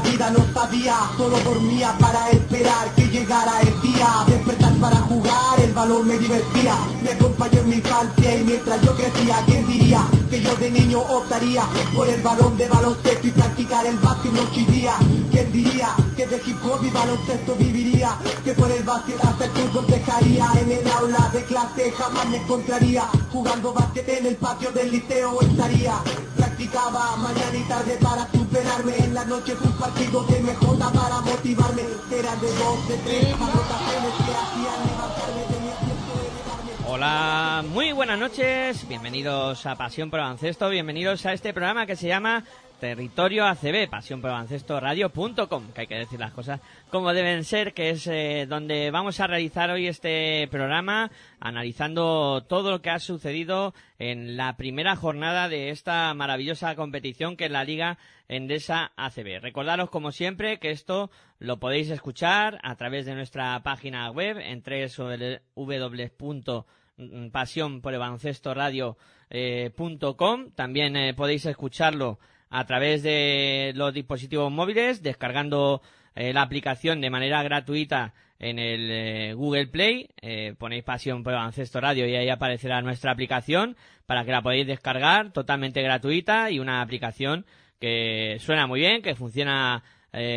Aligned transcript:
Vida 0.00 0.30
no 0.30 0.44
sabía 0.52 0.96
Solo 1.16 1.38
dormía 1.40 1.96
para 1.98 2.30
que 2.94 3.08
llegara 3.08 3.60
el 3.62 3.80
día. 3.80 4.24
Despertar 4.26 4.74
para 4.74 4.96
jugar, 4.96 5.60
el 5.62 5.72
balón 5.72 6.06
me 6.06 6.18
divertía. 6.18 6.76
Me 7.02 7.10
acompañó 7.12 7.60
en 7.60 7.68
mi 7.68 7.76
infancia 7.76 8.36
y 8.36 8.44
mientras 8.44 8.80
yo 8.82 8.94
crecía 8.94 9.42
¿Quién 9.46 9.66
diría 9.66 10.06
que 10.28 10.42
yo 10.42 10.54
de 10.56 10.70
niño 10.70 11.00
optaría 11.00 11.62
Por 11.94 12.08
el 12.08 12.20
balón 12.22 12.56
de 12.56 12.68
baloncesto 12.68 13.26
y 13.26 13.30
practicar 13.30 13.86
el 13.86 13.96
básquet 13.98 14.32
noche 14.32 14.60
y 14.60 14.64
día 14.66 14.92
¿Quién 15.30 15.52
diría 15.52 15.88
que 16.16 16.26
de 16.26 16.36
hip 16.36 16.56
hop 16.64 16.84
y 16.84 16.90
baloncesto 16.90 17.54
viviría 17.54 18.16
Que 18.44 18.52
por 18.52 18.70
el 18.70 18.82
básquet 18.82 19.24
hasta 19.24 19.44
el 19.46 19.50
fútbol 19.52 19.86
dejaría. 19.86 20.52
En 20.60 20.72
el 20.72 20.90
aula 20.90 21.30
de 21.32 21.44
clase 21.44 21.92
jamás 21.92 22.28
me 22.28 22.36
encontraría. 22.36 23.04
Jugando 23.32 23.72
básquet 23.72 24.08
en 24.08 24.26
el 24.26 24.36
patio 24.36 24.70
del 24.72 24.90
liceo 24.90 25.40
estaría. 25.40 25.94
Practicaba 26.36 27.16
mañana 27.16 27.56
y 27.56 27.62
tarde 27.68 27.98
para 28.02 28.30
superarme. 28.30 28.96
En 28.98 29.14
las 29.14 29.26
noches 29.26 29.56
un 29.62 29.72
partido 29.72 30.24
de 30.24 30.40
MJ 30.40 30.78
para 30.78 31.20
motivarme. 31.20 31.82
Era 32.10 32.34
de 32.36 32.49
Hola, 36.86 37.64
muy 37.68 37.92
buenas 37.92 38.18
noches. 38.18 38.86
Bienvenidos 38.88 39.64
a 39.66 39.76
Pasión 39.76 40.10
por 40.10 40.20
Baloncesto. 40.20 40.68
Bienvenidos 40.68 41.24
a 41.24 41.32
este 41.32 41.52
programa 41.52 41.86
que 41.86 41.96
se 41.96 42.08
llama 42.08 42.44
Territorio 42.80 43.46
ACB, 43.46 43.90
Pasión 43.90 44.22
por 44.22 44.30
Baloncesto 44.30 44.80
Radio.com, 44.80 45.72
que 45.72 45.82
hay 45.82 45.86
que 45.86 45.98
decir 45.98 46.18
las 46.18 46.32
cosas 46.32 46.60
como 46.88 47.12
deben 47.12 47.44
ser, 47.44 47.74
que 47.74 47.90
es 47.90 48.06
eh, 48.06 48.46
donde 48.48 48.90
vamos 48.90 49.20
a 49.20 49.26
realizar 49.26 49.70
hoy 49.70 49.86
este 49.86 50.48
programa, 50.50 51.10
analizando 51.38 52.42
todo 52.48 52.70
lo 52.70 52.80
que 52.80 52.90
ha 52.90 52.98
sucedido 52.98 53.74
en 53.98 54.38
la 54.38 54.56
primera 54.56 54.96
jornada 54.96 55.50
de 55.50 55.68
esta 55.68 56.14
maravillosa 56.14 56.74
competición 56.74 57.36
que 57.36 57.44
es 57.44 57.50
la 57.50 57.64
Liga 57.64 57.98
Endesa 58.28 58.92
ACB. 58.96 59.42
Recordaros, 59.42 59.90
como 59.90 60.10
siempre, 60.10 60.58
que 60.58 60.70
esto 60.70 61.10
lo 61.38 61.60
podéis 61.60 61.90
escuchar 61.90 62.58
a 62.62 62.76
través 62.76 63.04
de 63.04 63.14
nuestra 63.14 63.62
página 63.62 64.10
web 64.10 64.38
en 64.38 64.62
www 64.64 66.64
pasión 67.32 67.80
por 67.80 67.94
el 67.94 67.98
baloncesto 67.98 68.54
radio 68.54 68.96
eh. 69.30 69.72
También 70.54 70.96
eh, 70.96 71.14
podéis 71.14 71.46
escucharlo 71.46 72.18
a 72.50 72.66
través 72.66 73.02
de 73.02 73.72
los 73.76 73.94
dispositivos 73.94 74.50
móviles, 74.52 75.02
descargando 75.02 75.80
eh, 76.14 76.32
la 76.32 76.42
aplicación 76.42 77.00
de 77.00 77.08
manera 77.10 77.42
gratuita 77.42 78.12
en 78.38 78.58
el 78.58 78.90
eh, 78.90 79.34
Google 79.34 79.68
Play. 79.68 80.08
Eh, 80.20 80.54
ponéis 80.58 80.82
pasión 80.82 81.22
por 81.22 81.32
el 81.32 81.38
baloncesto 81.38 81.80
radio 81.80 82.06
y 82.06 82.16
ahí 82.16 82.28
aparecerá 82.28 82.82
nuestra 82.82 83.12
aplicación 83.12 83.76
para 84.06 84.24
que 84.24 84.32
la 84.32 84.42
podáis 84.42 84.66
descargar 84.66 85.32
totalmente 85.32 85.80
gratuita 85.82 86.50
y 86.50 86.58
una 86.58 86.82
aplicación 86.82 87.46
que 87.78 88.36
suena 88.40 88.66
muy 88.66 88.80
bien, 88.80 89.00
que 89.02 89.14
funciona 89.14 89.82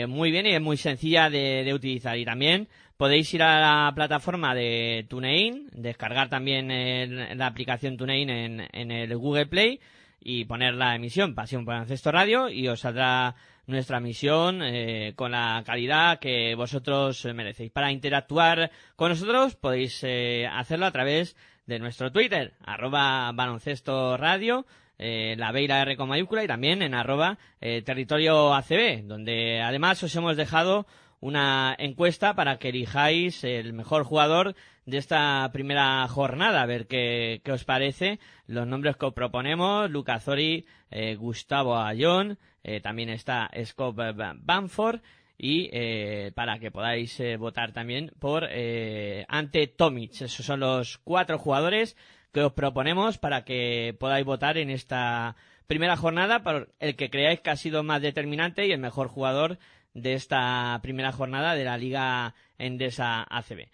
muy 0.08 0.30
bien 0.30 0.46
y 0.46 0.54
es 0.54 0.62
muy 0.62 0.78
sencilla 0.78 1.32
de, 1.32 1.64
de 1.64 1.74
utilizar. 1.74 2.16
Y 2.18 2.24
también 2.26 2.68
podéis 2.96 3.34
ir 3.34 3.42
a 3.42 3.60
la 3.88 3.92
plataforma 3.96 4.54
de 4.54 5.06
TuneIn, 5.10 5.68
descargar 5.74 6.30
también 6.30 6.70
el- 6.70 7.36
la 7.38 7.48
aplicación 7.48 7.98
TuneIn 7.98 8.30
en, 8.30 8.68
en 8.72 8.92
el 8.92 9.18
Google 9.18 9.48
Play 9.48 9.80
y 10.24 10.46
poner 10.46 10.76
la 10.76 10.96
emisión 10.96 11.36
Pasión 11.36 11.66
por 11.66 11.76
Ancesto 11.76 12.12
Radio 12.12 12.50
y 12.50 12.68
os 12.68 12.80
saldrá 12.80 13.36
nuestra 13.66 13.98
emisión 13.98 14.62
eh, 14.62 15.14
con 15.16 15.32
la 15.32 15.62
calidad 15.66 16.20
que 16.20 16.56
vosotros 16.56 17.26
merecéis. 17.34 17.72
Para 17.72 17.92
interactuar 17.92 18.72
con 18.96 19.10
nosotros 19.10 19.56
podéis 19.56 20.04
eh, 20.04 20.48
hacerlo 20.52 20.86
a 20.86 20.92
través 20.92 21.36
de 21.66 21.80
nuestro 21.80 22.12
Twitter, 22.12 22.54
arroba 22.66 23.32
baloncesto 23.34 24.18
radio, 24.18 24.66
eh, 24.98 25.36
la 25.38 25.52
B 25.52 25.66
R 25.66 25.98
con 25.98 26.10
mayúscula 26.10 26.44
y 26.44 26.48
también 26.48 26.82
en 26.82 26.94
arroba 26.94 27.38
eh, 27.62 27.82
territorio 27.82 28.54
ACB, 28.54 29.04
donde 29.06 29.62
además 29.62 30.04
os 30.04 30.16
hemos 30.16 30.38
dejado 30.38 30.86
una 31.24 31.74
encuesta 31.80 32.36
para 32.36 32.58
que 32.58 32.70
elijáis 32.70 33.46
el 33.46 33.72
mejor 33.72 34.04
jugador 34.04 34.56
de 34.86 34.98
esta 34.98 35.50
primera 35.54 36.06
jornada, 36.10 36.62
a 36.62 36.66
ver 36.66 36.86
qué, 36.86 37.40
qué 37.46 37.54
os 37.54 37.64
parece. 37.64 38.20
Los 38.46 38.68
nombres 38.68 38.98
que 38.98 39.06
os 39.06 39.14
proponemos, 39.14 39.90
Luca 39.90 40.20
Zori, 40.20 40.66
eh, 40.92 41.16
Gustavo 41.16 41.78
Ayón, 41.78 42.38
eh, 42.66 42.82
también 42.82 43.08
está 43.10 43.50
Scott 43.64 43.96
Ba- 43.96 44.36
Bamford 44.38 45.00
y 45.38 45.70
eh, 45.72 46.34
para 46.36 46.60
que 46.60 46.72
podáis 46.72 47.18
eh, 47.22 47.38
votar 47.38 47.72
también 47.72 48.12
por 48.20 48.46
eh, 48.50 49.26
ante 49.30 49.68
Tomic. 49.68 50.12
Esos 50.22 50.46
son 50.46 50.60
los 50.60 50.98
cuatro 51.06 51.38
jugadores 51.38 51.96
que 52.34 52.42
os 52.42 52.52
proponemos 52.52 53.18
para 53.18 53.46
que 53.46 53.96
podáis 53.98 54.26
votar 54.26 54.58
en 54.58 54.70
esta 54.70 55.38
primera 55.68 55.96
jornada 55.96 56.44
por 56.44 56.74
el 56.82 56.98
que 56.98 57.10
creáis 57.10 57.40
que 57.40 57.50
ha 57.50 57.56
sido 57.56 57.82
más 57.82 58.02
determinante 58.02 58.68
y 58.68 58.74
el 58.74 58.80
mejor 58.80 59.08
jugador 59.08 59.58
de 59.94 60.14
esta 60.14 60.80
primera 60.82 61.12
jornada 61.12 61.56
de 61.56 61.66
la 61.66 61.78
Liga 61.78 62.36
Endesa 62.58 63.26
ACB. 63.30 63.68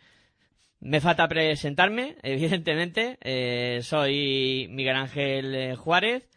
Me 0.82 1.02
falta 1.02 1.28
presentarme, 1.28 2.16
evidentemente. 2.24 3.18
Eh, 3.22 3.80
soy 3.84 4.68
Miguel 4.72 4.96
Ángel 4.96 5.56
eh, 5.56 5.76
Juárez 5.76 6.30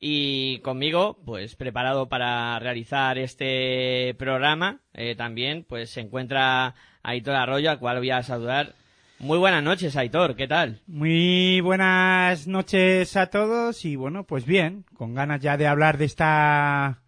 y 0.00 0.60
conmigo, 0.60 1.18
pues 1.26 1.56
preparado 1.56 2.08
para 2.08 2.58
realizar 2.58 3.18
este 3.18 4.14
programa, 4.18 4.80
eh, 4.94 5.14
también 5.14 5.66
pues 5.68 5.90
se 5.90 6.00
encuentra 6.00 6.74
Aitor 7.02 7.34
Arroyo, 7.34 7.70
al 7.70 7.78
cual 7.78 7.98
voy 7.98 8.10
a 8.10 8.22
saludar. 8.22 8.74
Muy 9.18 9.36
buenas 9.36 9.62
noches, 9.62 9.96
Aitor, 9.96 10.34
¿qué 10.36 10.48
tal? 10.48 10.80
Muy 10.86 11.60
buenas 11.60 12.46
noches 12.46 13.14
a 13.18 13.26
todos 13.26 13.84
y 13.84 13.94
bueno, 13.96 14.24
pues 14.24 14.46
bien, 14.46 14.86
con 14.94 15.14
ganas 15.14 15.42
ya 15.42 15.58
de 15.58 15.66
hablar 15.66 15.98
de 15.98 16.06
esta 16.06 17.02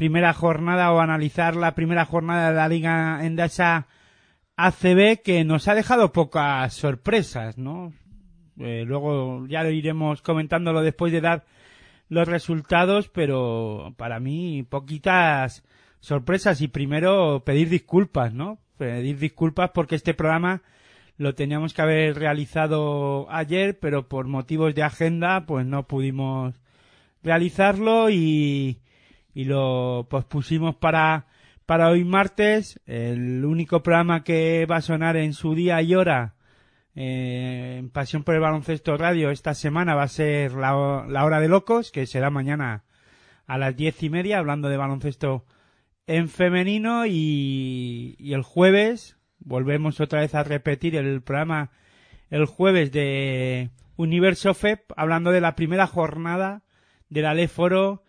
primera 0.00 0.32
jornada 0.32 0.92
o 0.94 1.00
analizar 1.00 1.56
la 1.56 1.74
primera 1.74 2.06
jornada 2.06 2.48
de 2.48 2.56
la 2.56 2.70
Liga 2.70 3.20
Endesa 3.22 3.86
ACB 4.56 5.20
que 5.22 5.44
nos 5.44 5.68
ha 5.68 5.74
dejado 5.74 6.10
pocas 6.10 6.72
sorpresas, 6.72 7.58
¿no? 7.58 7.92
Eh, 8.58 8.84
luego 8.86 9.46
ya 9.46 9.62
lo 9.62 9.68
iremos 9.68 10.22
comentándolo 10.22 10.80
después 10.80 11.12
de 11.12 11.20
dar 11.20 11.44
los 12.08 12.26
resultados, 12.26 13.10
pero 13.10 13.92
para 13.98 14.20
mí 14.20 14.62
poquitas 14.62 15.64
sorpresas 15.98 16.62
y 16.62 16.68
primero 16.68 17.42
pedir 17.44 17.68
disculpas, 17.68 18.32
¿no? 18.32 18.58
Pedir 18.78 19.18
disculpas 19.18 19.72
porque 19.74 19.96
este 19.96 20.14
programa 20.14 20.62
lo 21.18 21.34
teníamos 21.34 21.74
que 21.74 21.82
haber 21.82 22.18
realizado 22.18 23.30
ayer, 23.30 23.78
pero 23.78 24.08
por 24.08 24.28
motivos 24.28 24.74
de 24.74 24.82
agenda 24.82 25.44
pues 25.44 25.66
no 25.66 25.86
pudimos 25.86 26.54
realizarlo 27.22 28.08
y, 28.08 28.80
y 29.34 29.44
lo 29.44 30.06
pospusimos 30.10 30.76
para, 30.76 31.26
para 31.66 31.88
hoy 31.88 32.04
martes. 32.04 32.80
El 32.86 33.44
único 33.44 33.82
programa 33.82 34.24
que 34.24 34.66
va 34.66 34.76
a 34.76 34.82
sonar 34.82 35.16
en 35.16 35.32
su 35.32 35.54
día 35.54 35.80
y 35.82 35.94
hora 35.94 36.34
eh, 36.94 37.76
en 37.78 37.90
Pasión 37.90 38.24
por 38.24 38.34
el 38.34 38.40
Baloncesto 38.40 38.96
Radio 38.96 39.30
esta 39.30 39.54
semana 39.54 39.94
va 39.94 40.04
a 40.04 40.08
ser 40.08 40.52
la, 40.52 41.04
la 41.08 41.24
Hora 41.24 41.40
de 41.40 41.48
Locos, 41.48 41.92
que 41.92 42.06
será 42.06 42.30
mañana 42.30 42.84
a 43.46 43.58
las 43.58 43.76
diez 43.76 44.02
y 44.02 44.10
media, 44.10 44.38
hablando 44.38 44.68
de 44.68 44.76
baloncesto 44.76 45.44
en 46.06 46.28
femenino 46.28 47.06
y, 47.06 48.16
y 48.18 48.32
el 48.32 48.42
jueves 48.42 49.16
volvemos 49.38 50.00
otra 50.00 50.20
vez 50.20 50.34
a 50.34 50.44
repetir 50.44 50.96
el 50.96 51.22
programa 51.22 51.70
el 52.30 52.44
jueves 52.46 52.92
de 52.92 53.70
Universo 53.96 54.54
FEP 54.54 54.92
hablando 54.96 55.30
de 55.30 55.40
la 55.40 55.56
primera 55.56 55.86
jornada 55.86 56.62
de 57.08 57.22
la 57.22 57.34
Les 57.34 57.50
Foro 57.50 58.02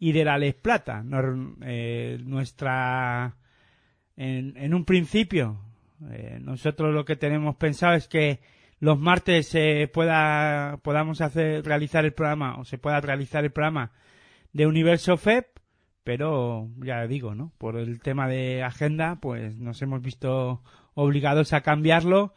y 0.00 0.10
de 0.10 0.24
la 0.24 0.38
Les 0.38 0.54
Plata. 0.54 1.04
Eh, 1.62 2.18
nuestra 2.24 3.36
en, 4.16 4.56
en 4.56 4.74
un 4.74 4.84
principio 4.84 5.60
eh, 6.10 6.38
nosotros 6.40 6.92
lo 6.92 7.04
que 7.04 7.16
tenemos 7.16 7.56
pensado 7.56 7.94
es 7.94 8.08
que 8.08 8.40
los 8.80 8.98
martes 8.98 9.46
se 9.46 9.88
pueda 9.92 10.78
podamos 10.82 11.20
hacer 11.20 11.64
realizar 11.64 12.04
el 12.04 12.14
programa 12.14 12.58
o 12.58 12.64
se 12.64 12.78
pueda 12.78 13.00
realizar 13.00 13.44
el 13.44 13.52
programa 13.52 13.92
de 14.52 14.66
Universo 14.66 15.16
FEP 15.16 15.60
pero 16.02 16.68
ya 16.82 17.06
digo, 17.06 17.34
¿no? 17.34 17.52
Por 17.58 17.76
el 17.76 18.00
tema 18.00 18.26
de 18.26 18.62
agenda, 18.62 19.18
pues 19.20 19.56
nos 19.58 19.80
hemos 19.82 20.02
visto 20.02 20.62
obligados 20.94 21.52
a 21.52 21.60
cambiarlo, 21.60 22.34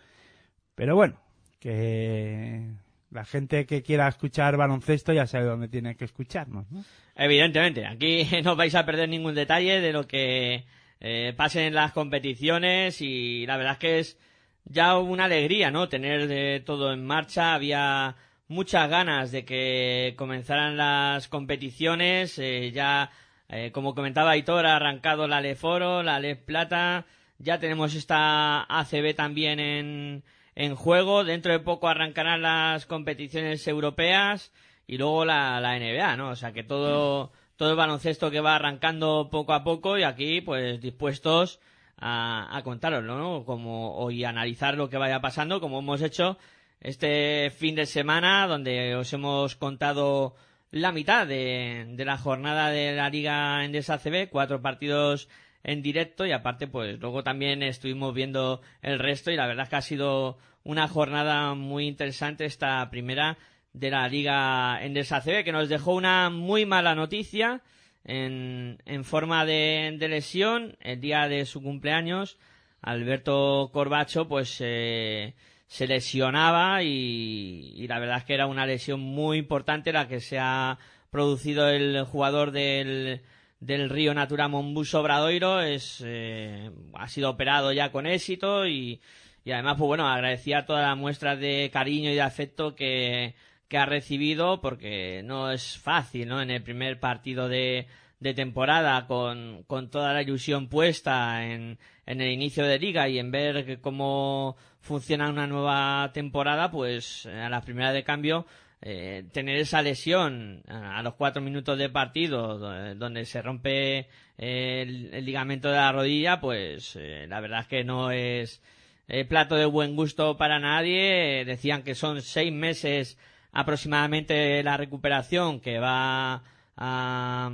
pero 0.75 0.95
bueno, 0.95 1.19
que 1.59 2.73
La 3.13 3.25
gente 3.25 3.65
que 3.65 3.83
quiera 3.83 4.07
escuchar 4.07 4.57
baloncesto 4.57 5.13
ya 5.13 5.27
sabe 5.27 5.45
dónde 5.45 5.67
tiene 5.67 5.95
que 5.95 6.05
escucharnos, 6.05 6.69
¿no? 6.71 6.83
Evidentemente, 7.15 7.85
aquí 7.85 8.27
no 8.43 8.55
vais 8.55 8.73
a 8.73 8.85
perder 8.85 9.07
ningún 9.07 9.35
detalle 9.35 9.81
de 9.81 9.93
lo 9.93 10.07
que 10.07 10.65
eh, 10.99 11.33
pase 11.37 11.67
en 11.67 11.75
las 11.75 11.91
competiciones 11.91 13.01
y 13.01 13.45
la 13.45 13.57
verdad 13.57 13.73
es 13.73 13.79
que 13.79 13.99
es 13.99 14.17
ya 14.65 14.97
una 14.97 15.25
alegría, 15.25 15.69
¿no? 15.69 15.89
Tener 15.89 16.27
de 16.27 16.63
todo 16.65 16.91
en 16.91 17.05
marcha. 17.05 17.53
Había 17.53 18.15
muchas 18.47 18.89
ganas 18.89 19.31
de 19.31 19.45
que 19.45 20.15
comenzaran 20.17 20.77
las 20.77 21.27
competiciones. 21.27 22.39
Eh, 22.39 22.71
ya, 22.73 23.11
eh, 23.49 23.71
como 23.71 23.93
comentaba 23.93 24.31
Aitor, 24.31 24.65
ha 24.65 24.77
arrancado 24.77 25.27
la 25.27 25.41
Leforo, 25.41 26.01
la 26.03 26.19
Le 26.19 26.35
Plata. 26.35 27.05
Ya 27.37 27.59
tenemos 27.59 27.93
esta 27.95 28.63
ACB 28.63 29.15
también 29.15 29.59
en, 29.59 30.23
en 30.55 30.75
juego. 30.75 31.23
Dentro 31.23 31.51
de 31.51 31.59
poco 31.59 31.87
arrancarán 31.87 32.41
las 32.41 32.85
competiciones 32.85 33.67
europeas 33.67 34.51
y 34.87 34.97
luego 34.97 35.25
la, 35.25 35.59
la 35.59 35.77
NBA, 35.77 36.17
¿no? 36.17 36.29
O 36.29 36.35
sea 36.35 36.51
que 36.51 36.63
todo, 36.63 37.31
todo 37.55 37.71
el 37.71 37.77
baloncesto 37.77 38.31
que 38.31 38.41
va 38.41 38.55
arrancando 38.55 39.29
poco 39.31 39.53
a 39.53 39.63
poco 39.63 39.97
y 39.97 40.03
aquí, 40.03 40.41
pues 40.41 40.81
dispuestos 40.81 41.59
a, 41.97 42.55
a 42.55 42.63
contaroslo, 42.63 43.17
¿no? 43.17 43.45
Como, 43.45 44.09
y 44.11 44.23
analizar 44.23 44.75
lo 44.75 44.89
que 44.89 44.97
vaya 44.97 45.21
pasando, 45.21 45.61
como 45.61 45.79
hemos 45.79 46.01
hecho 46.01 46.37
este 46.81 47.51
fin 47.55 47.75
de 47.75 47.85
semana, 47.85 48.45
donde 48.47 48.95
os 48.95 49.11
hemos 49.13 49.55
contado 49.55 50.35
la 50.69 50.91
mitad 50.91 51.25
de, 51.25 51.85
de 51.89 52.05
la 52.05 52.17
jornada 52.17 52.69
de 52.69 52.93
la 52.93 53.09
Liga 53.09 53.63
Endesa 53.63 53.99
CB, 53.99 54.29
cuatro 54.29 54.61
partidos 54.61 55.29
en 55.63 55.81
directo 55.81 56.25
y 56.25 56.31
aparte 56.31 56.67
pues 56.67 56.99
luego 56.99 57.23
también 57.23 57.63
estuvimos 57.63 58.13
viendo 58.13 58.61
el 58.81 58.99
resto 58.99 59.31
y 59.31 59.35
la 59.35 59.47
verdad 59.47 59.63
es 59.63 59.69
que 59.69 59.75
ha 59.75 59.81
sido 59.81 60.37
una 60.63 60.87
jornada 60.87 61.53
muy 61.55 61.87
interesante 61.87 62.45
esta 62.45 62.89
primera 62.89 63.37
de 63.73 63.89
la 63.89 64.07
Liga 64.07 64.83
Endesa 64.83 65.21
CB 65.21 65.43
que 65.43 65.51
nos 65.51 65.69
dejó 65.69 65.93
una 65.93 66.29
muy 66.29 66.65
mala 66.65 66.95
noticia 66.95 67.61
en, 68.03 68.77
en 68.85 69.03
forma 69.03 69.45
de, 69.45 69.95
de 69.97 70.07
lesión. 70.07 70.77
El 70.81 71.01
día 71.01 71.27
de 71.27 71.45
su 71.45 71.61
cumpleaños 71.61 72.37
Alberto 72.81 73.71
Corbacho 73.73 74.27
pues 74.27 74.57
eh, 74.59 75.33
se 75.67 75.87
lesionaba 75.87 76.83
y, 76.83 77.73
y, 77.75 77.87
la 77.87 77.99
verdad 77.99 78.17
es 78.17 78.25
que 78.25 78.33
era 78.33 78.45
una 78.45 78.65
lesión 78.65 78.99
muy 78.99 79.37
importante 79.37 79.93
la 79.93 80.07
que 80.07 80.19
se 80.19 80.37
ha 80.37 80.77
producido 81.09 81.69
el 81.69 82.03
jugador 82.03 82.51
del, 82.51 83.21
del 83.65 83.89
Río 83.89 84.13
Natura 84.13 84.47
Monbus 84.47 84.93
Obradoiro 84.93 85.61
es 85.61 86.03
eh, 86.05 86.69
ha 86.93 87.07
sido 87.07 87.29
operado 87.29 87.71
ya 87.71 87.91
con 87.91 88.05
éxito 88.05 88.67
y, 88.67 88.99
y 89.45 89.51
además 89.51 89.75
pues 89.77 89.87
bueno 89.87 90.07
agradecía 90.07 90.65
todas 90.65 90.85
las 90.87 90.97
muestras 90.97 91.39
de 91.39 91.69
cariño 91.71 92.11
y 92.11 92.15
de 92.15 92.21
afecto 92.21 92.75
que, 92.75 93.35
que 93.67 93.77
ha 93.77 93.85
recibido 93.85 94.59
porque 94.61 95.21
no 95.23 95.51
es 95.51 95.77
fácil 95.77 96.27
no 96.27 96.41
en 96.41 96.51
el 96.51 96.61
primer 96.61 96.99
partido 96.99 97.47
de, 97.47 97.87
de 98.19 98.33
temporada 98.33 99.07
con, 99.07 99.63
con 99.67 99.89
toda 99.89 100.13
la 100.13 100.21
ilusión 100.21 100.67
puesta 100.67 101.45
en, 101.45 101.77
en 102.05 102.21
el 102.21 102.31
inicio 102.31 102.65
de 102.65 102.79
liga 102.79 103.07
y 103.07 103.19
en 103.19 103.31
ver 103.31 103.79
cómo 103.81 104.57
funciona 104.79 105.29
una 105.29 105.47
nueva 105.47 106.11
temporada, 106.13 106.69
pues 106.69 107.25
a 107.25 107.49
la 107.49 107.61
primera 107.61 107.93
de 107.93 108.03
cambio 108.03 108.45
eh, 108.85 109.23
tener 109.31 109.55
esa 109.55 109.81
lesión 109.81 110.61
a 110.67 111.01
los 111.03 111.13
cuatro 111.13 111.41
minutos 111.41 111.77
de 111.77 111.87
partido 111.87 112.57
donde 112.95 113.25
se 113.25 113.41
rompe 113.41 114.09
el, 114.37 115.13
el 115.13 115.25
ligamento 115.25 115.69
de 115.69 115.77
la 115.77 115.93
rodilla, 115.93 116.41
pues 116.41 116.97
eh, 116.97 117.25
la 117.29 117.39
verdad 117.39 117.61
es 117.61 117.67
que 117.67 117.83
no 117.85 118.11
es 118.11 118.61
eh, 119.07 119.23
plato 119.23 119.55
de 119.55 119.65
buen 119.65 119.95
gusto 119.95 120.35
para 120.35 120.59
nadie. 120.59 121.45
Decían 121.45 121.83
que 121.83 121.95
son 121.95 122.21
seis 122.21 122.51
meses 122.51 123.17
aproximadamente 123.53 124.61
la 124.63 124.75
recuperación 124.75 125.61
que 125.61 125.79
va 125.79 126.43
a, 126.75 127.51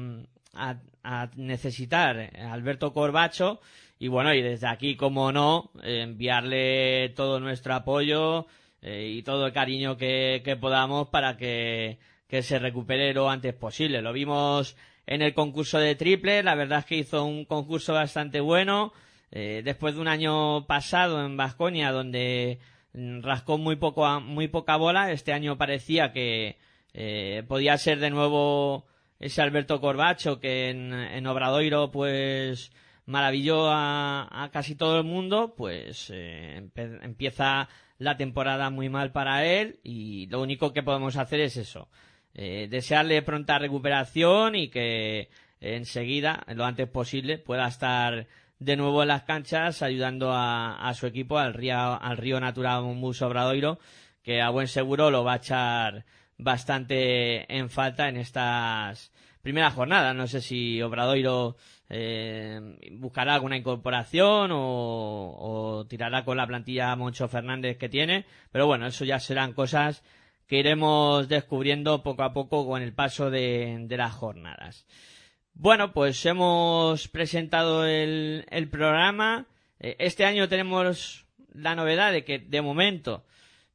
a, 0.55 0.75
a 1.03 1.29
necesitar 1.35 2.31
Alberto 2.39 2.91
Corbacho 2.91 3.61
y 3.99 4.07
bueno, 4.07 4.33
y 4.33 4.41
desde 4.41 4.65
aquí, 4.65 4.95
como 4.95 5.31
no, 5.31 5.71
enviarle 5.83 7.09
todo 7.15 7.39
nuestro 7.39 7.75
apoyo 7.75 8.47
eh, 8.81 9.13
y 9.15 9.23
todo 9.23 9.47
el 9.47 9.53
cariño 9.53 9.97
que, 9.97 10.41
que 10.43 10.55
podamos 10.55 11.09
para 11.09 11.37
que, 11.37 11.99
que, 12.27 12.43
se 12.43 12.59
recupere 12.59 13.13
lo 13.13 13.29
antes 13.29 13.53
posible. 13.53 14.01
Lo 14.01 14.13
vimos 14.13 14.75
en 15.07 15.21
el 15.21 15.33
concurso 15.33 15.79
de 15.79 15.95
triple, 15.95 16.43
la 16.43 16.55
verdad 16.55 16.79
es 16.79 16.85
que 16.85 16.97
hizo 16.97 17.25
un 17.25 17.45
concurso 17.45 17.93
bastante 17.93 18.39
bueno. 18.39 18.93
Eh, 19.31 19.61
después 19.63 19.95
de 19.95 20.01
un 20.01 20.07
año 20.07 20.65
pasado 20.65 21.23
en 21.25 21.37
Vasconia, 21.37 21.91
donde 21.91 22.59
rascó 22.93 23.57
muy 23.57 23.75
poco 23.75 24.19
muy 24.21 24.47
poca 24.47 24.75
bola, 24.75 25.11
este 25.11 25.33
año 25.33 25.57
parecía 25.57 26.11
que 26.11 26.57
eh, 26.93 27.43
podía 27.47 27.77
ser 27.77 27.99
de 27.99 28.09
nuevo 28.09 28.85
ese 29.19 29.41
Alberto 29.41 29.79
Corbacho 29.79 30.39
que 30.39 30.69
en, 30.69 30.93
en 30.93 31.27
Obradoiro 31.27 31.91
pues 31.91 32.71
maravilló 33.05 33.69
a, 33.69 34.27
a, 34.31 34.49
casi 34.49 34.75
todo 34.75 34.97
el 34.97 35.03
mundo, 35.03 35.53
pues 35.55 36.11
eh, 36.13 36.69
empieza 36.75 37.67
la 37.99 38.17
temporada 38.17 38.71
muy 38.71 38.89
mal 38.89 39.11
para 39.11 39.45
él 39.45 39.79
y 39.83 40.25
lo 40.27 40.41
único 40.41 40.73
que 40.73 40.81
podemos 40.81 41.17
hacer 41.17 41.41
es 41.41 41.57
eso, 41.57 41.89
eh, 42.33 42.67
desearle 42.69 43.21
pronta 43.21 43.59
recuperación 43.59 44.55
y 44.55 44.69
que 44.69 45.29
enseguida, 45.59 46.43
lo 46.55 46.65
antes 46.65 46.87
posible, 46.87 47.37
pueda 47.37 47.67
estar 47.67 48.27
de 48.57 48.75
nuevo 48.77 49.01
en 49.01 49.09
las 49.09 49.23
canchas 49.23 49.81
ayudando 49.81 50.31
a, 50.31 50.87
a 50.87 50.93
su 50.93 51.05
equipo, 51.07 51.37
al 51.37 51.53
río, 51.53 51.77
al 52.01 52.17
río 52.17 52.39
Natural 52.39 52.83
Muso 52.83 53.27
Obradoiro, 53.27 53.79
que 54.23 54.41
a 54.41 54.49
buen 54.49 54.67
seguro 54.67 55.11
lo 55.11 55.23
va 55.23 55.33
a 55.33 55.37
echar 55.37 56.05
bastante 56.37 57.53
en 57.53 57.69
falta 57.69 58.07
en 58.07 58.17
estas 58.17 59.11
primeras 59.41 59.73
jornadas. 59.73 60.15
No 60.15 60.27
sé 60.27 60.41
si 60.41 60.81
Obradoiro 60.81 61.55
eh, 61.89 62.59
buscará 62.91 63.35
alguna 63.35 63.57
incorporación 63.57 64.51
o, 64.51 65.35
o, 65.37 65.85
tirará 65.87 66.23
con 66.23 66.37
la 66.37 66.47
plantilla 66.47 66.95
Moncho 66.95 67.27
Fernández 67.27 67.77
que 67.77 67.89
tiene, 67.89 68.25
pero 68.51 68.67
bueno, 68.67 68.87
eso 68.87 69.05
ya 69.05 69.19
serán 69.19 69.53
cosas 69.53 70.03
que 70.47 70.57
iremos 70.57 71.27
descubriendo 71.27 72.01
poco 72.01 72.23
a 72.23 72.33
poco 72.33 72.65
con 72.65 72.81
el 72.81 72.93
paso 72.93 73.29
de, 73.29 73.85
de 73.87 73.97
las 73.97 74.13
jornadas. 74.13 74.85
Bueno, 75.53 75.91
pues 75.93 76.25
hemos 76.25 77.07
presentado 77.07 77.85
el, 77.85 78.45
el 78.49 78.69
programa. 78.69 79.47
Eh, 79.79 79.95
este 79.99 80.25
año 80.25 80.47
tenemos 80.47 81.25
la 81.53 81.75
novedad 81.75 82.11
de 82.11 82.23
que 82.23 82.39
de 82.39 82.61
momento 82.61 83.25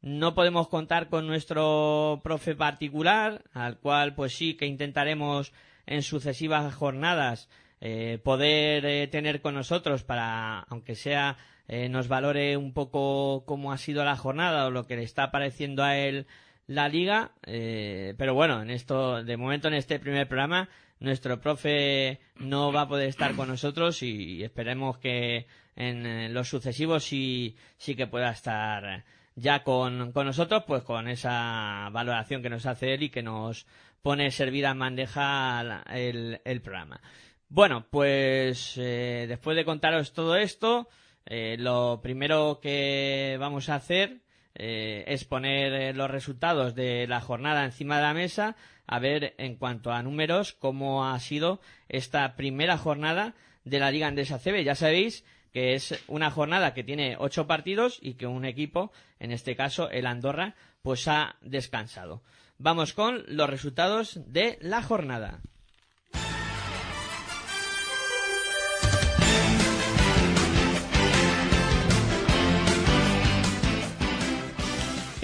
no 0.05 0.35
podemos 0.35 0.69
contar 0.69 1.09
con 1.09 1.27
nuestro 1.27 2.21
profe 2.23 2.55
particular, 2.55 3.43
al 3.55 3.79
cual 3.79 4.15
pues 4.15 4.35
sí 4.35 4.53
que 4.55 4.67
intentaremos 4.67 5.51
en 5.87 6.03
sucesivas 6.03 6.75
jornadas 6.75 7.49
eh, 7.81 8.19
poder 8.23 8.85
eh, 8.85 9.07
tener 9.07 9.41
con 9.41 9.55
nosotros 9.55 10.05
para, 10.05 10.59
aunque 10.69 10.95
sea, 10.95 11.39
eh, 11.69 11.89
nos 11.89 12.09
valore 12.09 12.59
un 12.59 12.75
poco 12.75 13.45
cómo 13.47 13.73
ha 13.73 13.79
sido 13.79 14.05
la 14.05 14.17
jornada 14.17 14.67
o 14.67 14.71
lo 14.71 14.87
que 14.87 14.97
le 14.97 15.05
está 15.05 15.31
pareciendo 15.31 15.83
a 15.83 15.97
él 15.97 16.27
la 16.67 16.91
liga. 16.91 17.33
pero 17.43 18.35
bueno, 18.35 18.61
en 18.61 18.69
esto, 18.69 19.25
de 19.25 19.37
momento 19.39 19.69
en 19.69 19.75
este 19.75 19.99
primer 19.99 20.29
programa, 20.29 20.69
nuestro 21.01 21.41
profe 21.41 22.21
no 22.37 22.73
va 22.73 22.83
a 22.83 22.89
poder 22.89 23.09
estar 23.09 23.35
con 23.35 23.49
nosotros 23.49 24.03
y, 24.03 24.43
esperemos 24.43 24.99
que 24.99 25.47
en 25.77 26.33
los 26.35 26.49
sucesivos 26.49 27.05
sí, 27.05 27.57
sí 27.79 27.95
que 27.95 28.07
pueda 28.07 28.31
estar 28.31 29.05
ya 29.37 29.62
con, 29.64 30.12
con 30.12 30.26
nosotros, 30.26 30.64
pues 30.67 30.83
con 30.83 31.09
esa 31.09 31.88
valoración 31.93 32.43
que 32.43 32.50
nos 32.50 32.67
hace 32.67 32.95
él 32.95 33.03
y 33.05 33.11
que 33.11 33.23
nos 33.23 33.67
pone 34.03 34.31
servida 34.31 34.71
en 34.71 34.79
bandeja 34.79 35.83
el, 35.93 36.41
el 36.45 36.61
programa. 36.61 37.00
Bueno, 37.49 37.87
pues 37.91 38.75
eh, 38.76 39.26
después 39.29 39.57
de 39.57 39.64
contaros 39.64 40.12
todo 40.12 40.37
esto, 40.37 40.88
eh, 41.26 41.57
lo 41.59 42.00
primero 42.03 42.59
que 42.61 43.37
vamos 43.38 43.69
a 43.69 43.76
hacer 43.76 44.23
eh, 44.55 45.05
es 45.07 45.25
poner 45.25 45.97
los 45.97 46.11
resultados 46.11 46.75
de 46.75 47.07
la 47.07 47.21
jornada 47.21 47.64
encima 47.64 47.97
de 47.97 48.03
la 48.03 48.14
mesa, 48.14 48.57
a 48.87 48.99
ver 48.99 49.35
en 49.38 49.57
cuanto 49.57 49.93
a 49.93 50.03
números 50.03 50.53
cómo 50.53 51.07
ha 51.07 51.19
sido 51.21 51.61
esta 51.88 52.37
primera 52.37 52.76
jornada 52.76 53.35
de 53.64 53.79
la 53.79 53.91
Liga 53.91 54.09
Andesa 54.09 54.38
CB. 54.38 54.64
Ya 54.64 54.75
sabéis 54.75 55.25
que 55.55 55.75
es 55.75 56.03
una 56.09 56.33
jornada 56.33 56.75
que 56.75 56.83
tiene 56.83 57.17
ocho 57.17 57.47
partidos 57.47 58.01
y 58.03 58.15
que 58.15 58.27
un 58.27 58.45
equipo, 58.45 58.91
en 59.21 59.31
este 59.31 59.55
caso 59.55 59.89
el 59.89 60.07
Andorra, 60.07 60.57
pues 60.83 61.07
ha 61.07 61.37
descansado. 61.43 62.23
Vamos 62.59 62.93
con 62.93 63.23
los 63.29 63.49
resultados 63.49 64.21
de 64.27 64.59
la 64.61 64.83
jornada. 64.83 65.43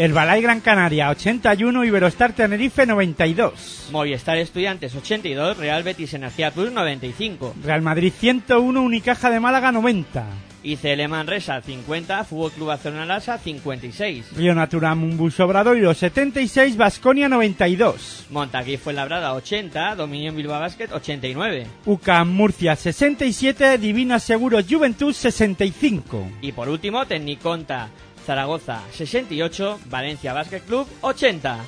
El 0.01 0.15
Balay 0.15 0.41
Gran 0.41 0.61
Canaria 0.61 1.11
81, 1.11 1.85
Iberostar 1.85 2.33
Tenerife 2.33 2.87
92. 2.87 3.89
Movistar 3.93 4.39
Estudiantes 4.39 4.95
82, 4.95 5.59
Real 5.59 5.83
Betis 5.83 6.15
Energía 6.15 6.51
Plus 6.53 6.73
95. 6.73 7.55
Real 7.63 7.83
Madrid 7.83 8.11
101, 8.19 8.81
Unicaja 8.81 9.29
de 9.29 9.41
Málaga 9.41 9.73
90. 9.73 10.25
ICL 10.63 11.07
Manresa 11.07 11.61
50, 11.61 12.25
Fútbol 12.25 12.51
Club 12.53 12.69
Barcelona 12.69 13.05
Lasa 13.05 13.37
56. 13.37 14.37
Río 14.39 14.55
Natura 14.55 14.95
Mumbus 14.95 15.39
Obradoiro 15.39 15.93
76, 15.93 16.79
Basconia 16.79 17.29
92. 17.29 18.29
Montaquí 18.31 18.79
Fuenlabrada 18.79 19.35
80, 19.35 19.97
Dominion 19.97 20.35
Bilbao 20.35 20.61
Basket 20.61 20.93
89. 20.93 21.67
UCAM 21.85 22.29
Murcia 22.31 22.75
67, 22.75 23.77
Divina 23.77 24.19
Seguros 24.19 24.65
Juventud 24.67 25.13
65. 25.13 26.27
Y 26.41 26.53
por 26.53 26.71
último, 26.71 27.05
Tecniconta 27.05 27.91
Zaragoza 28.27 28.81
68, 28.93 29.79
Valencia 29.87 30.33
Basket 30.33 30.65
Club 30.65 30.87
80. 31.01 31.59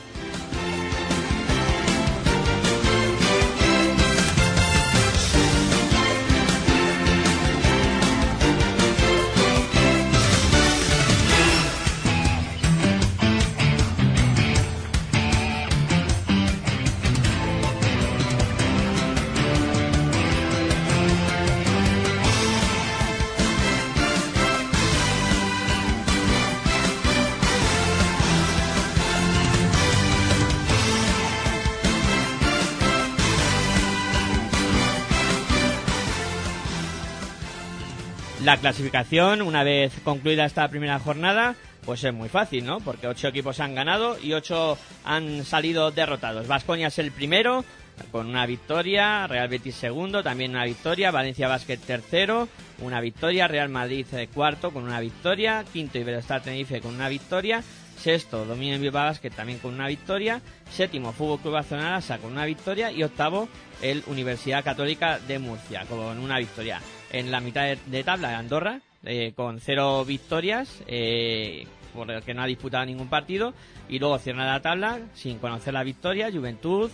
La 38.53 38.59
clasificación, 38.59 39.41
una 39.41 39.65
vez 39.65 39.95
concluida 40.05 40.45
esta 40.45 40.69
primera 40.69 40.99
jornada, 40.99 41.55
pues 41.87 42.05
es 42.05 42.13
muy 42.13 42.29
fácil, 42.29 42.67
¿no? 42.67 42.81
Porque 42.81 43.07
ocho 43.07 43.29
equipos 43.29 43.61
han 43.61 43.75
ganado 43.75 44.19
y 44.21 44.35
ocho 44.35 44.77
han 45.07 45.47
salido 45.47 45.91
derrotados. 45.91 46.47
Vasconia 46.47 46.89
es 46.89 46.99
el 46.99 47.13
primero, 47.13 47.65
con 48.11 48.27
una 48.27 48.45
victoria, 48.45 49.27
Real 49.27 49.49
Betis 49.49 49.77
segundo, 49.77 50.23
también 50.23 50.51
una 50.51 50.67
victoria, 50.67 51.11
Valencia 51.11 51.49
Basket 51.49 51.79
tercero, 51.79 52.47
una 52.83 53.01
victoria, 53.01 53.49
Real 53.49 53.71
Madrid 53.71 54.05
eh, 54.13 54.29
cuarto 54.29 54.71
con 54.71 54.85
una 54.85 55.01
victoria, 55.01 55.65
quinto 55.73 55.97
Iberostar 55.97 56.43
Tenerife 56.43 56.83
con 56.83 56.95
una 56.95 57.09
victoria, 57.09 57.63
sexto 57.99 58.45
Dominio 58.45 58.79
Bilbao 58.79 59.07
Basket 59.07 59.31
también 59.31 59.61
con 59.61 59.73
una 59.73 59.89
victoria, 59.89 60.43
séptimo 60.71 61.13
Fútbol 61.13 61.41
Club 61.41 61.55
Barcelona 61.55 62.03
con 62.21 62.33
una 62.33 62.45
victoria 62.45 62.93
y 62.93 63.03
octavo 63.03 63.49
el 63.81 64.03
Universidad 64.09 64.63
Católica 64.63 65.19
de 65.21 65.39
Murcia 65.39 65.87
con 65.89 66.19
una 66.19 66.39
victoria. 66.39 66.83
En 67.13 67.31
la 67.31 67.41
mitad 67.41 67.63
de, 67.63 67.79
de 67.87 68.05
tabla 68.05 68.39
Andorra 68.39 68.81
eh, 69.05 69.33
con 69.35 69.59
cero 69.61 70.05
victorias, 70.05 70.83
eh, 70.87 71.67
porque 71.93 72.35
no 72.35 72.43
ha 72.43 72.47
disputado 72.47 72.87
ningún 72.87 73.09
partido 73.09 73.53
y 73.89 73.99
luego 73.99 74.19
cierra 74.19 74.47
la 74.47 74.63
tabla 74.63 75.01
sin 75.15 75.39
conocer 75.39 75.75
la 75.75 75.83
victoria, 75.83 76.31
Juventud, 76.33 76.91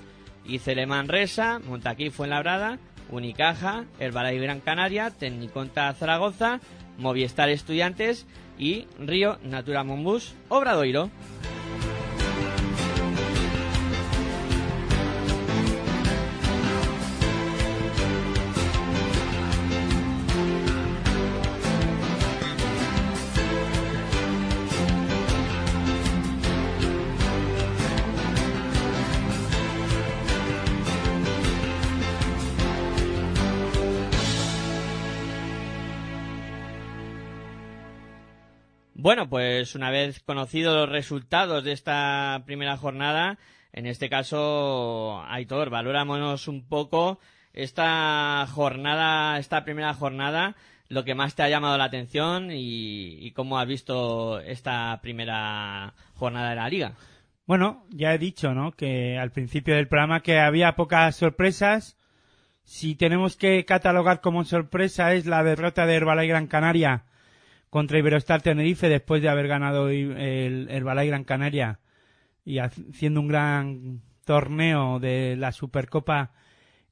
ICL 0.47 0.87
Manresa, 0.87 1.59
Montaquí 1.59 2.09
Fuenlabrada, 2.09 2.79
Unicaja, 3.11 3.85
Herbalife 3.99 4.43
Gran 4.43 4.61
Canaria, 4.61 5.11
Tecniconta 5.11 5.93
Zaragoza, 5.93 6.61
Movistar 6.97 7.51
Estudiantes 7.51 8.27
y 8.59 8.87
Río 8.99 9.39
Natura 9.43 9.85
Monbus 9.85 10.35
Obradoiro. 10.49 11.11
Bueno, 39.09 39.27
pues 39.31 39.75
una 39.75 39.91
vez 39.91 40.21
conocidos 40.21 40.77
los 40.77 40.91
resultados 40.91 41.65
de 41.65 41.73
esta 41.73 42.43
primera 42.45 42.77
jornada, 42.77 43.38
en 43.73 43.87
este 43.87 44.11
caso, 44.11 45.25
Aitor, 45.27 45.71
valorámonos 45.71 46.47
un 46.47 46.69
poco 46.69 47.19
esta 47.55 48.47
jornada, 48.50 49.38
esta 49.38 49.65
primera 49.65 49.95
jornada, 49.95 50.57
lo 50.91 51.05
que 51.05 51.15
más 51.15 51.35
te 51.35 51.43
ha 51.43 51.49
llamado 51.49 51.79
la 51.79 51.85
atención 51.85 52.50
y, 52.53 53.33
cómo 53.35 53.59
has 53.59 53.67
visto 53.67 54.41
esta 54.41 55.00
primera 55.00 55.95
jornada 56.12 56.50
de 56.50 56.57
la 56.57 56.69
liga. 56.69 56.93
Bueno, 57.47 57.87
ya 57.88 58.12
he 58.12 58.19
dicho, 58.19 58.53
¿no? 58.53 58.73
Que 58.73 59.17
al 59.17 59.33
principio 59.33 59.75
del 59.75 59.88
programa 59.88 60.21
que 60.21 60.38
había 60.38 60.77
pocas 60.77 61.17
sorpresas. 61.17 61.97
Si 62.62 62.95
tenemos 62.95 63.38
que 63.38 63.65
catalogar 63.65 64.21
como 64.21 64.45
sorpresa 64.45 65.15
es 65.15 65.25
la 65.25 65.43
derrota 65.43 65.87
de 65.87 65.95
Herbalife 65.95 66.29
Gran 66.29 66.47
Canaria 66.47 67.07
contra 67.71 67.99
Iberostar 67.99 68.43
Tenerife 68.43 68.89
después 68.89 69.23
de 69.23 69.29
haber 69.29 69.49
ganado 69.49 69.89
el 69.89 70.69
Herbalife 70.71 71.09
Gran 71.09 71.25
Canaria 71.25 71.81
y 72.45 72.59
haciendo 72.59 73.21
un 73.21 73.29
gran 73.29 74.01
torneo 74.25 74.99
de 75.01 75.37
la 75.37 75.53
Supercopa 75.53 76.33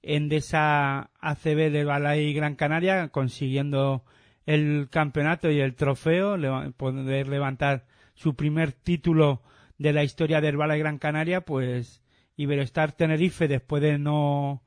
Endesa 0.03 1.11
ACB 1.21 1.71
de 1.71 1.81
Herbalife 1.81 2.33
Gran 2.33 2.57
Canaria, 2.57 3.09
consiguiendo 3.09 4.05
el 4.45 4.89
campeonato 4.91 5.51
y 5.51 5.61
el 5.61 5.75
trofeo, 5.75 6.37
poder 6.77 7.29
levantar 7.29 7.87
su 8.15 8.37
primer 8.37 8.73
título 8.73 9.43
de 9.79 9.93
la 9.93 10.05
historia 10.05 10.41
de 10.41 10.49
Herbalife 10.49 10.79
Gran 10.79 10.99
Canaria, 10.99 11.41
pues 11.41 12.03
Iberostar 12.37 12.93
Tenerife, 12.93 13.49
después 13.49 13.83
de 13.83 13.99
no, 13.99 14.63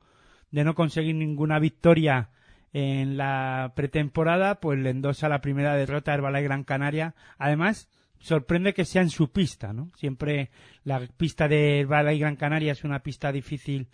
de 0.50 0.64
no 0.64 0.74
conseguir 0.74 1.14
ninguna 1.14 1.58
victoria 1.58 2.30
en 2.72 3.16
la 3.16 3.72
pretemporada, 3.74 4.60
pues 4.60 4.78
le 4.78 4.90
endosa 4.90 5.28
la 5.28 5.40
primera 5.40 5.74
derrota 5.74 6.12
a 6.12 6.14
Herbalife 6.14 6.44
Gran 6.44 6.64
Canaria. 6.64 7.14
Además, 7.38 7.88
sorprende 8.18 8.74
que 8.74 8.84
sea 8.84 9.02
en 9.02 9.10
su 9.10 9.32
pista, 9.32 9.72
¿no? 9.72 9.90
Siempre 9.96 10.50
la 10.84 11.00
pista 11.16 11.48
de 11.48 11.80
Herbalife 11.80 12.20
Gran 12.20 12.36
Canaria 12.36 12.72
es 12.72 12.84
una 12.84 13.02
pista 13.02 13.32
difícil 13.32 13.88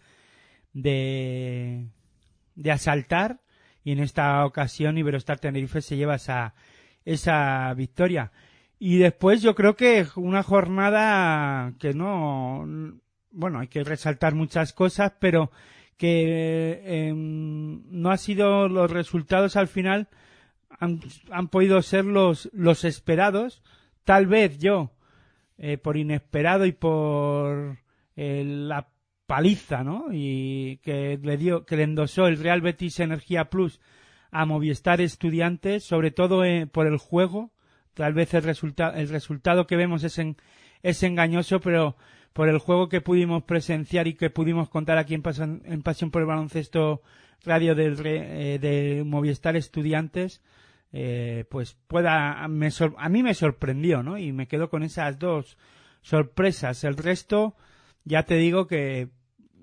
de, 0.72 1.86
de 2.54 2.70
asaltar 2.70 3.40
y 3.82 3.92
en 3.92 4.00
esta 4.00 4.44
ocasión 4.44 4.98
Iberostar 4.98 5.38
Tenerife 5.38 5.80
se 5.80 5.96
lleva 5.96 6.16
esa, 6.16 6.54
esa 7.04 7.72
victoria. 7.74 8.32
Y 8.78 8.98
después 8.98 9.40
yo 9.40 9.54
creo 9.54 9.76
que 9.76 10.06
una 10.16 10.42
jornada 10.42 11.72
que 11.78 11.94
no, 11.94 12.66
bueno, 13.30 13.60
hay 13.60 13.68
que 13.68 13.84
resaltar 13.84 14.34
muchas 14.34 14.72
cosas, 14.72 15.12
pero 15.18 15.50
que 15.96 16.82
eh, 16.84 17.12
no 17.14 18.10
ha 18.10 18.16
sido 18.16 18.68
los 18.68 18.90
resultados 18.90 19.56
al 19.56 19.68
final 19.68 20.08
han, 20.78 21.00
han 21.30 21.48
podido 21.48 21.82
ser 21.82 22.04
los, 22.04 22.50
los 22.52 22.84
esperados. 22.84 23.62
Tal 24.04 24.26
vez 24.26 24.58
yo, 24.58 24.92
eh, 25.58 25.78
por 25.78 25.96
inesperado 25.96 26.66
y 26.66 26.72
por 26.72 27.78
eh, 28.16 28.44
la 28.44 28.88
paliza, 29.26 29.82
¿no? 29.82 30.06
Y 30.12 30.78
que 30.78 31.18
le 31.20 31.36
dio, 31.36 31.64
que 31.64 31.76
le 31.76 31.84
endosó 31.84 32.26
el 32.26 32.38
Real 32.38 32.60
Betis 32.60 33.00
Energía 33.00 33.46
Plus 33.50 33.80
a 34.30 34.44
Movistar 34.44 35.00
Estudiantes, 35.00 35.84
sobre 35.84 36.10
todo 36.10 36.44
eh, 36.44 36.66
por 36.66 36.86
el 36.86 36.98
juego. 36.98 37.50
Tal 37.94 38.12
vez 38.12 38.34
el, 38.34 38.42
resulta 38.42 38.90
el 38.90 39.08
resultado 39.08 39.66
que 39.66 39.76
vemos 39.76 40.04
es, 40.04 40.18
en, 40.18 40.36
es 40.82 41.02
engañoso, 41.02 41.60
pero 41.60 41.96
por 42.36 42.50
el 42.50 42.58
juego 42.58 42.90
que 42.90 43.00
pudimos 43.00 43.44
presenciar 43.44 44.06
y 44.06 44.12
que 44.12 44.28
pudimos 44.28 44.68
contar 44.68 44.98
aquí 44.98 45.14
en, 45.14 45.22
Pasión, 45.22 45.62
en 45.64 45.82
Pasión 45.82 46.10
por 46.10 46.20
el 46.20 46.28
Baloncesto 46.28 47.00
Radio 47.46 47.74
del, 47.74 47.98
eh, 48.04 48.58
de 48.60 49.04
Movistar 49.06 49.56
Estudiantes, 49.56 50.42
eh, 50.92 51.46
pues 51.48 51.78
pueda, 51.88 52.46
me 52.48 52.70
sor, 52.70 52.94
a 52.98 53.08
mí 53.08 53.22
me 53.22 53.32
sorprendió, 53.32 54.02
¿no? 54.02 54.18
Y 54.18 54.32
me 54.32 54.48
quedo 54.48 54.68
con 54.68 54.82
esas 54.82 55.18
dos 55.18 55.56
sorpresas. 56.02 56.84
El 56.84 56.98
resto, 56.98 57.56
ya 58.04 58.24
te 58.24 58.34
digo 58.34 58.66
que 58.66 59.08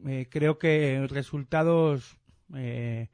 eh, 0.08 0.26
creo 0.32 0.58
que 0.58 1.06
resultados 1.12 2.18
eh, 2.56 3.10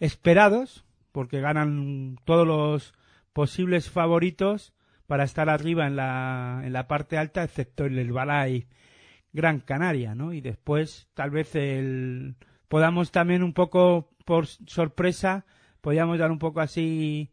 esperados, 0.00 0.86
porque 1.12 1.42
ganan 1.42 2.16
todos 2.24 2.46
los 2.46 2.94
posibles 3.34 3.90
favoritos 3.90 4.72
para 5.06 5.24
estar 5.24 5.50
arriba 5.50 5.86
en 5.86 5.96
la, 5.96 6.62
en 6.64 6.72
la 6.72 6.88
parte 6.88 7.18
alta, 7.18 7.44
excepto 7.44 7.84
el 7.84 7.98
Herbalife 7.98 8.68
Gran 9.32 9.60
Canaria, 9.60 10.14
¿no? 10.14 10.32
Y 10.32 10.40
después, 10.40 11.08
tal 11.14 11.30
vez 11.30 11.54
el, 11.54 12.36
podamos 12.68 13.10
también 13.10 13.42
un 13.42 13.52
poco 13.52 14.10
por 14.24 14.46
sorpresa, 14.46 15.44
podríamos 15.80 16.18
dar 16.18 16.30
un 16.30 16.38
poco 16.38 16.60
así, 16.60 17.30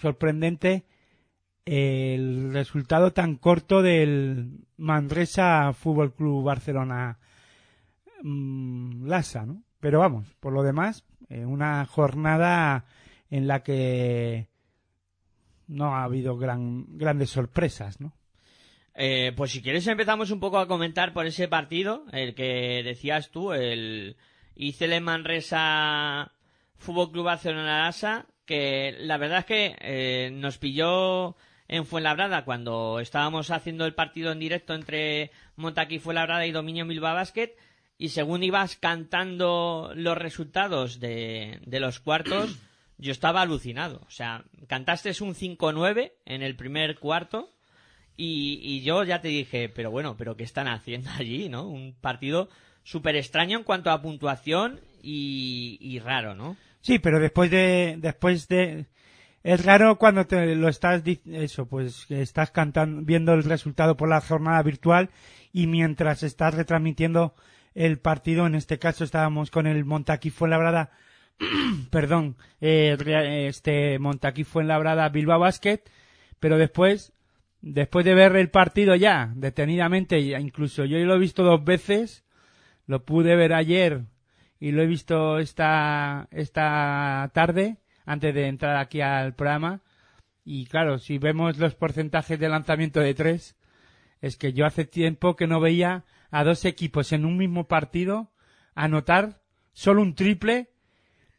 sorprendente, 0.00 0.84
el 1.64 2.52
resultado 2.52 3.12
tan 3.12 3.36
corto 3.36 3.82
del 3.82 4.64
Manresa 4.76 5.72
Fútbol 5.72 6.14
Club 6.14 6.44
Barcelona 6.44 7.18
mmm, 8.22 9.06
Lasa, 9.06 9.44
¿no? 9.44 9.62
Pero 9.80 10.00
vamos, 10.00 10.34
por 10.40 10.52
lo 10.52 10.62
demás, 10.62 11.04
eh, 11.28 11.44
una 11.44 11.84
jornada 11.86 12.84
en 13.30 13.46
la 13.46 13.62
que 13.62 14.48
no 15.66 15.94
ha 15.94 16.04
habido 16.04 16.36
gran, 16.36 16.86
grandes 16.96 17.30
sorpresas, 17.30 18.00
¿no? 18.00 18.12
Eh, 19.00 19.32
pues 19.36 19.52
si 19.52 19.62
quieres 19.62 19.86
empezamos 19.86 20.32
un 20.32 20.40
poco 20.40 20.58
a 20.58 20.66
comentar 20.66 21.12
por 21.12 21.24
ese 21.24 21.46
partido, 21.46 22.04
el 22.10 22.34
que 22.34 22.82
decías 22.82 23.30
tú, 23.30 23.52
el 23.52 24.16
Icele 24.56 25.00
Manresa 25.00 26.32
Fútbol 26.78 27.12
Club 27.12 27.26
Barcelona 27.26 28.26
que 28.44 28.96
la 28.98 29.16
verdad 29.16 29.38
es 29.38 29.44
que 29.44 29.76
eh, 29.78 30.30
nos 30.32 30.58
pilló 30.58 31.36
en 31.68 31.86
Fuenlabrada 31.86 32.44
cuando 32.44 32.98
estábamos 32.98 33.52
haciendo 33.52 33.86
el 33.86 33.94
partido 33.94 34.32
en 34.32 34.40
directo 34.40 34.74
entre 34.74 35.30
Montaquí 35.54 36.00
Fuenlabrada 36.00 36.44
y 36.46 36.50
Dominio 36.50 36.84
Bilbao 36.84 37.14
Basket 37.14 37.54
y 37.98 38.08
según 38.08 38.42
ibas 38.42 38.74
cantando 38.74 39.92
los 39.94 40.18
resultados 40.18 40.98
de, 40.98 41.60
de 41.64 41.78
los 41.78 42.00
cuartos 42.00 42.58
yo 42.96 43.12
estaba 43.12 43.42
alucinado. 43.42 44.00
O 44.08 44.10
sea, 44.10 44.42
cantaste 44.66 45.10
un 45.20 45.36
5-9 45.36 46.14
en 46.24 46.42
el 46.42 46.56
primer 46.56 46.98
cuarto 46.98 47.52
y, 48.18 48.58
y, 48.60 48.82
yo 48.82 49.04
ya 49.04 49.20
te 49.20 49.28
dije, 49.28 49.68
pero 49.68 49.92
bueno, 49.92 50.16
pero 50.18 50.36
¿qué 50.36 50.42
están 50.42 50.66
haciendo 50.66 51.08
allí, 51.16 51.48
no? 51.48 51.68
Un 51.68 51.94
partido 51.98 52.48
súper 52.82 53.14
extraño 53.14 53.58
en 53.58 53.64
cuanto 53.64 53.90
a 53.90 54.02
puntuación 54.02 54.80
y, 55.00 55.78
y, 55.80 56.00
raro, 56.00 56.34
¿no? 56.34 56.56
Sí, 56.80 56.98
pero 56.98 57.20
después 57.20 57.48
de, 57.48 57.96
después 57.98 58.48
de, 58.48 58.86
es 59.44 59.64
raro 59.64 59.98
cuando 59.98 60.26
te 60.26 60.56
lo 60.56 60.68
estás, 60.68 61.02
eso, 61.26 61.66
pues 61.66 62.10
estás 62.10 62.50
cantando, 62.50 63.02
viendo 63.02 63.34
el 63.34 63.44
resultado 63.44 63.96
por 63.96 64.08
la 64.08 64.20
jornada 64.20 64.60
virtual 64.64 65.10
y 65.52 65.68
mientras 65.68 66.24
estás 66.24 66.54
retransmitiendo 66.54 67.34
el 67.76 68.00
partido, 68.00 68.48
en 68.48 68.56
este 68.56 68.80
caso 68.80 69.04
estábamos 69.04 69.52
con 69.52 69.68
el 69.68 69.84
Montaquí 69.84 70.30
Fuenlabrada, 70.30 70.90
perdón, 71.90 72.36
eh, 72.60 73.46
este 73.48 74.00
Montaquí 74.00 74.42
Fuenlabrada 74.42 75.08
Bilbao 75.08 75.38
Basket, 75.38 75.84
pero 76.40 76.58
después 76.58 77.12
después 77.60 78.04
de 78.04 78.14
ver 78.14 78.36
el 78.36 78.50
partido 78.50 78.94
ya 78.94 79.32
detenidamente, 79.34 80.18
incluso 80.18 80.84
yo 80.84 80.98
lo 80.98 81.14
he 81.14 81.18
visto 81.18 81.42
dos 81.42 81.64
veces, 81.64 82.24
lo 82.86 83.04
pude 83.04 83.36
ver 83.36 83.52
ayer 83.52 84.04
y 84.60 84.72
lo 84.72 84.82
he 84.82 84.86
visto 84.86 85.38
esta, 85.38 86.28
esta 86.30 87.30
tarde, 87.32 87.78
antes 88.04 88.34
de 88.34 88.48
entrar 88.48 88.76
aquí 88.76 89.00
al 89.00 89.34
programa. 89.34 89.82
Y 90.44 90.66
claro, 90.66 90.98
si 90.98 91.18
vemos 91.18 91.58
los 91.58 91.74
porcentajes 91.74 92.38
de 92.38 92.48
lanzamiento 92.48 93.00
de 93.00 93.14
tres, 93.14 93.56
es 94.20 94.36
que 94.36 94.52
yo 94.52 94.66
hace 94.66 94.84
tiempo 94.84 95.36
que 95.36 95.46
no 95.46 95.60
veía 95.60 96.04
a 96.30 96.44
dos 96.44 96.64
equipos 96.64 97.12
en 97.12 97.24
un 97.24 97.36
mismo 97.36 97.68
partido 97.68 98.30
anotar 98.74 99.40
solo 99.72 100.02
un 100.02 100.14
triple 100.14 100.70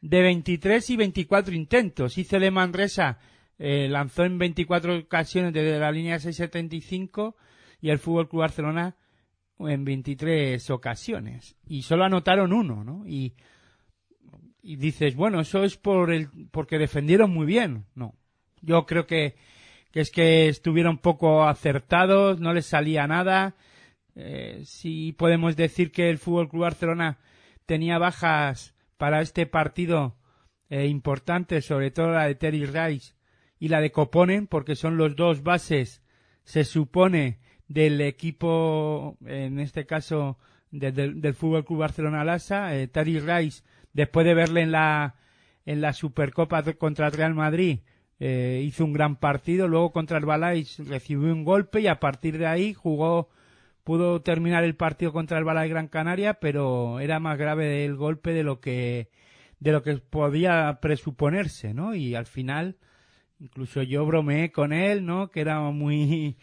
de 0.02 0.22
23 0.22 0.90
y 0.90 0.98
24 0.98 1.56
intentos. 1.56 2.18
Hice 2.18 2.40
de 2.40 2.52
Manresa 2.52 3.20
eh, 3.62 3.90
lanzó 3.90 4.24
en 4.24 4.38
24 4.38 5.00
ocasiones 5.00 5.52
desde 5.52 5.80
la 5.80 5.92
línea 5.92 6.18
675 6.18 7.36
y 7.82 7.90
el 7.90 8.00
Fútbol 8.00 8.30
Club 8.30 8.42
Barcelona 8.42 8.96
en 9.60 9.84
23 9.84 10.70
ocasiones 10.70 11.58
y 11.68 11.82
solo 11.82 12.06
anotaron 12.06 12.54
uno, 12.54 12.86
¿no? 12.86 13.06
Y, 13.06 13.36
dices, 14.62 15.16
bueno, 15.16 15.42
eso 15.42 15.64
es 15.66 15.76
por 15.76 16.14
el 16.14 16.30
porque 16.52 16.78
defendieron 16.78 17.32
muy 17.32 17.46
bien, 17.46 17.86
no. 17.96 18.16
Yo 18.62 18.86
creo 18.86 19.06
que, 19.06 19.36
que 19.92 20.02
es 20.02 20.12
que 20.12 20.48
estuvieron 20.48 20.98
poco 20.98 21.44
acertados, 21.44 22.40
no 22.40 22.54
les 22.54 22.66
salía 22.66 23.08
nada. 23.08 23.56
Eh, 24.16 24.62
si 24.64 25.12
podemos 25.14 25.58
decir 25.58 25.92
que 25.92 26.10
el 26.10 26.18
Fútbol 26.18 26.50
Club 26.50 26.64
Barcelona 26.64 27.20
tenía 27.66 27.98
bajas 27.98 28.74
para 28.98 29.22
este 29.22 29.46
partido 29.46 30.16
eh, 30.70 30.88
importantes, 30.88 31.66
sobre 31.66 31.92
todo 31.92 32.12
la 32.12 32.28
de 32.28 32.36
Terry 32.36 32.66
Rice 32.66 33.19
y 33.60 33.68
la 33.68 33.82
de 33.82 33.92
Coponen, 33.92 34.48
porque 34.48 34.76
son 34.76 34.98
los 34.98 35.16
dos 35.16 35.44
bases, 35.44 36.02
se 36.44 36.64
supone, 36.64 37.40
del 37.68 38.02
equipo, 38.02 39.18
en 39.26 39.60
este 39.60 39.86
caso, 39.86 40.38
del, 40.72 41.34
Fútbol 41.34 41.66
Club 41.66 41.80
Barcelona 41.80 42.24
Lasa. 42.24 42.76
Eh, 42.76 42.88
Terry 42.88 43.20
Rice, 43.20 43.64
después 43.94 44.26
de 44.26 44.34
verle 44.34 44.62
en 44.62 44.72
la, 44.72 45.16
en 45.66 45.82
la 45.82 45.94
Supercopa 45.94 46.64
contra 46.74 47.08
el 47.08 47.14
Real 47.14 47.36
Madrid, 47.36 47.80
eh, 48.20 48.64
hizo 48.66 48.86
un 48.86 48.94
gran 48.94 49.18
partido. 49.18 49.68
Luego 49.68 49.92
contra 49.92 50.18
el 50.18 50.26
Balais 50.26 50.80
recibió 50.88 51.32
un 51.32 51.44
golpe 51.44 51.82
y 51.82 51.88
a 51.88 52.00
partir 52.00 52.38
de 52.38 52.48
ahí 52.48 52.74
jugó, 52.74 53.30
pudo 53.84 54.22
terminar 54.22 54.64
el 54.64 54.76
partido 54.76 55.14
contra 55.14 55.38
el 55.38 55.46
Balais 55.46 55.70
Gran 55.70 55.88
Canaria, 55.88 56.36
pero 56.36 57.00
era 57.00 57.20
más 57.20 57.38
grave 57.38 57.86
el 57.86 57.96
golpe 57.96 58.32
de 58.32 58.44
lo 58.44 58.60
que, 58.60 59.10
de 59.60 59.72
lo 59.72 59.84
que 59.84 59.96
podía 59.98 60.80
presuponerse, 60.82 61.74
¿no? 61.74 61.96
Y 61.96 62.16
al 62.16 62.26
final, 62.26 62.78
Incluso 63.40 63.82
yo 63.84 64.06
bromeé 64.06 64.52
con 64.52 64.74
él, 64.74 65.06
¿no? 65.06 65.32
Que 65.32 65.42
era 65.42 65.60
muy... 65.72 66.38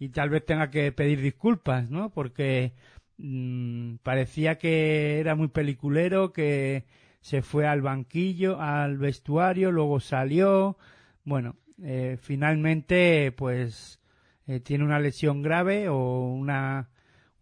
y 0.00 0.08
tal 0.08 0.30
vez 0.30 0.44
tenga 0.44 0.70
que 0.70 0.90
pedir 0.92 1.20
disculpas, 1.20 1.90
¿no? 1.90 2.10
Porque 2.10 2.72
mmm, 3.18 3.96
parecía 4.02 4.58
que 4.58 5.20
era 5.20 5.34
muy 5.36 5.48
peliculero, 5.48 6.32
que 6.32 6.86
se 7.20 7.42
fue 7.42 7.66
al 7.66 7.82
banquillo, 7.82 8.60
al 8.60 8.98
vestuario, 8.98 9.70
luego 9.70 10.00
salió. 10.00 10.78
Bueno, 11.24 11.56
eh, 11.82 12.16
finalmente, 12.20 13.30
pues, 13.32 14.00
eh, 14.46 14.60
tiene 14.60 14.84
una 14.84 14.98
lesión 14.98 15.42
grave 15.42 15.88
o 15.88 16.32
una, 16.32 16.88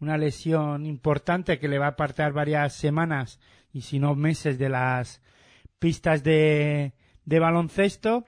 una 0.00 0.18
lesión 0.18 0.84
importante 0.84 1.58
que 1.58 1.68
le 1.68 1.78
va 1.78 1.86
a 1.86 1.90
apartar 1.90 2.32
varias 2.32 2.74
semanas 2.74 3.40
y 3.72 3.82
si 3.82 3.98
no 4.00 4.14
meses 4.16 4.58
de 4.58 4.68
las 4.68 5.22
pistas 5.78 6.24
de, 6.24 6.92
de 7.24 7.38
baloncesto 7.38 8.26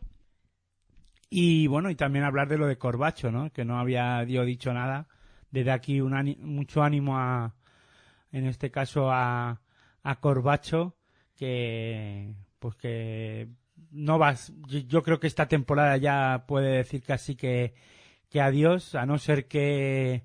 y 1.31 1.69
bueno, 1.69 1.91
y 1.91 1.95
también 1.95 2.25
hablar 2.25 2.49
de 2.49 2.59
lo 2.59 2.67
de 2.67 2.77
Corbacho, 2.77 3.31
¿no? 3.31 3.53
Que 3.53 3.65
no 3.65 3.79
había 3.79 4.25
yo 4.25 4.45
dicho 4.45 4.75
nada. 4.75 5.07
Desde 5.53 5.71
aquí 5.71 6.01
un 6.01 6.37
mucho 6.41 6.83
ánimo 6.83 7.19
a, 7.19 7.55
en 8.33 8.47
este 8.47 8.71
caso 8.71 9.11
a, 9.13 9.61
a 10.03 10.21
Corbacho, 10.21 10.97
que, 11.37 12.35
pues 12.59 12.75
que 12.77 13.49
no 13.93 14.19
vas, 14.19 14.53
yo, 14.67 15.03
creo 15.03 15.21
que 15.21 15.27
esta 15.29 15.49
temporada 15.49 15.97
ya 15.97 16.45
puede 16.49 16.79
decir 16.79 17.03
casi 17.03 17.37
que, 17.37 17.75
que 18.29 18.41
adiós, 18.41 18.95
a 18.97 19.07
no 19.07 19.19
ser 19.19 19.47
que, 19.47 20.25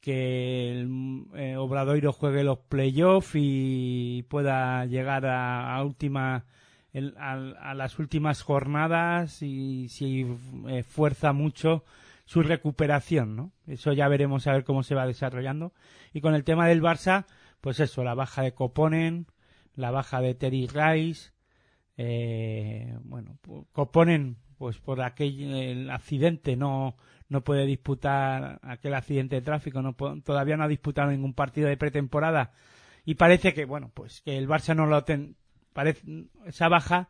que 0.00 0.70
el 0.72 1.26
eh, 1.34 1.56
Obradoiro 1.56 2.12
juegue 2.12 2.44
los 2.44 2.58
playoffs 2.58 3.32
y 3.34 4.24
pueda 4.28 4.86
llegar 4.86 5.26
a, 5.26 5.74
a 5.76 5.84
última 5.84 6.46
a, 7.18 7.74
las 7.74 7.98
últimas 7.98 8.42
jornadas 8.42 9.42
y 9.42 9.88
si 9.88 10.26
eh, 10.68 10.82
fuerza 10.82 11.32
mucho 11.32 11.84
su 12.24 12.42
recuperación, 12.42 13.36
¿no? 13.36 13.52
Eso 13.66 13.92
ya 13.92 14.08
veremos 14.08 14.46
a 14.46 14.52
ver 14.52 14.64
cómo 14.64 14.82
se 14.82 14.94
va 14.94 15.06
desarrollando. 15.06 15.72
Y 16.12 16.20
con 16.20 16.34
el 16.34 16.44
tema 16.44 16.68
del 16.68 16.82
Barça, 16.82 17.26
pues 17.60 17.80
eso, 17.80 18.04
la 18.04 18.14
baja 18.14 18.42
de 18.42 18.54
Coponen, 18.54 19.26
la 19.74 19.90
baja 19.90 20.20
de 20.20 20.34
Terry 20.34 20.66
Rice, 20.66 21.32
eh, 21.96 22.96
bueno, 23.02 23.38
Coponen, 23.72 24.36
pues 24.58 24.78
por 24.78 25.02
aquel 25.02 25.90
accidente 25.90 26.56
no, 26.56 26.96
no 27.28 27.42
puede 27.42 27.66
disputar 27.66 28.60
aquel 28.62 28.94
accidente 28.94 29.36
de 29.36 29.42
tráfico, 29.42 29.82
no, 29.82 29.94
todavía 30.22 30.56
no 30.56 30.64
ha 30.64 30.68
disputado 30.68 31.10
ningún 31.10 31.34
partido 31.34 31.68
de 31.68 31.76
pretemporada 31.76 32.52
y 33.04 33.16
parece 33.16 33.52
que, 33.52 33.64
bueno, 33.64 33.90
pues 33.92 34.20
que 34.20 34.38
el 34.38 34.48
Barça 34.48 34.76
no 34.76 34.86
lo 34.86 35.02
ten, 35.04 35.36
parece, 35.72 36.26
esa 36.46 36.68
baja 36.68 37.08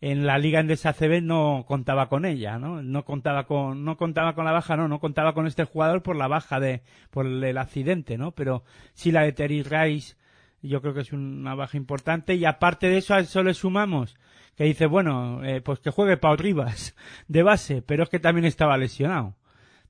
en 0.00 0.26
la 0.26 0.38
Liga 0.38 0.58
Endesa 0.58 0.92
CB 0.92 1.22
no 1.22 1.64
contaba 1.66 2.08
con 2.08 2.24
ella, 2.24 2.58
¿no? 2.58 2.82
No 2.82 3.04
contaba 3.04 3.46
con, 3.46 3.84
no 3.84 3.96
contaba 3.96 4.34
con 4.34 4.44
la 4.44 4.52
baja, 4.52 4.76
no, 4.76 4.88
no 4.88 4.98
contaba 4.98 5.32
con 5.32 5.46
este 5.46 5.64
jugador 5.64 6.02
por 6.02 6.16
la 6.16 6.26
baja 6.26 6.58
de, 6.58 6.82
por 7.10 7.26
el 7.26 7.56
accidente, 7.56 8.18
¿no? 8.18 8.32
Pero 8.32 8.64
sí 8.94 9.12
la 9.12 9.22
de 9.22 9.32
Terry 9.32 9.62
Rice, 9.62 10.16
yo 10.60 10.80
creo 10.80 10.92
que 10.92 11.00
es 11.00 11.12
una 11.12 11.54
baja 11.54 11.76
importante 11.76 12.34
y 12.34 12.44
aparte 12.44 12.88
de 12.88 12.98
eso 12.98 13.14
a 13.14 13.20
eso 13.20 13.42
le 13.44 13.54
sumamos 13.54 14.16
que 14.56 14.64
dice, 14.64 14.86
bueno, 14.86 15.42
eh, 15.44 15.60
pues 15.60 15.80
que 15.80 15.90
juegue 15.90 16.16
Pau 16.16 16.36
Rivas 16.36 16.94
de 17.28 17.42
base, 17.42 17.82
pero 17.82 18.02
es 18.02 18.08
que 18.08 18.18
también 18.18 18.44
estaba 18.44 18.76
lesionado. 18.76 19.36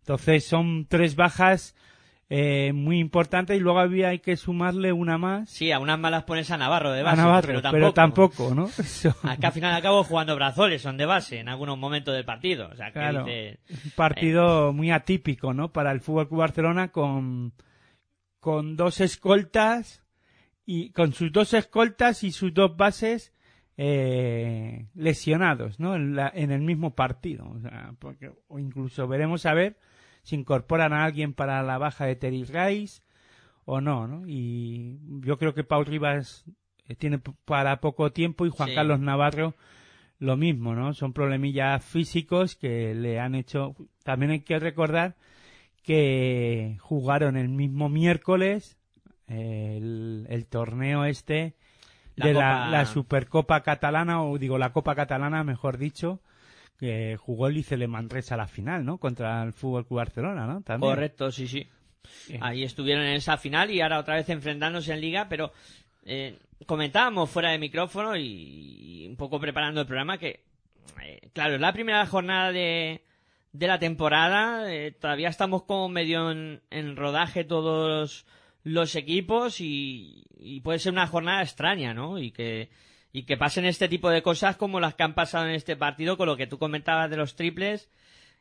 Entonces 0.01 0.45
son 0.45 0.87
tres 0.89 1.17
bajas 1.17 1.75
eh, 2.35 2.73
muy 2.73 2.99
importante 2.99 3.55
y 3.55 3.61
luego 3.61 3.79
había 3.79 4.09
hay 4.09 4.21
que 4.21 4.39
sumarle 4.39 4.91
una 4.91 5.19
más. 5.19 5.51
Sí, 5.51 5.71
a 5.71 5.79
unas 5.79 5.99
malas 5.99 6.25
pones 6.25 6.51
a 6.51 6.57
Navarro 6.57 6.91
de 6.91 7.03
base. 7.03 7.21
A 7.21 7.25
Navarro, 7.25 7.61
pero 7.71 7.93
tampoco, 7.93 8.55
¿no? 8.55 8.71
Acá 9.25 9.49
al 9.49 9.53
final 9.53 9.75
acabo 9.75 10.03
jugando 10.03 10.35
brazoles, 10.35 10.81
son 10.81 10.97
de 10.97 11.05
base 11.05 11.41
en 11.41 11.51
algunos 11.51 11.77
momentos 11.77 12.15
del 12.15 12.25
partido. 12.25 12.71
O 12.73 12.75
sea, 12.75 12.87
que 12.87 13.01
claro, 13.01 13.27
un 13.27 13.91
partido 13.95 14.71
eh, 14.71 14.73
muy 14.73 14.91
atípico, 14.91 15.53
¿no? 15.53 15.75
Para 15.75 15.93
el 15.93 16.01
Fútbol 16.01 16.29
Club 16.29 16.41
Barcelona 16.41 16.89
con, 16.89 17.53
con 18.41 18.77
dos 18.77 19.03
escoltas 19.03 20.03
y 20.65 20.89
con 20.93 21.13
sus 21.13 21.33
dos 21.33 21.53
escoltas 21.53 22.25
y 22.25 22.33
sus 22.33 22.55
dos 22.55 22.79
bases 22.79 23.35
eh, 23.77 24.87
lesionados, 24.95 25.79
¿no? 25.79 25.97
En, 25.97 26.17
la, 26.17 26.33
en, 26.35 26.51
el 26.51 26.63
mismo 26.63 26.95
partido. 26.95 27.47
O, 27.47 27.61
sea, 27.61 27.93
porque, 27.99 28.33
o 28.49 28.59
incluso 28.59 29.07
veremos 29.07 29.45
a 29.45 29.53
ver 29.53 29.77
si 30.23 30.37
incorporan 30.37 30.93
a 30.93 31.05
alguien 31.05 31.33
para 31.35 31.63
la 31.63 31.79
baja 31.79 32.05
de 32.07 32.17
Terry 32.17 32.45
Rice 32.45 33.03
o 33.65 33.81
no, 33.81 34.07
¿no? 34.07 34.27
Y 34.27 34.99
yo 35.21 35.39
creo 35.39 35.55
que 35.55 35.65
Paul 35.65 35.87
Rivas 35.87 36.45
eh, 36.89 36.95
tiene 36.97 37.21
para 37.45 37.81
poco 37.81 38.13
tiempo 38.13 38.47
y 38.47 38.51
Juan 38.51 38.71
Carlos 38.75 39.01
Navarro 39.01 39.55
lo 40.19 40.37
mismo, 40.37 40.75
¿no? 40.75 40.95
Son 40.95 41.13
problemillas 41.13 41.85
físicos 41.85 42.55
que 42.57 42.95
le 42.95 43.19
han 43.21 43.35
hecho. 43.35 43.75
También 44.05 44.31
hay 44.33 44.41
que 44.41 44.59
recordar 44.59 45.17
que 45.83 46.77
jugaron 46.81 47.37
el 47.37 47.49
mismo 47.49 47.89
miércoles 47.89 48.79
el, 49.27 50.27
el 50.29 50.47
torneo 50.47 51.05
este 51.05 51.55
La 52.17 52.27
de 52.27 52.35
Copa- 52.35 52.65
la, 52.67 52.71
la 52.71 52.87
Supercopa 52.87 53.63
Catalana, 53.63 54.23
o 54.23 54.39
digo 54.39 54.59
la 54.59 54.73
Copa 54.73 54.95
Catalana, 54.95 55.43
mejor 55.45 55.79
dicho, 55.79 56.21
que 56.83 57.17
jugó 57.17 57.47
el 57.47 57.55
Licele 57.55 57.87
Manresa 57.87 58.35
a 58.35 58.39
la 58.39 58.49
final, 58.49 58.85
¿no? 58.85 58.99
Contra 58.99 59.45
el 59.45 59.53
Fútbol 59.53 59.87
Club 59.87 59.99
Barcelona, 59.99 60.49
¿no? 60.49 60.63
También. 60.63 60.91
Correcto, 60.91 61.31
sí, 61.31 61.47
sí. 61.47 61.65
Sí. 62.27 62.37
Ahí 62.41 62.65
estuvieron 62.65 63.05
en 63.05 63.15
esa 63.15 63.37
final 63.37 63.71
y 63.71 63.81
ahora 63.81 64.01
otra 64.01 64.17
vez 64.17 64.29
enfrentándose 64.31 64.93
en 64.93 65.01
liga, 65.01 65.29
pero 65.29 65.53
eh, 66.05 66.37
comentábamos 66.67 67.31
fuera 67.31 67.51
de 67.53 67.61
micrófono 67.61 68.17
y, 68.17 68.25
y 68.25 69.07
un 69.07 69.15
poco 69.15 69.39
preparando 69.39 69.81
el 69.83 69.87
programa 69.87 70.19
que, 70.19 70.41
eh, 71.05 71.29
claro, 71.33 71.55
es 71.55 71.61
la 71.61 71.73
primera 71.73 72.05
jornada 72.05 72.51
de, 72.51 73.05
de 73.53 73.67
la 73.69 73.79
temporada, 73.79 74.75
eh, 74.75 74.91
todavía 74.91 75.29
estamos 75.29 75.63
como 75.63 75.89
medio 75.89 76.33
en, 76.33 76.63
en 76.71 76.97
rodaje 76.97 77.45
todos 77.45 78.27
los 78.65 78.97
equipos 78.97 79.61
y, 79.61 80.25
y 80.41 80.63
puede 80.63 80.81
ser 80.81 80.95
una 80.95 81.07
jornada 81.07 81.43
extraña, 81.43 81.95
¿no? 81.95 82.19
Y 82.19 82.33
que, 82.33 82.71
y 83.13 83.25
que 83.25 83.37
pasen 83.37 83.67
este 83.67 83.89
tipo 83.89 84.11
de 84.11 84.23
cosas 84.23 84.57
como 84.57 84.81
las 84.81 84.95
que 84.95 85.03
han 85.03 85.15
pasado 85.15 85.47
en 85.47 85.55
este 85.55 85.77
partido, 85.77 86.17
con 86.17 86.27
lo 86.27 86.37
que 86.37 86.47
tú 86.47 86.59
comentabas 86.59 87.11
de 87.11 87.17
los 87.17 87.37
triples. 87.37 87.91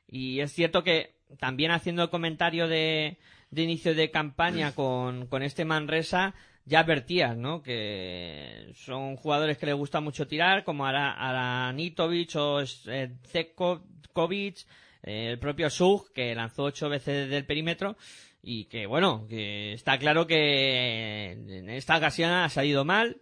Y 0.07 0.39
es 0.39 0.53
cierto 0.53 0.83
que 0.83 1.15
también 1.39 1.71
haciendo 1.71 2.03
el 2.03 2.09
comentario 2.09 2.67
de, 2.67 3.17
de 3.49 3.61
inicio 3.61 3.93
de 3.93 4.11
campaña 4.11 4.73
con, 4.73 5.27
con 5.27 5.43
este 5.43 5.65
Manresa, 5.65 6.33
ya 6.65 6.79
advertías, 6.81 7.35
¿no? 7.35 7.61
Que 7.61 8.71
son 8.75 9.15
jugadores 9.17 9.57
que 9.57 9.65
le 9.65 9.73
gusta 9.73 9.99
mucho 9.99 10.27
tirar, 10.27 10.63
como 10.63 10.85
Ara, 10.85 11.11
Aranitovic 11.11 12.35
o 12.35 12.61
eh, 12.61 13.11
Zekovic, 13.27 14.65
eh, 15.03 15.29
el 15.31 15.39
propio 15.39 15.69
Sug, 15.69 16.11
que 16.13 16.35
lanzó 16.35 16.63
ocho 16.63 16.87
veces 16.89 17.25
desde 17.25 17.37
el 17.37 17.45
perímetro. 17.45 17.97
Y 18.43 18.65
que, 18.65 18.85
bueno, 18.87 19.27
que 19.29 19.73
está 19.73 19.99
claro 19.99 20.25
que 20.25 21.31
en 21.31 21.69
esta 21.69 21.97
ocasión 21.97 22.31
ha 22.31 22.49
salido 22.49 22.85
mal, 22.85 23.21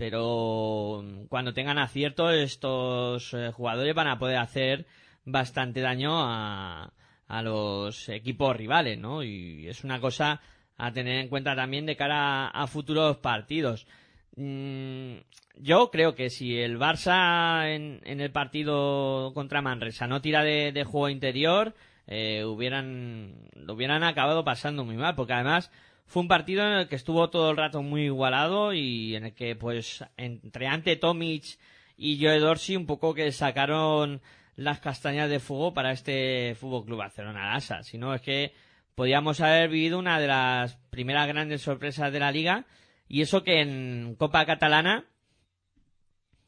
pero 0.00 1.04
cuando 1.28 1.52
tengan 1.52 1.76
acierto 1.76 2.30
estos 2.30 3.34
eh, 3.34 3.50
jugadores 3.52 3.94
van 3.94 4.08
a 4.08 4.18
poder 4.18 4.38
hacer 4.38 4.86
bastante 5.26 5.82
daño 5.82 6.22
a, 6.22 6.94
a 7.28 7.42
los 7.42 8.08
equipos 8.08 8.56
rivales, 8.56 8.98
¿no? 8.98 9.22
Y 9.22 9.68
es 9.68 9.84
una 9.84 10.00
cosa 10.00 10.40
a 10.78 10.90
tener 10.94 11.20
en 11.20 11.28
cuenta 11.28 11.54
también 11.54 11.84
de 11.84 11.96
cara 11.96 12.46
a, 12.46 12.62
a 12.62 12.66
futuros 12.66 13.18
partidos. 13.18 13.86
Mm, 14.36 15.16
yo 15.56 15.90
creo 15.90 16.14
que 16.14 16.30
si 16.30 16.58
el 16.58 16.78
Barça 16.78 17.68
en, 17.68 18.00
en 18.04 18.22
el 18.22 18.32
partido 18.32 19.32
contra 19.34 19.60
Manresa 19.60 20.06
no 20.06 20.22
tira 20.22 20.42
de, 20.42 20.72
de 20.72 20.84
juego 20.84 21.10
interior, 21.10 21.74
eh, 22.06 22.42
hubieran, 22.46 23.34
lo 23.54 23.74
hubieran 23.74 24.02
acabado 24.02 24.44
pasando 24.44 24.82
muy 24.82 24.96
mal, 24.96 25.14
porque 25.14 25.34
además 25.34 25.70
fue 26.10 26.22
un 26.22 26.28
partido 26.28 26.66
en 26.66 26.72
el 26.72 26.88
que 26.88 26.96
estuvo 26.96 27.30
todo 27.30 27.52
el 27.52 27.56
rato 27.56 27.84
muy 27.84 28.06
igualado 28.06 28.74
y 28.74 29.14
en 29.14 29.26
el 29.26 29.32
que, 29.32 29.54
pues, 29.54 30.04
entre 30.16 30.66
Ante 30.66 30.96
Tomic 30.96 31.56
y 31.96 32.20
Joe 32.20 32.40
Dorsey 32.40 32.74
un 32.74 32.84
poco 32.84 33.14
que 33.14 33.30
sacaron 33.30 34.20
las 34.56 34.80
castañas 34.80 35.30
de 35.30 35.38
fuego 35.38 35.72
para 35.72 35.92
este 35.92 36.56
Fútbol 36.58 36.84
Club 36.84 36.98
Barcelona 36.98 37.52
Lasa. 37.52 37.84
Si 37.84 37.96
no, 37.96 38.12
es 38.12 38.22
que 38.22 38.52
podíamos 38.96 39.40
haber 39.40 39.70
vivido 39.70 40.00
una 40.00 40.18
de 40.18 40.26
las 40.26 40.74
primeras 40.90 41.28
grandes 41.28 41.62
sorpresas 41.62 42.12
de 42.12 42.18
la 42.18 42.32
liga 42.32 42.66
y 43.06 43.20
eso 43.20 43.44
que 43.44 43.60
en 43.60 44.16
Copa 44.18 44.44
Catalana, 44.44 45.04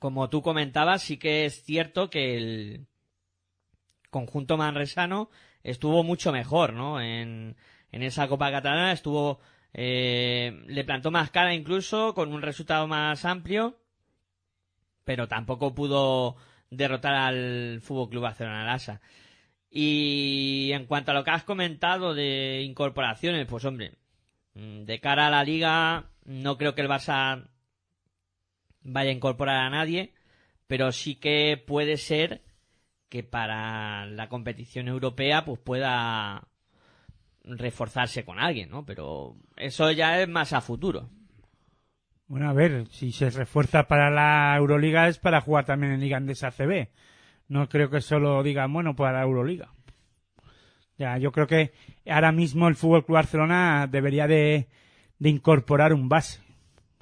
como 0.01 0.29
tú 0.29 0.42
comentabas, 0.42 1.03
sí 1.03 1.18
que 1.18 1.44
es 1.44 1.62
cierto 1.62 2.11
que 2.11 2.37
el 2.37 2.88
conjunto 4.11 4.57
manresano 4.57 5.31
estuvo 5.62 6.03
mucho 6.03 6.33
mejor, 6.33 6.72
¿no? 6.72 7.01
En, 7.01 7.55
en 7.92 8.03
esa 8.03 8.27
Copa 8.27 8.51
Catalana 8.51 8.92
estuvo, 8.92 9.38
eh, 9.75 10.63
le 10.67 10.85
plantó 10.85 11.11
más 11.11 11.31
cara 11.31 11.55
incluso, 11.55 12.15
con 12.15 12.33
un 12.33 12.43
resultado 12.43 12.87
más 12.87 13.25
amplio, 13.25 13.79
pero 15.05 15.29
tampoco 15.29 15.75
pudo 15.75 16.37
derrotar 16.71 17.15
al 17.15 17.81
Fútbol 17.83 18.11
Club 18.11 18.23
Barcelona 18.23 18.65
Lasa. 18.65 19.01
Y 19.71 20.71
en 20.73 20.87
cuanto 20.87 21.11
a 21.13 21.15
lo 21.15 21.25
que 21.25 21.31
has 21.31 21.45
comentado 21.45 22.15
de 22.15 22.63
incorporaciones, 22.63 23.47
pues 23.47 23.65
hombre, 23.65 23.95
mm, 24.55 24.85
de 24.85 25.01
cara 25.01 25.29
a 25.29 25.31
la 25.31 25.45
liga, 25.45 26.11
no 26.25 26.59
creo 26.59 26.75
que 26.75 26.83
el 26.83 26.89
Barça 26.89 27.49
vaya 28.83 29.11
a 29.11 29.15
incorporar 29.15 29.57
a 29.65 29.71
nadie, 29.71 30.13
pero 30.67 30.93
sí 30.93 31.17
que 31.17 31.63
puede 31.67 31.97
ser 31.97 32.43
que 33.09 33.23
para 33.23 34.07
la 34.07 34.29
competición 34.29 34.89
europea 34.89 35.45
pues 35.45 35.61
pueda 35.61 36.49
reforzarse 37.45 38.25
con 38.25 38.39
alguien, 38.39 38.71
¿no? 38.71 38.85
Pero 38.85 39.37
eso 39.57 39.91
ya 39.91 40.21
es 40.21 40.29
más 40.29 40.53
a 40.53 40.61
futuro. 40.61 41.09
Bueno, 42.27 42.49
a 42.49 42.53
ver, 42.53 42.87
si 42.89 43.13
se 43.13 43.31
refuerza 43.31 43.89
para 43.89 44.11
la 44.11 44.57
Euroliga 44.57 45.09
es 45.09 45.19
para 45.19 45.41
jugar 45.41 45.67
también 45.67 45.93
en 45.93 46.01
Liga 46.01 46.17
Andesa 46.17 46.51
CB. 46.51 46.89
No 47.49 47.69
creo 47.69 47.91
que 47.91 48.01
solo 48.01 48.43
digan, 48.43 48.73
bueno, 48.73 48.97
para 48.97 49.19
la 49.19 49.23
Euroliga. 49.23 49.73
Ya, 50.97 51.19
yo 51.19 51.33
creo 51.33 51.47
que 51.47 51.73
ahora 52.07 52.33
mismo 52.33 52.69
el 52.69 52.77
Fútbol 52.77 53.05
Club 53.05 53.17
Barcelona 53.17 53.87
debería 53.87 54.27
de, 54.27 54.69
de 55.19 55.29
incorporar 55.29 55.93
un 55.93 56.09
base. 56.09 56.41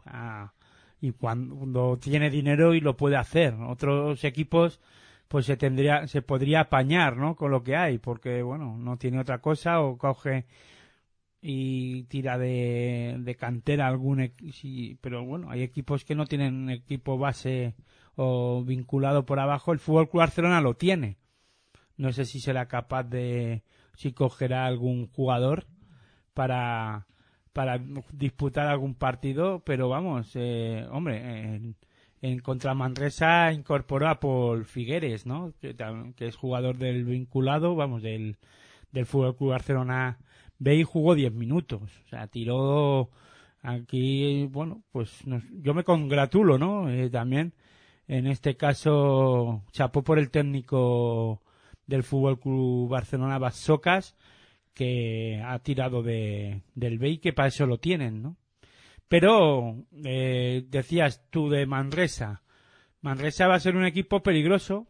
Ah, 0.06 0.52
y 1.00 1.12
cuando 1.12 1.98
tiene 1.98 2.30
dinero 2.30 2.74
y 2.74 2.80
lo 2.80 2.96
puede 2.96 3.16
hacer. 3.16 3.54
Otros 3.54 4.24
equipos 4.24 4.80
pues 5.30 5.46
se 5.46 5.56
tendría 5.56 6.08
se 6.08 6.22
podría 6.22 6.62
apañar, 6.62 7.16
¿no? 7.16 7.36
Con 7.36 7.52
lo 7.52 7.62
que 7.62 7.76
hay, 7.76 7.98
porque 7.98 8.42
bueno, 8.42 8.76
no 8.76 8.96
tiene 8.98 9.20
otra 9.20 9.40
cosa 9.40 9.80
o 9.80 9.96
coge 9.96 10.46
y 11.40 12.02
tira 12.04 12.36
de, 12.36 13.36
cantera 13.38 13.86
algún 13.86 14.32
sí, 14.52 14.98
pero 15.00 15.24
bueno, 15.24 15.48
hay 15.50 15.62
equipos 15.62 16.04
que 16.04 16.16
no 16.16 16.26
tienen 16.26 16.68
equipo 16.68 17.16
base 17.16 17.76
o 18.16 18.64
vinculado 18.64 19.24
por 19.24 19.38
abajo, 19.38 19.72
el 19.72 19.78
Fútbol 19.78 20.10
Club 20.10 20.20
Barcelona 20.22 20.60
lo 20.60 20.74
tiene. 20.74 21.16
No 21.96 22.12
sé 22.12 22.24
si 22.24 22.40
será 22.40 22.66
capaz 22.66 23.04
de 23.04 23.62
si 23.94 24.12
cogerá 24.12 24.66
algún 24.66 25.06
jugador 25.12 25.68
para 26.34 27.06
para 27.52 27.78
disputar 28.12 28.66
algún 28.66 28.94
partido, 28.96 29.62
pero 29.64 29.88
vamos, 29.88 30.32
eh, 30.34 30.86
hombre, 30.90 31.76
en 32.22 32.40
contra 32.40 32.74
Manresa 32.74 33.52
incorporó 33.52 34.08
a 34.08 34.18
Figueres, 34.64 35.26
¿no? 35.26 35.52
Que, 35.60 35.74
que 36.16 36.26
es 36.26 36.36
jugador 36.36 36.76
del 36.78 37.04
vinculado, 37.04 37.74
vamos, 37.74 38.02
del, 38.02 38.36
del 38.92 39.06
Fútbol 39.06 39.36
Club 39.36 39.50
Barcelona 39.50 40.18
B 40.58 40.76
y 40.76 40.82
jugó 40.84 41.14
10 41.14 41.32
minutos. 41.32 41.82
O 42.04 42.08
sea, 42.08 42.26
tiró 42.26 43.10
aquí, 43.62 44.46
bueno, 44.46 44.82
pues 44.92 45.26
nos- 45.26 45.44
yo 45.62 45.74
me 45.74 45.84
congratulo, 45.84 46.58
¿no? 46.58 46.90
Eh, 46.90 47.08
también, 47.10 47.54
en 48.08 48.26
este 48.26 48.56
caso, 48.56 49.62
chapó 49.72 50.02
por 50.02 50.18
el 50.18 50.30
técnico 50.30 51.42
del 51.86 52.02
Fútbol 52.04 52.38
Club 52.38 52.88
Barcelona 52.90 53.38
Basocas, 53.38 54.16
que 54.74 55.42
ha 55.44 55.58
tirado 55.60 56.02
de, 56.02 56.62
del 56.74 56.98
B 56.98 57.10
y 57.10 57.18
que 57.18 57.32
para 57.32 57.48
eso 57.48 57.66
lo 57.66 57.78
tienen, 57.78 58.22
¿no? 58.22 58.36
Pero, 59.10 59.74
eh, 60.04 60.64
decías 60.68 61.20
tú 61.30 61.50
de 61.50 61.66
Manresa. 61.66 62.44
Manresa 63.00 63.48
va 63.48 63.56
a 63.56 63.60
ser 63.60 63.74
un 63.74 63.84
equipo 63.84 64.22
peligroso, 64.22 64.86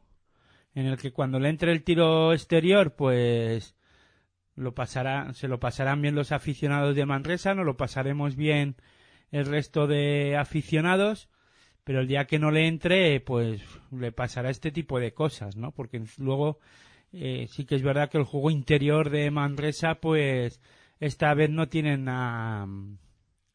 en 0.75 0.85
el 0.85 0.99
que 0.99 1.11
cuando 1.11 1.41
le 1.41 1.49
entre 1.49 1.73
el 1.73 1.85
tiro 1.85 2.35
exterior, 2.35 2.95
pues 2.95 3.77
lo 4.57 4.75
pasará, 4.75 5.33
se 5.33 5.49
lo 5.49 5.59
pasarán 5.59 6.03
bien 6.03 6.17
los 6.17 6.33
aficionados 6.33 6.95
de 6.97 7.07
Manresa, 7.07 7.55
no 7.55 7.65
lo 7.65 7.79
pasaremos 7.79 8.37
bien 8.37 8.77
el 9.31 9.47
resto 9.47 9.87
de 9.87 10.37
aficionados, 10.37 11.31
pero 11.83 12.01
el 12.01 12.07
día 12.07 12.27
que 12.27 12.39
no 12.39 12.51
le 12.51 12.67
entre, 12.67 13.21
pues 13.21 13.63
le 13.91 14.13
pasará 14.13 14.51
este 14.51 14.71
tipo 14.71 15.01
de 15.01 15.15
cosas, 15.15 15.57
¿no? 15.57 15.73
Porque 15.73 16.03
luego 16.19 16.59
eh, 17.15 17.47
sí 17.49 17.65
que 17.65 17.77
es 17.77 17.83
verdad 17.83 18.11
que 18.11 18.19
el 18.19 18.25
juego 18.25 18.51
interior 18.51 19.09
de 19.09 19.31
Manresa, 19.31 19.95
pues 19.95 20.61
esta 20.99 21.33
vez 21.33 21.49
no 21.49 21.71
tienen 21.71 22.07
a, 22.11 22.67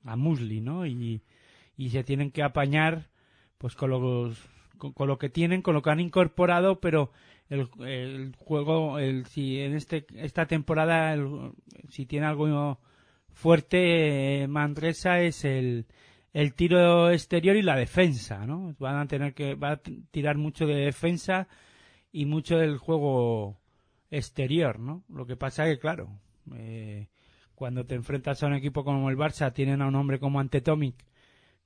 a 0.06 0.15
Musli, 0.15 0.62
¿no? 0.62 0.86
Y, 0.86 1.22
y 1.78 1.89
se 1.89 2.04
tienen 2.04 2.32
que 2.32 2.44
apañar, 2.44 3.10
pues 3.58 3.76
con 3.76 3.89
los 3.91 4.38
con, 4.78 4.94
con 4.94 5.08
lo 5.08 5.18
que 5.18 5.30
tienen, 5.30 5.62
con 5.62 5.74
lo 5.74 5.82
que 5.82 5.89
han 5.89 6.00
incorporado, 6.00 6.80
pero 6.80 7.12
el, 7.50 7.68
el 7.86 8.34
juego, 8.38 9.00
el, 9.00 9.26
si 9.26 9.60
en 9.60 9.74
este 9.76 10.06
esta 10.15 10.46
temporada, 10.48 11.13
el- 11.13 11.52
si 11.89 12.06
tiene 12.06 12.26
algo 12.28 12.80
fuerte 13.34 14.44
eh, 14.44 14.48
Manresa 14.48 15.20
es 15.22 15.44
el, 15.46 15.86
el 16.34 16.54
tiro 16.54 17.12
exterior 17.12 17.56
y 17.56 17.62
la 17.62 17.76
defensa, 17.76 18.46
¿no? 18.46 18.76
Van 18.80 18.98
a 18.98 19.08
tener 19.08 19.34
que 19.34 19.56
va 19.56 19.72
a 19.74 19.82
tirar 20.12 20.38
mucho 20.38 20.65
de 20.65 20.76
defensa 20.76 21.48
y 22.12 22.26
mucho 22.26 22.58
del 22.58 22.78
juego 22.78 23.58
exterior, 24.12 24.80
¿no? 24.80 25.04
Lo 25.10 25.26
que 25.26 25.36
pasa 25.36 25.65
que 25.65 25.80
claro, 25.80 26.10
eh, 26.56 27.08
cuando 27.56 27.86
te 27.86 27.96
enfrentas 27.96 28.44
a 28.44 28.48
un 28.48 28.54
equipo 28.54 28.84
como 28.84 29.10
el 29.10 29.18
Barça, 29.18 29.54
tienen 29.54 29.82
a 29.82 29.88
un 29.88 29.96
hombre 29.96 30.20
como 30.20 30.39
Antetomic 30.39 30.96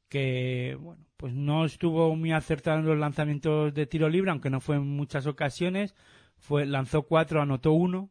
que 0.10 0.76
bueno, 0.80 1.06
pues 1.16 1.34
no 1.34 1.66
estuvo 1.66 2.16
muy 2.16 2.32
acertado 2.32 2.80
en 2.80 2.86
los 2.86 2.98
lanzamientos 2.98 3.74
de 3.74 3.86
tiro 3.86 4.10
libre, 4.10 4.32
aunque 4.32 4.50
no 4.50 4.60
fue 4.60 4.76
en 4.78 4.88
muchas 4.88 5.28
ocasiones. 5.28 5.96
Fue, 6.38 6.66
lanzó 6.66 7.04
cuatro, 7.04 7.42
anotó 7.42 7.72
uno. 7.72 8.10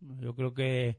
Yo 0.00 0.34
creo 0.34 0.54
que, 0.54 0.98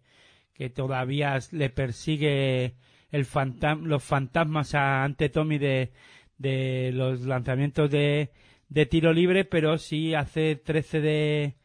que 0.53 0.69
todavía 0.69 1.37
le 1.51 1.69
persigue 1.69 2.75
el 3.11 3.25
fantam 3.25 3.85
los 3.85 4.03
fantasmas 4.03 4.75
a, 4.75 5.03
ante 5.03 5.29
Tommy 5.29 5.57
de, 5.57 5.91
de 6.37 6.91
los 6.93 7.21
lanzamientos 7.21 7.89
de, 7.89 8.31
de 8.69 8.85
tiro 8.85 9.13
libre, 9.13 9.45
pero 9.45 9.77
sí 9.77 10.15
hace 10.15 10.55
13 10.55 11.01
de 11.01 11.55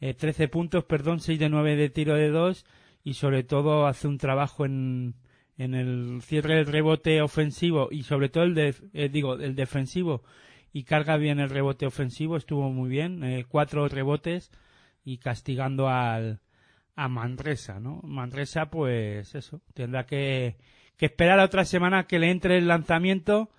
eh, 0.00 0.14
13 0.14 0.48
puntos, 0.48 0.84
perdón, 0.84 1.20
6 1.20 1.38
de 1.38 1.48
9 1.48 1.76
de 1.76 1.90
tiro 1.90 2.14
de 2.14 2.30
2 2.30 2.64
y 3.02 3.14
sobre 3.14 3.44
todo 3.44 3.86
hace 3.86 4.08
un 4.08 4.18
trabajo 4.18 4.64
en, 4.64 5.14
en 5.58 5.74
el 5.74 6.22
cierre 6.22 6.56
del 6.56 6.66
rebote 6.66 7.20
ofensivo 7.20 7.88
y 7.90 8.02
sobre 8.02 8.28
todo 8.28 8.44
el 8.44 8.58
eh, 8.58 9.08
digo 9.10 9.34
el 9.34 9.54
defensivo. 9.54 10.22
Y 10.72 10.84
carga 10.84 11.16
bien 11.16 11.40
el 11.40 11.50
rebote 11.50 11.86
ofensivo 11.86 12.36
estuvo 12.36 12.70
muy 12.70 12.88
bien 12.88 13.24
eh, 13.24 13.44
cuatro 13.48 13.88
rebotes 13.88 14.50
y 15.04 15.18
castigando 15.18 15.88
al 15.88 16.40
a 16.96 17.08
Manresa 17.08 17.80
no 17.80 18.00
Manresa 18.02 18.70
pues 18.70 19.34
eso 19.34 19.62
tendrá 19.74 20.04
que, 20.04 20.56
que 20.96 21.06
esperar 21.06 21.40
a 21.40 21.44
otra 21.44 21.64
semana 21.64 22.04
que 22.04 22.18
le 22.18 22.30
entre 22.30 22.58
el 22.58 22.68
lanzamiento 22.68 23.50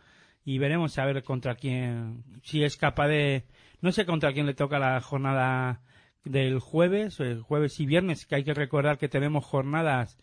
y 0.45 0.60
veremos 0.60 0.97
a 0.97 1.06
ver 1.06 1.23
contra 1.23 1.56
quién 1.56 2.23
si 2.43 2.63
es 2.63 2.77
capaz 2.77 3.08
de 3.08 3.45
no 3.82 3.91
sé 3.91 4.06
contra 4.06 4.34
quién 4.34 4.45
le 4.45 4.54
toca 4.54 4.80
la 4.80 5.01
jornada 5.01 5.82
del 6.23 6.60
jueves 6.60 7.17
jueves 7.41 7.79
y 7.79 7.86
viernes 7.86 8.25
que 8.25 8.36
hay 8.36 8.43
que 8.43 8.53
recordar 8.53 8.97
que 8.97 9.10
tenemos 9.10 9.45
jornadas 9.45 10.17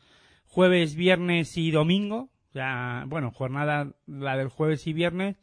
jueves, 0.47 0.95
viernes 0.95 1.57
y 1.57 1.71
domingo. 1.71 2.31
Ya, 2.55 3.05
bueno, 3.07 3.31
jornada 3.31 3.93
la 4.07 4.37
del 4.37 4.49
jueves 4.49 4.87
y 4.87 4.93
viernes, 4.93 5.37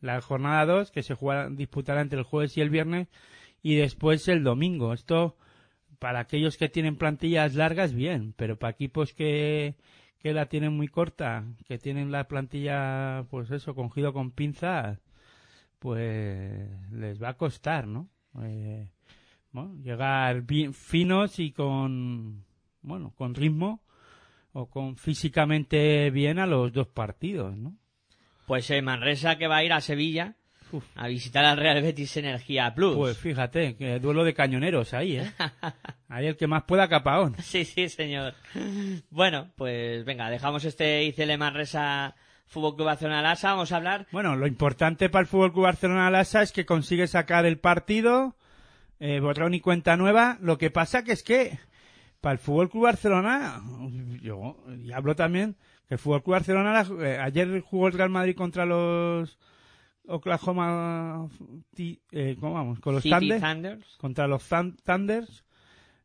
la 0.00 0.20
jornada 0.20 0.66
2 0.66 0.90
que 0.90 1.02
se 1.02 1.14
jugará, 1.14 1.48
disputará 1.48 2.00
entre 2.02 2.18
el 2.18 2.24
jueves 2.24 2.56
y 2.56 2.60
el 2.60 2.70
viernes 2.70 3.08
y 3.62 3.76
después 3.76 4.28
el 4.28 4.44
domingo. 4.44 4.92
Esto 4.92 5.36
para 5.98 6.20
aquellos 6.20 6.56
que 6.56 6.68
tienen 6.68 6.96
plantillas 6.96 7.54
largas 7.54 7.94
bien, 7.94 8.34
pero 8.36 8.58
para 8.58 8.72
equipos 8.72 9.12
que 9.14 9.76
que 10.20 10.34
la 10.34 10.46
tienen 10.46 10.76
muy 10.76 10.88
corta, 10.88 11.44
que 11.66 11.78
tienen 11.78 12.12
la 12.12 12.28
plantilla 12.28 13.24
pues 13.30 13.50
eso 13.50 13.74
cogido 13.74 14.12
con 14.12 14.30
pinzas, 14.30 15.00
pues 15.78 16.68
les 16.92 17.22
va 17.22 17.30
a 17.30 17.36
costar, 17.36 17.86
¿no? 17.86 18.08
Eh, 18.42 18.90
bueno, 19.52 19.74
llegar 19.82 20.42
bien 20.42 20.74
finos 20.74 21.38
y 21.38 21.52
con 21.52 22.44
bueno, 22.82 23.12
con 23.16 23.34
ritmo 23.34 23.82
o 24.52 24.66
con 24.66 24.96
físicamente 24.96 26.10
bien 26.10 26.38
a 26.38 26.46
los 26.46 26.72
dos 26.72 26.88
partidos, 26.88 27.56
¿no? 27.56 27.76
Pues 28.46 28.70
eh, 28.70 28.82
Manresa 28.82 29.36
que 29.36 29.46
va 29.46 29.58
a 29.58 29.64
ir 29.64 29.72
a 29.72 29.80
Sevilla 29.80 30.36
a 30.94 31.08
visitar 31.08 31.44
al 31.44 31.56
Real 31.56 31.82
Betis 31.82 32.16
Energía 32.16 32.72
Plus. 32.74 32.96
Pues 32.96 33.18
fíjate, 33.18 33.76
que 33.76 33.98
duelo 33.98 34.24
de 34.24 34.34
cañoneros 34.34 34.94
ahí, 34.94 35.16
¿eh? 35.16 35.32
ahí 36.08 36.26
el 36.26 36.36
que 36.36 36.46
más 36.46 36.64
pueda 36.64 36.88
capaón. 36.88 37.36
Sí, 37.42 37.64
sí, 37.64 37.88
señor. 37.88 38.34
Bueno, 39.10 39.50
pues 39.56 40.04
venga, 40.04 40.30
dejamos 40.30 40.64
este 40.64 41.04
ICL 41.04 41.38
Manresa 41.38 42.14
Fútbol 42.46 42.74
Club 42.74 42.86
Barcelona 42.86 43.22
Lasa, 43.22 43.50
vamos 43.52 43.72
a 43.72 43.76
hablar. 43.76 44.06
Bueno, 44.12 44.36
lo 44.36 44.46
importante 44.46 45.08
para 45.08 45.22
el 45.22 45.28
Fútbol 45.28 45.52
Club 45.52 45.64
Barcelona 45.64 46.10
Lasa 46.10 46.42
es 46.42 46.52
que 46.52 46.66
consigue 46.66 47.06
sacar 47.06 47.46
el 47.46 47.58
partido, 47.58 48.36
eh, 49.00 49.18
borrón 49.20 49.54
y 49.54 49.60
cuenta 49.60 49.96
nueva. 49.96 50.38
Lo 50.40 50.58
que 50.58 50.70
pasa 50.70 51.02
que 51.02 51.12
es 51.12 51.22
que 51.22 51.58
para 52.20 52.34
el 52.34 52.38
Fútbol 52.38 52.70
Club 52.70 52.84
Barcelona, 52.84 53.62
yo 54.22 54.56
y 54.82 54.92
hablo 54.92 55.16
también 55.16 55.56
que 55.88 55.94
el 55.94 55.98
Fútbol 55.98 56.22
Club 56.22 56.34
Barcelona 56.34 56.86
eh, 57.00 57.18
ayer 57.20 57.60
jugó 57.60 57.88
el 57.88 57.94
Real 57.94 58.10
Madrid 58.10 58.36
contra 58.36 58.66
los 58.66 59.38
Oklahoma 60.06 61.28
eh, 61.76 62.36
¿cómo 62.38 62.54
vamos? 62.54 62.80
con 62.80 62.94
los 62.94 63.02
Thunders, 63.02 63.96
contra 63.98 64.26
los 64.26 64.46
Thunders 64.84 65.44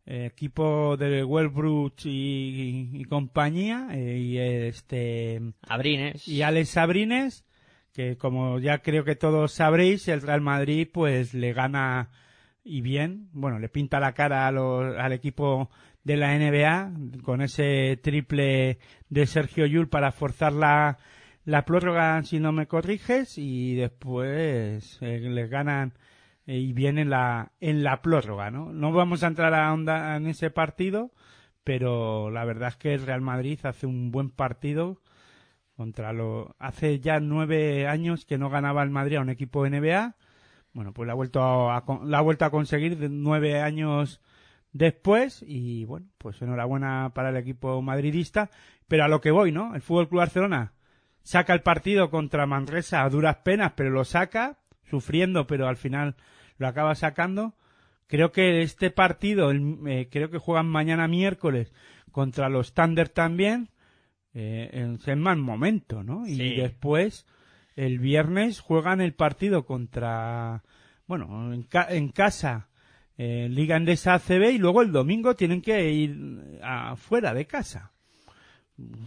eh, 0.05 0.25
equipo 0.31 0.95
de 0.97 1.23
Wellbrook 1.23 2.05
y, 2.05 2.89
y, 2.93 3.05
compañía 3.05 3.89
y 3.95 4.37
este 4.37 5.41
Abrines 5.67 6.27
y 6.27 6.43
Alex 6.43 6.77
Abrines 6.77 7.45
que 7.93 8.17
como 8.17 8.59
ya 8.59 8.79
creo 8.79 9.03
que 9.03 9.15
todos 9.15 9.51
sabréis 9.51 10.07
el 10.07 10.21
Real 10.21 10.41
Madrid 10.41 10.87
pues 10.91 11.33
le 11.33 11.53
gana 11.53 12.09
y 12.65 12.81
bien 12.81 13.29
bueno 13.31 13.59
le 13.59 13.69
pinta 13.69 13.99
la 14.01 14.13
cara 14.13 14.47
a 14.47 14.51
los, 14.51 14.97
al 14.97 15.13
equipo 15.13 15.69
de 16.03 16.17
la 16.17 16.37
NBA 16.37 17.21
con 17.23 17.41
ese 17.41 17.97
triple 18.01 18.79
de 19.09 19.25
Sergio 19.27 19.65
Yul 19.65 19.87
para 19.87 20.11
forzar 20.11 20.51
la, 20.51 20.97
la 21.45 21.63
prórroga 21.63 22.21
si 22.23 22.39
no 22.39 22.51
me 22.51 22.67
corriges 22.67 23.37
y 23.37 23.75
después 23.75 24.97
eh, 25.01 25.19
les 25.21 25.49
ganan 25.49 25.93
eh, 26.47 26.57
y 26.57 26.73
vienen 26.73 27.09
la, 27.09 27.53
en 27.59 27.83
la 27.83 28.01
prórroga, 28.01 28.51
¿no? 28.51 28.71
No 28.71 28.91
vamos 28.91 29.23
a 29.23 29.27
entrar 29.27 29.53
a 29.53 29.73
onda 29.73 30.15
en 30.15 30.27
ese 30.27 30.51
partido, 30.51 31.11
pero 31.63 32.29
la 32.29 32.45
verdad 32.45 32.69
es 32.69 32.75
que 32.75 32.93
el 32.93 33.05
Real 33.05 33.21
Madrid 33.21 33.59
hace 33.63 33.87
un 33.87 34.11
buen 34.11 34.29
partido 34.29 35.01
contra 35.75 36.13
lo 36.13 36.55
hace 36.59 36.99
ya 36.99 37.19
nueve 37.19 37.87
años 37.87 38.25
que 38.25 38.37
no 38.37 38.49
ganaba 38.49 38.83
el 38.83 38.91
Madrid 38.91 39.17
a 39.17 39.21
un 39.21 39.29
equipo 39.29 39.67
NBA 39.67 40.15
bueno 40.75 40.93
pues 40.93 41.07
la 41.07 41.13
ha 41.13 41.15
vuelto 41.15 41.41
a, 41.41 41.83
la 42.03 42.17
ha 42.19 42.21
vuelto 42.21 42.45
a 42.45 42.51
conseguir 42.51 43.09
nueve 43.09 43.59
años 43.61 44.21
después 44.73 45.43
y 45.47 45.85
bueno, 45.85 46.07
pues 46.17 46.41
enhorabuena 46.41 47.13
para 47.15 47.29
el 47.29 47.37
equipo 47.37 47.81
madridista, 47.81 48.51
pero 48.87 49.05
a 49.05 49.07
lo 49.07 49.21
que 49.21 49.31
voy, 49.31 49.53
¿no? 49.53 49.73
El 49.73 49.81
Fútbol 49.81 50.09
Club 50.09 50.19
Barcelona 50.19 50.73
saca 51.23 51.53
el 51.53 51.61
partido 51.61 52.09
contra 52.11 52.45
Manresa 52.45 53.03
a 53.03 53.09
duras 53.09 53.37
penas, 53.37 53.71
pero 53.77 53.89
lo 53.89 54.03
saca 54.03 54.59
sufriendo, 54.83 55.47
pero 55.47 55.69
al 55.69 55.77
final 55.77 56.17
lo 56.57 56.67
acaba 56.67 56.93
sacando. 56.93 57.55
Creo 58.07 58.33
que 58.33 58.61
este 58.61 58.91
partido, 58.91 59.51
eh, 59.51 60.09
creo 60.11 60.29
que 60.29 60.37
juegan 60.39 60.67
mañana 60.67 61.07
miércoles 61.07 61.73
contra 62.11 62.49
los 62.49 62.73
Thunder 62.73 63.07
también, 63.07 63.69
eh, 64.33 64.97
en 65.05 65.19
mal 65.19 65.37
momento, 65.37 66.03
¿no? 66.03 66.27
Y 66.27 66.57
después, 66.57 67.25
el 67.75 67.99
viernes 67.99 68.59
juegan 68.59 69.01
el 69.01 69.13
partido 69.13 69.65
contra, 69.65 70.63
bueno, 71.07 71.53
en, 71.53 71.67
en 71.89 72.09
casa 72.09 72.69
eh, 73.17 73.47
Liga 73.49 73.77
Endesa 73.77 74.15
ACB 74.15 74.51
y 74.51 74.57
luego 74.57 74.81
el 74.81 74.91
domingo 74.91 75.35
tienen 75.35 75.61
que 75.61 75.89
ir 75.89 76.59
afuera 76.61 77.33
de 77.33 77.45
casa. 77.45 77.93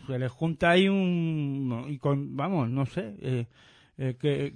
Se 0.07 0.18
les 0.18 0.33
junta 0.33 0.70
ahí 0.70 0.88
un 0.88 1.87
y 1.88 1.98
con 1.98 2.35
vamos 2.35 2.70
no 2.70 2.87
sé 2.87 3.16
eh, 3.20 3.46
eh 3.98 4.16
que, 4.18 4.54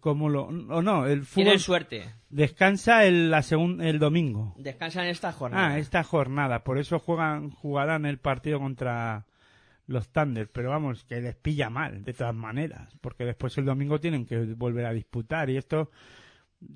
como 0.00 0.28
lo 0.28 0.46
o 0.46 0.82
no 0.82 1.06
el 1.06 1.22
fútbol 1.22 1.44
Tienen 1.44 1.58
suerte. 1.60 2.14
descansa 2.28 3.04
el 3.04 3.30
la 3.30 3.44
el 3.80 4.00
domingo. 4.00 4.54
Descansan 4.58 5.06
esta 5.06 5.30
jornada. 5.30 5.68
Ah 5.68 5.78
esta 5.78 6.02
jornada 6.02 6.64
por 6.64 6.78
eso 6.78 6.98
juegan 6.98 7.50
jugarán 7.50 8.04
el 8.04 8.18
partido 8.18 8.58
contra 8.58 9.26
los 9.86 10.08
Thunder 10.10 10.50
pero 10.50 10.70
vamos 10.70 11.04
que 11.04 11.20
les 11.20 11.34
pilla 11.34 11.70
mal 11.70 12.04
de 12.04 12.12
todas 12.12 12.34
maneras 12.34 12.96
porque 13.00 13.24
después 13.24 13.56
el 13.58 13.64
domingo 13.64 14.00
tienen 14.00 14.26
que 14.26 14.38
volver 14.54 14.86
a 14.86 14.92
disputar 14.92 15.50
y 15.50 15.56
esto 15.56 15.90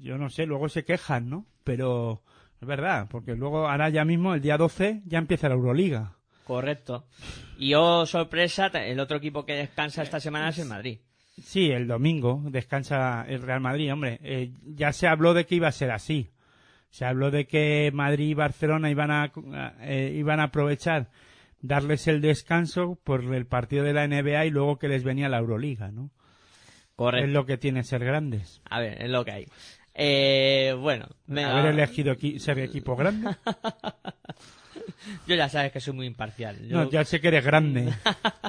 yo 0.01 0.19
no 0.19 0.31
sé, 0.31 0.47
luego 0.47 0.69
se 0.69 0.85
quejan, 0.85 1.29
¿no? 1.29 1.47
Pero 1.65 2.23
es 2.61 2.67
verdad, 2.67 3.09
porque 3.11 3.35
luego 3.35 3.69
ahora 3.69 3.89
ya 3.89 4.05
mismo, 4.05 4.35
el 4.35 4.41
día 4.41 4.57
12, 4.57 5.03
ya 5.07 5.19
empieza 5.19 5.49
la 5.49 5.55
Euroliga. 5.55 6.13
Correcto. 6.45 7.07
Y 7.59 7.75
oh, 7.75 8.07
sorpresa, 8.07 8.67
el 8.67 9.01
otro 9.01 9.17
equipo 9.17 9.45
que 9.45 9.55
descansa 9.55 10.03
esta 10.03 10.21
semana 10.21 10.51
es 10.51 10.59
el 10.59 10.69
Madrid. 10.69 10.99
Sí, 11.43 11.71
el 11.71 11.87
domingo 11.87 12.43
descansa 12.47 13.25
el 13.29 13.43
Real 13.43 13.61
Madrid, 13.61 13.93
hombre. 13.93 14.19
Eh, 14.23 14.53
ya 14.65 14.93
se 14.93 15.07
habló 15.07 15.35
de 15.35 15.45
que 15.45 15.57
iba 15.57 15.69
a 15.69 15.73
ser 15.73 15.91
así. 15.91 16.31
Se 16.89 17.05
habló 17.05 17.31
de 17.31 17.47
que 17.47 17.91
Madrid 17.93 18.29
y 18.29 18.35
Barcelona 18.35 18.91
iban 18.91 19.11
a, 19.11 19.33
eh, 19.81 20.15
iban 20.17 20.41
a 20.41 20.45
aprovechar 20.45 21.11
darles 21.61 22.07
el 22.09 22.21
descanso 22.21 22.99
por 23.03 23.23
el 23.35 23.47
partido 23.47 23.85
de 23.85 23.93
la 23.93 24.07
NBA 24.07 24.47
y 24.47 24.51
luego 24.51 24.79
que 24.79 24.89
les 24.89 25.05
venía 25.05 25.29
la 25.29 25.39
Euroliga, 25.39 25.91
¿no? 25.91 26.11
Correcto. 26.97 27.27
Es 27.27 27.33
lo 27.33 27.45
que 27.45 27.59
tiene 27.59 27.83
ser 27.85 28.05
grandes. 28.05 28.63
A 28.71 28.81
ver, 28.81 29.03
es 29.03 29.11
lo 29.11 29.25
que 29.25 29.33
hay. 29.33 29.47
Eh, 29.95 30.75
bueno, 30.79 31.07
haber 31.29 31.67
elegido 31.67 32.15
ser 32.39 32.59
equipo 32.59 32.97
grande. 32.97 33.31
Yo 35.27 35.35
ya 35.35 35.49
sabes 35.49 35.73
que 35.73 35.81
soy 35.81 35.95
muy 35.95 36.07
imparcial. 36.07 36.69
No, 36.69 36.89
ya 36.91 37.05
sé 37.05 37.21
que 37.21 37.29
eres 37.29 37.45
grande. 37.45 37.93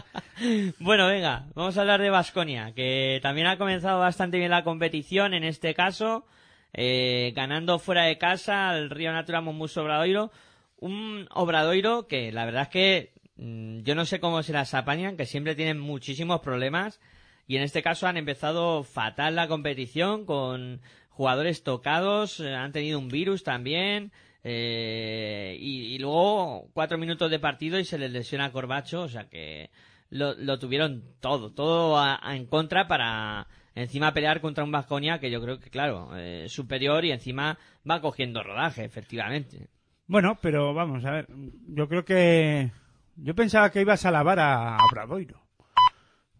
bueno, 0.80 1.08
venga, 1.08 1.46
vamos 1.56 1.78
a 1.78 1.82
hablar 1.82 2.02
de 2.02 2.10
Vasconia, 2.10 2.74
que 2.76 3.20
también 3.22 3.48
ha 3.48 3.58
comenzado 3.58 4.00
bastante 4.00 4.38
bien 4.38 4.52
la 4.52 4.63
competición, 4.63 5.34
en 5.34 5.43
este 5.43 5.74
caso, 5.74 6.26
eh, 6.74 7.32
ganando 7.36 7.80
fuera 7.80 8.04
de 8.04 8.17
casa 8.17 8.70
al 8.70 8.89
Río 8.89 9.12
Natural 9.13 9.43
Monmuso 9.43 9.82
Obradoiro. 9.82 10.32
Un 10.78 11.28
Obradoiro 11.34 12.08
que 12.08 12.32
la 12.32 12.46
verdad 12.46 12.63
es 12.63 12.70
que 12.70 13.13
mm, 13.38 13.80
yo 13.82 13.96
no 13.96 14.06
sé 14.06 14.20
cómo 14.20 14.44
se 14.44 14.54
las 14.54 14.74
apañan, 14.74 15.18
que 15.18 15.26
siempre 15.26 15.56
tienen 15.56 15.80
muchísimos 15.80 16.42
problemas. 16.42 17.00
Y 17.48 17.56
en 17.58 17.63
este 17.63 17.82
caso 17.82 18.08
han 18.08 18.18
empezado 18.18 18.84
fatal 18.84 19.36
la 19.36 19.48
competición 19.48 20.26
con 20.26 20.82
jugadores 21.10 21.63
tocados, 21.63 22.40
eh, 22.40 22.54
han 22.54 22.72
tenido 22.74 23.00
un 23.00 23.08
virus 23.10 23.44
también. 23.44 24.12
Eh, 24.44 25.58
y, 25.60 25.98
luego 26.00 26.70
cuatro 26.74 26.98
minutos 26.98 27.30
de 27.32 27.40
partido 27.40 27.80
y 27.80 27.86
se 27.86 27.98
les 27.98 28.12
lesiona 28.12 28.52
Corbacho, 28.52 29.02
o 29.02 29.10
sea 29.10 29.28
que 29.30 29.72
lo, 30.10 30.60
tuvieron 30.60 31.04
todo, 31.20 31.52
todo 31.52 31.98
a- 31.98 32.20
a- 32.22 32.36
en 32.36 32.46
contra 32.46 32.88
para 32.88 33.48
encima 33.76 34.13
pelear 34.13 34.40
contra 34.42 34.63
un 34.63 34.72
Vasconia 34.72 35.20
que 35.20 35.32
yo 35.32 35.42
creo 35.42 35.60
que, 35.60 35.70
claro, 35.70 36.12
eh, 36.16 36.46
superior 36.50 37.04
y 37.04 37.12
encima 37.12 37.58
va 37.90 38.00
cogiendo 38.02 38.42
rodaje, 38.44 38.86
efectivamente. 38.86 39.68
Bueno, 40.08 40.38
pero 40.41 40.74
vamos 40.74 41.04
a 41.06 41.12
ver, 41.12 41.28
yo 41.67 41.88
creo 41.89 42.06
que 42.06 42.72
yo 43.17 43.36
pensaba 43.36 43.70
que 43.72 43.82
ibas 43.82 44.06
a 44.06 44.10
alabar 44.10 44.39
a 44.39 44.78
Obradoiro. 44.89 45.41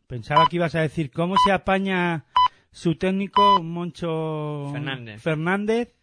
Pensaba 0.08 0.48
que 0.48 0.56
ibas 0.56 0.74
a 0.76 0.82
decir 0.82 1.12
cómo 1.12 1.36
se 1.44 1.52
apaña 1.52 2.26
su 2.72 2.96
técnico 2.96 3.62
Moncho 3.62 4.70
Fernández. 4.72 5.22
Fernández 5.22 5.96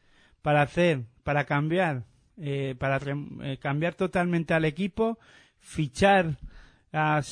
para 0.42 0.60
hacer, 0.60 1.06
para 1.22 1.44
cambiar, 1.44 2.04
eh, 2.36 2.74
para 2.78 3.00
eh, 3.42 3.58
cambiar 3.58 3.94
totalmente 3.94 4.52
al 4.52 4.66
equipo, 4.66 5.18
fichar 5.58 6.36
a 6.92 7.22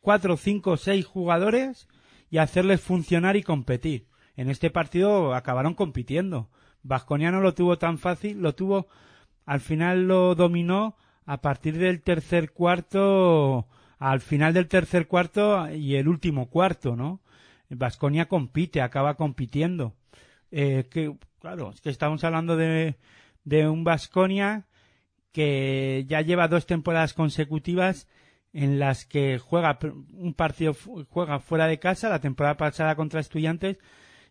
cuatro, 0.00 0.38
cinco, 0.38 0.78
seis 0.78 1.04
jugadores 1.04 1.88
y 2.30 2.38
hacerles 2.38 2.80
funcionar 2.80 3.36
y 3.36 3.42
competir. 3.42 4.06
En 4.36 4.48
este 4.48 4.70
partido 4.70 5.34
acabaron 5.34 5.74
compitiendo. 5.74 6.48
Vasconia 6.82 7.30
no 7.30 7.40
lo 7.40 7.52
tuvo 7.54 7.76
tan 7.76 7.98
fácil, 7.98 8.40
lo 8.40 8.54
tuvo, 8.54 8.88
al 9.46 9.60
final 9.60 10.06
lo 10.08 10.34
dominó 10.34 10.96
a 11.26 11.40
partir 11.40 11.78
del 11.78 12.02
tercer 12.02 12.52
cuarto, 12.52 13.66
al 13.98 14.20
final 14.20 14.52
del 14.54 14.68
tercer 14.68 15.06
cuarto 15.06 15.70
y 15.70 15.96
el 15.96 16.08
último 16.08 16.48
cuarto, 16.48 16.96
¿no? 16.96 17.20
Vasconia 17.70 18.26
compite, 18.26 18.82
acaba 18.82 19.14
compitiendo. 19.14 19.94
Eh, 20.50 20.86
que, 20.90 21.16
claro, 21.40 21.70
es 21.70 21.80
que 21.80 21.90
estamos 21.90 22.22
hablando 22.24 22.56
de, 22.56 22.96
de 23.44 23.68
un 23.68 23.84
Vasconia 23.84 24.66
que 25.32 26.04
ya 26.08 26.20
lleva 26.20 26.48
dos 26.48 26.66
temporadas 26.66 27.12
consecutivas 27.12 28.06
en 28.52 28.78
las 28.78 29.04
que 29.04 29.38
juega 29.38 29.78
un 30.12 30.32
partido 30.34 30.74
juega 31.10 31.40
fuera 31.40 31.66
de 31.66 31.80
casa 31.80 32.08
la 32.08 32.20
temporada 32.20 32.56
pasada 32.56 32.94
contra 32.94 33.18
estudiantes 33.18 33.78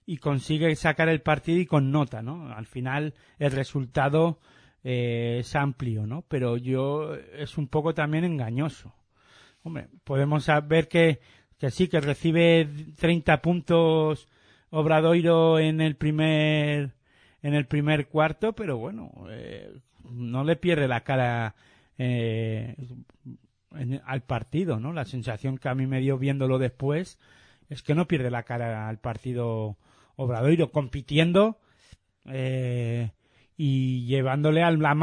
y 0.06 0.18
consigue 0.18 0.74
sacar 0.78 1.10
el 1.10 1.22
partido 1.22 1.60
y 1.60 1.66
con 1.66 1.92
nota 1.92 2.22
no 2.22 2.54
al 2.54 2.66
final 2.66 3.16
el 3.38 3.52
resultado 3.52 4.40
eh, 4.84 5.38
es 5.40 5.56
amplio 5.56 6.06
no 6.06 6.24
pero 6.28 6.58
yo 6.58 7.16
es 7.16 7.58
un 7.58 7.68
poco 7.68 7.94
también 7.94 8.24
engañoso 8.24 8.94
hombre 9.64 9.88
podemos 10.04 10.48
ver 10.68 10.88
que 10.88 11.20
que 11.58 11.72
sí 11.72 11.88
que 11.88 12.02
recibe 12.02 12.68
30 12.98 13.42
puntos 13.42 14.28
Obradoiro 14.70 15.60
en 15.60 15.82
el 15.82 15.96
primer 15.96 16.92
en 17.42 17.54
el 17.54 17.66
primer 17.68 18.08
cuarto 18.08 18.54
pero 18.54 18.78
bueno 18.78 19.12
eh, 19.30 19.72
no 20.10 20.44
le 20.44 20.56
pierde 20.56 20.88
la 20.88 21.02
cara 21.02 21.56
eh, 21.98 22.76
en- 23.76 24.02
al 24.06 24.22
partido, 24.24 24.80
¿no? 24.80 24.94
La 24.94 25.06
sensación 25.06 25.58
que 25.58 25.70
a 25.70 25.76
mí 25.76 25.88
me 25.88 26.00
dio 26.00 26.18
viéndolo 26.18 26.58
después 26.60 27.20
es 27.70 27.82
que 27.84 27.96
no 27.96 28.08
pierde 28.08 28.30
la 28.32 28.44
cara 28.44 28.88
al 28.88 29.00
partido 29.00 29.78
Obradoiro, 30.16 30.72
compitiendo 30.72 31.58
eh, 32.26 33.12
y 33.56 34.06
llevándole 34.06 34.64
a, 34.64 34.72
la 34.72 34.96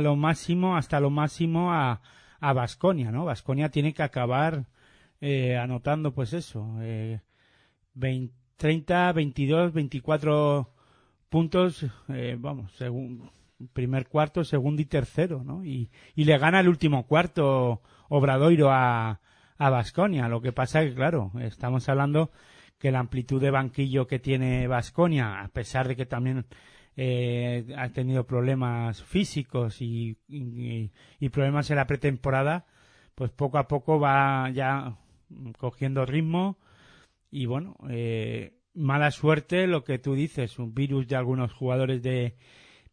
lo 0.00 0.16
máximo, 0.16 0.76
hasta 0.76 1.00
lo 1.00 1.10
máximo 1.10 1.72
a 1.72 2.00
a 2.42 2.52
Vasconia, 2.52 3.12
¿no? 3.12 3.24
Vasconia 3.24 3.70
tiene 3.70 3.94
que 3.94 4.02
acabar 4.02 4.66
eh, 5.20 5.56
anotando, 5.56 6.12
pues 6.12 6.32
eso, 6.32 6.76
eh, 6.80 7.20
20, 7.94 8.34
30, 8.56 9.12
22, 9.12 9.72
24 9.72 10.68
puntos, 11.28 11.86
eh, 12.08 12.36
vamos, 12.38 12.72
según 12.72 13.30
primer 13.72 14.08
cuarto, 14.08 14.42
segundo 14.42 14.82
y 14.82 14.86
tercero, 14.86 15.44
¿no? 15.44 15.64
Y, 15.64 15.88
y 16.16 16.24
le 16.24 16.36
gana 16.36 16.58
el 16.58 16.68
último 16.68 17.06
cuarto 17.06 17.80
Obradoiro 18.08 18.72
a, 18.72 19.20
a 19.56 19.70
Vasconia. 19.70 20.26
Lo 20.26 20.40
que 20.42 20.50
pasa 20.50 20.82
que, 20.82 20.94
claro, 20.94 21.30
estamos 21.40 21.88
hablando 21.88 22.32
que 22.76 22.90
la 22.90 22.98
amplitud 22.98 23.40
de 23.40 23.52
banquillo 23.52 24.08
que 24.08 24.18
tiene 24.18 24.66
Vasconia, 24.66 25.42
a 25.42 25.48
pesar 25.48 25.86
de 25.86 25.94
que 25.94 26.06
también 26.06 26.44
eh, 26.96 27.74
ha 27.76 27.88
tenido 27.90 28.26
problemas 28.26 29.02
físicos 29.02 29.80
y, 29.80 30.18
problemas 31.30 31.70
en 31.70 31.76
la 31.76 31.86
pretemporada, 31.86 32.66
pues 33.14 33.30
poco 33.30 33.58
a 33.58 33.68
poco 33.68 33.98
va 33.98 34.50
ya 34.50 34.98
cogiendo 35.58 36.04
ritmo. 36.04 36.58
Y 37.30 37.46
bueno, 37.46 37.76
eh, 37.88 38.52
mala 38.74 39.10
suerte 39.10 39.66
lo 39.66 39.84
que 39.84 39.98
tú 39.98 40.14
dices, 40.14 40.58
un 40.58 40.74
virus 40.74 41.08
de 41.08 41.16
algunos 41.16 41.52
jugadores 41.52 42.02
de, 42.02 42.36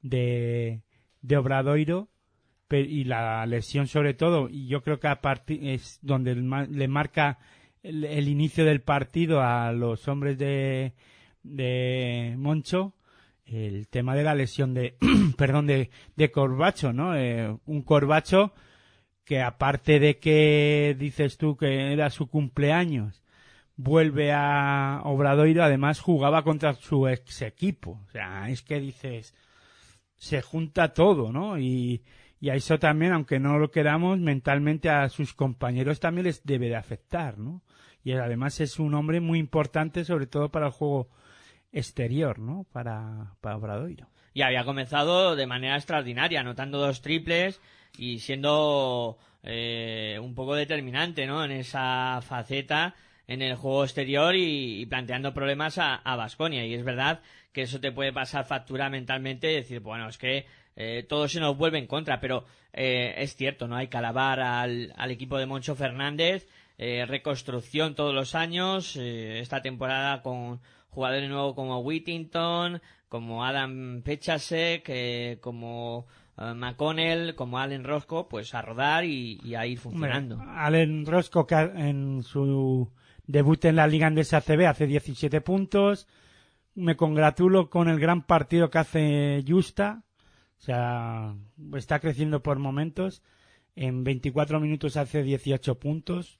de, 0.01 0.81
de 1.21 1.37
Obradoiro 1.37 2.09
y 2.71 3.03
la 3.05 3.45
lesión 3.47 3.87
sobre 3.87 4.13
todo, 4.13 4.47
y 4.47 4.67
yo 4.67 4.83
creo 4.83 4.99
que 4.99 5.07
a 5.07 5.19
es 5.47 5.99
donde 6.03 6.35
le 6.35 6.87
marca 6.87 7.39
el, 7.81 8.05
el 8.05 8.27
inicio 8.27 8.63
del 8.63 8.81
partido 8.81 9.41
a 9.41 9.71
los 9.71 10.07
hombres 10.07 10.37
de, 10.37 10.93
de 11.41 12.35
Moncho, 12.37 12.93
el 13.51 13.87
tema 13.87 14.15
de 14.15 14.23
la 14.23 14.35
lesión 14.35 14.73
de, 14.73 14.95
perdón, 15.37 15.67
de, 15.67 15.89
de 16.15 16.31
Corbacho, 16.31 16.93
¿no? 16.93 17.15
Eh, 17.15 17.55
un 17.65 17.81
Corbacho 17.83 18.53
que 19.25 19.41
aparte 19.41 19.99
de 19.99 20.17
que 20.17 20.95
dices 20.97 21.37
tú 21.37 21.55
que 21.55 21.93
era 21.93 22.09
su 22.09 22.27
cumpleaños, 22.27 23.21
vuelve 23.75 24.31
a 24.33 25.01
Obradoiro, 25.05 25.63
además 25.63 25.99
jugaba 25.99 26.43
contra 26.43 26.73
su 26.73 27.07
ex 27.07 27.43
equipo. 27.43 28.01
O 28.07 28.11
sea, 28.11 28.49
es 28.49 28.61
que 28.63 28.79
dices, 28.79 29.35
se 30.17 30.41
junta 30.41 30.93
todo, 30.93 31.31
¿no? 31.31 31.59
Y, 31.59 32.03
y 32.41 32.49
a 32.49 32.55
eso 32.55 32.79
también, 32.79 33.13
aunque 33.13 33.39
no 33.39 33.59
lo 33.59 33.71
queramos, 33.71 34.19
mentalmente 34.19 34.89
a 34.89 35.07
sus 35.09 35.33
compañeros 35.33 35.99
también 35.99 36.25
les 36.25 36.43
debe 36.43 36.67
de 36.67 36.75
afectar, 36.75 37.37
¿no? 37.37 37.61
Y 38.03 38.13
además 38.13 38.59
es 38.61 38.79
un 38.79 38.93
hombre 38.95 39.19
muy 39.19 39.39
importante, 39.39 40.05
sobre 40.05 40.25
todo 40.25 40.49
para 40.49 40.67
el 40.67 40.71
juego 40.71 41.09
exterior, 41.71 42.39
¿no? 42.39 42.65
Para, 42.71 43.35
para 43.41 43.57
Obradoiro. 43.57 44.07
Y 44.33 44.41
había 44.41 44.63
comenzado 44.63 45.35
de 45.35 45.47
manera 45.47 45.75
extraordinaria, 45.75 46.41
anotando 46.41 46.77
dos 46.79 47.01
triples 47.01 47.59
y 47.97 48.19
siendo 48.19 49.17
eh, 49.43 50.19
un 50.21 50.35
poco 50.35 50.55
determinante, 50.55 51.25
¿no? 51.25 51.43
En 51.43 51.51
esa 51.51 52.21
faceta 52.21 52.95
en 53.27 53.41
el 53.43 53.55
juego 53.55 53.83
exterior 53.83 54.35
y, 54.35 54.85
planteando 54.87 55.33
problemas 55.33 55.77
a 55.77 56.15
Vasconia. 56.15 56.65
Y 56.65 56.73
es 56.73 56.83
verdad 56.83 57.21
que 57.51 57.63
eso 57.63 57.79
te 57.79 57.91
puede 57.91 58.13
pasar 58.13 58.45
factura 58.45 58.89
mentalmente 58.89 59.51
y 59.51 59.55
decir, 59.55 59.81
bueno, 59.81 60.09
es 60.09 60.17
que 60.17 60.45
eh, 60.75 61.05
todo 61.07 61.27
se 61.27 61.39
nos 61.39 61.57
vuelve 61.57 61.77
en 61.77 61.87
contra, 61.87 62.19
pero 62.19 62.45
eh, 62.73 63.15
es 63.17 63.35
cierto, 63.35 63.67
¿no? 63.67 63.75
Hay 63.75 63.87
que 63.87 63.97
alabar 63.97 64.39
al, 64.39 64.93
al 64.95 65.11
equipo 65.11 65.37
de 65.37 65.45
Moncho 65.45 65.75
Fernández, 65.75 66.47
eh, 66.77 67.05
reconstrucción 67.05 67.95
todos 67.95 68.13
los 68.13 68.35
años, 68.35 68.95
eh, 68.95 69.39
esta 69.39 69.61
temporada 69.61 70.21
con 70.21 70.61
jugadores 70.89 71.29
nuevos 71.29 71.55
como 71.55 71.79
Whittington, 71.79 72.81
como 73.07 73.43
Adam 73.43 74.01
Pechasek, 74.03 74.85
eh, 74.89 75.37
como 75.41 76.05
eh, 76.37 76.53
McConnell, 76.53 77.35
como 77.35 77.59
Allen 77.59 77.83
Roscoe, 77.83 78.27
pues 78.29 78.53
a 78.53 78.61
rodar 78.61 79.05
y, 79.05 79.39
y 79.43 79.55
a 79.55 79.65
ir 79.65 79.79
funcionando. 79.79 80.39
Allen 80.41 81.05
Roscoe 81.05 81.45
que 81.45 81.55
en 81.55 82.23
su 82.23 82.89
debut 83.25 83.63
en 83.65 83.75
la 83.75 83.87
Liga 83.87 84.07
Andesa 84.07 84.37
ACB 84.37 84.67
hace 84.67 84.87
17 84.87 85.41
puntos. 85.41 86.07
Me 86.75 86.95
congratulo 86.95 87.69
con 87.69 87.89
el 87.89 87.99
gran 87.99 88.23
partido 88.23 88.69
que 88.69 88.77
hace 88.77 89.43
Justa. 89.47 90.03
O 90.57 90.61
sea, 90.61 91.35
está 91.75 91.99
creciendo 91.99 92.41
por 92.41 92.59
momentos. 92.59 93.21
En 93.75 94.03
24 94.03 94.59
minutos 94.59 94.97
hace 94.97 95.23
18 95.23 95.79
puntos. 95.79 96.37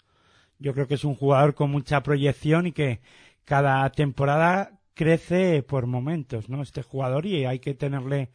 Yo 0.60 0.74
creo 0.74 0.88
que 0.88 0.96
es 0.96 1.06
un 1.06 1.16
jugador 1.16 1.56
con 1.56 1.72
mucha 1.72 2.04
proyección 2.04 2.68
y 2.68 2.74
que 2.74 3.02
cada 3.50 3.90
temporada 3.90 4.80
crece 4.94 5.64
por 5.64 5.88
momentos, 5.88 6.50
¿no? 6.50 6.62
Este 6.62 6.84
jugador 6.84 7.26
y 7.26 7.46
hay 7.46 7.58
que 7.58 7.74
tenerle 7.74 8.30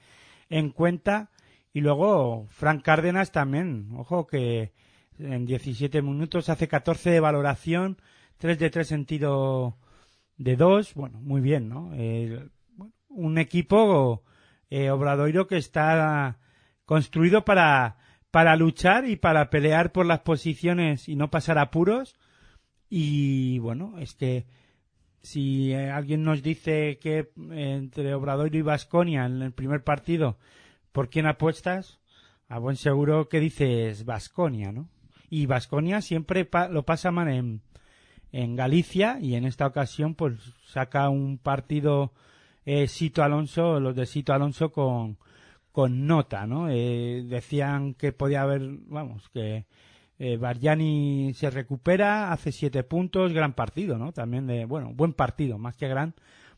en 0.51 0.71
cuenta. 0.71 1.31
Y 1.73 1.83
luego 1.83 2.49
Frank 2.51 2.83
Cárdenas 2.83 3.31
también, 3.31 3.91
ojo 3.95 4.27
que 4.27 4.73
en 5.21 5.47
17 5.47 6.03
minutos 6.03 6.49
hace 6.49 6.67
14 6.67 7.11
de 7.11 7.21
valoración, 7.21 7.99
3 8.39 8.59
de 8.59 8.71
3 8.71 8.91
en 8.91 9.07
tiro 9.07 9.79
de 10.37 10.57
2, 10.57 10.95
bueno, 10.95 11.21
muy 11.21 11.41
bien, 11.41 11.69
¿no? 11.69 11.93
Un 13.09 13.39
equipo 13.39 14.25
eh, 14.69 14.91
Obradoiro 14.91 15.47
que 15.47 15.59
está 15.59 16.39
construido 16.87 17.45
para, 17.45 17.99
para 18.33 18.57
luchar 18.57 19.09
y 19.09 19.15
para 19.15 19.49
pelear 19.49 19.93
por 19.93 20.07
las 20.07 20.23
posiciones 20.23 21.09
y 21.09 21.15
no 21.15 21.31
pasar 21.31 21.59
apuros. 21.59 22.17
Y 22.91 23.61
bueno, 23.61 24.01
es 24.01 24.15
que 24.15 24.47
si 25.25 25.73
eh, 25.73 25.91
alguien 25.91 26.23
nos 26.23 26.43
dice 26.43 26.99
que 27.01 27.19
eh, 27.19 27.27
entre 27.47 28.15
Obradoiro 28.15 28.59
y 28.59 28.63
Vasconia 28.63 29.25
en 29.25 29.41
el 29.41 29.53
primer 29.53 29.83
partido, 29.83 30.37
¿por 30.93 31.09
quién 31.09 31.27
apuestas? 31.27 31.99
A 32.49 32.59
buen 32.59 32.77
seguro 32.77 33.29
que 33.31 33.41
dices 33.41 34.05
Vasconia, 34.05 34.71
¿no? 34.71 34.91
Y 35.31 35.47
Vasconia 35.47 36.03
siempre 36.03 36.45
pa 36.45 36.69
lo 36.69 36.85
pasa 36.85 37.11
mal 37.11 37.29
en, 37.29 37.63
en 38.33 38.55
Galicia 38.55 39.19
y 39.19 39.35
en 39.35 39.47
esta 39.47 39.67
ocasión 39.67 40.15
pues 40.15 40.35
saca 40.67 41.09
un 41.09 41.39
partido 41.39 42.13
eh, 42.67 42.87
Sito 42.87 43.23
Alonso, 43.23 43.81
los 43.81 43.97
de 43.97 44.05
Sito 44.05 44.35
Alonso 44.35 44.73
con, 44.73 45.17
con 45.73 46.07
nota, 46.07 46.47
¿no? 46.47 46.69
Eh, 46.69 47.25
decían 47.27 47.95
que 47.95 48.13
podía 48.13 48.43
haber, 48.43 48.61
vamos, 48.89 49.31
que 49.31 49.65
eh, 50.19 51.33
se 51.35 51.51
recupera, 51.51 52.33
hace 52.33 52.53
siete 52.53 52.83
puntos, 52.85 53.33
gran 53.33 53.55
partido, 53.55 53.99
¿no? 53.99 54.13
También 54.13 54.47
de, 54.47 54.65
bueno, 54.65 54.93
buen 54.95 55.13
partido, 55.13 55.59
más 55.59 55.77
que 55.77 55.89
gran, 55.89 56.15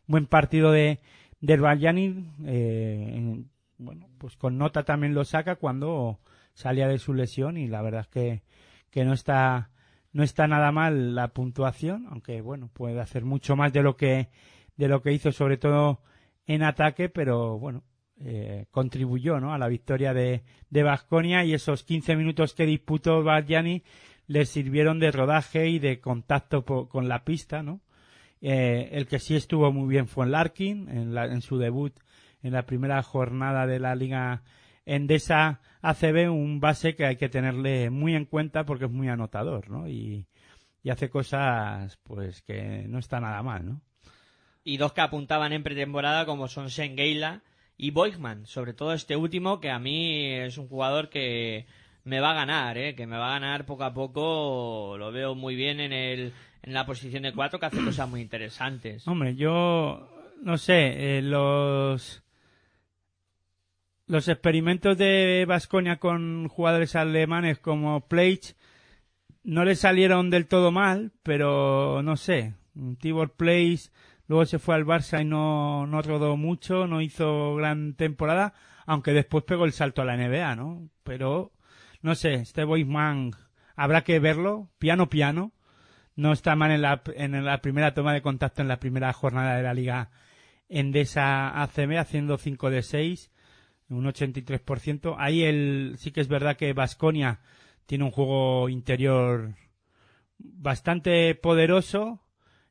buen 0.07 0.27
partido 0.27 0.73
de, 0.73 1.01
del 1.41 1.61
Bargiani, 1.61 2.27
eh, 2.45 3.45
bueno, 3.79 4.09
pues 4.19 4.37
con 4.37 4.59
nota 4.59 4.85
también 4.85 5.15
lo 5.15 5.25
saca 5.25 5.57
cuando 5.57 6.21
salía 6.55 6.89
de 6.89 6.99
su 6.99 7.15
lesión 7.15 7.57
y 7.57 7.69
la 7.69 7.83
verdad 7.83 8.03
es 8.03 8.09
que, 8.09 8.43
que 8.91 9.05
no 9.05 9.13
está, 9.13 9.71
no 10.13 10.23
está 10.23 10.47
nada 10.47 10.73
mal 10.73 11.15
la 11.15 11.29
puntuación, 11.29 12.07
aunque 12.11 12.41
bueno, 12.41 12.71
puede 12.73 13.01
hacer 13.01 13.25
mucho 13.25 13.57
más 13.57 13.73
de 13.73 13.83
lo 13.83 13.97
que, 13.97 14.31
de 14.77 14.89
lo 14.89 15.03
que 15.03 15.13
hizo 15.13 15.33
sobre 15.33 15.59
todo 15.59 16.01
en 16.47 16.63
ataque, 16.63 17.09
pero 17.09 17.59
bueno, 17.59 17.83
eh, 18.25 18.67
contribuyó 18.71 19.41
¿no? 19.41 19.53
a 19.53 19.59
la 19.59 19.69
victoria 19.69 20.15
de 20.15 20.43
Vasconia 20.71 21.45
y 21.45 21.55
esos 21.55 21.85
15 21.85 22.17
minutos 22.17 22.55
que 22.55 22.67
disputó 22.67 23.23
Bargiani 23.23 23.83
le 24.27 24.45
sirvieron 24.45 24.99
de 24.99 25.11
rodaje 25.11 25.69
y 25.69 25.79
de 25.79 26.01
contacto 26.01 26.65
con 26.65 27.09
la 27.09 27.25
pista, 27.25 27.63
¿no? 27.63 27.81
Eh, 28.41 28.91
el 28.93 29.07
que 29.07 29.19
sí 29.19 29.35
estuvo 29.35 29.73
muy 29.73 29.89
bien 29.89 30.09
fue 30.09 30.27
en 30.27 30.33
Larkin, 30.33 30.89
en, 30.89 31.15
la, 31.15 31.25
en 31.25 31.41
su 31.41 31.59
debut 31.59 31.95
en 32.43 32.53
la 32.53 32.67
primera 32.67 33.03
jornada 33.03 33.67
de 33.67 33.81
la 33.81 33.95
Liga 33.95 34.43
Endesa 34.85 35.61
ACB, 35.83 36.31
un 36.31 36.61
base 36.61 36.95
que 36.95 37.07
hay 37.07 37.17
que 37.17 37.29
tenerle 37.29 37.91
muy 37.91 38.15
en 38.15 38.25
cuenta 38.25 38.65
porque 38.65 38.85
es 38.85 38.91
muy 38.91 39.09
anotador, 39.09 39.69
¿no? 39.69 39.89
Y, 39.89 40.27
y 40.83 40.91
hace 40.91 41.11
cosas, 41.11 41.99
pues, 42.05 42.43
que 42.43 42.85
no 42.89 42.99
está 42.99 43.21
nada 43.21 43.43
mal, 43.43 43.67
¿no? 43.67 43.81
Y 44.63 44.77
dos 44.77 44.93
que 44.93 45.01
apuntaban 45.01 45.53
en 45.53 45.63
pretemporada 45.63 46.27
como 46.27 46.47
son 46.47 46.71
Sengeila 46.71 47.43
y 47.77 47.91
Boigman, 47.91 48.47
sobre 48.47 48.73
todo 48.73 48.93
este 48.93 49.17
último 49.17 49.61
que 49.61 49.71
a 49.71 49.79
mí 49.79 50.27
es 50.33 50.59
un 50.59 50.69
jugador 50.69 51.09
que 51.09 51.67
me 52.05 52.21
va 52.21 52.31
a 52.31 52.35
ganar, 52.35 52.79
¿eh? 52.79 52.95
que 52.95 53.07
me 53.07 53.19
va 53.19 53.29
a 53.29 53.39
ganar 53.39 53.67
poco 53.67 53.85
a 53.85 53.93
poco, 53.93 54.97
lo 54.99 55.13
veo 55.13 55.35
muy 55.35 55.57
bien 55.57 55.81
en, 55.81 55.93
el, 55.93 56.33
en 56.63 56.73
la 56.73 56.87
posición 56.87 57.25
de 57.25 57.33
cuatro 57.33 57.59
que 57.59 57.67
hace 57.67 57.85
cosas 57.85 58.09
muy 58.09 58.21
interesantes. 58.21 59.07
Hombre, 59.09 59.35
yo 59.35 60.09
no 60.43 60.57
sé, 60.57 61.19
eh, 61.19 61.23
los 61.23 62.23
los 64.07 64.29
experimentos 64.29 64.97
de 64.97 65.45
Vasconia 65.49 65.97
con 65.97 66.47
jugadores 66.49 66.95
alemanes 66.95 67.59
como 67.59 68.07
Plage 68.07 68.55
no 69.43 69.65
le 69.65 69.75
salieron 69.75 70.31
del 70.31 70.47
todo 70.47 70.71
mal, 70.71 71.11
pero 71.25 72.03
no 72.03 72.17
sé, 72.17 72.55
Tibor 73.01 73.33
Place 73.33 73.91
Luego 74.29 74.45
se 74.47 74.59
fue 74.59 74.75
al 74.75 74.85
Barça 74.85 75.21
y 75.23 75.25
no, 75.25 75.87
no 75.87 76.03
rodó 76.03 76.37
mucho, 76.37 76.87
no 76.87 77.01
hizo 77.01 77.55
gran 77.55 77.95
temporada, 77.95 78.55
aunque 78.87 79.13
después 79.13 79.45
pegó 79.45 79.65
el 79.65 79.73
salto 79.73 80.03
a 80.03 80.05
la 80.05 80.17
NBA, 80.17 80.57
¿no? 80.57 80.89
Pero, 81.05 81.53
no 82.03 82.15
sé, 82.15 82.35
este 82.35 82.65
Boisman 82.65 83.33
habrá 83.77 84.03
que 84.03 84.19
verlo, 84.19 84.69
piano 84.79 85.09
piano. 85.09 85.53
No 86.17 86.33
está 86.33 86.57
mal 86.57 86.71
en 86.71 86.83
la, 86.83 87.03
en 87.15 87.45
la 87.45 87.61
primera 87.61 87.93
toma 87.93 88.15
de 88.15 88.23
contacto 88.23 88.63
en 88.63 88.69
la 88.69 88.81
primera 88.81 89.13
jornada 89.13 89.57
de 89.57 89.63
la 89.63 89.75
Liga 89.75 90.11
Endesa 90.69 91.63
ACB, 91.63 91.99
haciendo 91.99 92.39
5 92.39 92.71
de 92.71 92.83
6, 92.83 93.31
un 93.91 94.05
83%. 94.07 95.15
Ahí 95.19 95.45
el, 95.45 95.95
sí 95.99 96.11
que 96.11 96.21
es 96.21 96.29
verdad 96.29 96.57
que 96.57 96.73
Vasconia 96.73 97.41
tiene 97.87 98.05
un 98.05 98.11
juego 98.11 98.69
interior 98.69 99.55
bastante 100.39 101.35
poderoso, 101.35 102.21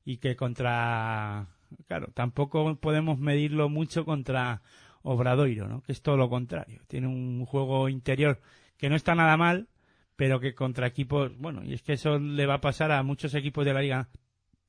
y 0.05 0.17
que 0.17 0.35
contra, 0.35 1.47
claro, 1.87 2.11
tampoco 2.13 2.75
podemos 2.75 3.19
medirlo 3.19 3.67
mucho 3.67 4.05
contra 4.05 4.61
Obradoiro, 5.01 5.67
¿no? 5.67 5.81
Que 5.81 5.91
es 5.91 6.01
todo 6.01 6.15
lo 6.15 6.29
contrario. 6.29 6.81
Tiene 6.87 7.07
un 7.07 7.45
juego 7.45 7.89
interior 7.89 8.39
que 8.77 8.89
no 8.89 8.95
está 8.95 9.15
nada 9.15 9.35
mal, 9.35 9.67
pero 10.15 10.39
que 10.39 10.53
contra 10.53 10.87
equipos, 10.87 11.35
bueno, 11.37 11.63
y 11.63 11.73
es 11.73 11.81
que 11.81 11.93
eso 11.93 12.19
le 12.19 12.45
va 12.45 12.55
a 12.55 12.61
pasar 12.61 12.91
a 12.91 13.03
muchos 13.03 13.33
equipos 13.33 13.65
de 13.65 13.73
la 13.73 13.81
liga 13.81 14.09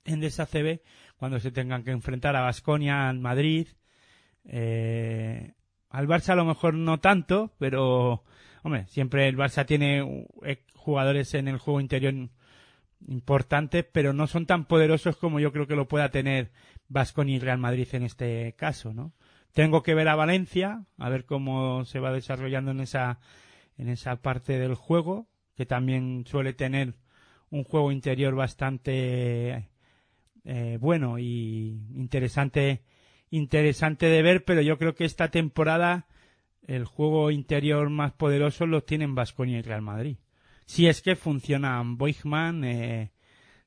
en 0.04 0.20
CB 0.20 0.80
cuando 1.16 1.38
se 1.38 1.50
tengan 1.50 1.84
que 1.84 1.90
enfrentar 1.90 2.36
a 2.36 2.42
Basconia, 2.42 3.08
al 3.08 3.18
Madrid, 3.18 3.68
eh, 4.44 5.52
al 5.90 6.06
Barça 6.06 6.30
a 6.30 6.36
lo 6.36 6.44
mejor 6.44 6.74
no 6.74 6.98
tanto, 6.98 7.52
pero 7.58 8.24
hombre, 8.62 8.86
siempre 8.88 9.28
el 9.28 9.36
Barça 9.36 9.66
tiene 9.66 10.26
jugadores 10.74 11.34
en 11.34 11.48
el 11.48 11.58
juego 11.58 11.80
interior 11.80 12.14
importantes, 13.06 13.84
pero 13.90 14.12
no 14.12 14.26
son 14.26 14.46
tan 14.46 14.66
poderosos 14.66 15.16
como 15.16 15.40
yo 15.40 15.52
creo 15.52 15.66
que 15.66 15.76
lo 15.76 15.88
pueda 15.88 16.10
tener 16.10 16.50
Vasconi 16.88 17.36
y 17.36 17.38
Real 17.38 17.58
Madrid 17.58 17.88
en 17.92 18.02
este 18.02 18.54
caso, 18.54 18.92
¿no? 18.92 19.12
Tengo 19.52 19.82
que 19.82 19.94
ver 19.94 20.08
a 20.08 20.16
Valencia, 20.16 20.84
a 20.98 21.08
ver 21.08 21.24
cómo 21.24 21.84
se 21.84 21.98
va 21.98 22.12
desarrollando 22.12 22.72
en 22.72 22.80
esa, 22.80 23.20
en 23.78 23.88
esa 23.88 24.16
parte 24.16 24.58
del 24.58 24.74
juego, 24.74 25.28
que 25.56 25.64
también 25.64 26.24
suele 26.26 26.52
tener 26.52 26.94
un 27.50 27.64
juego 27.64 27.90
interior 27.90 28.34
bastante 28.34 29.70
eh, 30.44 30.78
bueno 30.80 31.18
y 31.18 31.80
interesante, 31.94 32.82
interesante 33.30 34.06
de 34.06 34.22
ver, 34.22 34.44
pero 34.44 34.60
yo 34.60 34.78
creo 34.78 34.94
que 34.94 35.04
esta 35.04 35.30
temporada 35.30 36.06
el 36.66 36.84
juego 36.84 37.30
interior 37.30 37.88
más 37.88 38.12
poderoso 38.12 38.66
lo 38.66 38.82
tienen 38.82 39.14
Vasconia 39.14 39.58
y 39.58 39.62
Real 39.62 39.82
Madrid 39.82 40.18
si 40.66 40.86
es 40.88 41.00
que 41.00 41.16
funcionan 41.16 41.96
Boigman, 41.96 42.64
eh, 42.64 43.12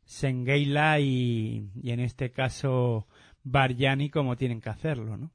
Sengeila 0.03 0.99
y, 0.99 1.71
y, 1.81 1.91
en 1.91 1.99
este 1.99 2.31
caso 2.31 3.07
Barjani 3.43 4.09
como 4.09 4.35
tienen 4.35 4.61
que 4.61 4.69
hacerlo, 4.69 5.17
¿no? 5.17 5.31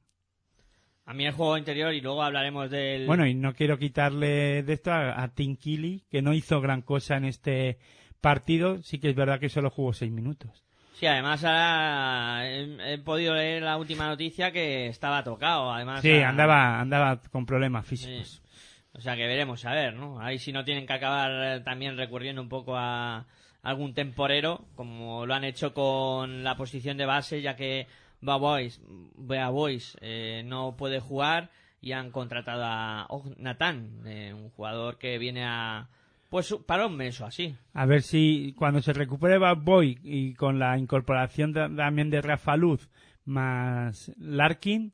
A 1.06 1.12
mí 1.12 1.26
el 1.26 1.32
juego 1.32 1.58
interior 1.58 1.92
y 1.92 2.00
luego 2.00 2.22
hablaremos 2.22 2.70
del... 2.70 3.06
Bueno, 3.06 3.26
y 3.26 3.34
no 3.34 3.52
quiero 3.52 3.78
quitarle 3.78 4.62
de 4.62 4.72
esto 4.72 4.90
a, 4.90 5.22
a 5.22 5.34
Tinkili, 5.34 6.04
que 6.10 6.22
no 6.22 6.32
hizo 6.32 6.62
gran 6.62 6.80
cosa 6.80 7.16
en 7.16 7.26
este 7.26 7.78
partido, 8.22 8.82
sí 8.82 8.98
que 8.98 9.10
es 9.10 9.14
verdad 9.14 9.38
que 9.38 9.50
solo 9.50 9.68
jugó 9.68 9.92
seis 9.92 10.10
minutos. 10.10 10.64
Sí, 10.94 11.06
además 11.06 11.44
ahora 11.44 12.48
he, 12.48 12.98
podido 12.98 13.34
leer 13.34 13.62
la 13.62 13.76
última 13.76 14.06
noticia 14.06 14.52
que 14.52 14.86
estaba 14.86 15.24
tocado, 15.24 15.70
además... 15.72 16.00
Sí, 16.02 16.22
andaba, 16.22 16.80
andaba 16.80 17.20
con 17.20 17.44
problemas 17.44 17.84
físicos. 17.86 18.43
O 18.94 19.00
sea 19.00 19.16
que 19.16 19.26
veremos, 19.26 19.64
a 19.64 19.72
ver, 19.72 19.94
¿no? 19.94 20.20
Ahí 20.20 20.38
si 20.38 20.52
no 20.52 20.64
tienen 20.64 20.86
que 20.86 20.92
acabar 20.92 21.30
eh, 21.30 21.60
también 21.60 21.96
recurriendo 21.96 22.40
un 22.40 22.48
poco 22.48 22.76
a 22.76 23.26
algún 23.62 23.92
temporero, 23.94 24.66
como 24.76 25.26
lo 25.26 25.34
han 25.34 25.44
hecho 25.44 25.74
con 25.74 26.44
la 26.44 26.56
posición 26.56 26.96
de 26.96 27.06
base, 27.06 27.42
ya 27.42 27.56
que 27.56 27.86
Boys, 28.20 28.80
Boys 29.16 29.96
eh, 30.00 30.42
no 30.46 30.76
puede 30.76 31.00
jugar 31.00 31.50
y 31.80 31.92
han 31.92 32.10
contratado 32.10 32.62
a 32.64 33.06
Nathan, 33.36 34.02
eh, 34.06 34.32
un 34.32 34.50
jugador 34.50 34.96
que 34.98 35.18
viene 35.18 35.44
a 35.44 35.88
pues 36.30 36.54
para 36.66 36.86
un 36.86 36.96
mes 36.96 37.20
o 37.20 37.26
así. 37.26 37.54
A 37.74 37.86
ver 37.86 38.02
si 38.02 38.54
cuando 38.56 38.82
se 38.82 38.92
recupere 38.92 39.38
Bad 39.38 39.58
Boy 39.58 39.98
y 40.02 40.34
con 40.34 40.58
la 40.58 40.76
incorporación 40.78 41.52
también 41.52 42.10
de 42.10 42.22
Rafa 42.22 42.56
Luz 42.56 42.88
más 43.24 44.12
Larkin, 44.18 44.92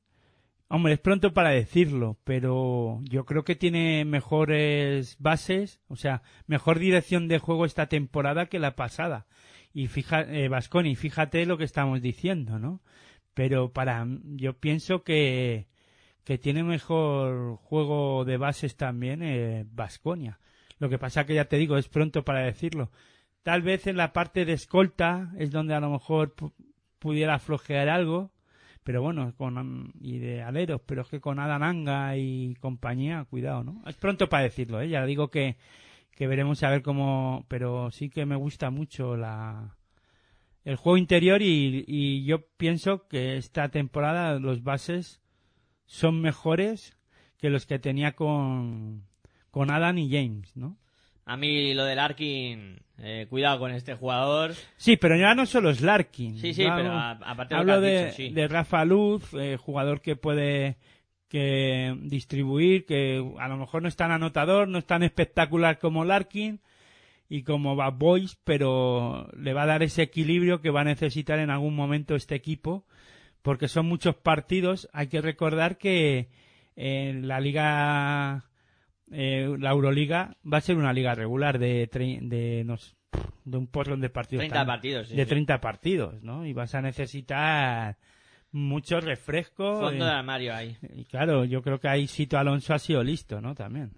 Hombre, 0.73 0.93
es 0.93 1.01
pronto 1.01 1.33
para 1.33 1.51
decirlo, 1.51 2.17
pero 2.23 3.01
yo 3.03 3.25
creo 3.25 3.43
que 3.43 3.57
tiene 3.57 4.05
mejores 4.05 5.17
bases, 5.19 5.81
o 5.89 5.97
sea, 5.97 6.23
mejor 6.47 6.79
dirección 6.79 7.27
de 7.27 7.41
juego 7.41 7.65
esta 7.65 7.87
temporada 7.87 8.47
que 8.47 8.61
la 8.61 8.77
pasada. 8.77 9.27
Y 9.73 9.89
fija, 9.89 10.21
eh, 10.21 10.49
Vasconi, 10.49 10.95
fíjate 10.95 11.45
lo 11.45 11.59
que 11.59 11.65
estamos 11.65 12.01
diciendo, 12.01 12.61
¿no? 12.61 12.83
Pero 13.35 13.73
para, 13.73 14.07
yo 14.37 14.61
pienso 14.61 15.03
que, 15.03 15.67
que 16.23 16.39
tiene 16.39 16.63
mejor 16.63 17.57
juego 17.57 18.25
de 18.25 18.37
bases 18.37 18.77
también 18.77 19.25
eh, 19.25 19.67
Vasconia. 19.73 20.39
Lo 20.79 20.89
que 20.89 20.99
pasa 20.99 21.27
que 21.27 21.35
ya 21.35 21.47
te 21.47 21.57
digo, 21.57 21.79
es 21.79 21.89
pronto 21.89 22.25
para 22.25 22.45
decirlo. 22.45 22.93
Tal 23.43 23.63
vez 23.63 23.89
en 23.89 23.97
la 23.97 24.13
parte 24.13 24.45
de 24.45 24.53
escolta 24.53 25.33
es 25.37 25.51
donde 25.51 25.75
a 25.75 25.81
lo 25.81 25.91
mejor 25.91 26.37
pudiera 27.01 27.41
flojear 27.41 27.89
algo, 27.89 28.31
pero 28.85 29.03
bueno, 29.03 29.35
con, 29.37 29.93
y 30.01 30.19
de 30.19 30.43
aleros, 30.43 30.81
pero 30.87 31.03
es 31.03 31.09
que 31.09 31.21
con 31.21 31.39
Adananga 31.39 32.17
y 32.17 32.55
compañía, 32.61 33.27
cuidado, 33.29 33.65
¿no? 33.65 33.83
Es 33.87 33.97
pronto 33.97 34.29
para 34.29 34.45
decirlo, 34.45 34.81
¿eh? 34.81 34.89
Ya 34.89 35.05
digo 35.05 35.29
que, 35.29 35.57
que 36.13 36.27
veremos 36.27 36.63
a 36.63 36.71
ver 36.71 36.83
cómo, 36.83 37.45
pero 37.49 37.91
sí 37.91 38.11
que 38.11 38.27
me 38.27 38.37
gusta 38.37 38.71
mucho 38.71 39.17
la, 39.17 39.77
el 40.65 40.77
juego 40.77 40.97
interior 40.97 41.43
y, 41.43 41.85
y 41.87 42.25
yo 42.25 42.47
pienso 42.57 43.07
que 43.09 43.37
esta 43.37 43.69
temporada 43.69 44.39
los 44.39 44.63
bases 44.63 45.21
son 45.87 46.21
mejores 46.21 46.97
que 47.39 47.51
los 47.51 47.67
que 47.67 47.79
tenía 47.79 48.13
con, 48.13 49.05
con 49.51 49.71
Adam 49.71 49.99
y 49.99 50.11
James, 50.11 50.57
¿no? 50.57 50.77
A 51.31 51.37
mí 51.37 51.75
lo 51.75 51.85
de 51.85 51.95
Larkin, 51.95 52.81
eh, 52.99 53.29
cuidado 53.31 53.61
con 53.61 53.71
este 53.71 53.95
jugador. 53.95 54.53
Sí, 54.77 54.97
pero 54.97 55.17
ya 55.17 55.33
no 55.33 55.47
solo 55.47 55.71
es 55.71 55.81
Larkin. 55.81 56.37
Sí, 56.41 56.53
sí, 56.53 56.65
pero 56.65 56.93
aparte 56.93 57.55
de 57.55 57.65
lo 57.65 57.81
de, 57.81 58.05
dicho, 58.07 58.17
sí. 58.17 58.31
de 58.31 58.49
Rafa 58.49 58.85
Luz, 58.85 59.33
eh, 59.35 59.57
jugador 59.57 60.01
que 60.01 60.17
puede 60.17 60.77
que 61.29 61.97
distribuir, 62.01 62.85
que 62.85 63.25
a 63.39 63.47
lo 63.47 63.59
mejor 63.59 63.81
no 63.81 63.87
es 63.87 63.95
tan 63.95 64.11
anotador, 64.11 64.67
no 64.67 64.79
es 64.79 64.87
tan 64.87 65.05
espectacular 65.05 65.79
como 65.79 66.05
Larkin 66.05 66.59
y 67.29 67.45
como 67.45 67.77
Bad 67.77 67.93
Boys, 67.93 68.37
pero 68.43 69.31
le 69.39 69.53
va 69.53 69.63
a 69.63 69.67
dar 69.67 69.85
ese 69.85 70.03
equilibrio 70.03 70.61
que 70.61 70.71
va 70.71 70.81
a 70.81 70.85
necesitar 70.85 71.39
en 71.39 71.51
algún 71.51 71.77
momento 71.77 72.17
este 72.17 72.35
equipo, 72.35 72.85
porque 73.43 73.69
son 73.69 73.87
muchos 73.87 74.17
partidos. 74.17 74.89
Hay 74.93 75.07
que 75.07 75.21
recordar 75.21 75.79
que 75.79 76.29
en 76.75 77.29
la 77.29 77.39
liga 77.39 78.50
eh, 79.13 79.55
la 79.59 79.71
Euroliga 79.71 80.37
va 80.51 80.59
a 80.59 80.61
ser 80.63 80.77
una 80.77 80.93
liga 80.93 81.15
regular 81.15 81.59
de, 81.59 81.89
de, 82.23 82.63
no 82.65 82.77
sé, 82.77 82.95
de 83.45 83.57
un 83.57 83.67
porrón 83.67 84.01
de 84.01 84.11
partidos. 84.11 84.41
30 84.43 84.55
tan- 84.55 84.67
partidos, 84.67 85.09
sí, 85.09 85.17
de 85.17 85.25
sí. 85.25 85.29
30 85.29 85.61
partidos, 85.61 86.23
¿no? 86.23 86.47
Y 86.47 86.53
vas 86.53 86.75
a 86.75 86.83
necesitar 86.83 87.97
mucho 88.53 89.01
refresco. 89.01 89.81
Fondo 89.81 90.05
eh, 90.05 90.09
de 90.09 90.15
armario 90.15 90.55
ahí. 90.55 90.77
y 90.95 91.05
claro, 91.05 91.45
yo 91.45 91.63
creo 91.63 91.79
que 91.81 91.89
ahí 91.89 92.07
Sito 92.07 92.39
Alonso 92.39 92.75
ha 92.75 92.79
sido 92.79 93.03
listo, 93.03 93.41
¿no? 93.41 93.55
También. 93.55 93.93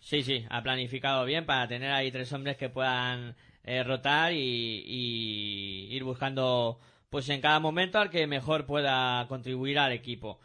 Sí, 0.00 0.22
sí, 0.22 0.44
ha 0.50 0.62
planificado 0.62 1.24
bien 1.24 1.46
para 1.46 1.66
tener 1.66 1.90
ahí 1.90 2.12
tres 2.12 2.32
hombres 2.32 2.56
que 2.56 2.68
puedan 2.68 3.34
eh, 3.64 3.82
rotar 3.82 4.32
y, 4.32 4.84
y 4.86 5.88
ir 5.94 6.04
buscando 6.04 6.78
pues 7.10 7.28
en 7.28 7.40
cada 7.40 7.58
momento 7.60 7.98
al 7.98 8.10
que 8.10 8.26
mejor 8.26 8.66
pueda 8.66 9.26
contribuir 9.28 9.78
al 9.78 9.92
equipo. 9.92 10.40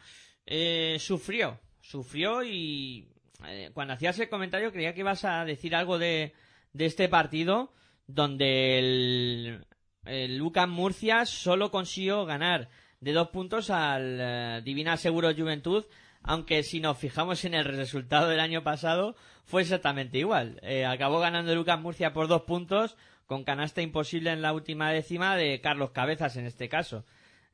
Eh, 0.46 0.96
sufrió, 0.98 1.60
sufrió 1.80 2.42
y 2.42 3.06
eh, 3.46 3.70
cuando 3.74 3.94
hacías 3.94 4.18
el 4.18 4.28
comentario 4.28 4.72
creía 4.72 4.94
que 4.94 5.00
ibas 5.00 5.24
a 5.24 5.44
decir 5.44 5.74
algo 5.74 5.98
de, 5.98 6.34
este 6.76 7.08
partido 7.08 7.72
donde 8.06 8.78
el, 8.78 10.38
Lucas 10.38 10.68
Murcia 10.68 11.26
solo 11.26 11.70
consiguió 11.70 12.24
ganar 12.24 12.68
de 13.00 13.12
dos 13.12 13.28
puntos 13.28 13.70
al 13.70 14.18
eh, 14.20 14.60
Divina 14.64 14.96
Seguro 14.96 15.34
Juventud, 15.34 15.84
aunque 16.22 16.62
si 16.62 16.80
nos 16.80 16.98
fijamos 16.98 17.44
en 17.44 17.54
el 17.54 17.64
resultado 17.64 18.28
del 18.28 18.40
año 18.40 18.62
pasado 18.62 19.16
fue 19.44 19.62
exactamente 19.62 20.18
igual. 20.18 20.60
Eh, 20.62 20.86
acabó 20.86 21.18
ganando 21.20 21.54
Lucas 21.54 21.80
Murcia 21.80 22.12
por 22.12 22.28
dos 22.28 22.42
puntos 22.42 22.96
con 23.26 23.44
canasta 23.44 23.82
imposible 23.82 24.30
en 24.30 24.42
la 24.42 24.52
última 24.52 24.90
décima 24.90 25.36
de 25.36 25.60
Carlos 25.60 25.90
Cabezas 25.90 26.36
en 26.36 26.46
este 26.46 26.68
caso. 26.68 27.04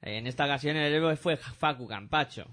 En 0.03 0.27
esta 0.27 0.45
ocasión 0.45 0.77
el 0.77 0.93
héroe 0.93 1.17
fue 1.17 1.37
Facu 1.37 1.87
Campacho. 1.87 2.47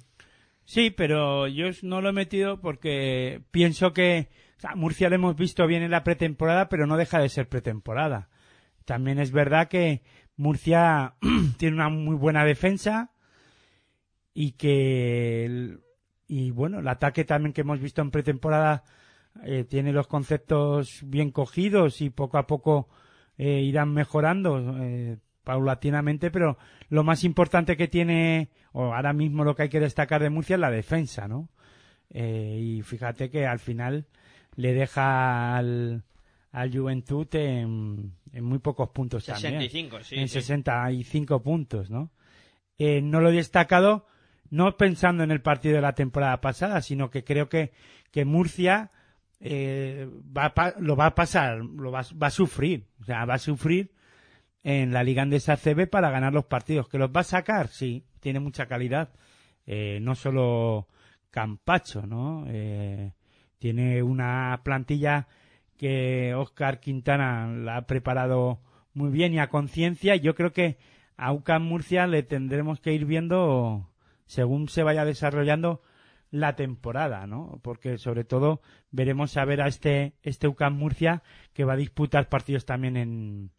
Sí, 0.65 0.89
pero 0.89 1.47
yo 1.47 1.67
no 1.83 2.01
lo 2.01 2.09
he 2.09 2.13
metido 2.13 2.59
porque 2.59 3.41
pienso 3.51 3.93
que 3.93 4.29
Murcia 4.75 5.09
lo 5.09 5.15
hemos 5.15 5.35
visto 5.35 5.67
bien 5.67 5.83
en 5.83 5.91
la 5.91 6.03
pretemporada, 6.03 6.69
pero 6.69 6.87
no 6.87 6.97
deja 6.97 7.19
de 7.19 7.29
ser 7.29 7.47
pretemporada. 7.47 8.29
También 8.83 9.19
es 9.19 9.31
verdad 9.31 9.67
que 9.67 10.01
Murcia 10.37 11.15
tiene 11.57 11.75
una 11.75 11.89
muy 11.89 12.15
buena 12.15 12.43
defensa 12.45 13.11
y 14.33 14.53
que 14.53 15.45
el- 15.45 15.81
y 16.27 16.49
bueno, 16.49 16.79
el 16.79 16.87
ataque 16.87 17.23
también 17.23 17.53
que 17.53 17.61
hemos 17.61 17.79
visto 17.79 18.01
en 18.01 18.09
pretemporada 18.09 18.83
eh, 19.43 19.63
tiene 19.65 19.91
los 19.93 20.07
conceptos 20.07 21.01
bien 21.05 21.29
cogidos 21.29 22.01
y 22.01 22.09
poco 22.09 22.37
a 22.39 22.47
poco 22.47 22.89
eh, 23.37 23.61
irán 23.61 23.93
mejorando 23.93 24.75
eh, 24.81 25.17
paulatinamente, 25.45 26.31
pero 26.31 26.57
lo 26.89 27.05
más 27.05 27.23
importante 27.23 27.77
que 27.77 27.87
tiene, 27.87 28.49
o 28.73 28.93
ahora 28.93 29.13
mismo 29.13 29.45
lo 29.45 29.55
que 29.55 29.63
hay 29.63 29.69
que 29.69 29.79
destacar 29.79 30.21
de 30.21 30.29
Murcia 30.29 30.55
es 30.55 30.59
la 30.59 30.71
defensa, 30.71 31.29
¿no? 31.29 31.47
Eh, 32.09 32.59
y 32.61 32.81
fíjate 32.81 33.29
que 33.29 33.45
al 33.45 33.59
final 33.59 34.07
le 34.55 34.73
deja 34.73 35.55
al, 35.55 36.03
al 36.51 36.77
Juventud 36.77 37.27
en, 37.33 38.13
en 38.33 38.43
muy 38.43 38.59
pocos 38.59 38.89
puntos 38.89 39.25
también. 39.25 39.61
65, 39.61 40.03
sí. 40.03 40.15
en 40.15 40.27
sí. 40.27 40.41
65 40.41 41.41
puntos, 41.41 41.89
¿no? 41.89 42.11
Eh, 42.77 43.01
no 43.01 43.21
lo 43.21 43.29
he 43.29 43.33
destacado 43.33 44.05
no 44.49 44.77
pensando 44.77 45.23
en 45.23 45.31
el 45.31 45.41
partido 45.41 45.75
de 45.75 45.81
la 45.81 45.95
temporada 45.95 46.39
pasada, 46.41 46.81
sino 46.81 47.09
que 47.09 47.23
creo 47.23 47.49
que, 47.49 47.71
que 48.11 48.25
Murcia 48.25 48.91
eh, 49.39 50.07
va 50.35 50.53
lo 50.79 50.95
va 50.95 51.07
a 51.07 51.15
pasar, 51.15 51.57
lo 51.57 51.91
va, 51.91 52.05
va 52.21 52.27
a 52.27 52.31
sufrir, 52.31 52.87
o 53.01 53.03
sea, 53.05 53.25
va 53.25 53.35
a 53.35 53.39
sufrir 53.39 53.91
en 54.65 54.91
la 54.91 55.03
Liga 55.03 55.21
Andesa 55.21 55.57
CB 55.57 55.87
para 55.87 56.09
ganar 56.09 56.33
los 56.33 56.45
partidos. 56.45 56.89
¿Que 56.89 56.97
los 56.97 57.11
va 57.11 57.21
a 57.21 57.23
sacar? 57.23 57.67
Sí, 57.67 58.03
tiene 58.19 58.39
mucha 58.39 58.65
calidad. 58.65 59.13
Eh, 59.67 59.99
no 60.01 60.15
solo 60.15 60.87
Campacho, 61.29 62.07
¿no? 62.07 62.45
Eh, 62.47 63.13
tiene 63.59 64.01
una 64.01 64.59
plantilla 64.63 65.27
que 65.77 66.33
Oscar 66.33 66.79
Quintana 66.79 67.47
la 67.47 67.77
ha 67.77 67.85
preparado 67.85 68.59
muy 68.95 69.11
bien 69.11 69.33
y 69.33 69.39
a 69.39 69.49
conciencia. 69.49 70.15
Yo 70.15 70.33
creo 70.33 70.51
que 70.51 70.79
a 71.15 71.31
UCAM 71.31 71.63
Murcia 71.63 72.07
le 72.07 72.23
tendremos 72.23 72.79
que 72.79 72.93
ir 72.93 73.05
viendo 73.05 73.91
según 74.25 74.67
se 74.67 74.81
vaya 74.81 75.05
desarrollando 75.05 75.83
la 76.31 76.55
temporada, 76.55 77.27
¿no? 77.27 77.59
Porque 77.61 77.99
sobre 77.99 78.23
todo 78.23 78.61
veremos 78.89 79.37
a 79.37 79.45
ver 79.45 79.61
a 79.61 79.67
este 79.67 80.15
este 80.23 80.47
UCAM 80.47 80.75
Murcia 80.75 81.21
que 81.53 81.65
va 81.65 81.73
a 81.73 81.77
disputar 81.77 82.29
partidos 82.29 82.65
también 82.65 82.97
en 82.97 83.51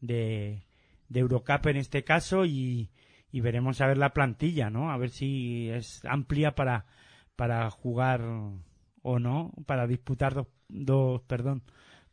de, 0.00 0.64
de 1.08 1.20
Eurocup 1.20 1.66
en 1.66 1.76
este 1.76 2.04
caso 2.04 2.44
y, 2.44 2.90
y 3.30 3.40
veremos 3.40 3.80
a 3.80 3.86
ver 3.86 3.98
la 3.98 4.12
plantilla, 4.12 4.70
¿no? 4.70 4.90
A 4.90 4.96
ver 4.96 5.10
si 5.10 5.68
es 5.70 6.04
amplia 6.04 6.54
para 6.54 6.86
para 7.40 7.70
jugar 7.70 8.20
o 9.00 9.18
no, 9.18 9.52
para 9.64 9.86
disputar 9.86 10.34
dos, 10.34 10.48
dos 10.68 11.22
perdón, 11.22 11.62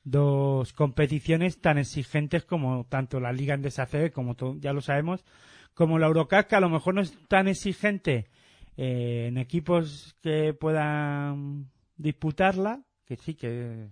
dos 0.06 0.72
competiciones 0.72 1.60
tan 1.60 1.78
exigentes 1.78 2.46
como 2.46 2.86
tanto 2.86 3.20
la 3.20 3.34
Liga 3.34 3.54
Endesa 3.54 3.88
CB, 3.88 4.14
como 4.14 4.38
ya 4.62 4.72
lo 4.72 4.80
sabemos, 4.80 5.26
como 5.74 6.00
la 6.00 6.08
Eurocup, 6.08 6.46
que 6.48 6.56
a 6.56 6.62
lo 6.62 6.70
mejor 6.70 6.96
no 6.96 7.02
es 7.02 7.14
tan 7.28 7.50
exigente 7.50 8.30
eh, 8.78 9.26
en 9.28 9.38
equipos 9.38 10.16
que 10.22 10.54
puedan 10.54 11.72
disputarla, 11.98 12.86
que 13.06 13.18
sí 13.18 13.36
que, 13.36 13.90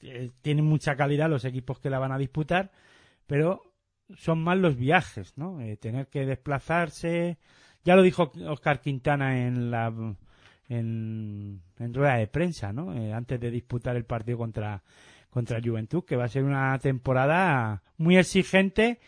eh, 0.00 0.30
tienen 0.42 0.64
mucha 0.64 0.96
calidad 0.96 1.30
los 1.30 1.44
equipos 1.44 1.78
que 1.78 1.90
la 1.90 1.98
van 1.98 2.12
a 2.12 2.18
disputar, 2.18 2.72
pero 3.26 3.62
son 4.16 4.42
más 4.42 4.58
los 4.58 4.76
viajes, 4.76 5.36
¿no? 5.36 5.60
Eh, 5.60 5.76
tener 5.76 6.08
que 6.08 6.26
desplazarse. 6.26 7.38
Ya 7.84 7.96
lo 7.96 8.02
dijo 8.02 8.32
Oscar 8.46 8.80
Quintana 8.80 9.46
en 9.46 9.70
la 9.70 9.92
en, 10.68 11.62
en 11.78 11.94
rueda 11.94 12.16
de 12.16 12.26
prensa, 12.26 12.72
¿no? 12.72 12.94
Eh, 12.94 13.12
antes 13.12 13.40
de 13.40 13.50
disputar 13.50 13.96
el 13.96 14.04
partido 14.04 14.38
contra 14.38 14.82
contra 15.30 15.60
Juventud, 15.62 16.04
que 16.04 16.16
va 16.16 16.24
a 16.24 16.28
ser 16.28 16.44
una 16.44 16.78
temporada 16.78 17.82
muy 17.98 18.16
exigente 18.16 19.00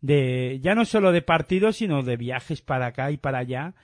de 0.00 0.58
ya 0.62 0.74
no 0.74 0.84
solo 0.84 1.12
de 1.12 1.20
partidos, 1.22 1.76
sino 1.76 2.02
de 2.02 2.16
viajes 2.16 2.62
para 2.62 2.86
acá 2.86 3.10
y 3.10 3.16
para 3.16 3.38
allá. 3.38 3.74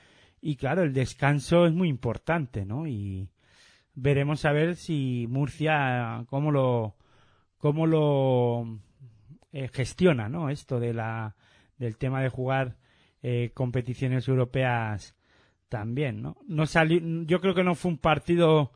Y 0.40 0.56
claro, 0.56 0.82
el 0.82 0.94
descanso 0.94 1.66
es 1.66 1.72
muy 1.72 1.88
importante, 1.88 2.64
¿no? 2.64 2.86
Y 2.86 3.28
veremos 3.94 4.44
a 4.44 4.52
ver 4.52 4.76
si 4.76 5.26
Murcia 5.28 6.24
cómo 6.28 6.50
lo 6.50 6.96
cómo 7.58 7.86
lo 7.86 8.80
eh, 9.52 9.68
gestiona, 9.68 10.28
¿no? 10.28 10.50
Esto 10.50 10.80
de 10.80 10.94
la 10.94 11.36
del 11.78 11.96
tema 11.96 12.22
de 12.22 12.28
jugar 12.28 12.76
eh, 13.22 13.50
competiciones 13.54 14.28
europeas 14.28 15.16
también, 15.68 16.22
¿no? 16.22 16.36
No 16.46 16.66
salió, 16.66 17.00
yo 17.24 17.40
creo 17.40 17.54
que 17.54 17.64
no 17.64 17.74
fue 17.74 17.92
un 17.92 17.98
partido 17.98 18.72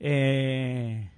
eh, 0.00 1.10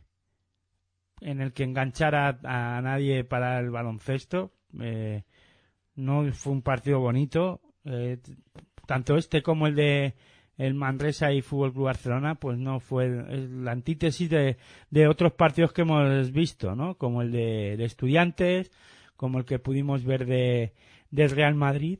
en 1.20 1.40
el 1.40 1.52
que 1.52 1.64
enganchara 1.64 2.40
a 2.42 2.80
nadie 2.82 3.24
para 3.24 3.58
el 3.60 3.70
baloncesto. 3.70 4.52
Eh, 4.80 5.24
no 5.94 6.32
fue 6.32 6.52
un 6.52 6.62
partido 6.62 7.00
bonito. 7.00 7.60
Eh, 7.84 8.18
tanto 8.86 9.16
este 9.16 9.42
como 9.42 9.66
el 9.66 9.76
de 9.76 10.14
el 10.60 10.74
Manresa 10.74 11.32
y 11.32 11.40
Fútbol 11.40 11.72
Club 11.72 11.86
Barcelona, 11.86 12.34
pues 12.34 12.58
no 12.58 12.80
fue 12.80 13.08
la 13.08 13.72
antítesis 13.72 14.28
de, 14.28 15.08
otros 15.08 15.32
partidos 15.32 15.72
que 15.72 15.82
hemos 15.82 16.30
visto, 16.32 16.76
¿no? 16.76 16.96
Como 16.96 17.22
el 17.22 17.32
de, 17.32 17.82
Estudiantes, 17.82 18.70
como 19.16 19.38
el 19.38 19.46
que 19.46 19.58
pudimos 19.58 20.04
ver 20.04 20.26
de 20.26 20.74
del 21.10 21.30
Real 21.30 21.54
Madrid. 21.54 21.98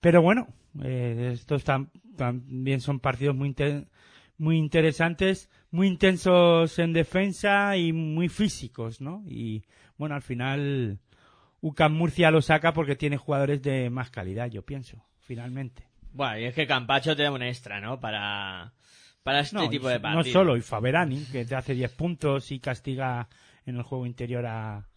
Pero 0.00 0.22
bueno, 0.22 0.48
eh, 0.82 1.32
estos 1.34 1.66
tam- 1.66 1.90
también 2.16 2.80
son 2.80 2.98
partidos 2.98 3.36
muy 3.36 3.54
muy 4.38 4.56
interesantes, 4.56 5.50
muy 5.70 5.86
intensos 5.86 6.78
en 6.78 6.94
defensa 6.94 7.76
y 7.76 7.92
muy 7.92 8.28
físicos, 8.28 9.02
¿no? 9.02 9.22
Y 9.26 9.64
bueno, 9.98 10.14
al 10.14 10.22
final 10.22 10.98
UCAM 11.60 11.92
Murcia 11.92 12.30
lo 12.30 12.40
saca 12.40 12.72
porque 12.72 12.96
tiene 12.96 13.18
jugadores 13.18 13.60
de 13.60 13.90
más 13.90 14.10
calidad, 14.10 14.48
yo 14.50 14.62
pienso, 14.62 15.04
finalmente. 15.20 15.87
Bueno, 16.12 16.38
y 16.38 16.44
es 16.44 16.54
que 16.54 16.66
Campacho 16.66 17.14
te 17.16 17.22
da 17.22 17.32
un 17.32 17.42
extra, 17.42 17.80
¿no? 17.80 18.00
Para, 18.00 18.72
para 19.22 19.40
este 19.40 19.56
no, 19.56 19.70
tipo 19.70 19.88
de 19.88 19.98
no 19.98 20.00
partidos. 20.00 20.32
solo, 20.32 20.56
y 20.56 20.60
Faberani, 20.62 21.24
que 21.26 21.44
te 21.44 21.54
hace 21.54 21.74
10 21.74 21.92
puntos 21.92 22.50
y 22.50 22.60
castiga 22.60 23.28
en 23.66 23.76
el 23.76 23.82
juego 23.82 24.06
interior 24.06 24.46
a, 24.46 24.88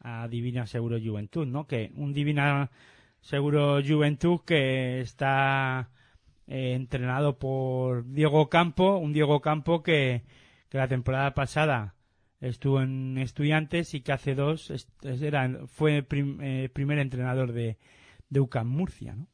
a 0.00 0.28
Divina 0.28 0.66
Seguro 0.66 0.98
Juventud, 1.02 1.46
¿no? 1.46 1.66
Que 1.66 1.92
un 1.96 2.12
Divina 2.12 2.70
Seguro 3.20 3.80
Juventud 3.86 4.40
que 4.46 5.00
está 5.00 5.90
eh, 6.46 6.74
entrenado 6.74 7.38
por 7.38 8.04
Diego 8.06 8.48
Campo, 8.48 8.96
un 8.98 9.12
Diego 9.12 9.40
Campo 9.40 9.82
que, 9.82 10.22
que 10.68 10.78
la 10.78 10.88
temporada 10.88 11.34
pasada 11.34 11.94
estuvo 12.40 12.80
en 12.82 13.18
Estudiantes 13.18 13.94
y 13.94 14.00
que 14.02 14.12
hace 14.12 14.34
dos 14.34 14.72
era, 15.02 15.66
fue 15.66 16.02
prim- 16.02 16.40
eh, 16.40 16.68
primer 16.72 16.98
entrenador 16.98 17.52
de, 17.52 17.78
de 18.28 18.40
UCAM 18.40 18.68
Murcia, 18.68 19.14
¿no? 19.16 19.26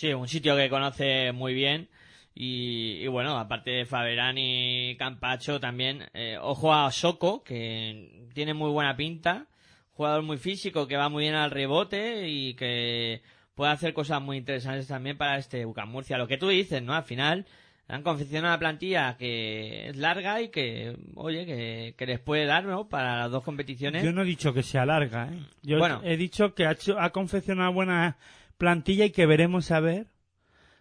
Sí, 0.00 0.14
un 0.14 0.28
sitio 0.28 0.56
que 0.56 0.70
conoce 0.70 1.30
muy 1.32 1.52
bien. 1.52 1.90
Y, 2.34 3.02
y 3.02 3.06
bueno, 3.08 3.38
aparte 3.38 3.70
de 3.70 3.84
Faberani 3.84 4.92
y 4.92 4.96
Campacho 4.96 5.60
también, 5.60 6.08
eh, 6.14 6.38
ojo 6.40 6.72
a 6.72 6.90
Soco, 6.90 7.44
que 7.44 8.26
tiene 8.32 8.54
muy 8.54 8.70
buena 8.70 8.96
pinta. 8.96 9.44
Jugador 9.92 10.22
muy 10.22 10.38
físico, 10.38 10.86
que 10.86 10.96
va 10.96 11.10
muy 11.10 11.24
bien 11.24 11.34
al 11.34 11.50
rebote 11.50 12.30
y 12.30 12.54
que 12.54 13.20
puede 13.54 13.72
hacer 13.72 13.92
cosas 13.92 14.22
muy 14.22 14.38
interesantes 14.38 14.86
también 14.88 15.18
para 15.18 15.36
este 15.36 15.66
UCAM 15.66 15.90
Murcia. 15.90 16.16
Lo 16.16 16.26
que 16.26 16.38
tú 16.38 16.48
dices, 16.48 16.82
¿no? 16.82 16.94
Al 16.94 17.04
final, 17.04 17.44
han 17.86 18.02
confeccionado 18.02 18.54
una 18.54 18.58
plantilla 18.58 19.18
que 19.18 19.90
es 19.90 19.96
larga 19.98 20.40
y 20.40 20.48
que, 20.48 20.96
oye, 21.14 21.44
que, 21.44 21.94
que 21.98 22.06
les 22.06 22.20
puede 22.20 22.46
dar, 22.46 22.64
¿no? 22.64 22.88
Para 22.88 23.18
las 23.18 23.30
dos 23.30 23.44
competiciones. 23.44 24.02
Yo 24.02 24.12
no 24.12 24.22
he 24.22 24.24
dicho 24.24 24.54
que 24.54 24.62
sea 24.62 24.86
larga, 24.86 25.28
¿eh? 25.30 25.40
Yo 25.62 25.78
Bueno. 25.78 26.00
he 26.02 26.16
dicho 26.16 26.54
que 26.54 26.64
ha, 26.64 26.72
hecho, 26.72 26.98
ha 26.98 27.10
confeccionado 27.10 27.68
una 27.68 27.74
buena 27.74 28.16
plantilla 28.60 29.06
y 29.06 29.10
que 29.10 29.26
veremos 29.26 29.70
a 29.72 29.80
ver 29.80 30.06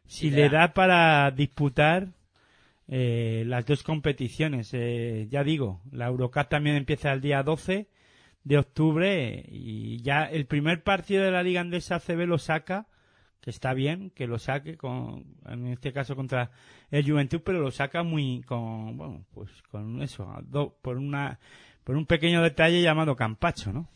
si 0.05 0.29
le 0.29 0.49
da. 0.49 0.73
para 0.73 1.31
disputar 1.31 2.09
eh, 2.89 3.43
las 3.47 3.65
dos 3.65 3.81
competiciones. 3.83 4.69
Eh, 4.73 5.27
ya 5.31 5.43
digo, 5.43 5.81
la 5.91 6.07
Eurocup 6.07 6.49
también 6.49 6.75
empieza 6.75 7.11
el 7.13 7.21
día 7.21 7.41
12 7.41 7.87
de 8.43 8.57
octubre 8.57 9.45
y 9.47 10.01
ya 10.01 10.25
el 10.25 10.45
primer 10.45 10.83
partido 10.83 11.23
de 11.23 11.31
la 11.31 11.41
Liga 11.41 11.61
Andesa 11.61 11.95
ACB 11.95 12.25
lo 12.27 12.37
saca, 12.37 12.87
que 13.41 13.49
está 13.49 13.73
bien 13.73 14.09
que 14.11 14.27
lo 14.27 14.39
saque, 14.39 14.75
con, 14.75 15.23
en 15.47 15.67
este 15.67 15.93
caso 15.93 16.15
contra 16.15 16.51
el 16.91 17.09
Juventud, 17.09 17.41
pero 17.45 17.59
lo 17.61 17.71
saca 17.71 18.03
muy 18.03 18.41
con, 18.43 18.97
bueno, 18.97 19.25
pues 19.33 19.49
con 19.71 20.01
eso, 20.01 20.27
do- 20.43 20.75
por 20.81 20.97
una 20.97 21.39
por 21.85 21.95
un 21.95 22.05
pequeño 22.05 22.41
detalle 22.43 22.81
llamado 22.81 23.15
Campacho, 23.15 23.71
¿no? 23.71 23.87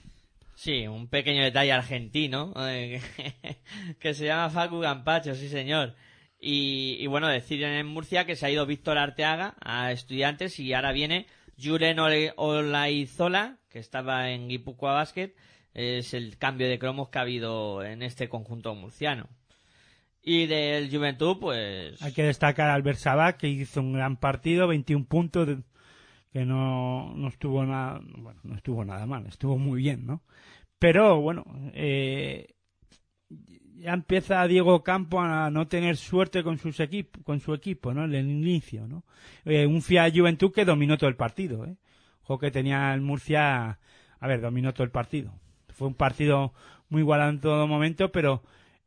Sí, 0.64 0.88
un 0.88 1.09
pequeño 1.09 1.43
detalle 1.43 1.74
argentino 1.74 2.53
eh, 2.57 3.01
que 3.99 4.14
se 4.14 4.28
llama 4.28 4.49
Facu 4.49 4.80
Campacho, 4.80 5.36
sí 5.36 5.49
señor. 5.49 5.93
Y, 6.39 6.95
y 7.01 7.07
bueno, 7.07 7.28
decir 7.28 7.61
en 7.66 7.86
Murcia 7.86 8.26
que 8.26 8.38
se 8.38 8.45
ha 8.45 8.49
ido 8.49 8.66
Víctor 8.66 8.97
Arteaga 8.97 9.55
a 9.59 9.91
estudiantes 9.91 10.57
y 10.61 10.74
ahora 10.74 10.93
viene 10.93 11.28
Julen 11.61 11.99
Olaizola, 11.99 13.57
que 13.68 13.80
estaba 13.80 14.30
en 14.30 14.47
Guipúzcoa 14.47 14.93
Basket. 14.93 15.36
Es 15.74 16.14
el 16.14 16.38
cambio 16.38 16.70
de 16.70 16.80
cromos 16.80 17.09
que 17.09 17.18
ha 17.20 17.24
habido 17.24 17.84
en 17.84 18.01
este 18.01 18.30
conjunto 18.30 18.74
murciano. 18.74 19.28
Y 20.22 20.45
del 20.45 20.89
Juventud, 20.89 21.39
pues... 21.41 22.01
Hay 22.01 22.14
que 22.14 22.24
destacar 22.24 22.70
a 22.70 22.76
Albert 22.76 22.99
Sabac, 22.99 23.36
que 23.36 23.49
hizo 23.49 23.82
un 23.82 23.91
gran 23.91 24.16
partido, 24.16 24.70
21 24.70 25.07
puntos, 25.07 25.57
que 26.34 26.45
no, 26.45 27.13
no 27.15 27.29
estuvo 27.29 27.65
nada, 27.65 28.01
bueno, 28.17 28.41
no 28.43 28.55
estuvo 28.55 28.86
nada 28.86 29.05
mal, 29.07 29.25
estuvo 29.27 29.57
muy 29.59 29.81
bien, 29.81 30.05
¿no? 30.07 30.23
Pero 30.79 31.21
bueno, 31.21 31.45
eh, 31.73 32.47
ya 33.77 33.93
empieza 33.93 34.47
Diego 34.47 34.84
Campo 34.84 35.19
a 35.21 35.49
no 35.49 35.67
tener 35.67 35.97
suerte 35.97 36.43
con 36.43 36.57
sus 36.57 36.79
equip- 36.79 37.23
con 37.23 37.39
su 37.39 37.53
equipo, 37.53 37.93
¿no? 37.93 38.05
En 38.05 38.13
el 38.13 38.29
inicio, 38.29 38.88
¿no? 38.88 39.03
Eh, 39.45 39.65
un 39.65 39.81
FIA 39.81 40.11
Juventud 40.13 40.51
que 40.51 40.65
dominó 40.65 40.97
todo 40.97 41.09
el 41.09 41.15
partido, 41.15 41.65
¿eh? 41.65 41.75
Ojo 42.23 42.39
que 42.39 42.51
tenía 42.51 42.93
el 42.93 43.01
Murcia, 43.01 43.79
a 44.19 44.27
ver, 44.27 44.41
dominó 44.41 44.73
todo 44.73 44.84
el 44.86 44.91
partido. 44.91 45.34
Fue 45.69 45.88
un 45.88 45.95
partido 45.95 46.53
muy 46.89 47.01
igualado 47.01 47.31
en 47.31 47.39
todo 47.41 47.67
momento, 47.67 48.11
pero 48.11 48.43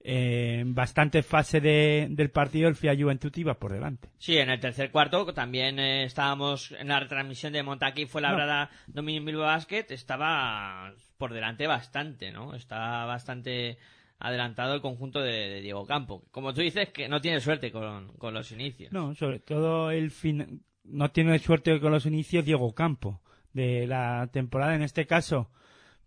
en 0.08 0.72
bastante 0.72 1.24
fase 1.24 1.60
de- 1.60 2.06
del 2.10 2.30
partido 2.30 2.68
el 2.68 2.76
FIA 2.76 2.94
Juventud 2.96 3.32
iba 3.36 3.54
por 3.54 3.72
delante. 3.72 4.08
Sí, 4.18 4.38
en 4.38 4.50
el 4.50 4.60
tercer 4.60 4.92
cuarto 4.92 5.32
también 5.34 5.80
eh, 5.80 6.04
estábamos 6.04 6.70
en 6.78 6.86
la 6.88 7.00
retransmisión 7.00 7.52
de 7.52 7.64
Montaquí 7.64 8.06
fue 8.06 8.20
la 8.22 8.30
No. 8.30 8.68
Dominion 8.86 9.24
Bilbao 9.24 9.46
Basket, 9.46 9.86
estaba 9.90 10.92
por 11.18 11.32
delante 11.32 11.66
bastante, 11.66 12.30
¿no? 12.30 12.54
Está 12.54 13.04
bastante 13.04 13.78
adelantado 14.20 14.74
el 14.74 14.80
conjunto 14.80 15.20
de, 15.20 15.32
de 15.48 15.60
Diego 15.60 15.84
Campo. 15.86 16.22
Como 16.30 16.54
tú 16.54 16.60
dices, 16.60 16.90
que 16.90 17.08
no 17.08 17.20
tiene 17.20 17.40
suerte 17.40 17.72
con, 17.72 18.12
con 18.16 18.32
los 18.32 18.52
inicios. 18.52 18.92
No, 18.92 19.12
sobre 19.16 19.40
todo 19.40 19.90
el 19.90 20.12
fin 20.12 20.62
no 20.84 21.10
tiene 21.10 21.36
suerte 21.40 21.80
con 21.80 21.90
los 21.90 22.06
inicios 22.06 22.44
Diego 22.44 22.72
Campo 22.76 23.20
de 23.52 23.88
la 23.88 24.28
temporada. 24.32 24.76
En 24.76 24.82
este 24.82 25.04
caso, 25.06 25.50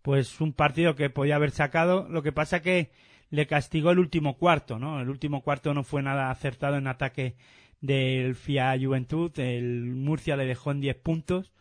pues 0.00 0.40
un 0.40 0.54
partido 0.54 0.94
que 0.94 1.10
podía 1.10 1.36
haber 1.36 1.50
sacado. 1.50 2.08
Lo 2.08 2.22
que 2.22 2.32
pasa 2.32 2.62
que 2.62 2.90
le 3.30 3.46
castigó 3.46 3.92
el 3.92 3.98
último 3.98 4.36
cuarto, 4.36 4.78
¿no? 4.78 5.00
El 5.00 5.08
último 5.08 5.42
cuarto 5.42 5.72
no 5.72 5.84
fue 5.84 6.02
nada 6.02 6.30
acertado 6.30 6.76
en 6.76 6.86
ataque 6.86 7.36
del 7.80 8.34
FIA 8.34 8.76
Juventud. 8.80 9.30
El 9.38 9.94
Murcia 9.94 10.36
le 10.36 10.44
dejó 10.44 10.72
en 10.72 10.80
10 10.80 10.96
puntos. 10.96 11.52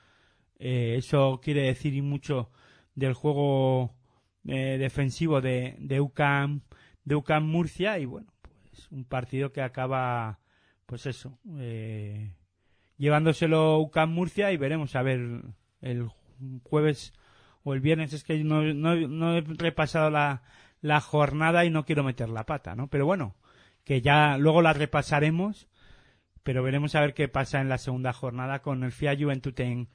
Eh, 0.58 0.96
eso 0.98 1.40
quiere 1.42 1.62
decir 1.62 2.02
mucho 2.04 2.50
del 2.96 3.14
juego 3.14 3.94
eh, 4.46 4.78
defensivo 4.80 5.42
de, 5.42 5.76
de 5.80 6.02
UCAM 6.02 6.62
de 7.06 7.16
UCAM 7.16 7.46
Murcia 7.46 7.98
y 7.98 8.06
bueno 8.06 8.32
pues 8.42 8.92
un 8.92 9.06
partido 9.06 9.54
que 9.54 9.62
acaba 9.62 10.40
pues 10.86 11.06
eso 11.06 11.40
eh, 11.60 12.34
llevándoselo 12.98 13.80
UCAM 13.80 14.12
Murcia 14.12 14.52
y 14.52 14.58
veremos 14.58 14.96
a 14.96 15.02
ver 15.02 15.44
el 15.82 16.10
jueves 16.64 17.14
o 17.64 17.74
el 17.74 17.80
viernes 17.80 18.12
es 18.12 18.24
que 18.24 18.44
no, 18.44 18.64
no, 18.74 18.96
no 18.96 19.38
he 19.38 19.42
repasado 19.42 20.10
la, 20.10 20.42
la 20.82 21.02
jornada 21.02 21.66
y 21.66 21.70
no 21.70 21.86
quiero 21.86 22.04
meter 22.04 22.30
la 22.30 22.46
pata 22.46 22.76
no 22.76 22.88
pero 22.88 23.06
bueno 23.06 23.36
que 23.84 24.02
ya 24.02 24.38
luego 24.38 24.62
la 24.62 24.74
repasaremos 24.74 25.68
pero 26.44 26.64
veremos 26.64 26.96
a 26.96 27.02
ver 27.02 27.14
qué 27.14 27.28
pasa 27.28 27.62
en 27.62 27.70
la 27.70 27.78
segunda 27.78 28.14
jornada 28.14 28.62
con 28.62 28.84
el 28.84 28.92
FIA 28.92 29.18
Juventud 29.18 29.60
en, 29.60 29.90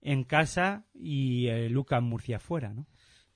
en 0.00 0.24
casa 0.24 0.84
y 0.94 1.48
el 1.48 1.76
UCAM 1.76 2.04
Murcia 2.04 2.38
fuera 2.38 2.72
no 2.72 2.86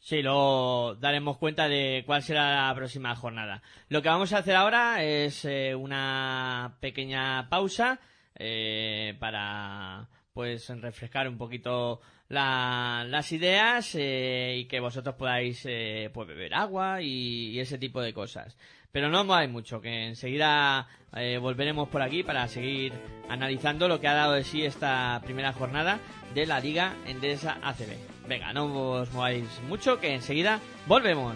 Sí, 0.02 0.22
luego 0.22 0.94
daremos 0.94 1.36
cuenta 1.36 1.68
de 1.68 2.04
cuál 2.06 2.22
será 2.22 2.68
la 2.68 2.74
próxima 2.74 3.14
jornada. 3.14 3.62
Lo 3.90 4.00
que 4.00 4.08
vamos 4.08 4.32
a 4.32 4.38
hacer 4.38 4.56
ahora 4.56 5.04
es 5.04 5.44
eh, 5.44 5.74
una 5.74 6.78
pequeña 6.80 7.50
pausa 7.50 8.00
eh, 8.34 9.14
para 9.20 10.08
pues 10.32 10.70
refrescar 10.80 11.28
un 11.28 11.36
poquito 11.36 12.00
la- 12.30 13.04
las 13.06 13.30
ideas 13.32 13.94
eh, 13.94 14.56
y 14.60 14.64
que 14.64 14.80
vosotros 14.80 15.14
podáis 15.16 15.60
eh, 15.66 16.08
pues 16.14 16.26
beber 16.26 16.54
agua 16.54 17.02
y, 17.02 17.50
y 17.50 17.60
ese 17.60 17.76
tipo 17.76 18.00
de 18.00 18.14
cosas. 18.14 18.56
Pero 18.92 19.08
no 19.08 19.32
hay 19.34 19.46
mucho, 19.46 19.80
que 19.80 20.06
enseguida 20.08 20.88
eh, 21.14 21.38
volveremos 21.38 21.88
por 21.88 22.02
aquí 22.02 22.22
para 22.24 22.48
seguir 22.48 22.92
analizando 23.28 23.86
lo 23.86 24.00
que 24.00 24.08
ha 24.08 24.14
dado 24.14 24.32
de 24.32 24.42
sí 24.44 24.64
esta 24.64 25.20
primera 25.22 25.52
jornada 25.52 26.00
de 26.34 26.46
la 26.46 26.58
Liga 26.58 26.94
Endesa 27.06 27.58
ACB. 27.62 27.96
Venga, 28.28 28.52
no 28.52 28.66
os 28.92 29.12
mováis 29.12 29.44
mucho, 29.68 30.00
que 30.00 30.14
enseguida 30.14 30.60
volvemos. 30.86 31.34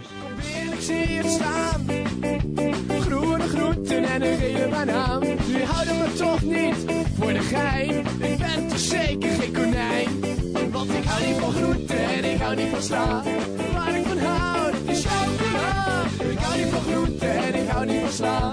Groenten 3.54 4.04
en 4.04 4.22
een 4.22 4.38
gele 4.38 4.68
banaan. 4.68 5.20
Nu 5.20 5.62
houden 5.62 5.98
me 5.98 6.12
toch 6.16 6.42
niet 6.42 6.76
voor 7.18 7.32
de 7.32 7.40
gein. 7.40 8.06
Ik 8.18 8.38
ben 8.38 8.68
toch 8.68 8.78
zeker 8.78 9.30
geen 9.30 9.52
konijn. 9.52 10.08
Want 10.70 10.94
ik 10.94 11.04
hou 11.04 11.26
niet 11.26 11.36
van 11.36 11.52
groenten 11.52 12.04
en 12.04 12.24
ik 12.24 12.40
hou 12.40 12.56
niet 12.56 12.68
van 12.68 12.82
sla. 12.82 13.22
Waar 13.74 13.96
ik 13.96 14.06
van 14.06 14.18
hou, 14.18 14.72
is 14.86 15.04
chocola. 15.04 16.02
Ik 16.30 16.38
hou 16.38 16.58
niet 16.58 16.66
van 16.66 16.80
groenten 16.80 17.30
en 17.30 17.54
ik 17.54 17.68
hou 17.68 17.86
niet 17.86 18.00
van 18.00 18.12
sla. 18.12 18.52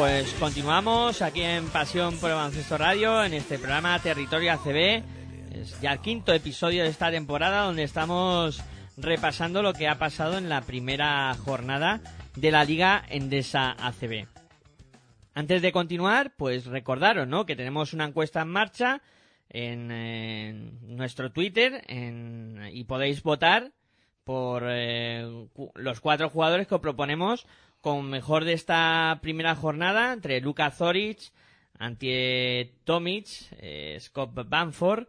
Pues 0.00 0.32
continuamos 0.40 1.20
aquí 1.20 1.42
en 1.42 1.66
Pasión 1.68 2.16
por 2.16 2.30
el 2.30 2.36
Baloncesto 2.36 2.78
Radio, 2.78 3.22
en 3.22 3.34
este 3.34 3.58
programa 3.58 3.98
Territorio 3.98 4.52
ACB. 4.54 5.02
Es 5.52 5.78
ya 5.82 5.92
el 5.92 5.98
quinto 6.00 6.32
episodio 6.32 6.84
de 6.84 6.88
esta 6.88 7.10
temporada 7.10 7.64
donde 7.64 7.82
estamos 7.82 8.62
repasando 8.96 9.60
lo 9.60 9.74
que 9.74 9.88
ha 9.88 9.98
pasado 9.98 10.38
en 10.38 10.48
la 10.48 10.62
primera 10.62 11.34
jornada 11.44 12.00
de 12.34 12.50
la 12.50 12.64
Liga 12.64 13.04
Endesa 13.10 13.72
ACB. 13.72 14.24
Antes 15.34 15.60
de 15.60 15.70
continuar, 15.70 16.32
pues 16.34 16.64
recordaros, 16.64 17.28
¿no? 17.28 17.44
Que 17.44 17.54
tenemos 17.54 17.92
una 17.92 18.06
encuesta 18.06 18.40
en 18.40 18.48
marcha 18.48 19.02
en, 19.50 20.96
nuestro 20.96 21.30
Twitter 21.30 21.84
en- 21.88 22.70
y 22.72 22.84
podéis 22.84 23.22
votar 23.22 23.72
por 24.24 24.62
eh, 24.66 25.46
los 25.74 26.00
cuatro 26.00 26.30
jugadores 26.30 26.66
que 26.68 26.78
proponemos 26.78 27.46
con 27.80 28.08
mejor 28.10 28.44
de 28.44 28.52
esta 28.52 29.18
primera 29.22 29.54
jornada 29.54 30.12
entre 30.12 30.40
Luka 30.40 30.70
Zoric, 30.70 31.18
Antie 31.78 32.74
Tomic, 32.84 33.26
eh, 33.58 33.96
Scott 34.00 34.32
Banford 34.48 35.06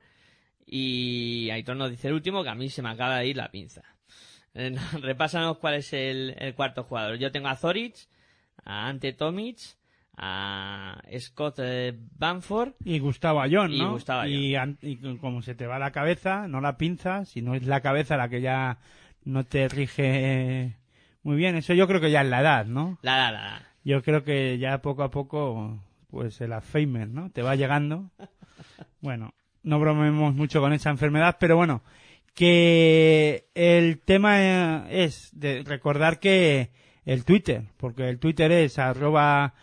y 0.65 1.49
Aitor 1.51 1.75
nos 1.75 1.91
dice 1.91 2.07
el 2.07 2.13
último 2.13 2.43
que 2.43 2.49
a 2.49 2.55
mí 2.55 2.69
se 2.69 2.81
me 2.81 2.89
acaba 2.89 3.17
de 3.17 3.27
ir 3.27 3.37
la 3.37 3.51
pinza. 3.51 3.83
Eh, 4.53 4.71
no, 4.71 4.81
repásanos 5.01 5.57
cuál 5.57 5.75
es 5.75 5.91
el, 5.93 6.35
el 6.37 6.55
cuarto 6.55 6.83
jugador. 6.83 7.17
Yo 7.17 7.31
tengo 7.31 7.49
a 7.49 7.57
Zoric, 7.57 7.95
a 8.63 8.87
Ante 8.87 9.11
Tomic, 9.11 9.57
a 10.15 11.01
Scott 11.19 11.59
eh, 11.59 11.93
Banford 12.17 12.73
Y 12.83 12.99
Gustavo 12.99 13.41
Ayón, 13.41 13.73
Y 13.73 13.79
¿no? 13.79 13.93
Gustavo 13.93 14.21
Ayón. 14.21 14.77
Y, 14.81 14.91
y 14.91 15.17
como 15.17 15.41
se 15.41 15.55
te 15.55 15.67
va 15.67 15.79
la 15.79 15.91
cabeza, 15.91 16.47
no 16.47 16.61
la 16.61 16.77
pinza, 16.77 17.25
si 17.25 17.41
no 17.41 17.55
es 17.55 17.65
la 17.65 17.81
cabeza 17.81 18.17
la 18.17 18.29
que 18.29 18.41
ya 18.41 18.77
no 19.23 19.45
te 19.45 19.67
rige 19.67 20.77
muy 21.23 21.35
bien. 21.35 21.55
Eso 21.55 21.73
yo 21.73 21.87
creo 21.87 22.01
que 22.01 22.11
ya 22.11 22.21
es 22.21 22.29
la 22.29 22.41
edad, 22.41 22.65
¿no? 22.65 22.97
La, 23.01 23.17
la, 23.17 23.31
la. 23.31 23.67
Yo 23.83 24.01
creo 24.03 24.23
que 24.23 24.57
ya 24.57 24.81
poco 24.81 25.03
a 25.03 25.11
poco, 25.11 25.79
pues 26.09 26.39
el 26.41 26.53
Alzheimer, 26.53 27.07
¿no? 27.07 27.31
Te 27.31 27.41
va 27.41 27.55
llegando. 27.55 28.09
Bueno, 29.03 29.33
no 29.63 29.79
bromemos 29.79 30.35
mucho 30.35 30.61
con 30.61 30.73
esa 30.73 30.91
enfermedad, 30.91 31.37
pero 31.39 31.55
bueno, 31.55 31.81
que 32.35 33.49
el 33.55 33.99
tema 33.99 34.41
eh, 34.41 35.05
es 35.05 35.31
de 35.33 35.63
recordar 35.63 36.19
que 36.19 36.69
el 37.05 37.25
Twitter, 37.25 37.63
porque 37.77 38.07
el 38.09 38.19
Twitter 38.19 38.51
es 38.51 38.79
arroba 38.79 39.53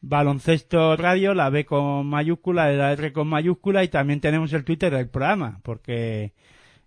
baloncesto 0.00 0.96
radio, 0.96 1.34
la 1.34 1.50
B 1.50 1.64
con 1.64 2.06
mayúscula, 2.06 2.70
la 2.70 2.92
R 2.92 3.12
con 3.12 3.26
mayúscula 3.28 3.82
y 3.84 3.88
también 3.88 4.20
tenemos 4.20 4.52
el 4.52 4.64
Twitter 4.64 4.94
del 4.94 5.08
programa, 5.08 5.60
porque 5.62 6.32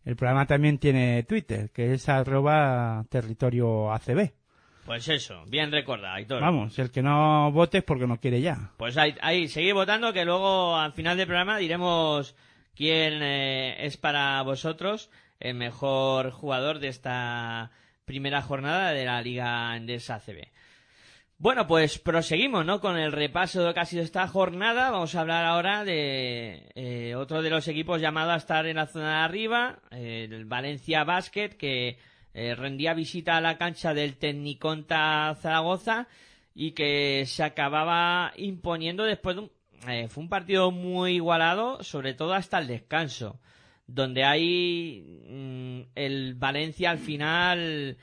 el 0.08 0.16
programa 0.16 0.46
también 0.46 0.78
tiene 0.78 1.24
Twitter, 1.24 1.70
que 1.72 1.94
es 1.94 2.08
arroba 2.08 3.06
territorio 3.10 3.92
ACB. 3.92 4.32
Pues 4.86 5.06
eso, 5.10 5.44
bien 5.48 5.70
recordado, 5.70 6.16
Aitor. 6.16 6.40
Vamos, 6.40 6.80
el 6.80 6.92
que 6.92 7.02
no 7.02 7.52
vote 7.52 7.80
es 7.80 7.84
porque 7.84 8.08
no 8.08 8.18
quiere 8.18 8.40
ya. 8.40 8.72
Pues 8.78 8.96
ahí, 8.96 9.16
ahí, 9.20 9.50
seguid 9.50 9.74
votando 9.74 10.14
que 10.14 10.24
luego 10.24 10.78
al 10.78 10.94
final 10.94 11.18
del 11.18 11.28
programa 11.28 11.58
diremos 11.58 12.38
quién 12.74 13.22
eh, 13.22 13.86
es 13.86 13.98
para 13.98 14.42
vosotros 14.44 15.10
el 15.42 15.56
mejor 15.56 16.32
jugador 16.32 16.80
de 16.80 16.88
esta 16.88 17.72
primera 18.06 18.42
jornada 18.42 18.94
de 18.94 19.04
la 19.04 19.22
Liga 19.22 19.76
Endesa 19.76 20.16
ACB. 20.16 20.48
Bueno, 21.40 21.68
pues 21.68 22.00
proseguimos, 22.00 22.66
¿no? 22.66 22.82
Con 22.82 22.98
el 22.98 23.12
repaso 23.12 23.60
de 23.60 23.72
lo 23.72 24.02
esta 24.02 24.28
jornada. 24.28 24.90
Vamos 24.90 25.14
a 25.14 25.22
hablar 25.22 25.46
ahora 25.46 25.86
de 25.86 26.72
eh, 26.74 27.14
otro 27.14 27.44
de 27.44 27.52
los 27.52 27.68
equipos 27.68 28.02
llamado 28.02 28.32
a 28.32 28.38
estar 28.38 28.66
en 28.66 28.78
la 28.78 28.88
zona 28.88 29.20
de 29.20 29.24
arriba, 29.24 29.80
eh, 29.92 30.28
el 30.32 30.46
Valencia 30.46 31.04
Basket, 31.04 31.50
que 31.50 32.00
eh, 32.34 32.56
rendía 32.56 32.96
visita 32.96 33.38
a 33.38 33.42
la 33.42 33.60
cancha 33.60 33.94
del 33.94 34.18
Tecniconta 34.18 35.38
Zaragoza 35.40 36.08
y 36.56 36.72
que 36.72 37.24
se 37.28 37.44
acababa 37.44 38.34
imponiendo 38.38 39.04
después 39.04 39.36
de 39.36 39.42
un... 39.44 39.52
fue 40.10 40.24
un 40.24 40.30
partido 40.30 40.72
muy 40.72 41.18
igualado, 41.18 41.84
sobre 41.84 42.16
todo 42.16 42.34
hasta 42.34 42.58
el 42.58 42.66
descanso, 42.66 43.40
donde 43.86 44.24
hay 44.24 45.22
mm, 45.30 45.82
el 45.94 46.34
Valencia 46.34 46.90
al 46.90 46.98
final 46.98 47.96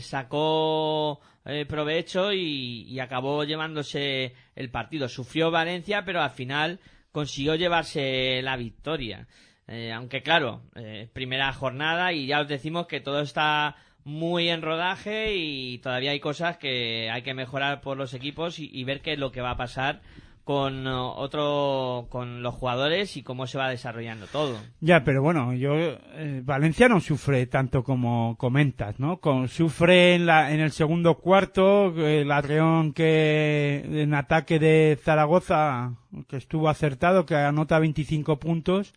sacó 0.00 1.20
eh, 1.50 1.64
provecho 1.64 2.30
y, 2.30 3.00
acabó 3.00 3.42
llevándose 3.42 4.34
el 4.54 4.70
partido. 4.70 5.08
Sufrió 5.08 5.50
Valencia, 5.50 6.04
pero 6.04 6.20
al 6.20 6.30
final 6.30 6.78
consiguió 7.10 7.54
llevarse 7.54 8.42
la 8.42 8.58
victoria. 8.58 9.26
Eh, 9.66 9.90
aunque 9.90 10.22
claro, 10.22 10.62
eh, 10.76 11.08
primera 11.10 11.50
jornada 11.54 12.12
y 12.12 12.26
ya 12.26 12.40
os 12.40 12.48
decimos 12.48 12.86
que 12.86 13.00
todo 13.00 13.22
está 13.22 13.76
muy 14.04 14.50
en 14.50 14.60
rodaje 14.60 15.36
y 15.36 15.78
todavía 15.78 16.10
hay 16.10 16.20
cosas 16.20 16.58
que 16.58 17.10
hay 17.10 17.22
que 17.22 17.32
mejorar 17.32 17.80
por 17.80 17.96
los 17.96 18.12
equipos 18.12 18.58
y 18.58 18.84
ver 18.84 19.00
qué 19.00 19.14
es 19.14 19.18
lo 19.18 19.32
que 19.32 19.40
va 19.40 19.52
a 19.52 19.56
pasar 19.56 20.02
con 20.48 20.86
eh, 20.86 20.90
otro 20.90 22.06
con 22.08 22.42
los 22.42 22.54
jugadores 22.54 23.18
y 23.18 23.22
cómo 23.22 23.46
se 23.46 23.58
va 23.58 23.68
desarrollando 23.68 24.26
todo. 24.28 24.56
Ya, 24.80 25.04
pero 25.04 25.20
bueno, 25.20 25.52
yo 25.52 25.74
eh, 25.76 26.40
Valencia 26.42 26.88
no 26.88 27.00
sufre 27.00 27.44
tanto 27.44 27.84
como 27.84 28.34
comentas, 28.38 28.98
¿no? 28.98 29.20
Sufre 29.46 30.14
en, 30.14 30.24
la, 30.24 30.50
en 30.50 30.60
el 30.60 30.70
segundo 30.70 31.18
cuarto, 31.18 31.94
el 31.98 32.32
Adreón 32.32 32.94
que 32.94 33.84
en 33.84 34.14
ataque 34.14 34.58
de 34.58 34.98
Zaragoza 35.02 35.96
que 36.28 36.38
estuvo 36.38 36.70
acertado, 36.70 37.26
que 37.26 37.36
anota 37.36 37.78
25 37.78 38.38
puntos, 38.38 38.94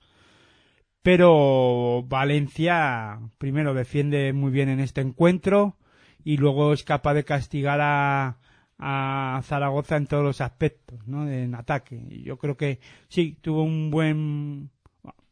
pero 1.01 2.05
Valencia 2.07 3.19
primero 3.37 3.73
defiende 3.73 4.31
muy 4.31 4.51
bien 4.51 4.69
en 4.69 4.79
este 4.79 5.01
encuentro 5.01 5.75
y 6.23 6.37
luego 6.37 6.71
es 6.71 6.85
capaz 6.85 7.13
de 7.13 7.25
castigar 7.25 7.81
a, 7.81 8.37
a 8.81 9.39
Zaragoza 9.43 9.95
en 9.95 10.07
todos 10.07 10.23
los 10.23 10.41
aspectos, 10.41 11.07
¿no? 11.07 11.29
En 11.29 11.53
ataque. 11.55 12.01
Yo 12.23 12.37
creo 12.37 12.57
que 12.57 12.79
sí, 13.07 13.37
tuvo 13.39 13.63
un 13.63 13.91
buen 13.91 14.71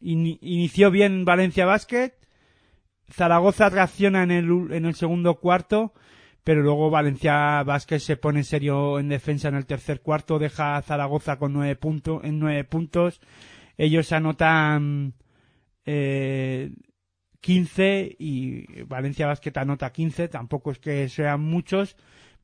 ini- 0.02 0.38
inició 0.42 0.92
bien 0.92 1.26
Valencia 1.26 1.66
Basket. 1.66 2.14
Zaragoza 3.12 3.70
reacciona 3.70 4.22
en 4.22 4.30
el, 4.32 4.72
en 4.72 4.86
el 4.86 4.94
segundo 4.94 5.40
cuarto, 5.40 5.94
pero 6.44 6.62
luego 6.62 6.92
Valencia 6.92 7.64
Vázquez 7.64 8.04
se 8.04 8.18
pone 8.18 8.44
serio 8.44 9.00
en 9.00 9.10
defensa 9.10 9.48
en 9.48 9.56
el 9.56 9.66
tercer 9.66 10.02
cuarto, 10.02 10.38
deja 10.38 10.78
a 10.78 10.82
Zaragoza 10.84 11.40
con 11.40 11.52
nueve 11.54 11.76
puntos, 11.76 12.24
en 12.24 12.38
nueve 12.38 12.64
puntos, 12.66 13.20
ellos 13.78 14.12
anotan 14.12 15.14
eh, 15.86 16.72
15 17.42 18.16
y 18.20 18.84
Valencia 18.84 19.26
Basket 19.26 19.58
anota 19.58 19.92
15, 19.92 20.28
tampoco 20.28 20.70
es 20.72 20.78
que 20.78 21.10
sean 21.10 21.42
muchos, 21.42 21.96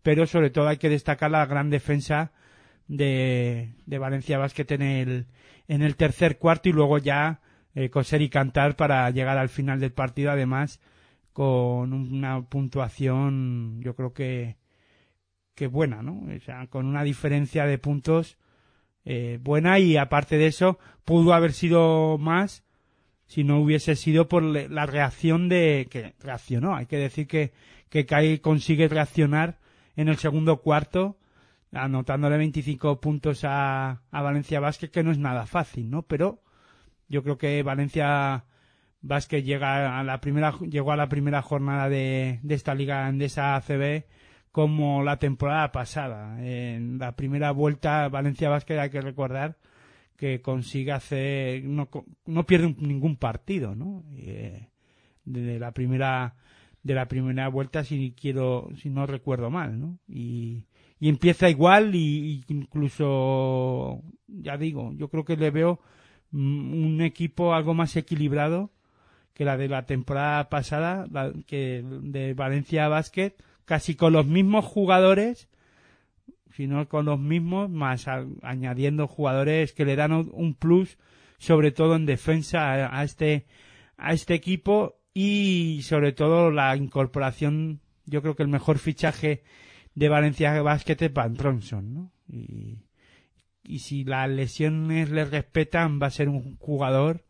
pero 0.06 0.28
sobre 0.28 0.52
todo 0.52 0.68
hay 0.68 0.78
que 0.78 0.88
destacar 0.88 1.32
la 1.32 1.48
gran 1.48 1.72
defensa 1.72 2.32
de, 2.88 3.74
de 3.88 3.98
Valencia 3.98 4.38
Basket 4.38 4.68
en 4.70 4.84
el, 4.84 5.26
en 5.68 5.82
el 5.82 5.96
tercer 5.96 6.38
cuarto 6.38 6.70
y 6.70 6.74
luego 6.74 7.00
ya 7.00 7.42
eh, 7.74 7.90
coser 7.90 8.22
y 8.22 8.30
cantar 8.30 8.76
para 8.76 9.10
llegar 9.10 9.40
al 9.40 9.50
final 9.50 9.80
del 9.80 9.94
partido, 9.94 10.30
además 10.30 10.80
con 11.34 11.92
una 11.92 12.44
puntuación 12.44 13.82
yo 13.82 13.96
creo 13.96 14.14
que, 14.14 14.58
que 15.56 15.66
buena, 15.66 16.04
¿no? 16.04 16.22
O 16.36 16.40
sea, 16.40 16.68
con 16.68 16.86
una 16.86 17.04
diferencia 17.04 17.66
de 17.66 17.80
puntos 17.80 18.38
eh, 19.06 19.40
buena 19.42 19.80
y 19.80 19.98
aparte 19.98 20.38
de 20.38 20.46
eso 20.46 20.78
pudo 21.04 21.34
haber 21.34 21.52
sido 21.52 22.20
más 22.20 22.64
si 23.26 23.44
no 23.44 23.60
hubiese 23.60 23.96
sido 23.96 24.28
por 24.28 24.44
la 24.44 24.86
reacción 24.86 25.50
de 25.50 25.88
que 25.90 26.14
reaccionó 26.20 26.76
hay 26.76 26.86
que 26.86 26.98
decir 26.98 27.26
que 27.26 27.54
que 27.90 28.06
Kai 28.06 28.38
consigue 28.38 28.88
reaccionar 28.88 29.65
en 29.96 30.08
el 30.10 30.18
segundo 30.18 30.62
cuarto 30.62 31.18
anotándole 31.72 32.38
25 32.38 33.02
puntos 33.02 33.44
a, 33.44 34.02
a 34.12 34.22
Valencia 34.22 34.60
Vázquez 34.60 34.92
que 34.92 35.04
no 35.04 35.12
es 35.12 35.18
nada 35.18 35.46
fácil 35.46 35.90
no 35.90 36.04
pero 36.04 36.42
yo 37.08 37.24
creo 37.24 37.38
que 37.38 37.62
Valencia 37.64 38.46
Vázquez 39.02 39.46
llega 39.46 40.00
a 40.00 40.04
la 40.04 40.20
primera 40.20 40.58
llegó 40.60 40.92
a 40.92 40.98
la 40.98 41.10
primera 41.10 41.42
jornada 41.42 41.90
de, 41.90 42.40
de 42.42 42.56
esta 42.56 42.74
liga 42.74 43.06
andesa 43.06 43.56
ACB 43.56 44.06
como 44.52 45.04
la 45.04 45.20
temporada 45.20 45.74
pasada. 45.74 46.42
En 46.42 46.98
la 46.98 47.16
primera 47.16 47.52
vuelta 47.52 48.08
Valencia 48.08 48.50
Vázquez 48.50 48.80
hay 48.80 48.90
que 48.90 49.02
recordar 49.02 49.58
que 50.18 50.42
consigue 50.42 50.94
hacer 50.94 51.64
no, 51.66 51.90
no 52.26 52.46
pierde 52.46 52.74
ningún 52.80 53.18
partido 53.18 53.76
no 53.76 54.04
Eh, 54.16 54.70
de 55.26 55.60
la 55.60 55.72
primera 55.72 56.36
de 56.86 56.94
la 56.94 57.08
primera 57.08 57.48
vuelta 57.48 57.84
si 57.84 58.14
quiero 58.14 58.70
si 58.78 58.92
no 58.92 59.08
recuerdo 59.08 59.50
mal 59.50 59.80
no 59.80 59.98
y, 60.08 60.66
y 61.00 61.10
empieza 61.10 61.50
igual 61.50 61.96
y, 61.96 62.44
incluso 62.48 64.04
ya 64.28 64.56
digo 64.56 64.94
yo 64.94 65.10
creo 65.10 65.26
que 65.26 65.36
le 65.36 65.50
veo 65.50 65.80
mm, 66.30 66.86
un 66.86 67.02
equipo 67.02 67.56
algo 67.56 67.74
más 67.74 67.96
equilibrado 67.96 68.70
que 69.34 69.46
la 69.46 69.58
de 69.58 69.68
la 69.68 69.88
temporada 69.88 70.48
pasada 70.50 71.08
que 71.48 71.84
de 71.84 72.36
Valencia 72.36 72.88
Basket 72.88 73.34
casi 73.66 73.96
con 73.96 74.14
los 74.14 74.28
mismos 74.28 74.64
jugadores 74.64 75.50
sino 76.52 76.88
con 76.88 77.04
los 77.04 77.20
mismos, 77.20 77.70
más 77.70 78.06
añadiendo 78.42 79.08
jugadores 79.08 79.74
que 79.74 79.84
le 79.84 79.98
dan 79.98 80.14
un 80.14 80.54
plus, 80.54 80.98
sobre 81.38 81.72
todo 81.72 81.98
en 81.98 82.06
defensa 82.06 82.72
a, 82.72 82.98
a 82.98 83.04
este 83.04 83.46
a 83.98 84.14
este 84.14 84.36
equipo 84.36 84.96
y 85.16 85.82
sobre 85.84 86.12
todo 86.12 86.52
la 86.52 86.76
incorporación, 86.76 87.80
yo 88.06 88.22
creo 88.22 88.36
que 88.36 88.44
el 88.44 88.50
mejor 88.50 88.78
fichaje 88.78 89.44
de 89.96 90.10
Valencia 90.10 90.62
Basket 90.62 90.98
es 91.00 91.14
Van 91.14 91.36
Bronson, 91.36 91.94
¿no? 91.94 92.12
Y, 92.28 92.80
y 93.64 93.80
si 93.80 94.04
las 94.04 94.30
lesiones 94.30 95.10
le 95.10 95.24
respetan, 95.24 96.02
va 96.02 96.08
a 96.08 96.12
ser 96.12 96.28
un 96.28 96.58
jugador 96.58 97.24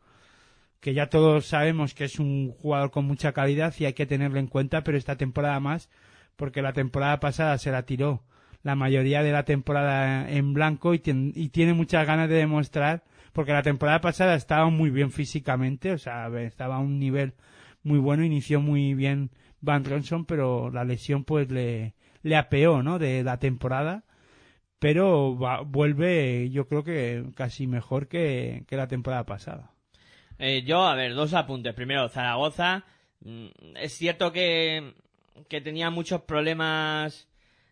que 0.80 0.96
ya 0.96 1.10
todos 1.10 1.46
sabemos 1.46 1.94
que 1.94 2.06
es 2.06 2.20
un 2.20 2.52
jugador 2.52 2.90
con 2.90 3.06
mucha 3.06 3.34
calidad 3.34 3.74
y 3.78 3.86
hay 3.86 3.94
que 3.94 4.08
tenerlo 4.08 4.40
en 4.40 4.48
cuenta, 4.48 4.84
pero 4.84 4.98
esta 4.98 5.16
temporada 5.16 5.60
más, 5.60 5.90
porque 6.36 6.64
la 6.64 6.74
temporada 6.74 7.20
pasada 7.20 7.58
se 7.60 7.72
la 7.72 7.84
tiró 7.84 8.24
la 8.64 8.76
mayoría 8.76 9.22
de 9.22 9.32
la 9.32 9.46
temporada 9.46 10.28
en 10.28 10.56
blanco 10.56 10.96
y, 10.96 11.02
y 11.06 11.50
tiene 11.50 11.74
muchas 11.74 12.08
ganas 12.08 12.30
de 12.30 12.36
demostrar, 12.36 13.04
porque 13.32 13.54
la 13.54 13.62
temporada 13.62 14.02
pasada 14.02 14.34
estaba 14.34 14.72
muy 14.72 14.90
bien 14.90 15.12
físicamente, 15.12 15.92
o 15.92 16.00
sea, 16.00 16.30
estaba 16.40 16.78
a 16.78 16.80
un 16.80 16.98
nivel 16.98 17.34
muy 17.86 18.00
bueno, 18.00 18.26
inició 18.26 18.62
muy 18.62 18.96
bien 18.96 19.32
Van 19.62 19.86
Ronson, 19.86 20.26
pero 20.26 20.72
la 20.72 20.84
lesión 20.86 21.24
pues 21.26 21.50
le, 21.52 21.96
le 22.24 22.36
apeó, 22.38 22.84
¿no? 22.84 23.00
De 23.00 23.24
la 23.24 23.40
temporada, 23.40 24.04
pero 24.80 25.38
va- 25.38 25.62
vuelve, 25.62 26.50
yo 26.52 26.68
creo 26.68 26.84
que 26.84 27.26
casi 27.36 27.68
mejor 27.68 28.08
que, 28.08 28.66
que 28.68 28.78
la 28.78 28.88
temporada 28.88 29.26
pasada. 29.26 29.72
Eh, 30.38 30.64
yo, 30.66 30.84
a 30.84 30.96
ver, 30.96 31.14
dos 31.14 31.34
apuntes. 31.34 31.74
Primero, 31.74 32.10
Zaragoza. 32.10 32.86
mm, 33.22 33.48
Es 33.78 33.94
cierto 33.98 34.32
que, 34.32 34.94
que 35.48 35.62
tenía 35.62 35.90
muchos 35.90 36.22
problemas 36.24 37.28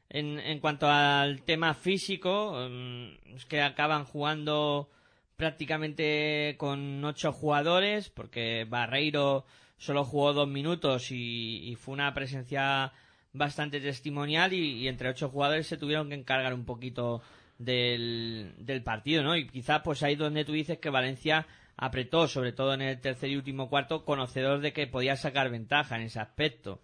en, 0.10 0.40
en 0.40 0.60
cuanto 0.60 0.88
al 0.90 1.44
tema 1.44 1.74
físico. 1.74 2.54
mm, 2.70 3.36
Es 3.36 3.46
que 3.46 3.62
acaban 3.62 4.06
jugando 4.06 4.90
prácticamente 5.36 6.56
con 6.58 7.04
ocho 7.04 7.32
jugadores, 7.34 8.10
porque 8.10 8.66
Barreiro 8.70 9.46
solo 9.84 10.06
jugó 10.06 10.32
dos 10.34 10.48
minutos 10.48 11.12
y, 11.12 11.60
y 11.70 11.76
fue 11.76 11.94
una 11.94 12.14
presencia 12.14 12.94
bastante 13.34 13.82
testimonial 13.82 14.54
y, 14.54 14.78
y 14.84 14.88
entre 14.88 15.10
ocho 15.10 15.28
jugadores 15.30 15.68
se 15.68 15.76
tuvieron 15.78 16.08
que 16.10 16.16
encargar 16.16 16.54
un 16.54 16.64
poquito 16.66 17.22
del, 17.58 18.54
del 18.60 18.82
partido, 18.84 19.24
¿no? 19.24 19.36
Y 19.36 19.48
quizás 19.48 19.82
pues 19.84 20.04
ahí 20.04 20.16
donde 20.16 20.46
tú 20.46 20.54
dices 20.54 20.78
que 20.80 20.90
Valencia 20.90 21.48
apretó, 21.76 22.28
sobre 22.28 22.52
todo 22.54 22.74
en 22.74 22.82
el 22.82 23.02
tercer 23.02 23.30
y 23.32 23.36
último 23.36 23.70
cuarto, 23.70 24.06
conocedor 24.06 24.60
de 24.62 24.74
que 24.74 24.88
podía 24.88 25.16
sacar 25.18 25.50
ventaja 25.50 25.96
en 25.96 26.04
ese 26.04 26.20
aspecto. 26.20 26.80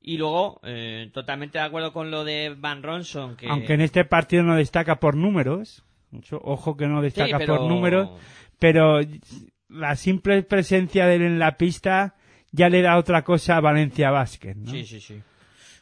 Y 0.00 0.16
luego, 0.16 0.60
eh, 0.64 1.10
totalmente 1.12 1.58
de 1.58 1.64
acuerdo 1.64 1.92
con 1.92 2.10
lo 2.10 2.24
de 2.24 2.54
Van 2.56 2.82
Ronson, 2.82 3.36
que... 3.36 3.48
Aunque 3.48 3.74
en 3.74 3.82
este 3.82 4.04
partido 4.04 4.42
no 4.44 4.54
destaca 4.56 4.98
por 4.98 5.14
números, 5.14 5.84
mucho- 6.10 6.40
ojo 6.42 6.76
que 6.76 6.86
no 6.86 7.00
Sí, 7.00 7.04
destaca 7.04 7.38
pero- 7.38 7.56
por 7.58 7.68
números, 7.68 8.08
pero 8.58 9.00
la 9.68 9.96
simple 9.96 10.42
presencia 10.42 11.06
de 11.06 11.16
él 11.16 11.22
en 11.22 11.38
la 11.38 11.56
pista 11.58 12.14
ya 12.52 12.68
le 12.68 12.82
da 12.82 12.96
otra 12.98 13.22
cosa 13.22 13.56
a 13.56 13.60
Valencia 13.60 14.10
Basket, 14.10 14.54
¿no? 14.56 14.70
Sí, 14.70 14.84
sí, 14.84 15.00
sí. 15.00 15.20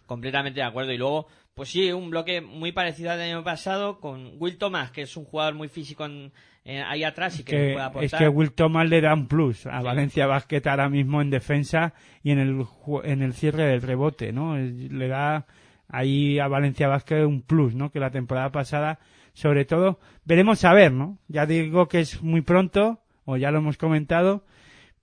Completamente 0.07 0.61
de 0.61 0.66
acuerdo. 0.66 0.93
Y 0.93 0.99
luego, 0.99 1.27
pues 1.55 1.69
sí, 1.71 1.93
un 1.93 2.11
bloque 2.11 2.41
muy 2.41 2.73
parecido 2.73 3.11
al 3.11 3.19
del 3.19 3.31
año 3.35 3.45
pasado 3.45 4.01
con 4.01 4.33
Will 4.39 4.57
Thomas, 4.59 4.91
que 4.91 5.03
es 5.03 5.16
un 5.16 5.25
jugador 5.25 5.55
muy 5.55 5.69
físico 5.69 6.07
en- 6.07 6.33
en- 6.64 6.83
ahí 6.85 7.05
atrás 7.05 7.39
y 7.41 7.45
que, 7.45 7.53
que 7.53 7.73
puede 7.73 7.85
aportar. 7.85 8.05
es 8.05 8.14
que 8.14 8.29
Will 8.29 8.53
Thomas 8.53 8.89
le 8.89 9.01
da 9.01 9.14
un 9.14 9.27
plus 9.29 9.66
a 9.66 9.79
Sí. 9.79 9.85
Valencia 9.85 10.27
Basket 10.27 10.62
ahora 10.66 10.89
mismo 10.89 11.21
en 11.23 11.31
defensa 11.31 11.95
y 12.23 12.31
en 12.31 12.39
el 12.39 12.64
en 13.05 13.23
el 13.23 13.33
cierre 13.35 13.64
del 13.64 13.83
rebote, 13.83 14.33
¿no? 14.33 14.57
Le 14.57 15.09
da 15.09 15.47
ahí 15.89 16.39
a 16.39 16.49
Valencia 16.49 16.89
Basket 16.89 17.25
un 17.25 17.43
plus, 17.43 17.75
¿no? 17.75 17.91
Que 17.91 18.01
la 18.01 18.11
temporada 18.11 18.51
pasada, 18.51 18.99
sobre 19.33 19.64
todo, 19.64 19.99
veremos 20.25 20.64
a 20.64 20.73
ver, 20.75 20.93
¿no? 20.93 21.19
Ya 21.29 21.45
digo 21.47 21.89
que 21.89 22.01
es 22.01 22.23
muy 22.23 22.41
pronto, 22.43 23.01
o 23.25 23.37
ya 23.39 23.51
lo 23.51 23.59
hemos 23.59 23.77
comentado, 23.79 24.45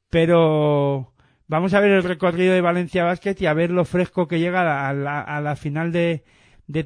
pero 0.10 1.12
vamos 1.48 1.74
a 1.74 1.80
ver 1.80 1.92
el 1.92 2.04
recorrido 2.04 2.54
de 2.54 2.62
Valencia 2.62 3.04
Basket 3.04 3.36
y 3.40 3.46
a 3.46 3.54
ver 3.54 3.72
lo 3.72 3.86
fresco 3.86 4.28
que 4.28 4.40
llega 4.40 4.90
a 4.90 4.94
la, 4.94 5.22
a 5.22 5.42
la 5.42 5.56
final 5.56 5.92
de, 5.92 6.24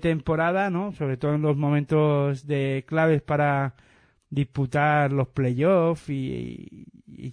temporada, 0.02 0.70
¿no? 0.70 0.92
Sobre 0.92 1.18
todo 1.18 1.36
en 1.36 1.42
los 1.42 1.56
momentos 1.56 2.46
de 2.46 2.84
claves 2.88 3.22
para 3.22 3.76
disputar 4.30 5.12
los 5.12 5.30
playoffs 5.30 6.10
y, 6.10 6.86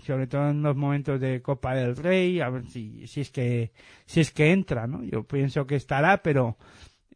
sobre 0.05 0.27
todo 0.27 0.51
en 0.51 0.62
los 0.62 0.77
momentos 0.77 1.20
de 1.20 1.43
Copa 1.43 1.74
del 1.74 1.97
Rey, 1.97 2.41
a 2.41 2.49
ver 2.49 2.66
si, 2.66 3.07
si 3.07 3.20
es 3.20 3.31
que 3.31 3.72
si 4.07 4.20
es 4.20 4.31
que 4.31 4.53
entra, 4.53 4.87
¿no? 4.87 5.03
Yo 5.05 5.24
pienso 5.24 5.66
que 5.66 5.77
estará, 5.77 6.22
pero 6.22 6.57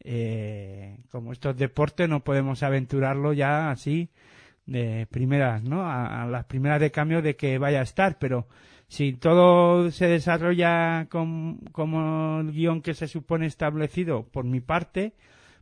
eh, 0.02 0.98
como 1.10 1.32
estos 1.32 1.56
deportes 1.56 2.08
no 2.08 2.24
podemos 2.24 2.62
aventurarlo 2.62 3.32
ya 3.32 3.70
así 3.70 4.10
de 4.66 5.06
primeras, 5.10 5.62
¿no? 5.62 5.88
A 5.88 6.26
las 6.26 6.44
primeras 6.44 6.80
de 6.80 6.90
cambio 6.90 7.22
de 7.22 7.36
que 7.36 7.58
vaya 7.58 7.80
a 7.80 7.84
estar, 7.84 8.18
pero 8.18 8.46
si 8.90 9.12
todo 9.12 9.92
se 9.92 10.08
desarrolla 10.08 11.06
con- 11.08 11.58
como 11.70 12.40
el 12.40 12.50
guion 12.50 12.82
que 12.82 12.92
se 12.94 13.06
supone 13.06 13.46
establecido 13.46 14.24
por 14.24 14.44
mi 14.44 14.60
parte, 14.60 15.12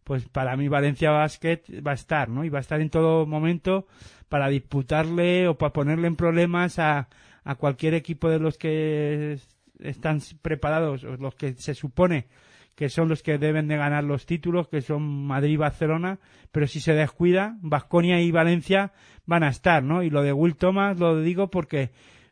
pues 0.03 0.27
para 0.31 0.57
mí 0.57 0.67
Valencia 0.69 1.11
Basket 1.11 1.61
va 1.87 1.91
a 1.91 1.95
estar, 1.95 2.31
¿no? 2.31 2.43
Y 2.43 2.49
va 2.49 2.57
a 2.57 2.63
estar 2.63 2.81
en 2.81 2.89
todo 2.89 3.27
momento 3.27 3.87
para 4.31 4.49
disputarle 4.49 5.47
o 5.47 5.59
para 5.59 5.75
ponerle 5.75 6.07
en 6.09 6.17
problemas 6.17 6.79
a, 6.79 7.09
a 7.45 7.55
cualquier 7.57 7.93
equipo 7.93 8.31
de 8.31 8.39
los 8.39 8.57
que 8.57 9.35
es- 9.35 9.47
están 9.79 10.21
preparados 10.41 11.05
o 11.05 11.17
los 11.19 11.35
que 11.35 11.53
se 11.53 11.75
supone 11.75 12.29
que 12.75 12.89
son 12.89 13.09
los 13.11 13.23
que 13.23 13.37
deben 13.37 13.69
de 13.69 13.77
ganar 13.77 14.05
los 14.05 14.25
títulos, 14.25 14.69
que 14.69 14.81
son 14.81 15.03
Madrid 15.27 15.51
y 15.55 15.57
Barcelona, 15.57 16.19
pero 16.53 16.67
si 16.69 16.81
se 16.81 16.95
descuida, 16.95 17.59
Vasconia 17.61 18.21
y 18.23 18.31
Valencia 18.31 18.93
van 19.27 19.43
a 19.43 19.49
estar, 19.49 19.83
¿no? 19.83 20.03
Y 20.05 20.11
lo 20.11 20.23
de 20.23 20.33
Will 20.33 20.55
Thomas 20.57 20.99
lo 20.99 21.21
digo 21.21 21.51
porque 21.51 21.91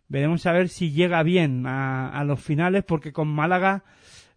veremos 0.09 0.47
a 0.47 0.53
ver 0.53 0.69
si 0.69 0.93
llega 0.93 1.23
bien 1.23 1.67
a, 1.67 2.09
a 2.09 2.25
los 2.25 2.41
finales, 2.41 2.85
porque 2.85 3.13
con 3.13 3.29
Málaga 3.29 3.85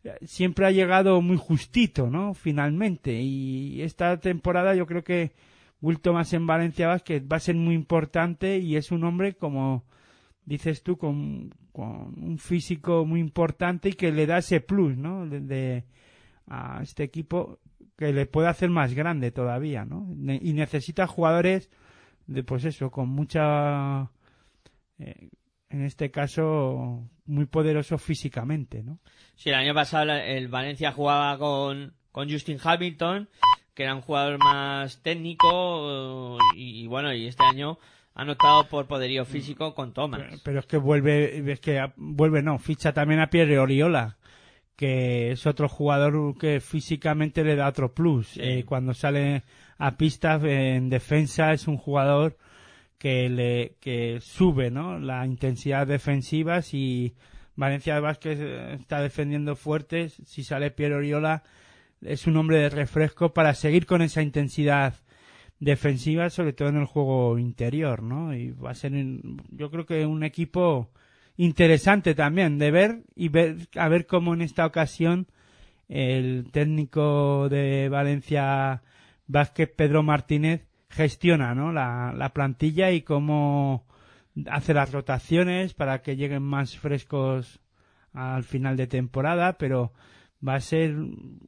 eh, 0.04 0.18
siempre 0.26 0.66
ha 0.66 0.72
llegado 0.72 1.22
muy 1.22 1.38
justito, 1.38 2.10
¿no? 2.10 2.34
Finalmente. 2.34 3.22
Y 3.22 3.82
esta 3.82 4.20
temporada 4.20 4.76
yo 4.76 4.86
creo 4.86 5.04
que 5.04 5.34
Will 5.82 6.00
Thomas 6.00 6.34
en 6.34 6.48
Valencia 6.48 6.88
va 6.88 7.36
a 7.36 7.40
ser 7.40 7.56
muy 7.56 7.76
importante 7.76 8.58
y 8.58 8.76
es 8.76 8.92
un 8.92 9.04
hombre 9.04 9.36
como 9.36 9.86
dices 10.50 10.84
tú 10.84 10.98
con, 10.98 11.54
con 11.72 12.22
un 12.22 12.38
físico 12.40 13.06
muy 13.06 13.20
importante 13.20 13.90
y 13.90 13.94
que 13.94 14.12
le 14.12 14.26
da 14.26 14.40
ese 14.40 14.62
plus, 14.62 14.98
¿no? 14.98 15.26
De, 15.28 15.86
a 16.48 16.82
este 16.82 17.04
equipo 17.04 17.60
que 17.96 18.12
le 18.12 18.26
puede 18.26 18.48
hacer 18.48 18.70
más 18.70 18.94
grande 18.94 19.32
todavía, 19.32 19.86
¿no? 19.86 20.08
Y 20.42 20.54
necesita 20.54 21.06
jugadores 21.06 21.70
de, 22.26 22.44
pues 22.44 22.66
eso, 22.66 22.90
con 22.90 23.10
mucha, 23.10 24.10
eh, 24.98 25.30
en 25.70 25.84
este 25.84 26.12
caso, 26.12 27.08
muy 27.26 27.46
poderosos 27.46 28.02
físicamente, 28.02 28.84
¿no? 28.84 29.00
Sí, 29.36 29.50
el 29.50 29.56
año 29.56 29.74
pasado 29.74 30.12
el 30.12 30.48
Valencia 30.48 30.92
jugaba 30.92 31.38
con, 31.38 31.94
con 32.12 32.30
Justin 32.30 32.58
Hamilton, 32.64 33.30
que 33.74 33.84
era 33.84 33.96
un 33.96 34.02
jugador 34.02 34.40
más 34.40 35.02
técnico, 35.02 36.38
y, 36.56 36.84
y 36.84 36.88
bueno, 36.88 37.14
y 37.14 37.28
este 37.28 37.44
año 37.44 37.78
han 38.16 38.30
optado 38.30 38.68
por 38.68 38.88
poderío 38.88 39.24
físico 39.24 39.74
con 39.74 39.94
Thomas. 39.94 40.22
Pero, 40.22 40.42
pero 40.44 40.60
es 40.60 40.66
que 40.66 40.78
vuelve, 40.78 41.52
es 41.52 41.60
que 41.60 41.82
vuelve, 41.96 42.42
no, 42.42 42.60
ficha 42.60 42.92
también 42.92 43.22
a 43.22 43.30
Pierre 43.30 43.60
Oriola, 43.60 44.18
que 44.76 45.32
es 45.32 45.46
otro 45.46 45.70
jugador 45.70 46.38
que 46.38 46.60
físicamente 46.60 47.44
le 47.44 47.56
da 47.56 47.68
otro 47.68 47.94
plus. 47.94 48.30
Sí. 48.30 48.42
Eh, 48.42 48.66
cuando 48.66 48.94
sale 48.94 49.44
a 49.78 49.96
pista 49.98 50.36
eh, 50.44 50.76
en 50.76 50.90
defensa 50.90 51.54
es 51.54 51.68
un 51.68 51.78
jugador 51.78 52.38
que 53.00 53.30
le 53.30 53.78
que 53.80 54.20
sube, 54.22 54.70
¿no? 54.70 55.00
La 55.00 55.26
intensidad 55.26 55.88
defensiva 55.88 56.62
si 56.62 57.16
Valencia 57.56 58.00
Vázquez 58.00 58.38
eh, 58.40 58.74
está 58.80 59.02
defendiendo 59.02 59.56
fuerte, 59.56 60.10
si 60.10 60.44
sale 60.44 60.70
Pierre 60.70 60.96
Oriola 60.96 61.44
es 62.02 62.28
un 62.28 62.38
hombre 62.38 62.60
de 62.60 62.70
refresco 62.70 63.34
para 63.34 63.54
seguir 63.54 63.86
con 63.86 64.02
esa 64.02 64.22
intensidad 64.22 64.94
defensiva, 65.60 66.30
sobre 66.30 66.54
todo 66.54 66.70
en 66.70 66.78
el 66.78 66.86
juego 66.86 67.38
interior, 67.38 68.02
¿no? 68.04 68.34
Y 68.34 68.52
va 68.52 68.72
a 68.72 68.76
ser, 68.76 68.94
yo 69.50 69.70
creo 69.72 69.86
que 69.86 70.06
un 70.06 70.24
equipo 70.24 70.90
interesante 71.36 72.16
también 72.16 72.58
de 72.58 72.72
ver 72.72 73.04
y 73.16 73.30
ver 73.30 73.56
a 73.76 73.88
ver 73.90 74.06
cómo 74.06 74.34
en 74.34 74.42
esta 74.42 74.66
ocasión 74.66 75.28
el 75.88 76.50
técnico 76.52 77.50
de 77.50 77.90
Valencia 77.90 78.84
Vázquez 79.28 79.70
Pedro 79.76 80.04
Martínez 80.04 80.69
gestiona, 80.90 81.56
¿no? 81.56 81.72
La, 81.72 82.14
la 82.16 82.30
plantilla 82.34 82.92
y 82.92 83.02
cómo 83.02 83.86
hace 84.50 84.74
las 84.74 84.92
rotaciones 84.92 85.74
para 85.74 86.02
que 86.02 86.16
lleguen 86.16 86.44
más 86.44 86.78
frescos 86.78 87.60
al 88.14 88.44
final 88.44 88.78
de 88.78 88.88
temporada, 88.88 89.54
pero 89.54 89.94
va 90.46 90.56
a 90.56 90.62
ser 90.62 90.96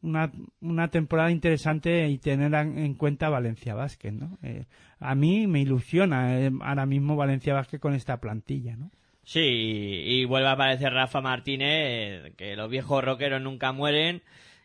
una, 0.02 0.32
una 0.60 0.90
temporada 0.90 1.32
interesante 1.32 2.08
y 2.10 2.18
tener 2.18 2.54
en 2.54 2.78
en 2.78 2.94
cuenta 2.96 3.30
Valencia 3.30 3.74
Vázquez, 3.74 4.14
¿no? 4.14 4.38
Eh, 4.44 4.66
a 5.00 5.16
mí 5.16 5.48
me 5.48 5.62
ilusiona 5.62 6.40
eh, 6.40 6.52
ahora 6.62 6.86
mismo 6.86 7.16
Valencia 7.16 7.54
Vázquez 7.54 7.80
con 7.80 7.94
esta 7.94 8.20
plantilla, 8.20 8.76
¿no? 8.76 8.92
Sí, 9.24 9.40
y, 9.40 10.22
y 10.22 10.26
vuelve 10.26 10.50
a 10.50 10.54
aparecer 10.54 10.92
Rafa 10.94 11.22
Martínez, 11.22 11.70
eh, 11.70 12.34
que 12.38 12.56
los 12.56 12.70
viejos 12.70 13.04
rockeros 13.04 13.42
nunca 13.42 13.72
mueren. 13.72 14.22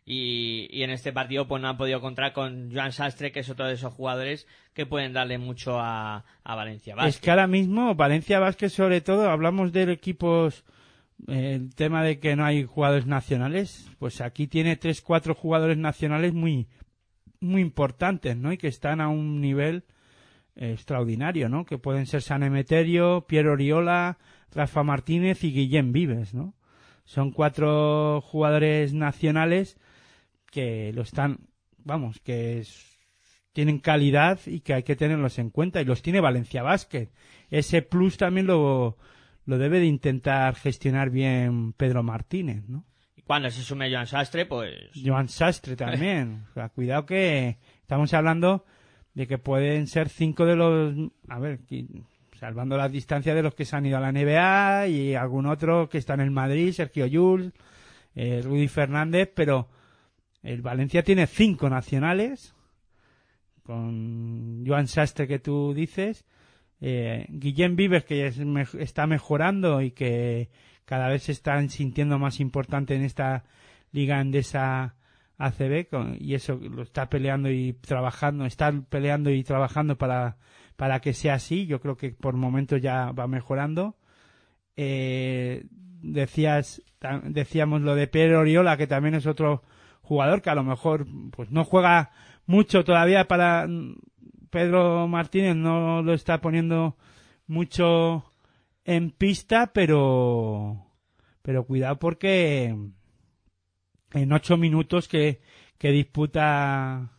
Y, 0.09 0.83
en 0.85 0.91
este 0.91 1.13
partido 1.13 1.49
pues 1.49 1.61
no 1.61 1.69
han 1.69 1.77
podido 1.77 2.01
contar 2.01 2.33
con 2.33 2.71
Joan 2.73 2.93
Sastre, 2.93 3.33
que 3.33 3.41
es 3.41 3.51
otro 3.51 3.67
de 3.67 3.75
esos 3.75 3.93
jugadores 3.93 4.47
que 4.73 4.87
pueden 4.87 5.13
darle 5.13 5.37
mucho 5.37 5.81
a, 5.81 6.25
Valencia 6.45 6.95
Basket. 6.95 7.09
Es 7.09 7.21
que 7.21 7.31
ahora 7.31 7.49
mismo 7.49 7.97
Valencia 7.97 8.39
Vázquez, 8.39 8.73
sobre 8.73 9.01
todo, 9.01 9.29
hablamos 9.29 9.73
de 9.73 9.91
equipos, 9.91 10.65
eh, 11.27 11.55
el 11.57 11.75
tema 11.75 12.05
de 12.05 12.21
que 12.21 12.37
no 12.37 12.45
hay 12.45 12.63
jugadores 12.63 13.07
nacionales, 13.07 13.91
pues 13.99 14.21
aquí 14.21 14.47
tiene 14.47 14.77
tres, 14.77 15.03
cuatro 15.03 15.35
jugadores 15.35 15.77
nacionales 15.77 16.33
muy, 16.33 16.69
muy 17.41 17.61
importantes, 17.61 18.37
¿no? 18.37 18.53
Y 18.53 18.59
que 18.59 18.69
están 18.69 19.01
a 19.01 19.09
un 19.09 19.41
nivel 19.41 19.83
extraordinario, 20.55 21.49
¿no? 21.49 21.67
Que 21.67 21.79
pueden 21.79 22.07
ser 22.07 22.23
San 22.23 22.45
Emeterio, 22.45 23.27
Piero 23.27 23.55
Oriola, 23.55 24.19
Rafa 24.55 24.85
Martínez 24.85 25.43
y 25.43 25.53
Guillem 25.53 25.91
Vives, 25.91 26.33
¿no? 26.33 26.55
Son 27.05 27.33
cuatro 27.33 28.21
jugadores 28.21 28.95
nacionales 28.95 29.77
que 30.51 30.93
lo 30.93 31.03
están, 31.03 31.39
vamos, 31.79 32.21
que 32.21 32.59
es- 32.61 32.97
tienen 33.53 33.79
calidad 33.79 34.39
y 34.47 34.61
que 34.61 34.75
hay 34.75 34.83
que 34.83 34.97
tenerlos 34.97 35.39
en 35.39 35.51
cuenta 35.51 35.81
y 35.81 35.85
los 35.87 36.03
tiene 36.03 36.21
Valencia 36.21 36.63
Basket. 36.63 37.09
Ese 37.51 37.81
plus 37.83 38.17
también 38.19 38.47
lo, 38.47 38.99
lo 39.47 39.59
debe 39.59 39.79
de 39.81 39.87
intentar 39.87 40.55
gestionar 40.57 41.09
bien 41.11 41.73
Pedro 41.73 42.03
Martínez, 42.03 42.69
¿no? 42.69 42.85
Y 43.17 43.23
cuando 43.23 43.49
se 43.51 43.63
sume 43.63 43.91
Joan 43.91 44.07
Sastre, 44.07 44.45
pues 44.45 44.75
Joan 45.03 45.29
Sastre 45.29 45.75
también. 45.75 46.45
O 46.51 46.55
sea, 46.55 46.69
cuidado 46.69 47.07
que 47.07 47.57
estamos 47.81 48.13
hablando 48.13 48.65
de 49.15 49.27
que 49.27 49.39
pueden 49.39 49.87
ser 49.87 50.11
cinco 50.11 50.45
de 50.45 50.57
los, 50.57 50.95
a 51.29 51.39
ver, 51.39 51.61
salvando 52.39 52.77
las 52.77 52.93
distancias 52.93 53.35
de 53.35 53.43
los 53.43 53.55
que 53.55 53.65
se 53.65 53.75
han 53.75 53.87
ido 53.87 53.97
a 53.97 54.01
la 54.01 54.13
NBA 54.13 54.89
y 54.89 55.15
algún 55.15 55.47
otro 55.47 55.89
que 55.89 55.97
está 55.97 56.13
en 56.13 56.21
el 56.21 56.31
Madrid, 56.31 56.73
Sergio 56.73 57.07
Llull, 57.07 57.55
eh, 58.15 58.43
Rudy 58.45 58.69
Fernández, 58.69 59.33
pero 59.35 59.71
el 60.47 60.63
Valencia 60.63 61.03
tiene 61.03 61.27
cinco 61.27 61.69
nacionales 61.69 62.55
con 63.63 64.65
Joan 64.67 64.87
Sastre 64.87 65.27
que 65.27 65.39
tú 65.39 65.75
dices, 65.75 66.25
eh, 66.81 67.27
Guillem 67.29 67.75
Vives 67.77 68.05
que 68.05 68.27
es 68.27 68.39
me- 68.39 68.67
está 68.79 69.07
mejorando 69.07 69.83
y 69.83 69.91
que 69.91 70.51
cada 70.85 71.09
vez 71.09 71.25
se 71.25 71.33
están 71.33 71.69
sintiendo 71.69 72.19
más 72.19 72.39
importante 72.39 72.95
en 72.95 73.03
esta 73.03 73.45
liga 73.93 74.21
endesa 74.21 74.95
ACB 75.39 75.89
y 76.21 76.35
eso 76.35 76.55
lo 76.57 76.83
está 76.83 77.09
peleando 77.09 77.51
y 77.51 77.73
trabajando, 77.73 78.47
está 78.47 78.73
peleando 78.89 79.31
y 79.31 79.43
trabajando 79.43 79.99
para, 79.99 80.37
para 80.77 81.01
que 81.01 81.13
sea 81.13 81.35
así. 81.35 81.67
Yo 81.67 81.81
creo 81.81 81.97
que 81.97 82.11
por 82.11 82.35
momentos 82.37 82.81
ya 82.81 83.11
va 83.11 83.27
mejorando. 83.27 83.97
Eh, 84.77 85.65
decías, 85.71 86.83
decíamos 87.25 87.83
lo 87.83 87.95
de 87.95 88.07
Pedro 88.07 88.41
Oriola, 88.41 88.77
que 88.77 88.87
también 88.87 89.15
es 89.15 89.27
otro 89.27 89.63
jugador 90.07 90.41
que 90.41 90.51
a 90.51 90.55
lo 90.55 90.63
mejor 90.63 91.07
pues 91.33 91.51
no 91.51 91.65
juega 91.65 92.11
mucho 92.47 92.85
todavía 92.85 93.27
para 93.27 93.67
Pedro 94.51 95.09
Martínez 95.09 95.57
no 95.57 96.03
lo 96.03 96.15
está 96.15 96.41
poniendo 96.41 96.97
mucho 97.49 98.25
en 98.85 99.11
pista, 99.11 99.73
pero 99.73 100.87
pero 101.43 101.65
cuidado 101.65 101.99
porque 101.99 102.75
en 104.13 104.33
ocho 104.33 104.57
minutos 104.57 105.09
que, 105.09 105.41
que 105.79 105.91
disputa 105.91 107.11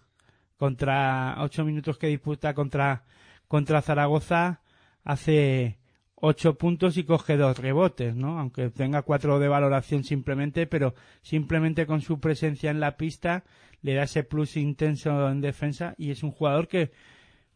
contra 0.58 1.36
ocho 1.40 1.66
minutos 1.66 1.98
que 1.98 2.08
disputa 2.08 2.54
contra 2.54 3.04
contra 3.48 3.82
Zaragoza 3.82 4.62
hace 5.04 5.78
ocho 6.20 6.58
puntos 6.58 6.98
y 6.98 7.04
coge 7.04 7.38
dos 7.38 7.58
rebotes, 7.60 8.16
¿no? 8.16 8.40
Aunque 8.40 8.70
tenga 8.70 9.04
cuatro 9.04 9.40
de 9.40 9.48
valoración 9.48 10.04
simplemente, 10.04 10.66
pero 10.68 10.96
simplemente 11.22 11.86
con 11.86 12.02
su 12.02 12.20
presencia 12.20 12.72
en 12.72 12.80
la 12.80 12.98
pista 12.98 13.44
le 13.82 13.94
da 13.94 14.04
ese 14.04 14.24
plus 14.24 14.58
intenso 14.58 15.30
en 15.30 15.42
defensa 15.42 15.94
y 15.98 16.10
es 16.12 16.24
un 16.24 16.32
jugador 16.32 16.68
que 16.68 16.92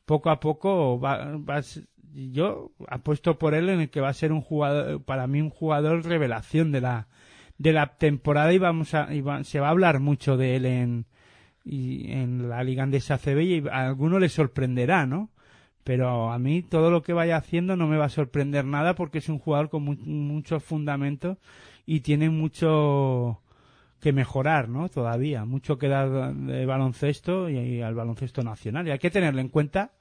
poco 0.05 0.29
a 0.29 0.39
poco 0.39 0.99
va, 0.99 1.35
va 1.37 1.61
yo 2.13 2.71
apuesto 2.87 3.37
por 3.39 3.53
él 3.53 3.69
en 3.69 3.81
el 3.81 3.89
que 3.89 4.01
va 4.01 4.09
a 4.09 4.13
ser 4.13 4.31
un 4.31 4.41
jugador 4.41 5.01
para 5.03 5.27
mí 5.27 5.41
un 5.41 5.49
jugador 5.49 6.03
revelación 6.05 6.71
de 6.71 6.81
la 6.81 7.07
de 7.57 7.73
la 7.73 7.97
temporada 7.97 8.51
y 8.53 8.57
vamos 8.57 8.93
a 8.93 9.13
y 9.13 9.21
va- 9.21 9.43
se 9.43 9.59
va 9.59 9.67
a 9.67 9.71
hablar 9.71 9.99
mucho 9.99 10.37
de 10.37 10.55
él 10.57 10.65
en 10.65 11.05
y 11.63 12.11
en 12.11 12.49
la 12.49 12.63
Liga 12.63 12.83
Andesa 12.83 13.17
CB 13.17 13.41
y 13.43 13.63
a 13.69 13.87
alguno 13.87 14.19
le 14.19 14.29
sorprenderá, 14.29 15.05
¿no? 15.05 15.29
Pero 15.83 16.31
a 16.31 16.37
mí 16.39 16.61
todo 16.61 16.91
lo 16.91 17.01
que 17.01 17.13
vaya 17.13 17.37
haciendo 17.37 17.75
no 17.75 17.87
me 17.87 17.97
va 17.97 18.05
a 18.05 18.09
sorprender 18.09 18.65
nada 18.65 18.95
porque 18.95 19.17
es 19.17 19.29
un 19.29 19.39
jugador 19.39 19.69
con 19.69 19.83
mu- 19.83 19.95
muchos 19.97 20.63
fundamentos 20.63 21.37
y 21.85 22.01
tiene 22.01 22.29
mucho 22.29 23.41
que 23.99 24.13
mejorar, 24.13 24.69
¿no? 24.69 24.89
Todavía, 24.89 25.45
mucho 25.45 25.77
que 25.77 25.87
dar 25.87 26.33
de 26.33 26.65
baloncesto 26.65 27.49
y, 27.49 27.81
al 27.81 27.95
baloncesto 27.95 28.43
nacional. 28.43 28.87
Y 28.87 28.91
hay 28.91 28.99
que 28.99 29.11
tenerlo 29.11 29.41
en 29.41 29.49
cuenta 29.49 29.91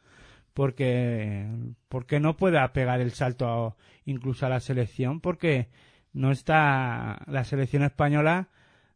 porque, 0.54 1.46
porque 1.88 2.20
no 2.20 2.36
pueda 2.36 2.72
pegar 2.72 3.00
el 3.00 3.12
salto 3.12 3.76
incluso 4.04 4.46
a 4.46 4.48
la 4.48 4.60
selección 4.60 5.20
porque 5.20 5.68
no 6.12 6.30
está 6.32 7.22
la 7.26 7.44
selección 7.44 7.82
española 7.84 8.48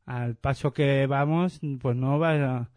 al 0.07 0.35
paso 0.37 0.72
que 0.72 1.07
vamos, 1.07 1.61
pues 1.80 1.97
no 1.97 2.18
va 2.18 2.68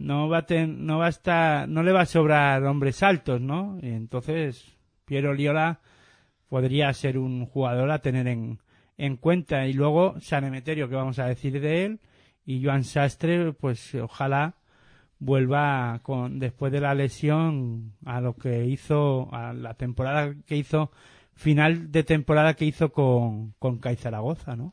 no 0.00 0.30
va 0.30 0.38
a 0.38 0.66
no 0.66 0.98
va 0.98 1.06
a 1.06 1.10
estar 1.10 1.68
no 1.68 1.82
le 1.82 1.92
va 1.92 2.00
a 2.00 2.06
sobrar 2.06 2.64
hombres 2.64 3.02
altos, 3.02 3.40
¿no? 3.40 3.78
Y 3.82 3.88
entonces 3.88 4.64
Piero 5.04 5.34
Liola 5.34 5.80
podría 6.48 6.92
ser 6.94 7.18
un 7.18 7.44
jugador 7.44 7.90
a 7.90 8.00
tener 8.00 8.26
en, 8.26 8.58
en 8.96 9.16
cuenta 9.16 9.66
y 9.66 9.74
luego 9.74 10.18
San 10.20 10.44
Emeterio 10.44 10.88
que 10.88 10.94
vamos 10.96 11.18
a 11.18 11.26
decir 11.26 11.60
de 11.60 11.84
él 11.84 12.00
y 12.46 12.64
Joan 12.64 12.84
Sastre 12.84 13.52
pues 13.52 13.94
ojalá 13.94 14.54
vuelva 15.18 16.00
con 16.02 16.38
después 16.38 16.72
de 16.72 16.80
la 16.80 16.94
lesión 16.94 17.92
a 18.06 18.22
lo 18.22 18.34
que 18.34 18.64
hizo 18.64 19.28
a 19.34 19.52
la 19.52 19.74
temporada 19.74 20.34
que 20.46 20.56
hizo 20.56 20.90
final 21.34 21.92
de 21.92 22.04
temporada 22.04 22.54
que 22.54 22.64
hizo 22.64 22.90
con 22.90 23.52
con 23.58 23.78
CAI 23.78 23.96
Zaragoza, 23.96 24.56
¿no? 24.56 24.72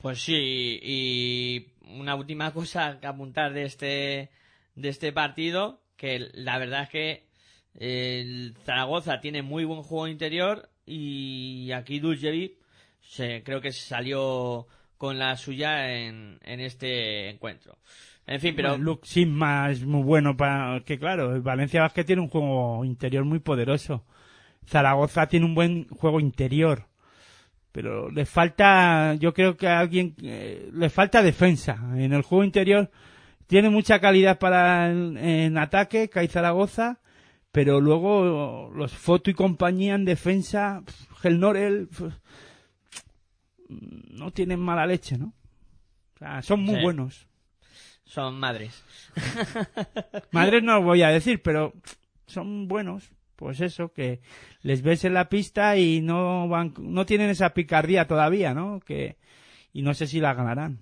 Pues 0.00 0.20
sí, 0.20 0.80
y 0.82 1.71
una 1.86 2.14
última 2.14 2.50
cosa 2.54 2.98
que 3.00 3.06
apuntar 3.06 3.52
de 3.52 3.64
este, 3.64 4.30
de 4.74 4.88
este 4.88 5.12
partido, 5.12 5.82
que 5.96 6.30
la 6.34 6.58
verdad 6.58 6.84
es 6.84 6.88
que 6.90 7.26
el 7.74 8.54
Zaragoza 8.64 9.20
tiene 9.20 9.42
muy 9.42 9.64
buen 9.64 9.82
juego 9.82 10.08
interior 10.08 10.68
y 10.84 11.70
aquí 11.72 12.00
Dulcevic 12.00 12.58
se, 13.00 13.42
creo 13.42 13.60
que 13.60 13.72
salió 13.72 14.66
con 14.98 15.18
la 15.18 15.36
suya 15.36 15.92
en, 15.94 16.38
en 16.42 16.60
este 16.60 17.30
encuentro. 17.30 17.78
En 18.26 18.40
fin, 18.40 18.54
pero 18.54 18.70
Bueno, 18.70 18.84
Luke 18.84 19.06
Sigma 19.06 19.70
es 19.70 19.84
muy 19.84 20.02
bueno 20.02 20.36
para 20.36 20.80
que 20.84 20.98
claro, 20.98 21.42
Valencia 21.42 21.82
Basket 21.82 22.04
tiene 22.04 22.22
un 22.22 22.28
juego 22.28 22.84
interior 22.84 23.24
muy 23.24 23.40
poderoso. 23.40 24.04
Zaragoza 24.66 25.26
tiene 25.26 25.46
un 25.46 25.54
buen 25.54 25.88
juego 25.88 26.20
interior. 26.20 26.86
Pero 27.72 28.10
le 28.10 28.26
falta, 28.26 29.14
yo 29.14 29.32
creo 29.32 29.56
que 29.56 29.66
a 29.66 29.78
alguien 29.78 30.14
eh, 30.22 30.70
le 30.72 30.90
falta 30.90 31.22
defensa 31.22 31.78
en 31.96 32.12
el 32.12 32.22
juego 32.22 32.44
interior. 32.44 32.90
Tiene 33.46 33.70
mucha 33.70 33.98
calidad 33.98 34.38
para 34.38 34.90
el- 34.90 35.16
en 35.16 35.56
ataque, 35.58 36.08
Kai 36.10 36.28
Zaragoza, 36.28 37.00
pero 37.50 37.80
luego 37.80 38.70
los 38.74 38.92
Foto 38.92 39.30
y 39.30 39.34
compañía 39.34 39.94
en 39.94 40.04
defensa, 40.04 40.82
el 41.22 41.40
Norel 41.40 41.88
pf, 41.88 42.10
no 44.10 44.30
tienen 44.32 44.60
mala 44.60 44.86
leche, 44.86 45.16
¿no? 45.18 45.32
O 46.14 46.18
sea, 46.18 46.42
son 46.42 46.60
muy 46.62 46.76
Sí. 46.76 46.82
buenos. 46.82 47.26
son 48.04 48.38
madres. 48.38 48.84
Madres 50.32 50.62
no 50.62 50.74
lo 50.74 50.82
voy 50.82 51.02
a 51.02 51.08
decir, 51.08 51.40
pero 51.42 51.72
son 52.26 52.68
buenos. 52.68 53.10
Pues 53.42 53.60
eso, 53.60 53.92
que 53.92 54.20
les 54.62 54.82
ves 54.82 55.04
en 55.04 55.14
la 55.14 55.28
pista 55.28 55.76
y 55.76 56.00
no 56.00 56.46
van, 56.46 56.74
no 56.78 57.04
tienen 57.06 57.28
esa 57.28 57.54
picardía 57.54 58.06
todavía, 58.06 58.54
¿no? 58.54 58.78
Que, 58.78 59.16
y 59.72 59.82
no 59.82 59.94
sé 59.94 60.06
si 60.06 60.20
la 60.20 60.32
ganarán. 60.32 60.78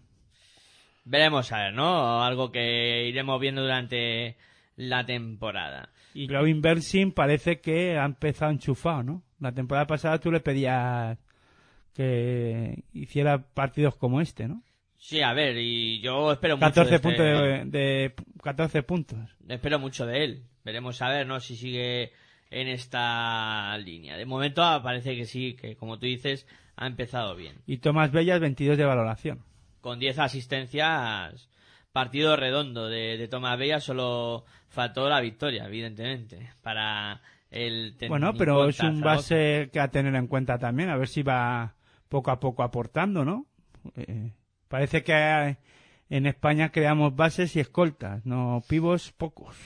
Veremos 1.06 1.50
a 1.52 1.62
ver, 1.64 1.72
¿no? 1.72 2.22
Algo 2.22 2.52
que 2.52 3.06
iremos 3.08 3.40
viendo 3.40 3.62
durante 3.62 4.36
la 4.76 5.06
temporada. 5.06 5.88
Y 6.12 6.26
Glovin 6.26 6.60
Bersin 6.60 7.12
parece 7.12 7.60
que 7.62 7.96
ha 7.96 8.04
empezado 8.04 8.50
enchufado, 8.50 9.02
¿no? 9.04 9.22
La 9.40 9.52
temporada 9.52 9.86
pasada 9.86 10.18
tú 10.20 10.30
le 10.30 10.40
pedías 10.40 11.16
que 11.94 12.84
hiciera 12.92 13.38
partidos 13.42 13.96
como 13.96 14.20
este, 14.20 14.48
¿no? 14.48 14.62
Sí, 14.98 15.22
a 15.22 15.32
ver, 15.32 15.56
y 15.56 16.02
yo 16.02 16.30
espero 16.32 16.58
mucho 16.58 16.66
14 16.66 16.90
de 16.90 16.96
este- 16.96 17.08
puntos 17.08 17.24
de, 17.24 17.78
de 17.78 18.14
14 18.42 18.82
puntos. 18.82 19.18
espero 19.48 19.78
mucho 19.78 20.04
de 20.04 20.24
él. 20.24 20.42
Veremos 20.62 21.00
a 21.00 21.08
ver, 21.08 21.26
¿no? 21.26 21.40
Si 21.40 21.56
sigue 21.56 22.12
en 22.50 22.68
esta 22.68 23.76
línea. 23.78 24.16
De 24.16 24.26
momento 24.26 24.62
ah, 24.62 24.82
parece 24.82 25.16
que 25.16 25.24
sí, 25.24 25.54
que 25.54 25.76
como 25.76 25.98
tú 25.98 26.06
dices, 26.06 26.46
ha 26.76 26.86
empezado 26.86 27.36
bien. 27.36 27.56
Y 27.66 27.78
Tomás 27.78 28.10
Bellas 28.10 28.40
22 28.40 28.76
de 28.76 28.84
valoración. 28.84 29.44
Con 29.80 29.98
10 29.98 30.18
asistencias, 30.18 31.48
partido 31.92 32.36
redondo 32.36 32.88
de, 32.88 33.16
de 33.16 33.28
Tomás 33.28 33.58
Bella, 33.58 33.80
solo 33.80 34.44
faltó 34.68 35.08
la 35.08 35.20
victoria, 35.20 35.66
evidentemente, 35.66 36.50
para 36.62 37.22
el 37.50 37.96
Bueno, 38.08 38.34
pero 38.34 38.68
es 38.68 38.80
un 38.80 39.00
base 39.00 39.70
que 39.72 39.80
a 39.80 39.88
tener 39.88 40.14
en 40.14 40.26
cuenta 40.26 40.58
también, 40.58 40.90
a 40.90 40.96
ver 40.96 41.08
si 41.08 41.22
va 41.22 41.74
poco 42.08 42.30
a 42.30 42.40
poco 42.40 42.62
aportando, 42.62 43.24
¿no? 43.24 43.46
Eh, 43.96 44.32
parece 44.68 45.02
que 45.02 45.56
en 46.10 46.26
España 46.26 46.70
creamos 46.70 47.14
bases 47.16 47.56
y 47.56 47.60
escoltas, 47.60 48.24
no 48.24 48.62
pivos 48.68 49.12
pocos. 49.12 49.56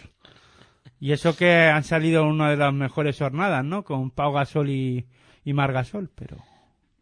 Y 1.00 1.12
eso 1.12 1.36
que 1.36 1.52
han 1.54 1.84
salido 1.84 2.24
una 2.26 2.50
de 2.50 2.56
las 2.56 2.72
mejores 2.72 3.18
jornadas, 3.18 3.64
¿no? 3.64 3.84
Con 3.84 4.10
Pau 4.10 4.32
Gasol 4.32 4.70
y, 4.70 5.04
y 5.44 5.52
Margasol, 5.52 6.08
pero... 6.14 6.38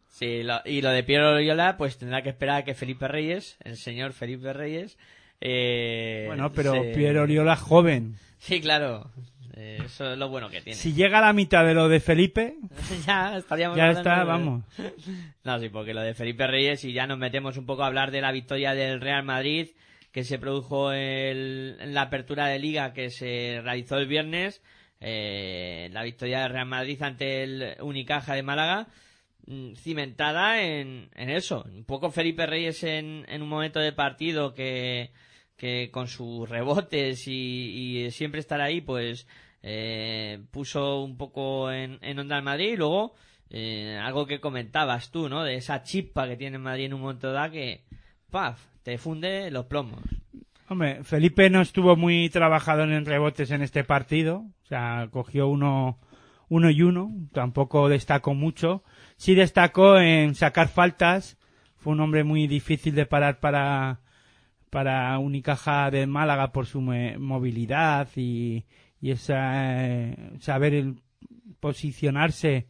Sí, 0.09 0.43
lo- 0.43 0.61
y 0.65 0.81
lo 0.81 0.89
de 0.91 1.03
Piero 1.03 1.31
Loyola, 1.33 1.75
pues 1.77 1.97
tendrá 1.97 2.21
que 2.21 2.29
esperar 2.29 2.57
a 2.61 2.63
que 2.65 2.75
Felipe 2.75 3.07
Reyes, 3.07 3.57
el 3.63 3.77
señor 3.77 4.13
Felipe 4.13 4.53
Reyes, 4.53 4.97
eh, 5.41 6.25
Bueno, 6.27 6.51
pero 6.51 6.73
se- 6.73 6.93
Piero 6.95 7.23
Oriola 7.23 7.55
joven. 7.55 8.15
Sí, 8.37 8.61
claro. 8.61 9.09
Eh, 9.55 9.79
eso 9.85 10.11
es 10.11 10.17
lo 10.17 10.29
bueno 10.29 10.49
que 10.49 10.61
tiene. 10.61 10.77
Si 10.77 10.93
llega 10.93 11.19
a 11.19 11.21
la 11.21 11.33
mitad 11.33 11.65
de 11.65 11.73
lo 11.73 11.87
de 11.89 11.99
Felipe, 11.99 12.55
ya 13.07 13.37
estaríamos 13.37 13.77
ya 13.77 13.91
está, 13.91 14.19
de- 14.19 14.25
vamos. 14.25 14.63
No, 15.43 15.59
sí, 15.59 15.69
porque 15.69 15.93
lo 15.93 16.01
de 16.01 16.13
Felipe 16.13 16.45
Reyes, 16.47 16.83
y 16.85 16.93
ya 16.93 17.07
nos 17.07 17.17
metemos 17.17 17.57
un 17.57 17.65
poco 17.65 17.83
a 17.83 17.87
hablar 17.87 18.11
de 18.11 18.21
la 18.21 18.31
victoria 18.31 18.73
del 18.73 18.99
Real 19.01 19.23
Madrid, 19.23 19.69
que 20.13 20.23
se 20.23 20.39
produjo 20.39 20.93
el- 20.93 21.75
en 21.81 21.93
la 21.93 22.03
apertura 22.03 22.47
de 22.47 22.59
liga 22.59 22.93
que 22.93 23.09
se 23.09 23.59
realizó 23.63 23.97
el 23.97 24.07
viernes, 24.07 24.61
eh, 25.01 25.89
la 25.91 26.03
victoria 26.03 26.41
del 26.43 26.51
Real 26.53 26.67
Madrid 26.67 27.01
ante 27.01 27.43
el 27.43 27.75
Unicaja 27.81 28.35
de 28.35 28.43
Málaga, 28.43 28.87
mm, 29.47 29.73
cimentada 29.75 30.61
en, 30.61 31.09
en 31.15 31.29
eso. 31.29 31.65
Un 31.67 31.83
poco 31.85 32.11
Felipe 32.11 32.45
Reyes 32.45 32.83
en, 32.83 33.25
en 33.27 33.41
un 33.41 33.49
momento 33.49 33.79
de 33.79 33.91
partido 33.91 34.53
que, 34.53 35.11
que 35.57 35.89
con 35.91 36.07
sus 36.07 36.47
rebotes 36.47 37.27
y, 37.27 38.09
siempre 38.11 38.39
estar 38.39 38.61
ahí, 38.61 38.81
pues 38.81 39.27
eh, 39.63 40.43
puso 40.51 41.01
un 41.03 41.17
poco 41.17 41.71
en, 41.71 41.97
en 42.01 42.19
onda 42.19 42.37
al 42.37 42.43
Madrid 42.43 42.73
y 42.73 42.77
luego 42.77 43.15
eh, 43.49 43.99
algo 44.01 44.27
que 44.27 44.39
comentabas 44.39 45.11
tú, 45.11 45.27
¿no? 45.29 45.43
De 45.43 45.55
esa 45.55 45.83
chispa 45.83 46.27
que 46.27 46.37
tiene 46.37 46.57
Madrid 46.59 46.85
en 46.85 46.93
un 46.93 47.01
momento 47.01 47.31
dado 47.31 47.51
que, 47.51 47.83
paf, 48.29 48.72
te 48.83 48.97
funde 48.97 49.49
los 49.51 49.65
plomos. 49.65 49.99
Felipe 51.03 51.49
no 51.49 51.61
estuvo 51.61 51.95
muy 51.95 52.29
trabajador 52.29 52.89
en 52.91 53.05
rebotes 53.05 53.51
en 53.51 53.61
este 53.61 53.83
partido. 53.83 54.45
O 54.63 54.65
sea, 54.67 55.07
cogió 55.11 55.47
uno, 55.47 55.99
uno 56.49 56.69
y 56.71 56.81
uno. 56.81 57.11
Tampoco 57.31 57.89
destacó 57.89 58.33
mucho. 58.33 58.83
Sí 59.15 59.35
destacó 59.35 59.99
en 59.99 60.33
sacar 60.35 60.69
faltas. 60.69 61.37
Fue 61.77 61.93
un 61.93 61.99
hombre 61.99 62.23
muy 62.23 62.47
difícil 62.47 62.95
de 62.95 63.05
parar 63.05 63.39
para, 63.39 63.99
para 64.71 65.19
Unicaja 65.19 65.91
de 65.91 66.07
Málaga 66.07 66.51
por 66.51 66.65
su 66.65 66.81
movilidad 66.81 68.07
y, 68.15 68.65
y 68.99 69.11
esa, 69.11 69.85
eh, 69.85 70.15
saber 70.39 70.73
el- 70.73 71.01
posicionarse 71.59 72.67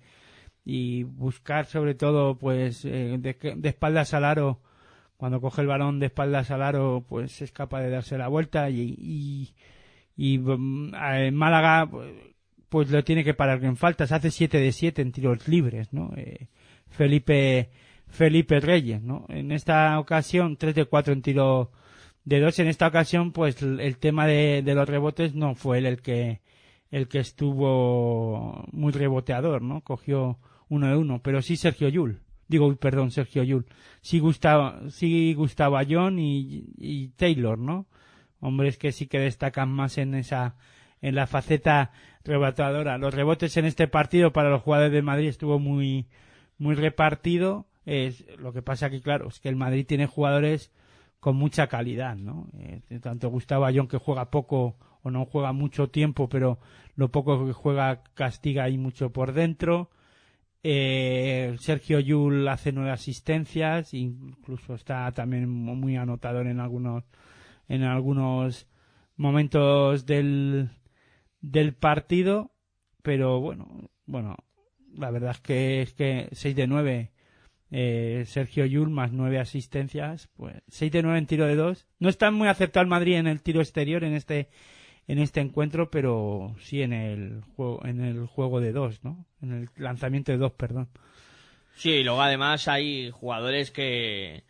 y 0.66 1.03
buscar 1.03 1.66
sobre 1.66 1.95
todo 1.95 2.38
pues 2.38 2.86
eh, 2.86 3.18
de, 3.20 3.38
de 3.55 3.70
espaldas 3.70 4.14
al 4.14 4.26
aro 4.26 4.61
cuando 5.18 5.41
coge 5.41 5.61
el 5.61 5.68
balón 5.68 5.99
de 5.99 6.07
espaldas 6.07 6.51
al 6.51 6.61
aro, 6.64 7.05
pues 7.07 7.41
es 7.41 7.51
capaz 7.51 7.82
de 7.82 7.89
darse 7.89 8.18
la 8.18 8.28
vuelta 8.28 8.70
y, 8.70 8.95
y, 8.97 9.53
y, 10.16 10.38
mm, 10.38 10.93
en 10.95 11.36
Málaga 11.36 11.89
pues, 12.70 12.89
lo 12.91 13.03
tiene 13.03 13.24
que 13.24 13.34
parar 13.34 13.64
en 13.64 13.78
faltas. 13.78 14.11
Hace 14.11 14.32
7 14.32 14.59
de 14.59 14.72
7 14.72 15.01
en 15.01 15.11
tiros 15.11 15.47
libres, 15.47 15.93
¿no? 15.93 16.11
Eh, 16.16 16.47
Felipe 16.88 17.70
Felipe 18.07 18.59
Reyes, 18.59 19.01
¿no? 19.01 19.26
En 19.30 19.51
esta 19.51 19.99
ocasión 19.99 20.57
3 20.57 20.76
de 20.76 20.86
4 20.86 21.14
en 21.14 21.22
tiro 21.22 21.72
de 22.26 22.39
2. 22.39 22.59
En 22.59 22.68
esta 22.68 22.88
ocasión, 22.88 23.32
pues 23.32 23.61
el 23.61 23.97
tema 23.97 24.28
de, 24.28 24.61
de 24.64 24.76
los 24.76 24.88
rebotes 24.88 25.36
no 25.36 25.55
fue 25.55 25.80
él 25.80 25.86
el 25.86 26.01
que 26.01 26.41
el 26.91 27.07
que 27.07 27.18
estuvo 27.20 28.66
muy 28.72 28.91
reboteador, 28.91 29.64
¿no? 29.64 29.82
Cogió 29.82 30.38
uno 30.70 30.88
de 30.88 30.95
uno, 30.95 31.22
pero 31.24 31.41
sí 31.41 31.57
Sergio 31.57 31.89
Yul. 31.89 32.22
Digo, 32.48 32.76
perdón, 32.76 33.12
Sergio 33.12 33.44
Yul. 33.44 33.66
Sí 34.02 34.20
Gustavo, 34.20 34.89
sí 34.89 35.34
Gustavo 35.34 35.78
Ayón 35.78 36.17
y, 36.20 37.12
Taylor, 37.16 37.58
¿no? 37.58 37.88
Hombres 38.39 38.78
que 38.78 38.92
sí 38.92 39.08
que 39.08 39.20
destacan 39.20 39.70
más 39.70 39.97
en 39.97 40.16
esa, 40.16 40.55
en 41.01 41.16
la 41.16 41.28
faceta 41.28 41.92
reboteadora. 42.24 42.97
Los 42.97 43.13
rebotes 43.13 43.55
en 43.58 43.66
este 43.66 43.88
partido 43.88 44.34
para 44.34 44.50
los 44.50 44.62
jugadores 44.62 44.92
de 44.92 45.01
Madrid 45.01 45.30
estuvo 45.30 45.59
muy, 45.59 46.08
muy 46.58 46.76
repartido. 46.76 47.67
Es, 47.86 48.26
lo 48.38 48.54
que 48.54 48.62
pasa 48.62 48.89
que, 48.89 49.01
claro, 49.01 49.30
es 49.30 49.39
que 49.39 49.50
el 49.50 49.55
Madrid 49.55 49.86
tiene 49.86 50.05
jugadores 50.05 50.72
con 51.20 51.38
mucha 51.38 51.67
calidad, 51.67 52.17
¿no? 52.17 52.50
Eh, 52.59 52.82
tanto 53.01 53.30
Gustavo 53.30 53.66
Ayón 53.66 53.88
que 53.88 53.97
juega 53.97 54.30
poco 54.30 54.76
o 55.04 55.12
no 55.12 55.26
juega 55.26 55.54
mucho 55.54 55.89
tiempo, 55.89 56.28
pero 56.28 56.59
lo 56.96 57.12
poco 57.12 57.46
que 57.46 57.54
juega 57.54 58.04
castiga 58.13 58.63
ahí 58.66 58.78
mucho 58.78 59.12
por 59.12 59.34
dentro. 59.34 59.89
Eh, 60.64 61.56
Sergio 61.60 62.00
Yul 62.00 62.48
hace 62.48 62.72
nueve 62.72 62.92
asistencias, 62.92 63.94
incluso 63.94 64.76
está 64.76 65.12
también 65.12 65.50
muy 65.50 65.98
anotador 65.98 66.48
en 66.48 66.62
algunos 66.62 67.04
en 67.68 67.84
algunos 67.84 68.68
momentos 69.18 70.06
del 70.06 70.70
del 71.42 71.74
partido, 71.74 72.52
pero 73.02 73.42
bueno, 73.42 73.90
bueno, 74.06 74.38
la 74.96 75.12
verdad 75.12 75.32
es 75.32 75.42
que 75.42 75.82
es 75.82 75.94
que 75.94 76.30
6 76.32 76.56
de 76.56 76.68
9 76.68 77.12
eh, 77.76 78.24
Sergio 78.28 78.66
Yul 78.66 78.92
más 78.92 79.12
nueve 79.12 79.40
asistencias, 79.40 80.30
pues 80.36 80.56
6 80.68 80.92
de 80.92 81.02
9 81.02 81.18
en 81.18 81.26
tiro 81.26 81.48
de 81.48 81.56
2. 81.56 81.88
No 82.00 82.08
está 82.08 82.30
muy 82.32 82.48
aceptado 82.48 82.84
el 82.84 82.90
Madrid 82.90 83.16
en 83.16 83.28
el 83.28 83.42
tiro 83.42 83.62
exterior 83.62 84.04
en 84.04 84.14
este 84.14 84.50
en 85.08 85.20
este 85.20 85.42
encuentro, 85.42 85.89
pero 85.92 86.55
sí 86.59 86.82
en 86.82 86.93
el 86.93 87.42
juego 87.55 87.86
en 87.86 88.01
el 88.04 88.25
juego 88.25 88.59
de 88.62 88.71
dos, 88.71 89.04
¿no? 89.04 89.25
En 89.42 89.54
el 89.54 89.70
lanzamiento 89.78 90.32
de 90.32 90.38
dos, 90.38 90.51
perdón. 90.54 90.89
Sí, 91.75 91.89
y 91.89 92.04
luego 92.04 92.21
además 92.21 92.67
hay 92.67 93.09
jugadores 93.12 93.71
que, 93.71 94.43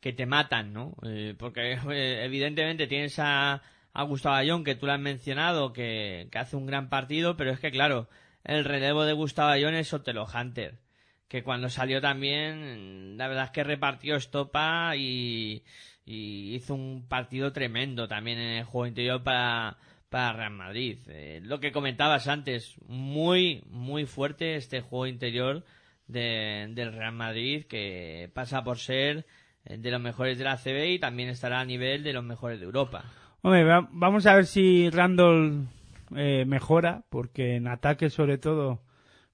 que 0.00 0.12
te 0.12 0.26
matan, 0.26 0.72
¿no? 0.72 0.94
Eh, 1.04 1.34
porque 1.38 1.72
eh, 1.72 2.24
evidentemente 2.24 2.86
tienes 2.86 3.18
a, 3.18 3.62
a 3.92 4.02
Gustavo 4.02 4.36
Ayón, 4.36 4.64
que 4.64 4.74
tú 4.74 4.86
lo 4.86 4.92
has 4.92 5.00
mencionado, 5.00 5.72
que, 5.72 6.28
que 6.30 6.38
hace 6.38 6.56
un 6.56 6.66
gran 6.66 6.88
partido, 6.88 7.36
pero 7.36 7.52
es 7.52 7.60
que 7.60 7.70
claro, 7.70 8.08
el 8.44 8.64
relevo 8.64 9.04
de 9.04 9.12
Gustavo 9.12 9.50
Ayón 9.50 9.74
es 9.74 9.92
Otelo 9.92 10.26
Hunter, 10.26 10.78
que 11.28 11.42
cuando 11.42 11.68
salió 11.68 12.00
también, 12.00 13.16
la 13.18 13.28
verdad 13.28 13.44
es 13.44 13.50
que 13.50 13.62
repartió 13.64 14.16
estopa 14.16 14.96
y, 14.96 15.62
y 16.04 16.54
hizo 16.54 16.74
un 16.74 17.06
partido 17.06 17.52
tremendo 17.52 18.08
también 18.08 18.38
en 18.38 18.58
el 18.58 18.64
juego 18.64 18.86
interior 18.86 19.22
para, 19.22 19.76
para 20.10 20.32
Real 20.34 20.52
Madrid. 20.52 20.98
Eh, 21.08 21.40
lo 21.42 21.60
que 21.60 21.72
comentabas 21.72 22.28
antes, 22.28 22.76
muy, 22.86 23.62
muy 23.70 24.04
fuerte 24.06 24.56
este 24.56 24.80
juego 24.82 25.06
interior 25.06 25.64
de- 26.06 26.66
del 26.72 26.92
Real 26.92 27.12
Madrid, 27.14 27.64
que 27.66 28.30
pasa 28.34 28.62
por 28.64 28.78
ser 28.78 29.24
eh, 29.64 29.76
de 29.78 29.90
los 29.90 30.00
mejores 30.00 30.36
de 30.36 30.44
la 30.44 30.56
CB 30.58 30.90
y 30.94 30.98
también 30.98 31.28
estará 31.28 31.60
a 31.60 31.64
nivel 31.64 32.02
de 32.02 32.12
los 32.12 32.24
mejores 32.24 32.58
de 32.58 32.66
Europa. 32.66 33.04
Hombre, 33.42 33.64
va- 33.64 33.88
vamos 33.92 34.26
a 34.26 34.34
ver 34.34 34.46
si 34.46 34.90
Randall 34.90 35.68
eh, 36.16 36.44
mejora, 36.46 37.04
porque 37.08 37.54
en 37.56 37.68
ataque 37.68 38.10
sobre 38.10 38.36
todo, 38.38 38.82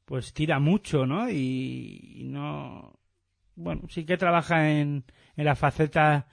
pues 0.05 0.32
tira 0.35 0.59
mucho, 0.61 1.07
¿no? 1.07 1.28
Y, 1.31 2.16
y 2.16 2.24
no... 2.24 2.93
Bueno, 3.55 3.82
sí 3.89 4.05
que 4.05 4.19
trabaja 4.19 4.70
en, 4.70 5.05
en 5.36 5.44
la 5.47 5.57
faceta 5.57 6.27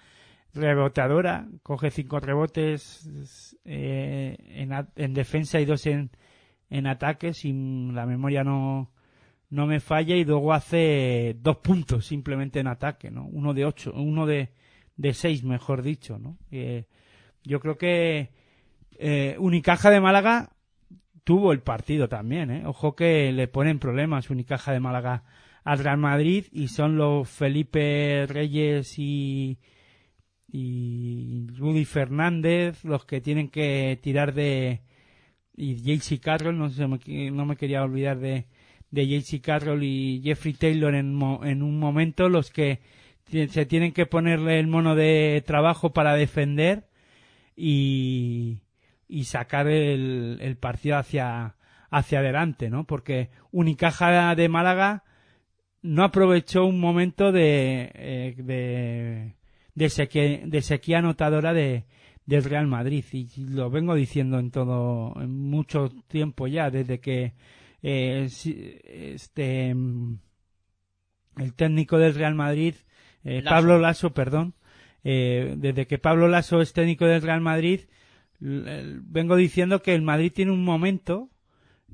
reboteadora, 0.54 1.48
coge 1.64 1.92
cinco 1.92 2.20
rebotes 2.20 3.58
eh, 3.66 4.38
en, 4.40 4.72
en 4.96 5.14
defensa 5.14 5.60
y 5.60 5.66
dos 5.66 5.86
en, 5.88 6.12
en 6.70 6.88
ataque, 6.88 7.34
si 7.34 7.52
la 7.52 8.06
memoria 8.06 8.44
no, 8.44 8.92
no 9.50 9.68
me 9.68 9.80
falla, 9.80 10.16
y 10.16 10.26
luego 10.26 10.54
hace 10.54 11.36
dos 11.40 11.58
puntos 11.58 12.06
simplemente 12.06 12.60
en 12.60 12.68
ataque, 12.68 13.12
¿no? 13.12 13.26
Uno 13.26 13.54
de 13.54 13.66
ocho, 13.66 13.94
uno 13.96 14.26
de, 14.26 14.50
de 14.96 15.14
seis, 15.14 15.44
mejor 15.44 15.82
dicho, 15.82 16.20
¿no? 16.20 16.38
Eh, 16.52 16.86
yo 17.44 17.60
creo 17.60 17.78
que 17.78 18.30
eh, 18.98 19.36
Unicaja 19.40 19.90
de 19.90 20.02
Málaga 20.02 20.52
tuvo 21.24 21.52
el 21.52 21.62
partido 21.62 22.08
también, 22.10 22.52
¿eh? 22.52 22.64
Ojo 22.66 22.96
que 22.96 23.32
le 23.32 23.48
ponen 23.48 23.80
problemas 23.80 24.30
Unicaja 24.30 24.72
de 24.72 24.80
Málaga 24.80 25.24
al 25.64 25.80
Real 25.80 25.98
Madrid 25.98 26.46
y 26.52 26.68
son 26.68 26.98
los 26.98 27.30
Felipe 27.30 28.26
Reyes 28.28 29.00
y, 29.00 29.58
y 30.54 31.48
Rudy 31.58 31.84
Fernández 31.84 32.86
los 32.86 33.06
que 33.06 33.22
tienen 33.22 33.50
que 33.50 34.00
tirar 34.02 34.36
de 34.36 34.82
y 35.56 35.76
JC 35.76 36.20
Carroll, 36.20 36.58
no, 36.58 36.70
me, 36.88 37.32
no 37.32 37.46
me 37.46 37.56
quería 37.56 37.84
olvidar 37.84 38.20
de, 38.20 38.46
de 38.92 39.08
JC 39.08 39.42
Carroll 39.42 39.84
y 39.84 40.22
Jeffrey 40.24 40.54
Taylor 40.54 40.94
en, 40.94 41.20
en 41.44 41.64
un 41.64 41.80
momento 41.80 42.30
los 42.30 42.52
que 42.52 42.82
se 43.26 43.66
tienen 43.66 43.94
que 43.94 44.06
ponerle 44.06 44.60
el 44.60 44.68
mono 44.68 44.96
de 44.96 45.44
trabajo 45.46 45.92
para 45.92 46.14
defender 46.14 46.88
y, 47.56 48.60
y 49.08 49.24
sacar 49.24 49.68
el, 49.68 50.38
el 50.40 50.58
partido 50.58 50.98
hacia, 50.98 51.56
hacia 51.90 52.20
adelante, 52.20 52.70
¿no? 52.70 52.86
Porque 52.86 53.30
Unicaja 53.52 54.36
de 54.36 54.50
Málaga 54.50 55.04
no 55.82 56.04
aprovechó 56.04 56.66
un 56.66 56.80
momento 56.80 57.32
de, 57.32 57.92
eh, 57.96 58.36
de, 58.38 59.34
de, 59.76 59.90
sequía, 59.90 60.42
de 60.46 60.62
sequía 60.62 61.00
anotadora 61.00 61.54
de, 61.54 61.86
del 62.26 62.44
Real 62.44 62.68
Madrid 62.68 63.04
y 63.12 63.28
lo 63.38 63.70
vengo 63.70 63.96
diciendo 63.96 64.40
en 64.40 64.52
todo, 64.52 65.14
en 65.22 65.32
mucho 65.32 65.90
tiempo 66.08 66.48
ya, 66.48 66.70
desde 66.70 67.00
que 67.00 67.34
eh, 67.82 68.28
este 69.16 69.70
el 71.38 71.54
técnico 71.56 71.98
del 71.98 72.14
Real 72.16 72.36
Madrid, 72.36 72.76
eh. 73.24 73.42
Pablo 73.44 73.80
Lasso, 73.80 74.14
perdón, 74.14 74.54
eh, 75.04 75.56
desde 75.58 75.88
que 75.88 75.98
Pablo 75.98 76.28
Lasso 76.28 76.62
es 76.62 76.74
técnico 76.74 77.06
del 77.06 77.22
Real 77.22 77.42
Madrid, 77.42 77.82
l- 78.42 79.00
vengo 79.04 79.36
diciendo 79.36 79.82
que 79.82 79.96
el 79.96 80.02
Madrid 80.02 80.32
tiene 80.34 80.52
un 80.52 80.64
momento 80.64 81.30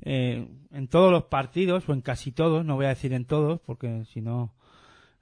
eh, 0.02 0.46
en 0.72 0.88
todos 0.88 1.10
los 1.10 1.24
partidos, 1.24 1.88
o 1.88 1.92
en 1.92 2.02
casi 2.02 2.32
todos, 2.32 2.64
no 2.64 2.76
voy 2.76 2.86
a 2.86 2.90
decir 2.90 3.12
en 3.12 3.24
todos, 3.24 3.60
porque 3.60 4.04
si 4.06 4.20
no 4.20 4.54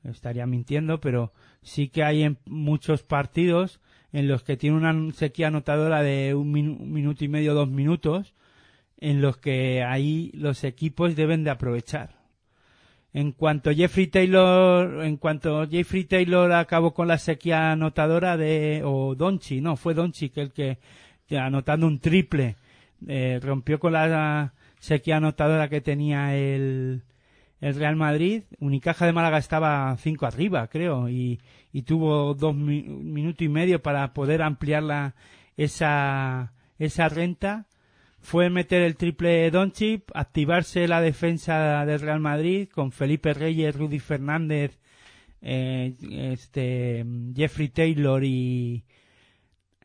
estaría 0.04 0.46
mintiendo, 0.46 1.00
pero 1.00 1.32
sí 1.62 1.88
que 1.88 2.04
hay 2.04 2.22
en 2.22 2.38
muchos 2.46 3.02
partidos 3.02 3.80
en 4.12 4.28
los 4.28 4.42
que 4.42 4.56
tiene 4.56 4.76
una 4.76 5.12
sequía 5.12 5.48
anotadora 5.48 6.02
de 6.02 6.34
un, 6.34 6.52
minu- 6.52 6.80
un 6.80 6.92
minuto 6.92 7.24
y 7.24 7.28
medio, 7.28 7.54
dos 7.54 7.68
minutos, 7.68 8.34
en 9.00 9.20
los 9.20 9.36
que 9.36 9.82
ahí 9.84 10.30
los 10.34 10.64
equipos 10.64 11.14
deben 11.14 11.44
de 11.44 11.50
aprovechar. 11.50 12.16
En 13.12 13.32
cuanto 13.32 13.72
Jeffrey 13.72 14.06
Taylor, 14.08 15.04
en 15.04 15.16
cuanto 15.16 15.66
Jeffrey 15.68 16.04
Taylor 16.04 16.52
acabó 16.52 16.92
con 16.94 17.08
la 17.08 17.18
sequía 17.18 17.72
anotadora 17.72 18.36
de, 18.36 18.82
o 18.84 19.14
Donchi, 19.14 19.60
no, 19.60 19.76
fue 19.76 19.94
Donchi 19.94 20.30
que 20.30 20.40
el 20.42 20.52
que 20.52 20.78
anotando 21.38 21.86
un 21.86 22.00
triple, 22.00 22.56
eh, 23.06 23.38
rompió 23.42 23.78
con 23.78 23.92
la 23.92 24.54
sequía 24.78 25.18
anotadora 25.18 25.68
que 25.68 25.80
tenía 25.80 26.34
el, 26.36 27.02
el 27.60 27.74
Real 27.74 27.96
Madrid. 27.96 28.42
Unicaja 28.60 29.06
de 29.06 29.12
Málaga 29.12 29.38
estaba 29.38 29.96
cinco 29.98 30.26
arriba, 30.26 30.66
creo, 30.68 31.08
y, 31.08 31.40
y 31.72 31.82
tuvo 31.82 32.34
dos 32.34 32.54
mi- 32.54 32.86
un 32.88 33.12
minuto 33.12 33.44
y 33.44 33.48
medio 33.48 33.82
para 33.82 34.12
poder 34.12 34.42
ampliar 34.42 34.82
la, 34.82 35.14
esa, 35.56 36.52
esa 36.78 37.08
renta. 37.08 37.66
Fue 38.20 38.50
meter 38.50 38.82
el 38.82 38.96
triple 38.96 39.48
Donchip, 39.50 40.10
activarse 40.12 40.88
la 40.88 41.00
defensa 41.00 41.86
del 41.86 42.00
Real 42.00 42.18
Madrid 42.20 42.68
con 42.68 42.90
Felipe 42.90 43.32
Reyes, 43.32 43.76
Rudy 43.76 44.00
Fernández, 44.00 44.78
eh, 45.40 45.94
este, 46.10 47.06
Jeffrey 47.36 47.68
Taylor 47.68 48.24
y, 48.24 48.84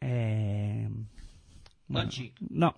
eh, 0.02 0.90
bueno, 1.88 2.10
no, 2.50 2.76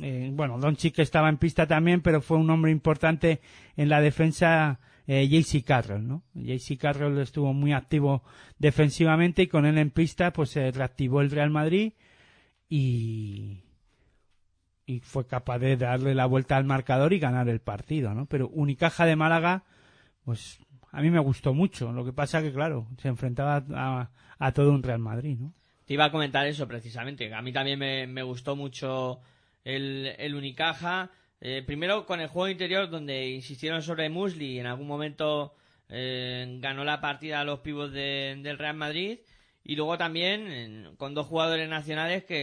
eh, 0.00 0.30
bueno, 0.32 0.58
Doncic 0.58 0.98
estaba 0.98 1.28
en 1.28 1.38
pista 1.38 1.66
también, 1.66 2.00
pero 2.00 2.20
fue 2.20 2.36
un 2.36 2.50
hombre 2.50 2.72
importante 2.72 3.40
en 3.76 3.88
la 3.88 4.00
defensa 4.00 4.80
eh, 5.06 5.62
Carroll, 5.64 6.06
¿no? 6.06 6.22
JC 6.34 6.78
Carroll 6.78 7.18
estuvo 7.18 7.52
muy 7.52 7.72
activo 7.72 8.22
defensivamente 8.58 9.42
y 9.42 9.46
con 9.46 9.66
él 9.66 9.78
en 9.78 9.90
pista 9.90 10.32
pues 10.32 10.50
se 10.50 10.70
reactivó 10.70 11.20
el 11.20 11.30
Real 11.30 11.50
Madrid 11.50 11.92
y 12.68 13.60
y 14.86 15.00
fue 15.00 15.26
capaz 15.26 15.58
de 15.58 15.76
darle 15.76 16.14
la 16.14 16.26
vuelta 16.26 16.56
al 16.56 16.64
marcador 16.64 17.12
y 17.12 17.18
ganar 17.18 17.48
el 17.48 17.60
partido, 17.60 18.12
¿no? 18.14 18.26
Pero 18.26 18.48
Unicaja 18.48 19.06
de 19.06 19.16
Málaga, 19.16 19.64
pues 20.24 20.58
a 20.92 21.00
mí 21.00 21.10
me 21.10 21.20
gustó 21.20 21.54
mucho. 21.54 21.90
Lo 21.92 22.04
que 22.04 22.12
pasa 22.12 22.42
que, 22.42 22.52
claro, 22.52 22.86
se 22.98 23.08
enfrentaba 23.08 23.64
a, 23.74 24.10
a 24.38 24.52
todo 24.52 24.72
un 24.72 24.82
Real 24.82 24.98
Madrid, 24.98 25.38
¿no? 25.38 25.54
Te 25.86 25.94
iba 25.94 26.04
a 26.04 26.10
comentar 26.10 26.46
eso 26.46 26.66
precisamente, 26.66 27.32
a 27.34 27.42
mí 27.42 27.52
también 27.52 27.78
me, 27.78 28.06
me 28.06 28.22
gustó 28.22 28.56
mucho 28.56 29.20
el, 29.64 30.14
el 30.18 30.34
Unicaja. 30.34 31.10
Eh, 31.40 31.62
primero 31.66 32.06
con 32.06 32.20
el 32.20 32.28
juego 32.28 32.48
interior 32.48 32.88
donde 32.88 33.28
insistieron 33.30 33.82
sobre 33.82 34.08
Musli 34.08 34.52
y 34.52 34.58
en 34.60 34.66
algún 34.66 34.86
momento 34.86 35.54
eh, 35.88 36.58
ganó 36.60 36.84
la 36.84 37.00
partida 37.00 37.40
a 37.40 37.44
los 37.44 37.60
pibos 37.60 37.92
de- 37.92 38.38
del 38.42 38.58
Real 38.58 38.76
Madrid. 38.76 39.18
Y 39.64 39.76
luego 39.76 39.96
también 39.96 40.94
con 40.98 41.14
dos 41.14 41.26
jugadores 41.26 41.68
nacionales 41.68 42.24
que 42.24 42.34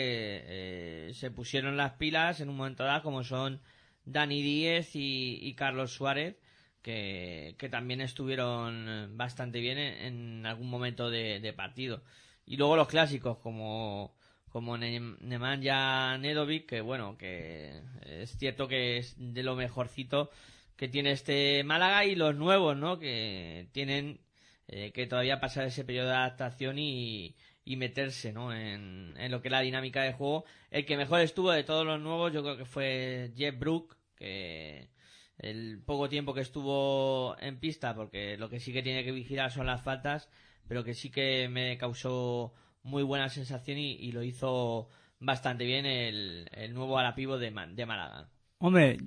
eh, 0.44 1.12
se 1.14 1.30
pusieron 1.32 1.78
las 1.78 1.94
pilas 1.94 2.42
en 2.42 2.50
un 2.50 2.58
momento 2.58 2.84
dado, 2.84 3.04
como 3.04 3.24
son 3.24 3.62
Dani 4.06 4.42
Díez 4.42 4.92
y, 4.96 5.54
Carlos 5.56 5.94
Suárez, 5.94 6.38
que, 6.82 7.56
que 7.60 7.70
también 7.70 8.02
estuvieron 8.02 9.16
bastante 9.18 9.60
bien 9.60 9.78
en, 9.78 10.46
algún 10.48 10.68
momento 10.68 11.12
de 11.12 11.54
partido. 11.56 12.04
Y 12.48 12.58
luego 12.58 12.76
los 12.76 12.88
clásicos 12.88 13.38
como, 13.38 14.16
como 14.52 14.78
Ne- 14.78 15.16
Nemanja 15.22 16.18
Nedovic, 16.18 16.66
que 16.68 16.82
bueno, 16.82 17.18
que 17.18 17.82
es 18.06 18.38
cierto 18.38 18.68
que 18.68 18.98
es 18.98 19.16
de 19.18 19.44
lo 19.44 19.56
mejorcito 19.56 20.30
que 20.76 20.88
tiene 20.88 21.12
este 21.12 21.64
Málaga 21.64 22.06
y 22.06 22.16
los 22.16 22.36
nuevos, 22.36 22.76
¿no? 22.76 23.00
Que 23.00 23.68
tienen 23.72 24.20
eh, 24.68 24.92
que 24.92 25.08
todavía 25.08 25.40
pasar 25.40 25.66
ese 25.66 25.86
periodo 25.86 26.08
de 26.10 26.16
adaptación 26.16 26.80
y, 26.80 27.36
y 27.64 27.76
meterse, 27.78 28.34
¿no? 28.34 28.54
En, 28.54 29.14
en 29.18 29.32
lo 29.32 29.42
que 29.42 29.48
es 29.48 29.52
la 29.52 29.62
dinámica 29.62 30.02
de 30.04 30.14
juego. 30.14 30.46
El 30.72 30.86
que 30.86 30.98
mejor 30.98 31.22
estuvo 31.22 31.52
de 31.52 31.64
todos 31.64 31.86
los 31.86 32.00
nuevos, 32.00 32.34
yo 32.34 32.42
creo 32.44 32.58
que 32.58 32.66
fue 32.66 33.32
Jeff 33.38 33.58
Brook, 33.58 33.96
que 34.16 34.90
el 35.38 35.82
poco 35.86 36.10
tiempo 36.10 36.34
que 36.34 36.42
estuvo 36.42 37.36
en 37.40 37.60
pista, 37.60 37.96
porque 37.96 38.38
lo 38.38 38.50
que 38.50 38.60
sí 38.60 38.74
que 38.74 38.84
tiene 38.84 39.04
que 39.04 39.12
vigilar 39.12 39.52
son 39.52 39.66
las 39.68 39.82
faltas, 39.82 40.30
pero 40.68 40.84
que 40.84 40.94
sí 40.94 41.10
que 41.10 41.48
me 41.50 41.78
causó 41.78 42.54
muy 42.84 43.04
buena 43.04 43.30
sensación 43.30 43.78
y, 43.78 44.12
lo 44.12 44.24
hizo 44.24 44.90
bastante 45.20 45.66
bien 45.66 45.86
el, 45.86 46.50
el 46.52 46.74
nuevo 46.74 46.98
Arapivo 46.98 47.38
de, 47.38 47.52
de 47.52 47.86
Málaga. 47.86 48.30
Hombre, 48.58 48.98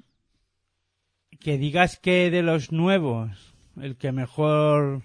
que 1.40 1.59
digas 1.59 1.98
que 1.98 2.30
de 2.30 2.42
los 2.42 2.72
nuevos, 2.72 3.55
el 3.80 3.96
que 3.96 4.12
mejor 4.12 5.02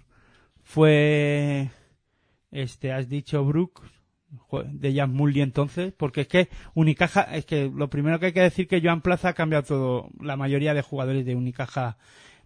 fue, 0.64 1.70
este, 2.52 2.92
has 2.92 3.10
dicho 3.10 3.44
Brook, 3.44 3.84
de 4.66 4.94
Jan 4.94 5.12
Mully 5.12 5.42
entonces, 5.42 5.94
porque 5.94 6.22
es 6.22 6.28
que 6.28 6.50
Unicaja, 6.76 7.24
es 7.36 7.46
que 7.46 7.72
lo 7.74 7.90
primero 7.90 8.20
que 8.20 8.28
hay 8.28 8.34
que 8.34 8.42
decir 8.42 8.68
que 8.68 8.82
Joan 8.82 9.02
Plaza 9.02 9.30
ha 9.30 9.34
cambiado 9.34 9.64
todo, 9.64 10.10
la 10.22 10.38
mayoría 10.38 10.74
de 10.74 10.84
jugadores 10.84 11.26
de 11.26 11.36
Unicaja 11.36 11.98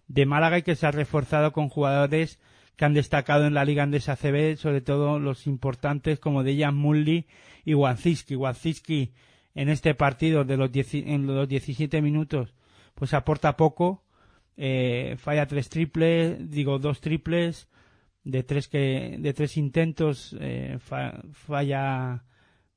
de 0.08 0.26
Málaga 0.26 0.58
y 0.58 0.62
que 0.62 0.76
se 0.76 0.86
ha 0.86 0.90
reforzado 0.90 1.52
con 1.52 1.68
jugadores 1.68 2.40
que 2.76 2.84
han 2.84 2.94
destacado 2.94 3.46
en 3.46 3.54
la 3.54 3.64
Liga 3.64 3.82
Andesa 3.82 4.16
CB, 4.16 4.56
sobre 4.56 4.80
todo 4.80 5.18
los 5.18 5.46
importantes 5.46 6.18
como 6.18 6.42
Dejan 6.42 6.74
Mulli 6.76 7.26
y 7.64 7.74
Wanciski. 7.74 8.34
Wanciski 8.36 9.12
en 9.54 9.68
este 9.68 9.94
partido 9.94 10.44
de 10.44 10.56
los 10.56 10.70
en 10.92 11.26
los 11.26 11.48
17 11.48 12.02
minutos 12.02 12.54
pues 12.94 13.12
aporta 13.14 13.56
poco, 13.56 14.04
eh, 14.56 15.16
falla 15.18 15.46
tres 15.46 15.68
triples, 15.68 16.48
digo 16.50 16.78
dos 16.78 17.00
triples, 17.00 17.68
de 18.22 18.42
tres 18.44 18.68
que 18.68 19.16
de 19.18 19.32
tres 19.34 19.56
intentos 19.56 20.36
eh, 20.40 20.76
fa- 20.78 21.20
falla 21.32 22.24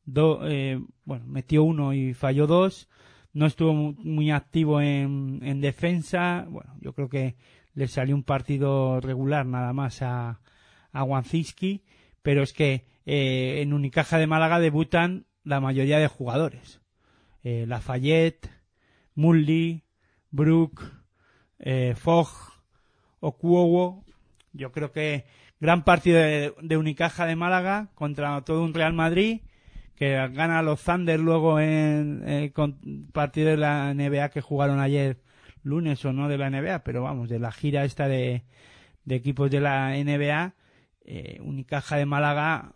do- 0.06 0.42
eh, 0.48 0.80
bueno 1.06 1.26
metió 1.28 1.64
uno 1.64 1.94
y 1.94 2.14
falló 2.14 2.48
dos 2.48 2.90
no 3.34 3.46
estuvo 3.46 3.74
mu- 3.74 3.94
muy 4.04 4.32
activo 4.32 4.82
en, 4.82 5.40
en 5.44 5.62
defensa 5.62 6.46
bueno 6.50 6.74
yo 6.82 6.94
creo 6.94 7.08
que 7.10 7.36
le 7.78 7.88
salió 7.88 8.16
un 8.16 8.24
partido 8.24 9.00
regular 9.02 9.46
nada 9.46 9.72
más 9.72 10.02
a, 10.02 10.40
a 10.92 11.24
pero 12.24 12.42
es 12.42 12.52
que 12.52 12.88
eh, 13.06 13.62
en 13.62 13.72
Unicaja 13.72 14.18
de 14.18 14.26
Málaga 14.26 14.60
debutan 14.60 15.28
la 15.44 15.60
mayoría 15.60 16.00
de 16.00 16.08
jugadores. 16.08 16.82
Eh, 17.44 17.66
Lafayette, 17.68 18.50
Mully, 19.14 19.84
Brook, 20.32 20.82
eh, 21.60 21.94
Fogg, 21.96 22.30
Okuowo. 23.20 24.04
Yo 24.54 24.72
creo 24.72 24.92
que 24.92 25.26
gran 25.60 25.84
partido 25.84 26.20
de, 26.20 26.78
Unicaja 26.78 27.28
de 27.28 27.36
Málaga 27.36 27.92
contra 27.94 28.42
todo 28.42 28.64
un 28.64 28.74
Real 28.74 28.94
Madrid 28.94 29.42
que 29.96 30.14
gana 30.30 30.58
a 30.58 30.64
los 30.64 30.84
Thunder 30.84 31.20
luego 31.20 31.60
en 31.60 32.52
con 32.56 32.80
partido 33.14 33.52
de 33.52 33.58
la 33.58 33.94
NBA 33.94 34.30
que 34.30 34.42
jugaron 34.42 34.80
ayer 34.80 35.20
lunes 35.64 36.04
o 36.06 36.14
no 36.14 36.28
de 36.28 36.38
la 36.38 36.50
NBA, 36.50 36.84
pero 36.84 37.04
vamos, 37.04 37.30
de 37.30 37.40
la 37.40 37.52
gira 37.52 37.86
esta 37.86 38.08
de, 38.08 38.44
de 39.06 39.16
equipos 39.16 39.50
de 39.50 39.60
la 39.60 39.92
NBA, 39.92 40.54
eh, 41.06 41.40
Unicaja 41.42 41.98
de 41.98 42.06
Málaga 42.06 42.74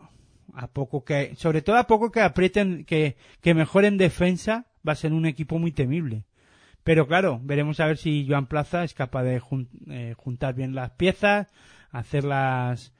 a 0.54 0.68
poco 0.68 1.04
que, 1.04 1.36
sobre 1.36 1.62
todo 1.62 1.78
a 1.78 1.88
poco 1.88 2.12
que 2.12 2.22
aprieten, 2.22 2.86
que, 2.86 3.18
que 3.42 3.54
mejoren 3.54 3.98
defensa, 3.98 4.68
va 4.88 4.94
a 4.94 4.96
ser 4.96 5.14
un 5.14 5.26
equipo 5.26 5.60
muy 5.60 5.72
temible. 5.72 6.26
Pero 6.84 7.08
claro, 7.08 7.40
veremos 7.44 7.80
a 7.80 7.86
ver 7.86 7.98
si 7.98 8.26
Joan 8.28 8.48
Plaza 8.48 8.84
es 8.84 8.94
capaz 8.94 9.24
de 9.24 9.42
eh, 9.90 10.14
juntar 10.18 10.56
bien 10.56 10.74
las 10.74 10.92
piezas, 10.92 11.48
hacerlas 11.92 12.94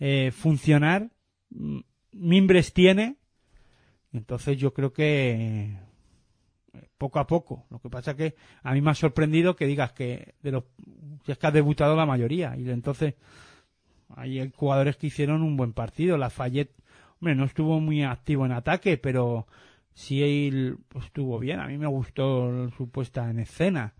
eh, 0.00 0.30
funcionar. 0.32 1.10
Mimbres 2.12 2.72
tiene, 2.72 3.16
entonces 4.12 4.56
yo 4.58 4.72
creo 4.72 4.92
que 4.92 5.76
poco 6.98 7.18
a 7.18 7.26
poco. 7.26 7.66
Lo 7.70 7.78
que 7.78 7.90
pasa 7.90 8.16
que 8.16 8.34
a 8.62 8.72
mí 8.72 8.80
me 8.80 8.90
ha 8.90 8.94
sorprendido 8.94 9.56
que 9.56 9.66
digas 9.66 9.92
que 9.92 10.34
de 10.42 10.52
los 10.52 10.64
es 11.26 11.38
que 11.38 11.46
has 11.46 11.52
debutado 11.52 11.96
la 11.96 12.06
mayoría 12.06 12.56
y 12.56 12.68
entonces 12.70 13.14
hay 14.14 14.50
jugadores 14.54 14.96
que 14.96 15.08
hicieron 15.08 15.42
un 15.42 15.56
buen 15.56 15.72
partido. 15.72 16.16
La 16.16 16.30
Fayette, 16.30 16.74
hombre, 17.20 17.34
no 17.34 17.44
estuvo 17.44 17.80
muy 17.80 18.04
activo 18.04 18.46
en 18.46 18.52
ataque, 18.52 18.98
pero 18.98 19.46
sí 19.92 20.22
él 20.22 20.78
pues, 20.88 21.06
estuvo 21.06 21.38
bien. 21.38 21.60
A 21.60 21.66
mí 21.66 21.78
me 21.78 21.86
gustó 21.86 22.70
su 22.70 22.88
puesta 22.90 23.28
en 23.30 23.40
escena 23.40 23.94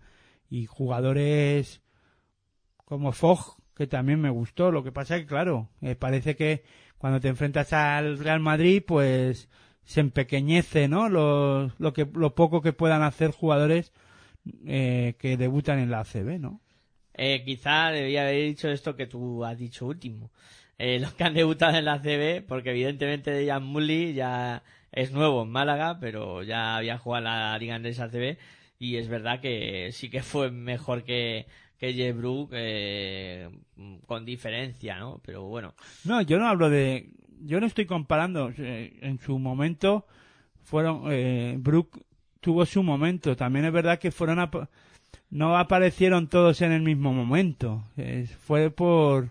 y 0.49 0.65
jugadores 0.65 1.81
como 2.85 3.11
Fogg 3.11 3.57
que 3.75 3.87
también 3.87 4.19
me 4.19 4.29
gustó. 4.29 4.71
Lo 4.71 4.83
que 4.83 4.91
pasa 4.91 5.17
que 5.17 5.25
claro, 5.25 5.69
eh, 5.81 5.95
parece 5.95 6.35
que 6.35 6.63
cuando 6.97 7.19
te 7.19 7.27
enfrentas 7.27 7.73
al 7.73 8.17
Real 8.17 8.39
Madrid, 8.39 8.81
pues 8.85 9.49
se 9.87 10.01
empequeñece, 10.01 10.89
¿no? 10.89 11.07
Lo, 11.07 11.71
lo 11.79 11.93
que 11.93 12.05
lo 12.13 12.35
poco 12.35 12.61
que 12.61 12.73
puedan 12.73 13.03
hacer 13.03 13.31
jugadores 13.31 13.93
eh, 14.65 15.15
que 15.17 15.37
debutan 15.37 15.79
en 15.79 15.89
la 15.89 16.01
ACB, 16.01 16.39
¿no? 16.39 16.59
Eh, 17.13 17.41
quizá 17.45 17.89
debía 17.91 18.23
haber 18.23 18.43
dicho 18.43 18.69
esto 18.69 18.97
que 18.97 19.07
tú 19.07 19.45
has 19.45 19.57
dicho 19.57 19.85
último. 19.85 20.29
Eh, 20.77 20.99
los 20.99 21.13
que 21.13 21.23
han 21.23 21.33
debutado 21.33 21.77
en 21.77 21.85
la 21.85 22.01
CB, 22.01 22.45
porque 22.45 22.71
evidentemente 22.71 23.31
Dejan 23.31 23.63
Mully 23.63 24.13
ya 24.13 24.61
es 24.91 25.11
nuevo 25.13 25.43
en 25.43 25.49
Málaga, 25.51 25.99
pero 26.01 26.43
ya 26.43 26.75
había 26.75 26.97
jugado 26.97 27.23
la 27.23 27.57
Liga 27.57 27.75
Andesa 27.75 28.09
CB 28.09 28.37
y 28.77 28.97
es 28.97 29.07
verdad 29.07 29.39
que 29.39 29.91
sí 29.93 30.09
que 30.09 30.21
fue 30.21 30.51
mejor 30.51 31.05
que, 31.05 31.47
que 31.79 31.93
Jeff 31.93 32.15
Brook, 32.15 32.49
eh, 32.51 33.49
con 34.05 34.25
diferencia, 34.25 34.99
¿no? 34.99 35.21
Pero 35.25 35.43
bueno, 35.43 35.73
No, 36.03 36.21
yo 36.21 36.37
no 36.39 36.47
hablo 36.47 36.69
de. 36.69 37.09
Yo 37.43 37.59
no 37.59 37.65
estoy 37.67 37.85
comparando. 37.85 38.51
eh, 38.57 38.97
En 39.01 39.19
su 39.19 39.37
momento 39.39 40.05
fueron. 40.63 41.03
Eh, 41.11 41.55
Brook 41.59 42.01
tuvo 42.41 42.65
su 42.65 42.83
momento. 42.83 43.35
También 43.35 43.65
es 43.65 43.71
verdad 43.73 43.99
que 43.99 44.11
fueron. 44.11 44.39
ap- 44.39 44.69
no 45.29 45.57
aparecieron 45.57 46.27
todos 46.27 46.61
en 46.61 46.71
el 46.71 46.81
mismo 46.81 47.13
momento. 47.13 47.83
Eh, 47.97 48.27
fue 48.39 48.69
por. 48.71 49.29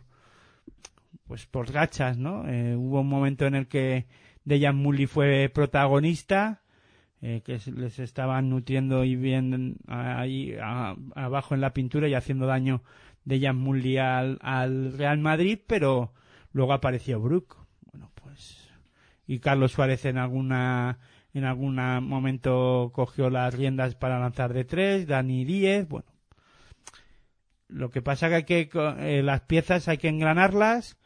Pues 1.27 1.45
por 1.47 1.73
gachas, 1.73 2.17
¿no? 2.19 2.47
Eh, 2.49 2.77
hubo 2.77 3.01
un 3.01 3.09
momento 3.09 3.47
en 3.47 3.55
el 3.57 3.67
que 3.67 4.07
Dejan 4.45 4.77
Mully 4.77 5.07
fue 5.07 5.51
protagonista. 5.53 6.61
que 7.21 7.59
les 7.75 7.99
estaban 7.99 8.51
nutriendo 8.51 9.03
y 9.03 9.17
bien 9.17 9.79
ahí 9.89 10.55
a- 10.63 10.95
abajo 11.17 11.55
en 11.57 11.61
la 11.61 11.73
pintura 11.73 12.07
y 12.09 12.15
haciendo 12.15 12.47
daño 12.47 12.83
Dejan 13.25 13.57
Mully 13.57 13.99
al, 13.99 14.39
al 14.43 14.93
Real 14.97 15.19
Madrid, 15.19 15.59
pero 15.67 16.13
luego 16.53 16.73
apareció 16.73 17.19
Brook. 17.21 17.57
Y 19.27 19.41
Carlos 19.41 19.73
Suárez 19.73 20.05
en 20.05 20.19
alguna 20.19 20.99
en 21.35 21.45
algún 21.45 21.75
momento 21.75 22.91
cogió 22.95 23.29
las 23.29 23.53
riendas 23.53 23.95
para 23.95 24.19
lanzar 24.19 24.55
de 24.55 24.65
tres, 24.65 25.07
Dani 25.07 25.45
Díez, 25.45 25.87
bueno. 25.87 26.07
Lo 27.69 27.91
que 27.91 28.01
pasa 28.01 28.29
que 28.29 28.35
hay 28.35 28.45
que 28.45 28.71
eh, 29.01 29.23
las 29.23 29.43
piezas 29.43 29.89
hay 29.89 29.99
que 29.99 30.09
engranarlas 30.09 30.97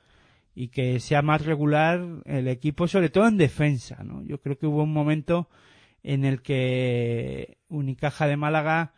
y 0.54 0.68
que 0.68 1.00
sea 1.00 1.22
más 1.22 1.44
regular 1.44 2.22
el 2.26 2.48
equipo, 2.48 2.86
sobre 2.86 3.08
todo 3.08 3.26
en 3.26 3.38
defensa, 3.38 4.04
¿no? 4.04 4.22
Yo 4.22 4.40
creo 4.40 4.58
que 4.58 4.66
hubo 4.66 4.82
un 4.82 4.92
momento 4.92 5.48
en 6.02 6.24
el 6.24 6.42
que 6.42 7.58
Unicaja 7.68 8.26
de 8.26 8.36
Málaga, 8.36 8.92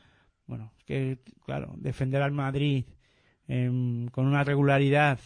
bueno, 0.47 0.73
que 0.85 1.19
claro, 1.44 1.74
defender 1.78 2.20
al 2.20 2.32
Madrid 2.32 2.85
em, 3.49 4.09
con 4.09 4.27
una 4.27 4.44
regularidad 4.44 5.19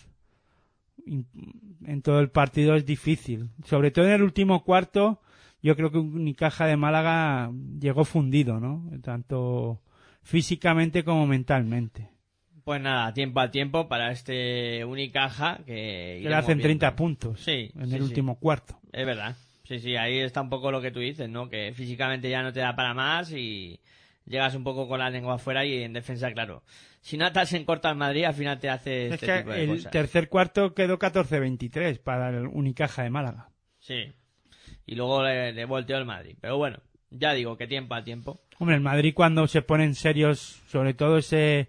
en 1.05 2.02
todo 2.02 2.20
el 2.20 2.31
partido 2.31 2.74
es 2.74 2.85
difícil. 2.86 3.51
Sobre 3.64 3.90
todo 3.90 4.06
en 4.06 4.12
el 4.12 4.23
último 4.23 4.64
cuarto, 4.64 5.20
yo 5.62 5.77
creo 5.77 5.90
que 5.90 5.98
Unicaja 5.98 6.66
de 6.66 6.77
Málaga 6.77 7.51
llegó 7.81 8.05
fundido, 8.05 8.60
¿no? 8.60 8.90
Tanto 9.02 9.81
físicamente 10.23 11.05
como 11.05 11.27
mentalmente. 11.27 12.10
pues 12.64 12.81
nada, 12.81 13.12
tiempo 13.14 13.39
al 13.40 13.51
tiempo 13.52 13.89
para 13.89 14.10
este 14.10 14.85
Unicaja 14.85 15.59
que... 15.64 16.18
Que 16.23 16.28
le 16.28 16.35
hacen 16.35 16.60
30 16.60 16.86
viendo. 16.90 16.97
puntos 16.97 17.40
Sí, 17.40 17.70
en 17.77 17.89
sí, 17.90 17.97
el 17.97 18.02
sí. 18.02 18.02
último 18.02 18.39
cuarto. 18.40 18.81
Es 18.93 19.06
verdad. 19.06 19.36
Sí, 19.62 19.78
sí, 19.81 19.97
ahí 19.97 20.18
está 20.18 20.40
un 20.43 20.48
poco 20.51 20.70
lo 20.73 20.81
que 20.81 20.90
tú 20.90 21.01
dices, 21.01 21.28
¿no? 21.28 21.48
Que 21.48 21.73
físicamente 21.74 22.28
ya 22.31 22.43
no 22.43 22.52
te 22.52 22.60
da 22.60 22.74
para 22.77 22.94
más 22.94 23.32
y 23.32 23.81
llegas 24.27 24.55
un 24.55 24.65
poco 24.65 24.89
con 24.89 24.98
la 24.98 25.11
lengua 25.11 25.35
afuera 25.36 25.65
y 25.65 25.82
en 25.82 25.93
defensa, 25.93 26.31
claro. 26.32 26.62
Si 27.01 27.16
no 27.16 27.24
atas 27.27 27.53
en 27.53 27.65
corto 27.65 27.89
al 27.89 27.97
Madrid, 27.97 28.24
al 28.24 28.35
final 28.35 28.59
te 28.59 28.69
hace 28.69 29.07
Es 29.07 29.12
este 29.15 29.27
que 29.27 29.39
tipo 29.39 29.51
de 29.51 29.62
el 29.65 29.69
cosas. 29.70 29.93
tercer 29.93 30.28
cuarto 30.28 30.74
quedó 30.74 30.98
14-23 30.98 31.98
para 32.01 32.31
el 32.31 32.47
Unicaja 32.47 33.03
de 33.05 33.11
Málaga. 33.11 33.51
Sí. 33.78 34.12
Y 34.86 34.94
luego 34.97 35.23
le, 35.23 35.53
le 35.53 35.65
volteó 35.65 35.97
el 35.98 36.05
Madrid. 36.05 36.36
Pero 36.40 36.57
bueno, 36.59 36.78
ya 37.11 37.32
digo 37.32 37.57
que 37.57 37.66
tiempo 37.66 37.94
al 37.94 38.05
tiempo. 38.05 38.40
Hombre, 38.59 38.77
el 38.77 38.82
Madrid 38.82 39.12
cuando 39.15 39.47
se 39.47 39.62
ponen 39.62 39.94
serios, 39.94 40.62
sobre 40.66 40.94
todo 40.94 41.19
ese 41.19 41.69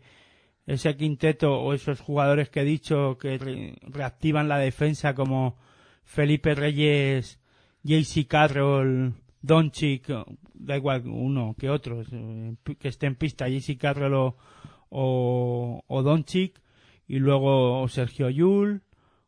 ese 0.66 0.98
quinteto 0.98 1.54
o 1.62 1.74
esos 1.74 2.02
jugadores 2.02 2.50
que 2.50 2.60
he 2.62 2.66
dicho 2.66 3.18
que 3.18 3.38
re- 3.38 3.76
reactivan 3.84 4.50
la 4.50 4.58
defensa 4.58 5.14
como 5.16 5.58
Felipe 6.04 6.56
Reyes, 6.56 7.40
JC 7.84 8.28
Carroll, 8.28 9.14
Doncic, 9.42 10.08
da 10.54 10.78
igual 10.78 11.08
uno 11.08 11.56
que 11.58 11.70
otros 11.70 12.08
eh, 12.12 12.56
que 12.80 12.88
esté 12.88 13.08
en 13.08 13.16
pista, 13.16 13.48
JC 13.48 13.78
Carroll 13.78 14.14
o, 14.14 14.36
o, 14.90 15.84
o 15.88 16.04
Doncic 16.04 16.62
y 17.08 17.20
luego 17.20 17.88
Sergio 17.88 18.30
Yul 18.30 18.82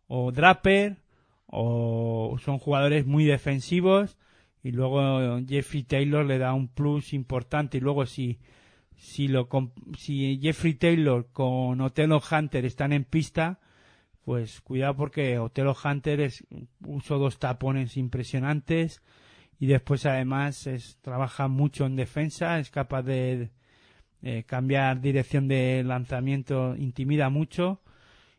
o 0.07 0.31
Draper 0.31 0.97
o 1.45 2.37
son 2.43 2.59
jugadores 2.59 3.05
muy 3.05 3.25
defensivos 3.25 4.17
y 4.63 4.71
luego 4.71 5.39
Jeffrey 5.47 5.83
Taylor 5.83 6.25
le 6.25 6.37
da 6.37 6.53
un 6.53 6.67
plus 6.67 7.13
importante 7.13 7.77
y 7.77 7.81
luego 7.81 8.05
si 8.05 8.39
si 8.95 9.29
lo 9.29 9.47
si 9.97 10.39
Jeffrey 10.41 10.73
Taylor 10.73 11.27
con 11.31 11.79
Otelo 11.79 12.21
Hunter 12.29 12.65
están 12.65 12.91
en 12.91 13.05
pista 13.05 13.59
pues 14.25 14.61
cuidado 14.61 14.95
porque 14.95 15.39
Otelo 15.39 15.75
Hunter 15.81 16.19
es, 16.19 16.45
usó 16.85 17.17
dos 17.17 17.39
tapones 17.39 17.97
impresionantes 17.97 19.01
y 19.59 19.67
después 19.67 20.05
además 20.05 20.67
es, 20.67 20.97
trabaja 21.01 21.47
mucho 21.47 21.85
en 21.85 21.95
defensa 21.95 22.59
es 22.59 22.69
capaz 22.69 23.03
de 23.03 23.51
eh, 24.21 24.43
cambiar 24.45 25.01
dirección 25.01 25.47
de 25.47 25.83
lanzamiento 25.83 26.75
intimida 26.75 27.29
mucho 27.29 27.81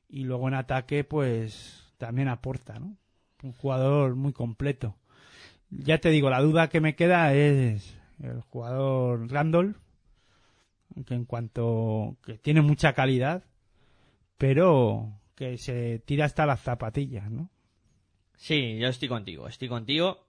y 0.08 0.24
luego 0.24 0.48
en 0.48 0.54
ataque 0.54 1.04
pues 1.04 1.92
también 1.98 2.28
aporta 2.28 2.78
¿no? 2.78 2.96
un 3.42 3.52
jugador 3.52 4.16
muy 4.16 4.32
completo 4.32 4.96
ya 5.70 5.98
te 5.98 6.10
digo, 6.10 6.30
la 6.30 6.40
duda 6.40 6.68
que 6.68 6.80
me 6.80 6.96
queda 6.96 7.32
es 7.34 7.96
el 8.22 8.40
jugador 8.42 9.30
Randolph, 9.30 9.76
que 11.06 11.14
en 11.14 11.24
cuanto 11.24 12.16
que 12.24 12.38
tiene 12.38 12.60
mucha 12.60 12.92
calidad, 12.92 13.44
pero 14.36 15.20
que 15.36 15.58
se 15.58 16.00
tira 16.00 16.24
hasta 16.24 16.44
las 16.44 16.60
zapatillas, 16.60 17.30
¿no? 17.30 17.50
Sí, 18.36 18.78
yo 18.78 18.88
estoy 18.88 19.08
contigo, 19.08 19.46
estoy 19.46 19.68
contigo. 19.68 20.26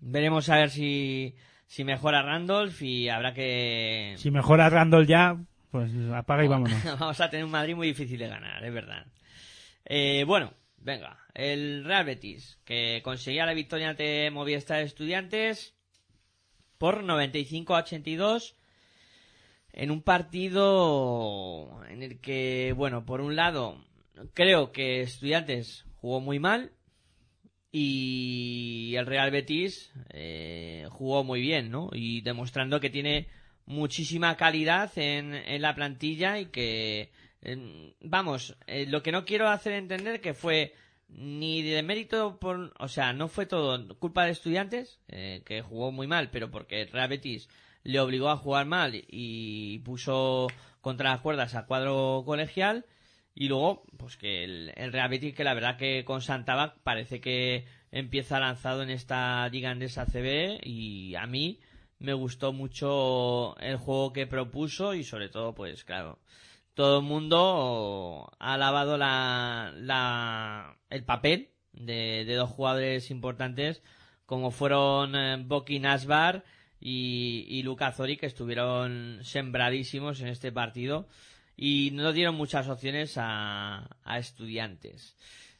Veremos 0.00 0.48
a 0.48 0.56
ver 0.56 0.70
si, 0.70 1.34
si 1.66 1.84
mejora 1.84 2.22
Randolph 2.22 2.80
y 2.82 3.08
habrá 3.08 3.34
que... 3.34 4.14
Si 4.16 4.30
mejora 4.30 4.68
Randolph 4.68 5.08
ya, 5.08 5.36
pues 5.70 5.90
apaga 6.14 6.44
y 6.44 6.48
vámonos. 6.48 6.84
Vamos 7.00 7.20
a 7.20 7.30
tener 7.30 7.44
un 7.44 7.50
Madrid 7.50 7.74
muy 7.74 7.88
difícil 7.88 8.18
de 8.18 8.28
ganar, 8.28 8.64
es 8.64 8.72
verdad. 8.72 9.06
Eh, 9.84 10.24
bueno, 10.26 10.52
venga, 10.78 11.18
el 11.34 11.84
Real 11.84 12.04
Betis, 12.04 12.58
que 12.64 13.00
conseguía 13.02 13.46
la 13.46 13.54
victoria 13.54 13.90
ante 13.90 14.30
Movistar 14.30 14.80
Estudiantes 14.82 15.74
por 16.78 17.02
95 17.02 17.74
a 17.74 17.80
82 17.80 18.56
en 19.72 19.90
un 19.90 20.02
partido 20.02 21.82
en 21.88 22.02
el 22.02 22.20
que, 22.20 22.72
bueno, 22.76 23.04
por 23.04 23.20
un 23.20 23.34
lado, 23.34 23.84
creo 24.32 24.70
que 24.70 25.02
Estudiantes 25.02 25.86
jugó 25.96 26.20
muy 26.20 26.38
mal 26.38 26.72
y 27.76 28.94
el 28.94 29.04
Real 29.04 29.32
Betis 29.32 29.90
eh, 30.10 30.86
jugó 30.90 31.24
muy 31.24 31.40
bien, 31.40 31.72
¿no? 31.72 31.90
Y 31.92 32.20
demostrando 32.20 32.78
que 32.78 32.88
tiene 32.88 33.26
muchísima 33.66 34.36
calidad 34.36 34.96
en, 34.96 35.34
en 35.34 35.60
la 35.60 35.74
plantilla 35.74 36.38
y 36.38 36.46
que, 36.46 37.10
vamos, 38.00 38.56
eh, 38.68 38.86
lo 38.86 39.02
que 39.02 39.10
no 39.10 39.24
quiero 39.24 39.48
hacer 39.48 39.72
entender 39.72 40.20
que 40.20 40.34
fue 40.34 40.72
ni 41.08 41.62
de 41.62 41.82
mérito 41.82 42.38
por, 42.38 42.72
o 42.78 42.86
sea, 42.86 43.12
no 43.12 43.26
fue 43.26 43.44
todo 43.46 43.98
culpa 43.98 44.24
de 44.26 44.30
Estudiantes, 44.30 45.00
eh, 45.08 45.42
que 45.44 45.60
jugó 45.60 45.90
muy 45.90 46.06
mal, 46.06 46.30
pero 46.30 46.52
porque 46.52 46.82
el 46.82 46.92
Real 46.92 47.08
Betis 47.08 47.48
le 47.82 47.98
obligó 47.98 48.28
a 48.28 48.36
jugar 48.36 48.66
mal 48.66 48.92
y 48.94 49.80
puso 49.80 50.46
contra 50.80 51.10
las 51.10 51.22
cuerdas 51.22 51.56
al 51.56 51.66
cuadro 51.66 52.22
colegial 52.24 52.86
y 53.34 53.48
luego, 53.48 53.84
pues 53.96 54.16
que 54.16 54.44
el, 54.44 54.72
el 54.76 54.92
Real 54.92 55.08
Betis, 55.08 55.34
que 55.34 55.44
la 55.44 55.54
verdad 55.54 55.76
que 55.76 56.04
con 56.04 56.22
Santabac 56.22 56.78
parece 56.82 57.20
que 57.20 57.66
empieza 57.90 58.40
lanzado 58.40 58.82
en 58.82 58.90
esta 58.90 59.48
Liga 59.48 59.70
Andesa 59.70 60.06
CB 60.06 60.60
y 60.64 61.14
a 61.16 61.26
mí 61.26 61.60
me 61.98 62.12
gustó 62.12 62.52
mucho 62.52 63.56
el 63.58 63.76
juego 63.76 64.12
que 64.12 64.26
propuso 64.26 64.94
y 64.94 65.04
sobre 65.04 65.28
todo, 65.28 65.54
pues 65.54 65.84
claro, 65.84 66.20
todo 66.74 66.98
el 67.00 67.04
mundo 67.04 68.30
ha 68.38 68.54
alabado 68.54 68.98
la, 68.98 69.72
la, 69.76 70.76
el 70.90 71.04
papel 71.04 71.50
de, 71.72 72.24
de 72.24 72.34
dos 72.34 72.50
jugadores 72.50 73.10
importantes 73.10 73.82
como 74.26 74.50
fueron 74.50 75.14
eh, 75.16 75.42
Boki 75.44 75.80
Nasbar 75.80 76.44
y, 76.80 77.46
y 77.48 77.62
Luka 77.62 77.92
Zori 77.92 78.16
que 78.16 78.26
estuvieron 78.26 79.20
sembradísimos 79.22 80.20
en 80.20 80.28
este 80.28 80.52
partido 80.52 81.08
y 81.56 81.90
no 81.92 82.12
dieron 82.12 82.34
muchas 82.34 82.68
opciones 82.68 83.14
a, 83.16 83.88
a 84.04 84.18
estudiantes. 84.18 85.16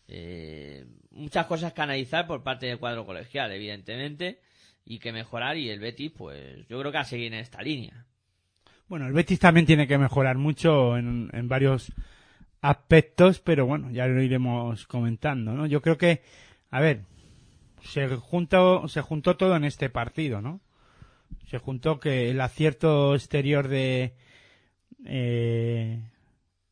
Eh, 0.09 0.85
muchas 1.11 1.47
cosas 1.47 1.73
que 1.73 1.83
analizar 1.83 2.27
por 2.27 2.43
parte 2.43 2.67
del 2.67 2.79
cuadro 2.79 3.07
colegial, 3.07 3.53
evidentemente, 3.53 4.41
y 4.85 4.99
que 4.99 5.13
mejorar. 5.13 5.57
Y 5.57 5.71
el 5.71 5.81
Betis, 5.81 6.13
pues 6.17 6.67
yo 6.69 6.79
creo 6.79 6.93
que 6.93 6.99
a 6.99 7.05
seguir 7.05 7.33
en 7.33 7.41
esta 7.41 7.63
línea. 7.63 8.07
Bueno, 8.89 9.07
el 9.07 9.13
Betis 9.13 9.39
también 9.39 9.67
tiene 9.67 9.87
que 9.87 9.99
mejorar 9.99 10.37
mucho 10.37 10.97
en, 10.99 11.31
en 11.33 11.49
varios 11.49 11.93
aspectos, 12.61 13.41
pero 13.41 13.67
bueno, 13.67 13.91
ya 13.91 14.07
lo 14.07 14.23
iremos 14.23 14.87
comentando, 14.87 15.53
¿no? 15.53 15.67
Yo 15.67 15.81
creo 15.81 15.97
que, 15.97 16.23
a 16.71 16.81
ver, 16.81 17.03
se 17.83 18.09
juntó, 18.09 18.89
se 18.89 19.01
juntó 19.01 19.37
todo 19.37 19.57
en 19.57 19.65
este 19.65 19.91
partido, 19.91 20.41
¿no? 20.41 20.61
Se 21.47 21.59
juntó 21.59 22.01
que 22.01 22.31
el 22.31 22.41
acierto 22.41 23.15
exterior 23.15 23.69
de, 23.69 24.15
eh, 25.05 26.01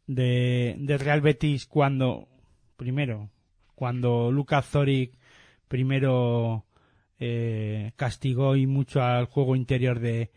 de, 0.06 0.76
de 0.78 0.98
Real 0.98 1.20
Betis 1.20 1.66
cuando, 1.66 2.28
primero, 2.76 3.30
cuando 3.74 4.30
Lucas 4.30 4.66
Zoric 4.68 5.18
primero 5.68 6.66
eh, 7.18 7.92
castigó 7.96 8.56
y 8.56 8.66
mucho 8.66 9.02
al 9.02 9.26
juego 9.26 9.56
interior 9.56 10.00
de, 10.00 10.30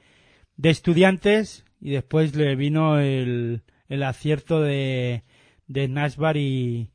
de 0.56 0.70
estudiantes 0.70 1.66
y 1.82 1.92
después 1.92 2.36
le 2.36 2.56
vino 2.56 3.00
el, 3.00 3.64
el 3.88 4.04
acierto 4.04 4.62
de, 4.62 5.24
de 5.68 5.88
Nashbar 5.88 6.38
y, 6.38 6.92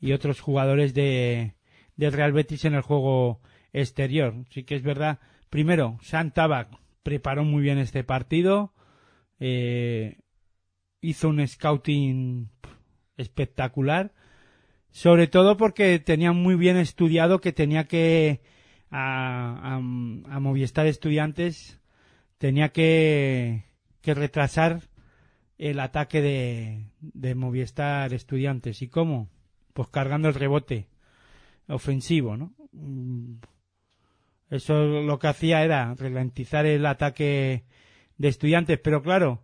y 0.00 0.12
otros 0.12 0.40
jugadores 0.40 0.94
de, 0.94 1.54
del 1.96 2.12
Real 2.12 2.32
Betis 2.32 2.64
en 2.64 2.74
el 2.74 2.82
juego 2.82 3.40
exterior. 3.72 4.34
Sí 4.50 4.64
que 4.64 4.74
es 4.74 4.82
verdad. 4.82 5.18
Primero, 5.50 5.98
Santabac 6.02 6.68
preparó 7.02 7.44
muy 7.44 7.62
bien 7.62 7.78
este 7.78 8.04
partido. 8.04 8.72
Eh, 9.38 10.16
hizo 11.02 11.28
un 11.28 11.46
scouting 11.46 12.48
espectacular. 13.18 14.12
Sobre 14.90 15.26
todo 15.26 15.56
porque 15.56 15.98
tenía 15.98 16.32
muy 16.32 16.54
bien 16.54 16.76
estudiado 16.76 17.40
que 17.40 17.52
tenía 17.52 17.84
que 17.84 18.40
a, 18.90 19.78
Movistar 19.80 20.86
Estudiantes 20.86 21.80
tenía 22.38 22.70
que, 22.70 23.64
que 24.00 24.14
retrasar 24.14 24.82
el 25.58 25.80
ataque 25.80 26.20
de, 26.20 26.86
de 27.00 27.34
Movistar 27.34 28.12
Estudiantes. 28.12 28.82
¿Y 28.82 28.88
cómo? 28.88 29.30
Pues 29.72 29.88
cargando 29.88 30.28
el 30.28 30.34
rebote 30.34 30.88
ofensivo, 31.68 32.36
¿no? 32.36 32.52
Mm, 32.72 33.36
Eso 34.50 34.74
lo 34.74 35.18
que 35.18 35.28
hacía 35.28 35.64
era 35.64 35.94
ralentizar 35.94 36.66
el 36.66 36.84
ataque 36.84 37.64
de 38.18 38.28
estudiantes, 38.28 38.78
pero 38.78 39.02
claro, 39.02 39.42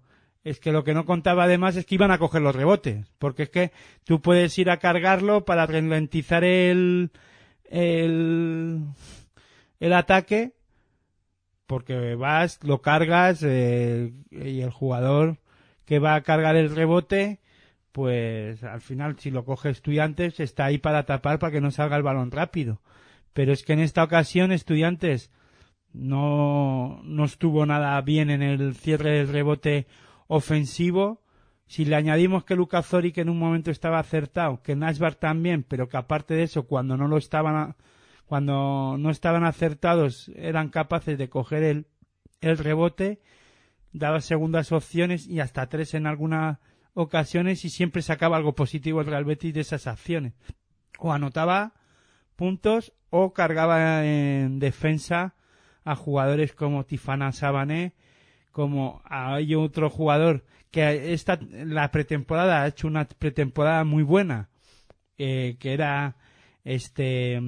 es 0.49 0.61
que 0.61 0.73
lo 0.73 0.85
que 0.85 0.95
no 0.95 1.05
contaba 1.05 1.45
además 1.45 1.77
es 1.77 1.87
que 1.87 1.95
iban 1.95 2.11
a 2.11 2.19
coger 2.19 2.43
los 2.43 2.57
rebotes, 2.57 3.07
porque 3.19 3.45
es 3.45 3.51
que 3.51 3.73
tú 4.05 4.21
puedes 4.21 4.59
ir 4.59 4.71
a 4.71 4.79
cargarlo 4.79 5.45
para 5.45 5.67
ralentizar 5.67 6.45
el, 6.45 7.11
el, 7.65 8.83
el 9.81 9.93
ataque, 9.93 10.55
porque 11.67 12.15
vas, 12.15 12.61
lo 12.63 12.81
cargas 12.81 13.43
y 13.43 13.47
el 14.61 14.71
jugador 14.71 15.39
que 15.85 15.99
va 15.99 16.15
a 16.15 16.23
cargar 16.23 16.57
el 16.57 16.75
rebote, 16.75 17.41
pues 17.93 18.63
al 18.65 18.81
final 18.81 19.19
si 19.19 19.31
lo 19.31 19.45
coge 19.45 19.71
estudiantes 19.71 20.41
está 20.41 20.67
ahí 20.67 20.79
para 20.79 21.05
tapar 21.05 21.39
para 21.39 21.53
que 21.53 21.61
no 21.61 21.71
salga 21.71 21.97
el 21.97 22.03
balón 22.03 22.31
rápido. 22.31 22.81
Pero 23.33 23.53
es 23.53 23.63
que 23.63 23.75
en 23.75 23.81
esta 23.81 24.03
ocasión 24.03 24.53
estudiantes 24.53 25.31
no, 25.93 27.01
no 27.05 27.25
estuvo 27.25 27.67
nada 27.67 28.01
bien 28.03 28.31
en 28.31 28.43
el 28.43 28.75
cierre 28.75 29.19
del 29.19 29.29
rebote 29.29 29.87
ofensivo. 30.29 31.23
Si 31.67 31.85
le 31.85 31.97
añadimos 31.97 32.45
que 32.45 32.55
Lucas 32.55 32.87
Zori 32.87 33.13
que 33.13 33.23
en 33.23 33.29
un 33.29 33.39
momento 33.39 33.71
estaba 33.71 33.99
acertado, 33.99 34.63
que 34.63 34.77
Nashbar 34.77 35.17
también, 35.17 35.65
pero 35.65 35.89
que 35.89 35.97
aparte 35.97 36.35
de 36.35 36.45
eso, 36.45 36.67
cuando 36.67 36.97
no 36.97 37.09
lo 37.09 37.19
estaban, 37.19 37.75
cuando 38.25 38.97
no 38.99 39.11
estaban 39.11 39.45
acertados, 39.45 40.31
eran 40.37 40.71
capaces 40.71 41.19
de 41.19 41.29
coger 41.29 41.65
el, 41.65 41.87
el 42.41 42.57
rebote, 42.57 43.21
daba 43.93 44.21
segundas 44.21 44.73
opciones 44.73 45.27
y 45.27 45.41
hasta 45.41 45.69
tres 45.69 45.95
en 45.95 46.07
algunas 46.07 46.59
ocasiones 46.95 47.65
y 47.65 47.71
siempre 47.71 48.03
sacaba 48.03 48.37
algo 48.37 48.55
positivo 48.55 49.01
el 49.01 49.07
Real 49.07 49.25
Betis 49.25 49.55
de 49.55 49.61
esas 49.61 49.87
acciones. 49.87 50.35
O 50.99 51.13
anotaba 51.13 51.75
puntos 52.35 52.93
o 53.11 53.33
cargaba 53.33 54.05
en 54.05 54.59
defensa 54.59 55.35
a 55.85 55.97
jugadores 55.97 56.55
como 56.55 56.85
Tifana 56.85 57.33
Sabané, 57.33 57.95
como 58.53 59.03
hay 59.05 59.55
otro 59.55 59.91
jugador 59.91 60.45
que 60.71 61.13
esta 61.13 61.39
la 61.53 61.91
pretemporada 61.91 62.63
ha 62.63 62.69
hecho 62.69 62.87
una 62.87 63.07
pretemporada 63.07 63.85
muy 63.85 64.03
buena 64.03 64.49
eh, 65.17 65.57
que 65.59 65.73
era 65.73 66.17
este 66.65 67.41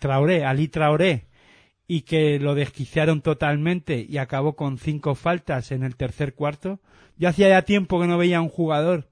Traoré, 0.00 0.44
Ali 0.44 0.68
Traoré 0.68 1.26
y 1.86 2.02
que 2.02 2.38
lo 2.38 2.54
desquiciaron 2.54 3.22
totalmente 3.22 4.06
y 4.08 4.18
acabó 4.18 4.56
con 4.56 4.78
cinco 4.78 5.14
faltas 5.14 5.72
en 5.72 5.82
el 5.82 5.96
tercer 5.96 6.34
cuarto. 6.34 6.80
Yo 7.16 7.28
hacía 7.28 7.48
ya 7.48 7.62
tiempo 7.62 8.00
que 8.00 8.06
no 8.06 8.18
veía 8.18 8.40
un 8.40 8.48
jugador 8.48 9.08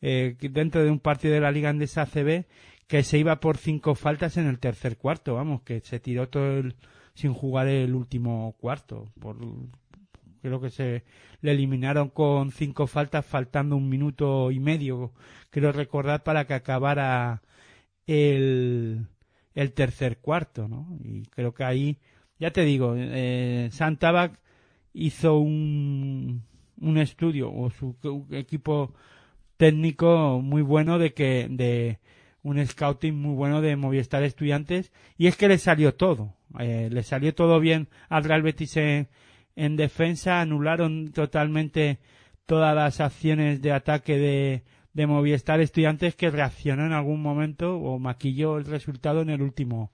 eh, 0.00 0.36
dentro 0.40 0.82
de 0.84 0.90
un 0.90 1.00
partido 1.00 1.34
de 1.34 1.40
la 1.40 1.50
Liga 1.50 1.70
Andesa 1.70 2.02
ACB 2.02 2.44
que 2.86 3.02
se 3.02 3.18
iba 3.18 3.40
por 3.40 3.56
cinco 3.56 3.94
faltas 3.94 4.36
en 4.36 4.46
el 4.46 4.58
tercer 4.58 4.96
cuarto, 4.96 5.34
vamos, 5.34 5.62
que 5.62 5.80
se 5.80 6.00
tiró 6.00 6.28
todo 6.28 6.58
el, 6.58 6.76
sin 7.14 7.32
jugar 7.32 7.68
el 7.68 7.94
último 7.94 8.54
cuarto, 8.60 9.10
por, 9.18 9.36
creo 10.44 10.60
que 10.60 10.68
se 10.68 11.04
le 11.40 11.52
eliminaron 11.52 12.10
con 12.10 12.50
cinco 12.50 12.86
faltas 12.86 13.24
faltando 13.24 13.76
un 13.76 13.88
minuto 13.88 14.50
y 14.50 14.60
medio 14.60 15.14
creo 15.48 15.72
recordar 15.72 16.22
para 16.22 16.46
que 16.46 16.52
acabara 16.52 17.40
el 18.06 19.06
el 19.54 19.72
tercer 19.72 20.18
cuarto 20.18 20.68
no 20.68 20.98
y 21.02 21.22
creo 21.30 21.54
que 21.54 21.64
ahí 21.64 21.98
ya 22.38 22.50
te 22.50 22.62
digo 22.62 22.92
eh, 22.94 23.70
Santabac 23.72 24.38
hizo 24.92 25.38
un 25.38 26.42
un 26.78 26.98
estudio 26.98 27.50
o 27.50 27.70
su 27.70 27.96
equipo 28.32 28.92
técnico 29.56 30.42
muy 30.42 30.60
bueno 30.60 30.98
de 30.98 31.14
que 31.14 31.46
de 31.48 32.00
un 32.42 32.62
scouting 32.66 33.14
muy 33.14 33.34
bueno 33.34 33.62
de 33.62 33.76
Movistar 33.76 34.22
Estudiantes 34.22 34.92
y 35.16 35.26
es 35.26 35.38
que 35.38 35.48
le 35.48 35.56
salió 35.56 35.94
todo 35.94 36.34
eh, 36.58 36.90
le 36.92 37.02
salió 37.02 37.34
todo 37.34 37.60
bien 37.60 37.88
al 38.10 38.24
Real 38.24 38.42
Betis 38.42 38.76
en 39.56 39.76
defensa 39.76 40.40
anularon 40.40 41.12
totalmente 41.12 41.98
todas 42.46 42.74
las 42.74 43.00
acciones 43.00 43.62
de 43.62 43.72
ataque 43.72 44.18
de, 44.18 44.64
de 44.92 45.06
Movistar 45.06 45.60
Estudiantes 45.60 46.14
que 46.16 46.30
reaccionó 46.30 46.86
en 46.86 46.92
algún 46.92 47.22
momento 47.22 47.76
o 47.78 47.98
maquilló 47.98 48.58
el 48.58 48.64
resultado 48.64 49.22
en 49.22 49.30
el 49.30 49.42
último 49.42 49.92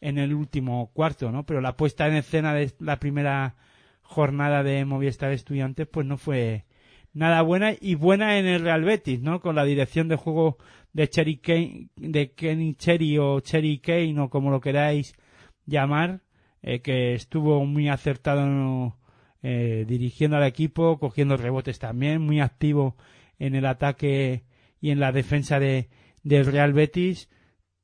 en 0.00 0.18
el 0.18 0.34
último 0.34 0.90
cuarto, 0.92 1.30
¿no? 1.30 1.46
Pero 1.46 1.60
la 1.60 1.76
puesta 1.76 2.08
en 2.08 2.14
escena 2.14 2.52
de 2.54 2.72
la 2.80 2.98
primera 2.98 3.54
jornada 4.02 4.64
de 4.64 4.84
Movistar 4.84 5.30
Estudiantes 5.30 5.86
pues 5.86 6.04
no 6.04 6.18
fue 6.18 6.64
nada 7.12 7.40
buena 7.42 7.72
y 7.80 7.94
buena 7.94 8.38
en 8.38 8.46
el 8.46 8.62
Real 8.62 8.82
Betis, 8.82 9.20
¿no? 9.22 9.40
Con 9.40 9.54
la 9.54 9.64
dirección 9.64 10.08
de 10.08 10.16
juego 10.16 10.58
de 10.92 11.08
Cherry 11.08 11.36
Kane, 11.38 11.88
de 11.96 12.32
Kenny 12.32 12.74
Cherry 12.74 13.16
o 13.18 13.40
Cherry 13.40 13.78
Kane 13.78 14.18
o 14.18 14.28
como 14.28 14.50
lo 14.50 14.60
queráis 14.60 15.14
llamar, 15.66 16.20
eh, 16.62 16.80
que 16.80 17.14
estuvo 17.14 17.64
muy 17.64 17.88
acertado 17.88 18.96
eh, 19.42 19.84
dirigiendo 19.88 20.36
al 20.36 20.44
equipo, 20.44 20.98
cogiendo 20.98 21.36
rebotes 21.36 21.78
también, 21.78 22.20
muy 22.22 22.40
activo 22.40 22.96
en 23.38 23.54
el 23.54 23.66
ataque 23.66 24.44
y 24.80 24.90
en 24.90 25.00
la 25.00 25.12
defensa 25.12 25.58
de, 25.60 25.88
del 26.22 26.46
Real 26.46 26.72
Betis 26.72 27.28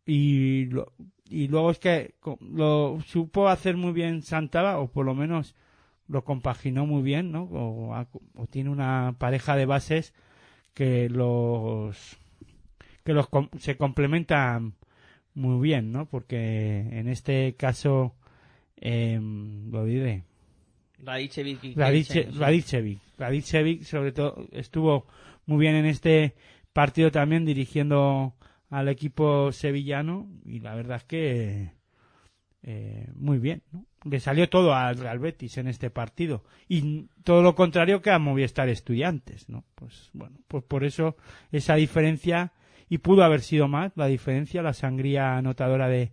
y, 0.06 0.66
lo- 0.66 0.92
y 1.28 1.48
luego 1.48 1.70
es 1.70 1.78
que 1.78 2.14
lo 2.40 3.00
supo 3.06 3.48
hacer 3.48 3.76
muy 3.76 3.92
bien 3.92 4.22
Santaba, 4.22 4.78
o 4.78 4.90
por 4.90 5.04
lo 5.06 5.14
menos 5.14 5.54
lo 6.08 6.24
compaginó 6.24 6.86
muy 6.86 7.02
bien, 7.02 7.32
¿no? 7.32 7.42
O, 7.52 7.94
tiene 8.50 8.70
una 8.70 9.16
pareja 9.18 9.56
de 9.56 9.66
bases 9.66 10.14
que 10.74 11.08
los 11.10 12.16
que 13.04 13.12
los 13.12 13.28
se 13.58 13.76
complementan 13.76 14.74
muy 15.34 15.60
bien, 15.60 15.92
¿no? 15.92 16.06
Porque 16.06 16.80
en 16.92 17.08
este 17.08 17.54
caso 17.56 18.14
em, 18.76 19.70
lo 19.70 19.84
diré 19.84 20.24
Radicevic 21.02 21.64
y 21.64 21.74
Radice- 21.74 22.12
Kelsen, 22.14 22.32
sí. 22.32 22.38
Radicevic. 22.38 22.98
Radicevic, 23.18 23.82
sobre 23.84 24.12
todo, 24.12 24.46
estuvo 24.52 25.06
muy 25.46 25.58
bien 25.58 25.74
en 25.76 25.86
este 25.86 26.34
partido 26.72 27.10
también 27.10 27.44
dirigiendo 27.44 28.34
al 28.70 28.88
equipo 28.88 29.50
sevillano 29.52 30.28
y 30.44 30.60
la 30.60 30.74
verdad 30.74 30.98
es 30.98 31.04
que 31.04 31.72
eh, 32.62 33.08
muy 33.14 33.38
bien, 33.38 33.62
¿no? 33.72 33.84
Le 34.04 34.20
salió 34.20 34.48
todo 34.48 34.74
al 34.74 34.96
Real 34.98 35.18
Betis 35.18 35.58
en 35.58 35.66
este 35.68 35.90
partido 35.90 36.44
y 36.68 37.06
todo 37.24 37.42
lo 37.42 37.54
contrario 37.54 38.00
que 38.00 38.10
a 38.10 38.18
Movistar 38.18 38.68
Estudiantes, 38.68 39.48
¿no? 39.48 39.64
Pues 39.74 40.10
bueno, 40.12 40.38
pues 40.46 40.62
por 40.64 40.84
eso 40.84 41.16
esa 41.50 41.74
diferencia 41.74 42.52
y 42.88 42.98
pudo 42.98 43.24
haber 43.24 43.40
sido 43.40 43.66
más 43.68 43.92
la 43.96 44.06
diferencia, 44.06 44.62
la 44.62 44.72
sangría 44.72 45.36
anotadora 45.36 45.88
de, 45.88 46.12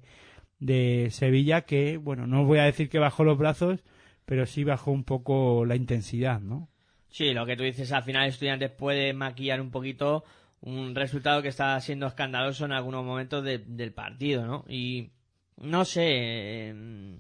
de 0.60 1.10
Sevilla 1.12 1.62
que, 1.62 1.98
bueno, 1.98 2.26
no 2.28 2.44
voy 2.45 2.60
a 2.60 2.64
decir 2.66 2.90
que 2.90 2.99
bajó 2.99 3.24
los 3.24 3.38
brazos, 3.38 3.84
pero 4.26 4.45
sí 4.45 4.64
bajó 4.64 4.91
un 4.91 5.03
poco 5.03 5.65
la 5.65 5.76
intensidad, 5.76 6.39
¿no? 6.39 6.69
Sí, 7.10 7.34
lo 7.34 7.45
que 7.45 7.56
tú 7.56 7.64
dices, 7.64 7.91
al 7.91 8.03
final 8.03 8.27
Estudiantes 8.27 8.72
puede 8.72 9.14
maquillar 9.14 9.61
un 9.61 9.72
poquito 9.72 10.23
un 10.61 10.95
resultado 10.95 11.41
que 11.41 11.47
está 11.49 11.80
siendo 11.80 12.07
escandaloso 12.07 12.65
en 12.65 12.72
algunos 12.72 13.06
momentos 13.06 13.43
de- 13.43 13.60
del 13.60 13.93
partido, 13.93 14.45
¿no? 14.45 14.65
Y 14.68 15.11
no 15.57 15.85
sé, 15.85 16.03
eh, 16.07 17.15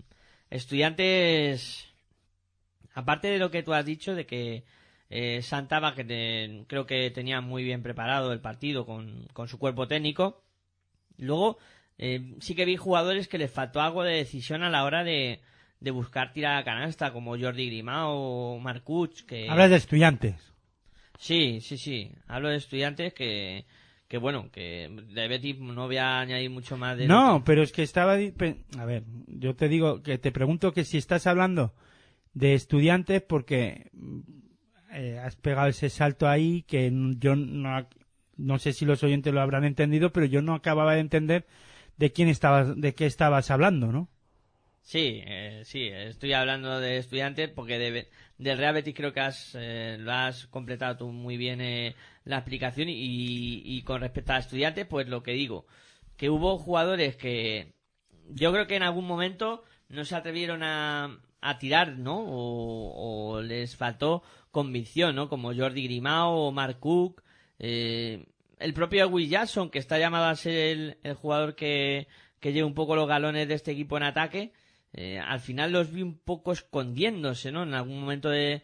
Estudiantes, 0.49 1.93
aparte 2.93 3.27
de 3.27 3.37
lo 3.39 3.51
que 3.51 3.63
tú 3.63 3.73
has 3.73 3.85
dicho, 3.85 4.15
de 4.15 4.25
que 4.25 4.63
eh, 5.09 5.41
Santaba, 5.43 5.93
que 5.93 6.03
te- 6.03 6.65
creo 6.67 6.85
que 6.87 7.11
tenía 7.11 7.39
muy 7.39 7.63
bien 7.63 7.83
preparado 7.83 8.33
el 8.33 8.41
partido 8.41 8.85
con, 8.85 9.27
con 9.33 9.47
su 9.47 9.59
cuerpo 9.59 9.87
técnico, 9.87 10.43
luego 11.17 11.57
eh, 11.99 12.35
sí 12.39 12.55
que 12.55 12.65
vi 12.65 12.75
jugadores 12.75 13.27
que 13.27 13.37
les 13.37 13.51
faltó 13.51 13.81
algo 13.81 14.03
de 14.03 14.15
decisión 14.15 14.63
a 14.63 14.69
la 14.69 14.83
hora 14.83 15.03
de, 15.03 15.41
de 15.79 15.91
buscar 15.91 16.33
tirar 16.33 16.57
a 16.57 16.63
canasta, 16.63 17.11
como 17.11 17.37
Jordi 17.37 17.67
Grimao 17.67 18.15
o 18.15 18.59
Marcuch, 18.59 19.25
que... 19.25 19.49
Hablas 19.49 19.69
de 19.69 19.75
estudiantes. 19.75 20.53
Sí, 21.17 21.59
sí, 21.61 21.77
sí. 21.77 22.11
Hablo 22.27 22.49
de 22.49 22.57
estudiantes 22.57 23.13
que, 23.13 23.65
que 24.07 24.17
bueno, 24.17 24.49
que 24.51 24.89
de 25.13 25.27
Betis 25.27 25.59
no 25.59 25.85
voy 25.85 25.97
a 25.97 26.19
añadir 26.19 26.49
mucho 26.49 26.77
más 26.77 26.97
de... 26.97 27.07
No, 27.07 27.43
pero 27.45 27.63
es 27.63 27.71
que 27.71 27.83
estaba... 27.83 28.13
A 28.13 28.85
ver, 28.85 29.03
yo 29.27 29.55
te 29.55 29.69
digo 29.69 30.01
que 30.01 30.17
te 30.17 30.31
pregunto 30.31 30.73
que 30.73 30.83
si 30.83 30.97
estás 30.97 31.27
hablando 31.27 31.73
de 32.33 32.53
estudiantes 32.53 33.21
porque 33.21 33.89
mm, 33.93 34.19
eh, 34.91 35.19
has 35.19 35.35
pegado 35.35 35.67
ese 35.67 35.89
salto 35.89 36.27
ahí 36.27 36.63
que 36.63 36.91
yo 37.17 37.35
no, 37.35 37.87
no 38.37 38.59
sé 38.59 38.73
si 38.73 38.85
los 38.85 39.03
oyentes 39.03 39.33
lo 39.33 39.41
habrán 39.41 39.63
entendido, 39.63 40.11
pero 40.11 40.25
yo 40.25 40.41
no 40.41 40.53
acababa 40.53 40.93
de 40.93 41.01
entender 41.01 41.45
de 41.97 42.11
quién 42.11 42.27
estabas, 42.27 42.79
de 42.79 42.93
qué 42.93 43.05
estabas 43.05 43.51
hablando, 43.51 43.91
¿no? 43.91 44.09
Sí, 44.85 45.23
eh, 45.25 45.63
sí, 45.65 45.87
estoy 45.87 46.33
hablando 46.33 46.79
de 46.79 46.97
estudiantes 46.97 47.49
porque 47.49 47.79
de, 47.79 48.07
del 48.37 48.57
Real 48.59 48.75
Betis 48.75 48.93
creo 48.93 49.13
que 49.13 49.19
has, 49.19 49.55
eh, 49.55 49.97
lo 49.99 50.11
has 50.11 50.45
completado 50.45 50.95
tú 50.97 51.07
muy 51.11 51.37
bien 51.37 51.59
eh, 51.59 51.95
la 52.23 52.37
explicación 52.37 52.89
y, 52.89 53.63
y 53.65 53.81
con 53.81 54.01
respecto 54.01 54.33
a 54.33 54.37
estudiantes, 54.37 54.85
pues 54.85 55.07
lo 55.07 55.23
que 55.23 55.31
digo, 55.31 55.65
que 56.17 56.29
hubo 56.29 56.59
jugadores 56.59 57.15
que 57.15 57.73
yo 58.29 58.51
creo 58.53 58.67
que 58.67 58.75
en 58.75 58.83
algún 58.83 59.07
momento 59.07 59.63
no 59.89 60.05
se 60.05 60.15
atrevieron 60.15 60.61
a, 60.61 61.19
a 61.41 61.57
tirar, 61.57 61.97
¿no? 61.97 62.19
O, 62.19 63.37
o 63.37 63.41
les 63.41 63.75
faltó 63.75 64.21
convicción, 64.51 65.15
¿no? 65.15 65.29
Como 65.29 65.51
Jordi 65.55 65.83
Grimao 65.85 66.47
o 66.47 66.51
Mark 66.51 66.79
Cook, 66.79 67.23
eh, 67.57 68.27
el 68.59 68.73
propio 68.75 69.07
Will 69.07 69.29
Jackson, 69.29 69.71
que 69.71 69.79
está 69.79 69.97
llamado 69.97 70.25
a 70.25 70.35
ser 70.35 70.53
el, 70.53 70.97
el 71.01 71.15
jugador 71.15 71.55
que, 71.55 72.07
que 72.39 72.53
lleva 72.53 72.67
un 72.67 72.75
poco 72.75 72.95
los 72.95 73.07
galones 73.07 73.47
de 73.47 73.55
este 73.55 73.71
equipo 73.71 73.97
en 73.97 74.03
ataque, 74.03 74.53
eh, 74.97 75.19
al 75.19 75.41
final 75.41 75.73
los 75.73 75.91
vi 75.91 76.01
un 76.01 76.17
poco 76.17 76.53
escondiéndose, 76.53 77.51
¿no? 77.51 77.63
En 77.63 77.73
algún 77.73 77.99
momento 77.99 78.29
de, 78.29 78.63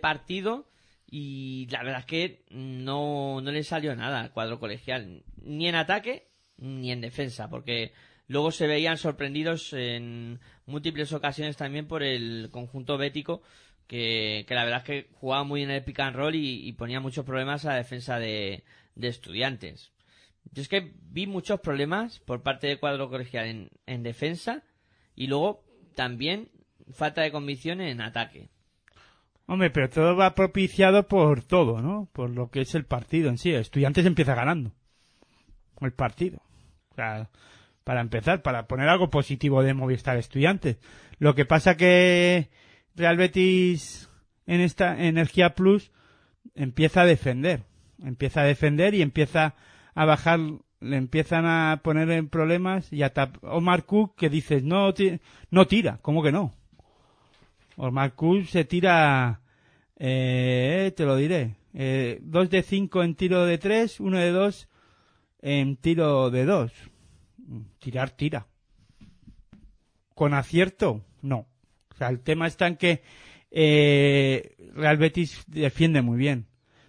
partido 0.00 0.70
y 1.06 1.68
la 1.70 1.82
verdad 1.82 2.00
es 2.00 2.06
que 2.06 2.44
no, 2.48 3.42
no 3.42 3.52
le 3.52 3.62
salió 3.62 3.94
nada 3.94 4.22
al 4.22 4.32
cuadro 4.32 4.58
colegial, 4.58 5.22
ni 5.36 5.68
en 5.68 5.74
ataque 5.74 6.28
ni 6.56 6.90
en 6.90 7.02
defensa, 7.02 7.50
porque 7.50 7.92
luego 8.26 8.52
se 8.52 8.66
veían 8.66 8.96
sorprendidos 8.96 9.74
en 9.74 10.40
múltiples 10.64 11.12
ocasiones 11.12 11.58
también 11.58 11.86
por 11.86 12.02
el 12.02 12.48
conjunto 12.50 12.96
bético, 12.96 13.42
que, 13.86 14.46
que 14.48 14.54
la 14.54 14.64
verdad 14.64 14.80
es 14.80 14.86
que 14.86 15.10
jugaba 15.12 15.44
muy 15.44 15.62
en 15.62 15.70
el 15.70 15.84
pick 15.84 16.00
and 16.00 16.16
roll 16.16 16.34
y, 16.34 16.72
ponía 16.72 17.00
muchos 17.00 17.26
problemas 17.26 17.66
a 17.66 17.72
la 17.72 17.76
defensa 17.76 18.18
de, 18.18 18.64
de 18.94 19.08
estudiantes. 19.08 19.92
Yo 20.52 20.62
es 20.62 20.68
que 20.68 20.94
vi 21.02 21.26
muchos 21.26 21.60
problemas 21.60 22.20
por 22.20 22.42
parte 22.42 22.66
del 22.66 22.80
cuadro 22.80 23.10
colegial 23.10 23.46
en, 23.46 23.70
en 23.84 24.02
defensa 24.02 24.64
y 25.14 25.26
luego 25.26 25.65
también 25.96 26.50
falta 26.92 27.22
de 27.22 27.32
convicción 27.32 27.80
en 27.80 28.00
ataque. 28.00 28.48
Hombre, 29.46 29.70
pero 29.70 29.88
todo 29.88 30.16
va 30.16 30.34
propiciado 30.34 31.08
por 31.08 31.42
todo, 31.42 31.80
¿no? 31.80 32.08
Por 32.12 32.30
lo 32.30 32.50
que 32.50 32.60
es 32.60 32.74
el 32.74 32.84
partido 32.84 33.28
en 33.28 33.38
sí. 33.38 33.52
Estudiantes 33.52 34.06
empieza 34.06 34.34
ganando 34.34 34.72
el 35.80 35.92
partido. 35.92 36.40
O 36.90 36.94
sea, 36.94 37.28
para 37.84 38.00
empezar, 38.00 38.42
para 38.42 38.66
poner 38.66 38.88
algo 38.88 39.10
positivo 39.10 39.62
de 39.62 39.74
Movistar 39.74 40.16
Estudiantes. 40.16 40.78
Lo 41.18 41.34
que 41.34 41.44
pasa 41.44 41.76
que 41.76 42.50
Real 42.94 43.16
Betis 43.16 44.08
en 44.46 44.60
esta 44.60 45.04
Energía 45.04 45.54
Plus 45.54 45.92
empieza 46.54 47.02
a 47.02 47.06
defender. 47.06 47.62
Empieza 48.02 48.40
a 48.40 48.44
defender 48.44 48.94
y 48.94 49.02
empieza 49.02 49.54
a 49.94 50.04
bajar, 50.04 50.40
le 50.86 50.96
empiezan 50.96 51.44
a 51.46 51.80
poner 51.82 52.10
en 52.10 52.28
problemas 52.28 52.92
y 52.92 53.02
a 53.02 53.12
tap- 53.12 53.38
Omar 53.42 53.84
Cook 53.84 54.14
que 54.16 54.30
dices, 54.30 54.62
no, 54.62 54.92
no 55.50 55.66
tira, 55.66 55.98
¿cómo 56.02 56.22
que 56.22 56.32
no? 56.32 56.52
Omar 57.76 58.14
Cook 58.14 58.46
se 58.46 58.64
tira, 58.64 59.40
eh, 59.98 60.92
te 60.96 61.04
lo 61.04 61.16
diré, 61.16 61.56
eh, 61.74 62.18
dos 62.22 62.48
de 62.50 62.62
cinco 62.62 63.02
en 63.02 63.14
tiro 63.14 63.44
de 63.44 63.58
tres, 63.58 64.00
uno 64.00 64.18
de 64.18 64.30
dos 64.30 64.68
en 65.42 65.76
tiro 65.76 66.30
de 66.30 66.44
dos. 66.44 66.72
Tirar, 67.78 68.10
tira. 68.10 68.46
Con 70.14 70.34
acierto, 70.34 71.02
no. 71.22 71.46
O 71.92 71.94
sea, 71.98 72.08
el 72.08 72.20
tema 72.20 72.46
está 72.46 72.66
en 72.66 72.76
que 72.76 73.02
eh, 73.50 74.56
Real 74.74 74.96
Betis 74.96 75.44
defiende 75.46 76.02
muy 76.02 76.16
bien. 76.18 76.46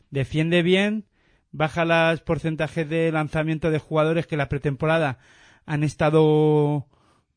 Defiende 0.10 0.62
bien, 0.64 1.06
baja 1.52 1.86
los 1.86 2.22
porcentajes 2.22 2.90
de 2.90 3.12
lanzamiento 3.12 3.72
de 3.72 3.80
jugadores 3.80 4.28
que 4.28 4.38
la 4.38 4.50
pretemporada 4.50 5.20
han 5.66 5.84
estado 5.84 6.88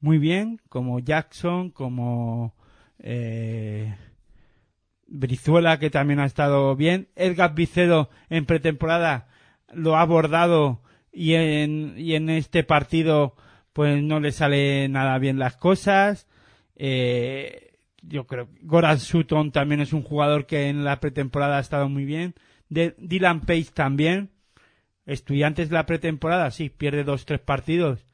muy 0.00 0.18
bien, 0.18 0.60
como 0.68 0.98
Jackson, 0.98 1.70
como 1.70 2.54
eh, 2.98 3.94
Brizuela, 5.06 5.78
que 5.78 5.90
también 5.90 6.20
ha 6.20 6.26
estado 6.26 6.76
bien. 6.76 7.08
Edgar 7.16 7.54
Vicedo 7.54 8.10
en 8.28 8.46
pretemporada 8.46 9.28
lo 9.72 9.96
ha 9.96 10.02
abordado 10.02 10.82
y 11.12 11.34
en, 11.34 11.94
y 11.96 12.14
en 12.14 12.30
este 12.30 12.64
partido 12.64 13.34
pues 13.72 14.02
no 14.02 14.20
le 14.20 14.32
sale 14.32 14.88
nada 14.88 15.18
bien 15.18 15.38
las 15.38 15.56
cosas. 15.56 16.26
Eh, 16.76 17.72
yo 18.02 18.26
creo 18.26 18.48
que 18.48 18.58
Goran 18.62 18.98
Sutton 18.98 19.52
también 19.52 19.80
es 19.80 19.92
un 19.92 20.02
jugador 20.02 20.46
que 20.46 20.68
en 20.68 20.84
la 20.84 21.00
pretemporada 21.00 21.58
ha 21.58 21.60
estado 21.60 21.88
muy 21.88 22.04
bien. 22.04 22.34
De, 22.70 22.94
Dylan 22.98 23.40
Pace 23.40 23.70
también. 23.74 24.30
Estudiantes 25.04 25.68
de 25.68 25.74
la 25.74 25.86
pretemporada, 25.86 26.50
sí, 26.50 26.70
pierde 26.70 27.04
dos, 27.04 27.26
tres 27.26 27.40
partidos 27.40 28.06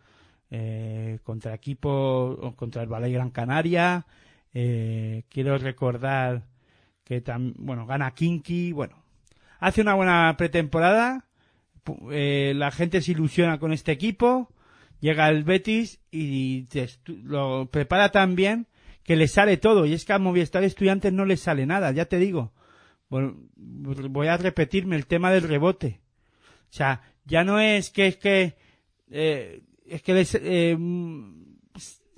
eh, 0.51 1.19
contra 1.25 1.55
equipo, 1.55 2.55
contra 2.57 2.83
el 2.83 2.89
Valle 2.89 3.13
Gran 3.13 3.31
Canaria. 3.31 4.07
Eh, 4.55 5.25
quiero 5.29 5.59
recordar 5.59 6.45
que 7.05 7.23
bueno, 7.57 7.87
gana 7.87 8.13
Kinky, 8.13 8.73
bueno, 8.73 8.97
hace 9.61 9.83
una 9.83 9.95
buena 9.95 10.35
pretemporada. 10.39 11.27
eh, 12.11 12.53
la 12.57 12.71
gente 12.71 13.03
se 13.03 13.13
ilusiona 13.13 13.59
con 13.59 13.73
este 13.73 13.93
equipo. 13.93 14.49
Llega 15.01 15.29
el 15.29 15.45
Betis 15.45 16.01
y 16.11 16.67
lo 17.07 17.69
prepara 17.71 18.11
tan 18.11 18.35
bien 18.35 18.67
que 19.03 19.17
le 19.17 19.29
sale 19.29 19.57
todo. 19.59 19.87
Y 19.87 19.93
es 19.93 20.05
que 20.05 20.15
a 20.15 20.19
Movistar 20.19 20.65
Estudiantes 20.65 21.13
no 21.13 21.27
le 21.27 21.37
sale 21.37 21.67
nada, 21.67 21.93
ya 21.93 22.07
te 22.07 22.19
digo. 22.19 22.53
Bueno, 23.09 23.37
voy 23.57 24.27
a 24.27 24.37
repetirme 24.37 24.97
el 24.97 25.07
tema 25.07 25.31
del 25.31 25.49
rebote. 25.49 26.01
O 26.71 26.73
sea, 26.73 27.03
ya 27.25 27.45
no 27.45 27.61
es 27.61 27.91
que 27.91 28.07
es 28.09 28.17
que 28.17 28.57
eh, 29.11 29.63
es 29.87 30.03
que 30.03 30.15
les, 30.15 30.35
eh, 30.35 30.77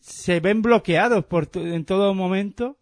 se 0.01 0.41
ven 0.41 0.63
bloqueados 0.63 1.25
por 1.27 1.51
en 1.55 1.85
todo 1.85 2.15
momento. 2.15 2.79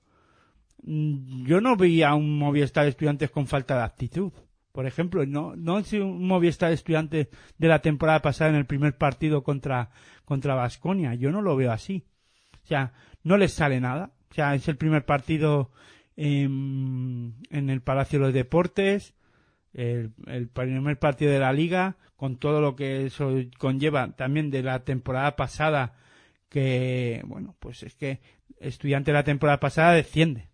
Mm, 0.82 1.44
Yo 1.46 1.60
no 1.60 1.76
vi 1.76 2.02
a 2.02 2.14
un 2.14 2.38
Movistar 2.38 2.86
Estudiantes 2.86 3.30
con 3.30 3.46
falta 3.46 3.76
de 3.76 3.84
actitud. 3.84 4.32
por 4.72 4.86
ejemplo, 4.86 5.24
no, 5.24 5.56
no 5.56 5.78
es 5.78 5.92
un 5.94 6.26
Movistar 6.26 6.70
estudiante 6.70 7.30
de 7.56 7.68
la 7.68 7.80
temporada 7.80 8.20
pasada 8.20 8.50
en 8.50 8.56
el 8.56 8.66
primer 8.66 8.96
partido 8.98 9.42
contra, 9.42 9.90
contra 10.24 10.54
Vasconia. 10.54 11.14
Yo 11.14 11.32
no 11.32 11.40
lo 11.40 11.56
veo 11.56 11.72
así. 11.72 12.04
O 12.62 12.66
sea, 12.66 12.92
no 13.22 13.38
les 13.38 13.54
sale 13.54 13.80
nada. 13.80 14.12
O 14.30 14.34
sea, 14.34 14.54
es 14.54 14.68
el 14.68 14.76
primer 14.76 15.06
partido 15.06 15.70
en, 16.16 17.34
en 17.50 17.70
el 17.70 17.82
Palacio 17.82 18.18
de 18.18 18.24
los 18.24 18.34
Deportes, 18.34 19.14
el, 19.72 20.12
el 20.26 20.48
primer 20.48 20.98
partido 20.98 21.30
de 21.30 21.38
la 21.38 21.52
liga, 21.52 21.96
con 22.16 22.38
todo 22.38 22.60
lo 22.60 22.76
que 22.76 23.06
eso 23.06 23.32
conlleva 23.58 24.12
también 24.12 24.50
de 24.50 24.62
la 24.62 24.84
temporada 24.84 25.36
pasada, 25.36 25.94
que, 26.48 27.22
bueno, 27.26 27.54
pues 27.58 27.82
es 27.82 27.94
que 27.94 28.20
estudiante 28.58 29.12
la 29.12 29.24
temporada 29.24 29.60
pasada 29.60 29.92
desciende. 29.92 30.48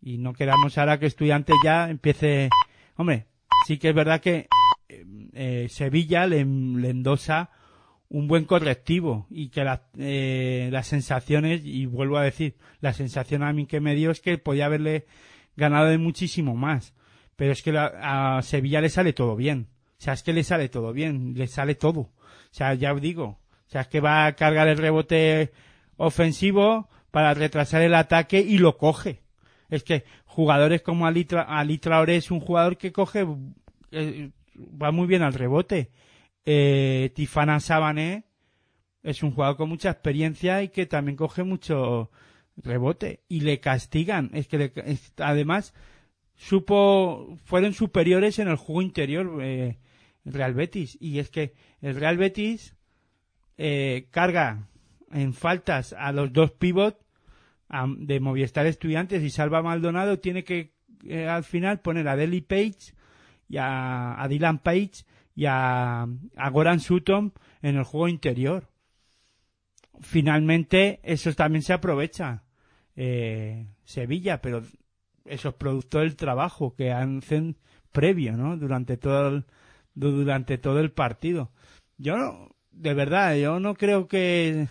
Y 0.00 0.18
no 0.18 0.34
queramos 0.34 0.76
ahora 0.76 0.98
que 0.98 1.06
estudiante 1.06 1.54
ya 1.64 1.88
empiece, 1.88 2.50
hombre, 2.96 3.26
sí 3.66 3.78
que 3.78 3.88
es 3.88 3.94
verdad 3.94 4.20
que 4.20 4.48
eh, 4.88 5.04
eh, 5.32 5.66
Sevilla 5.70 6.26
le, 6.26 6.44
un 8.14 8.28
buen 8.28 8.44
correctivo 8.44 9.26
y 9.28 9.48
que 9.48 9.64
la- 9.64 9.82
eh, 9.98 10.68
las 10.70 10.86
sensaciones, 10.86 11.62
y 11.64 11.86
vuelvo 11.86 12.16
a 12.16 12.22
decir, 12.22 12.54
la 12.80 12.92
sensación 12.92 13.42
a 13.42 13.52
mí 13.52 13.66
que 13.66 13.80
me 13.80 13.96
dio 13.96 14.12
es 14.12 14.20
que 14.20 14.38
podía 14.38 14.66
haberle 14.66 15.06
ganado 15.56 15.86
de 15.88 15.98
muchísimo 15.98 16.54
más. 16.54 16.94
Pero 17.34 17.50
es 17.50 17.62
que 17.62 17.72
la- 17.72 18.36
a 18.36 18.42
Sevilla 18.42 18.80
le 18.80 18.88
sale 18.88 19.12
todo 19.14 19.34
bien. 19.34 19.66
O 19.98 20.02
sea, 20.04 20.12
es 20.12 20.22
que 20.22 20.32
le 20.32 20.44
sale 20.44 20.68
todo 20.68 20.92
bien, 20.92 21.34
le 21.34 21.48
sale 21.48 21.74
todo. 21.74 22.00
O 22.00 22.12
sea, 22.52 22.74
ya 22.74 22.92
os 22.92 23.00
digo. 23.00 23.24
O 23.24 23.68
sea, 23.70 23.80
es 23.80 23.88
que 23.88 23.98
va 24.00 24.26
a 24.26 24.34
cargar 24.36 24.68
el 24.68 24.78
rebote 24.78 25.50
ofensivo 25.96 26.88
para 27.10 27.34
retrasar 27.34 27.82
el 27.82 27.94
ataque 27.94 28.38
y 28.40 28.58
lo 28.58 28.76
coge. 28.76 29.22
Es 29.70 29.82
que 29.82 30.04
jugadores 30.24 30.82
como 30.82 31.06
Ali, 31.06 31.24
Tra- 31.24 31.46
Ali 31.48 31.78
Traoré 31.78 32.16
es 32.16 32.30
un 32.30 32.38
jugador 32.40 32.76
que 32.76 32.92
coge, 32.92 33.26
eh, 33.90 34.30
va 34.80 34.92
muy 34.92 35.06
bien 35.08 35.22
al 35.22 35.34
rebote. 35.34 35.90
Eh, 36.46 37.10
Tifana 37.14 37.60
Sabané 37.60 38.24
es 39.02 39.22
un 39.22 39.30
jugador 39.32 39.56
con 39.56 39.68
mucha 39.68 39.90
experiencia 39.90 40.62
y 40.62 40.68
que 40.68 40.86
también 40.86 41.16
coge 41.16 41.42
mucho 41.42 42.10
rebote 42.56 43.20
y 43.28 43.40
le 43.40 43.60
castigan. 43.60 44.30
Es 44.34 44.48
que 44.48 44.58
le- 44.58 44.72
además 45.18 45.74
supo, 46.36 47.38
fueron 47.44 47.72
superiores 47.74 48.38
en 48.38 48.48
el 48.48 48.56
juego 48.56 48.82
interior 48.82 49.38
eh, 49.42 49.78
Real 50.24 50.54
Betis 50.54 50.96
y 51.00 51.18
es 51.18 51.30
que 51.30 51.54
el 51.80 51.94
Real 51.96 52.16
Betis 52.16 52.74
eh, 53.56 54.08
carga 54.10 54.68
en 55.12 55.32
faltas 55.34 55.92
a 55.92 56.12
los 56.12 56.32
dos 56.32 56.52
pivots 56.52 56.98
de 57.98 58.20
Movistar 58.20 58.66
Estudiantes 58.66 59.22
y 59.22 59.30
Salva 59.30 59.62
Maldonado 59.62 60.18
tiene 60.18 60.44
que 60.44 60.74
eh, 61.06 61.26
al 61.26 61.44
final 61.44 61.80
poner 61.80 62.06
a 62.08 62.16
Deli 62.16 62.40
Page 62.40 62.94
y 63.48 63.56
a 63.58 64.24
Dylan 64.28 64.58
Page 64.60 65.04
y 65.34 65.46
a, 65.46 66.06
Goran 66.52 66.80
Sutton 66.80 67.32
en 67.62 67.76
el 67.76 67.84
juego 67.84 68.08
interior. 68.08 68.68
Finalmente, 70.00 71.00
eso 71.02 71.32
también 71.34 71.62
se 71.62 71.72
aprovecha 71.72 72.42
eh, 72.96 73.66
Sevilla, 73.84 74.40
pero 74.42 74.62
eso 75.24 75.48
es 75.50 75.54
producto 75.54 76.00
del 76.00 76.16
trabajo 76.16 76.74
que 76.74 76.92
hacen 76.92 77.56
previo, 77.92 78.36
¿no? 78.36 78.56
Durante 78.56 78.96
todo 78.96 79.28
el, 79.28 79.44
du- 79.94 80.10
durante 80.12 80.58
todo 80.58 80.80
el 80.80 80.90
partido. 80.92 81.50
Yo 81.96 82.16
no, 82.16 82.50
de 82.72 82.94
verdad, 82.94 83.36
yo 83.36 83.60
no 83.60 83.74
creo 83.74 84.08
que 84.08 84.68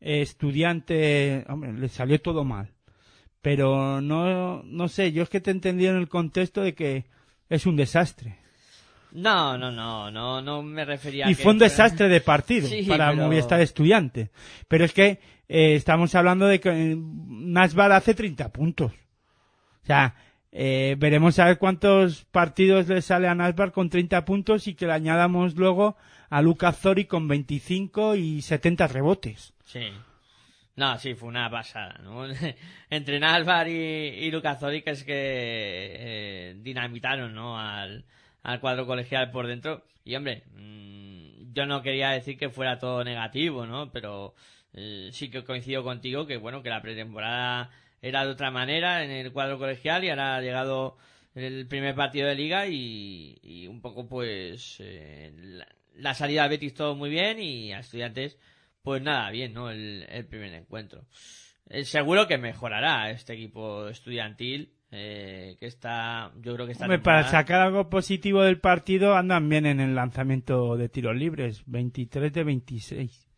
estudiante, 0.00 1.44
hombre, 1.48 1.72
le 1.72 1.88
salió 1.88 2.20
todo 2.20 2.44
mal. 2.44 2.72
Pero 3.42 4.00
no, 4.00 4.62
no 4.64 4.88
sé, 4.88 5.12
yo 5.12 5.22
es 5.24 5.28
que 5.28 5.40
te 5.40 5.50
he 5.50 5.54
entendido 5.54 5.92
en 5.92 5.98
el 5.98 6.08
contexto 6.08 6.62
de 6.62 6.74
que 6.74 7.06
es 7.48 7.66
un 7.66 7.76
desastre. 7.76 8.38
No, 9.12 9.58
no, 9.58 9.70
no, 9.70 10.10
no, 10.10 10.40
no 10.40 10.62
me 10.62 10.84
refería 10.84 11.26
a 11.26 11.30
Y 11.30 11.34
que 11.34 11.42
fue 11.42 11.52
un 11.52 11.58
desastre 11.58 12.08
de 12.08 12.20
partido 12.20 12.66
Sí, 12.68 12.82
para 12.84 13.10
pero- 13.10 13.22
Movistar 13.24 13.60
Estudiante. 13.60 14.30
Pero 14.68 14.84
es 14.84 14.92
que 14.92 15.20
eh, 15.48 15.74
estamos 15.74 16.14
hablando 16.14 16.46
de 16.46 16.60
que 16.60 16.70
eh, 16.70 16.96
Nasbar 16.96 17.92
hace 17.92 18.14
30 18.14 18.50
puntos. 18.52 18.92
O 18.92 19.86
sea, 19.86 20.14
eh, 20.50 20.96
veremos 20.98 21.38
a 21.38 21.46
ver 21.46 21.58
cuántos 21.58 22.24
partidos 22.26 22.88
le 22.88 23.02
sale 23.02 23.28
a 23.28 23.34
Nasbar 23.34 23.72
con 23.72 23.90
30 23.90 24.24
puntos 24.24 24.66
y 24.68 24.74
que 24.74 24.86
le 24.86 24.92
añadamos 24.92 25.56
luego 25.56 25.96
a 26.30 26.40
Lucas 26.40 26.78
Zori 26.78 27.04
con 27.04 27.28
25 27.28 28.16
y 28.16 28.40
70 28.40 28.86
rebotes. 28.88 29.52
Sí. 29.64 29.88
No, 30.74 30.98
sí, 30.98 31.14
fue 31.14 31.28
una 31.28 31.50
pasada, 31.50 32.00
¿no? 32.02 32.24
Entre 32.90 33.20
Nalvar 33.20 33.68
y, 33.68 33.72
y 33.72 34.30
Lucas 34.30 34.58
Zori, 34.58 34.80
que 34.80 34.90
es 34.92 35.04
que 35.04 35.12
eh, 35.14 36.54
dinamitaron, 36.62 37.34
¿no? 37.34 37.58
Al, 37.58 38.06
al 38.42 38.60
cuadro 38.60 38.86
colegial 38.86 39.30
por 39.30 39.46
dentro. 39.46 39.84
Y, 40.04 40.14
hombre, 40.16 40.44
mm, 40.54 41.52
yo 41.52 41.66
no 41.66 41.82
quería 41.82 42.10
decir 42.10 42.36
que 42.38 42.50
fuera 42.50 42.78
todo 42.78 43.04
negativo, 43.04 43.66
¿no? 43.66 43.92
Pero 43.92 44.34
eh, 44.74 45.10
sí 45.12 45.30
que 45.30 45.44
coincido 45.44 45.82
contigo 45.84 46.26
que, 46.26 46.36
bueno, 46.36 46.62
que 46.62 46.70
la 46.70 46.82
pretemporada 46.82 47.70
era 48.00 48.24
de 48.24 48.32
otra 48.32 48.50
manera 48.50 49.04
en 49.04 49.10
el 49.10 49.32
cuadro 49.32 49.58
colegial 49.58 50.04
y 50.04 50.10
ahora 50.10 50.36
ha 50.36 50.40
llegado 50.40 50.96
el 51.34 51.66
primer 51.66 51.94
partido 51.94 52.28
de 52.28 52.34
liga 52.34 52.66
y, 52.66 53.38
y 53.42 53.66
un 53.66 53.80
poco, 53.80 54.06
pues, 54.08 54.76
eh, 54.80 55.32
la, 55.94 56.14
salida 56.14 56.44
al 56.44 56.50
Betis 56.50 56.74
todo 56.74 56.94
muy 56.94 57.10
bien 57.10 57.40
y 57.40 57.72
a 57.72 57.80
estudiantes 57.80 58.38
pues 58.82 59.00
nada, 59.00 59.30
bien, 59.30 59.54
¿no? 59.54 59.70
El, 59.70 60.04
el 60.08 60.26
primer 60.26 60.52
encuentro. 60.54 61.06
Eh, 61.68 61.84
seguro 61.84 62.26
que 62.26 62.38
mejorará 62.38 63.10
este 63.10 63.34
equipo 63.34 63.88
estudiantil, 63.88 64.74
eh, 64.94 65.56
que 65.58 65.66
está, 65.66 66.32
yo 66.42 66.54
creo 66.54 66.66
que 66.66 66.72
está... 66.72 66.84
Hombre, 66.84 66.98
para 66.98 67.24
sacar 67.24 67.62
algo 67.62 67.88
positivo 67.88 68.42
del 68.42 68.60
partido 68.60 69.16
andan 69.16 69.48
bien 69.48 69.64
en 69.64 69.80
el 69.80 69.94
lanzamiento 69.94 70.76
de 70.76 70.90
tiros 70.90 71.16
libres, 71.16 71.62
23 71.64 72.30
de 72.30 72.44
26. 72.44 73.28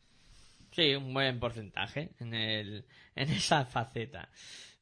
Sí, 0.73 0.95
un 0.97 1.15
buen 1.15 1.39
porcentaje 1.39 2.11
en, 2.19 2.35
el, 2.35 2.85
en 3.15 3.31
esa 3.31 3.65
faceta. 3.67 4.29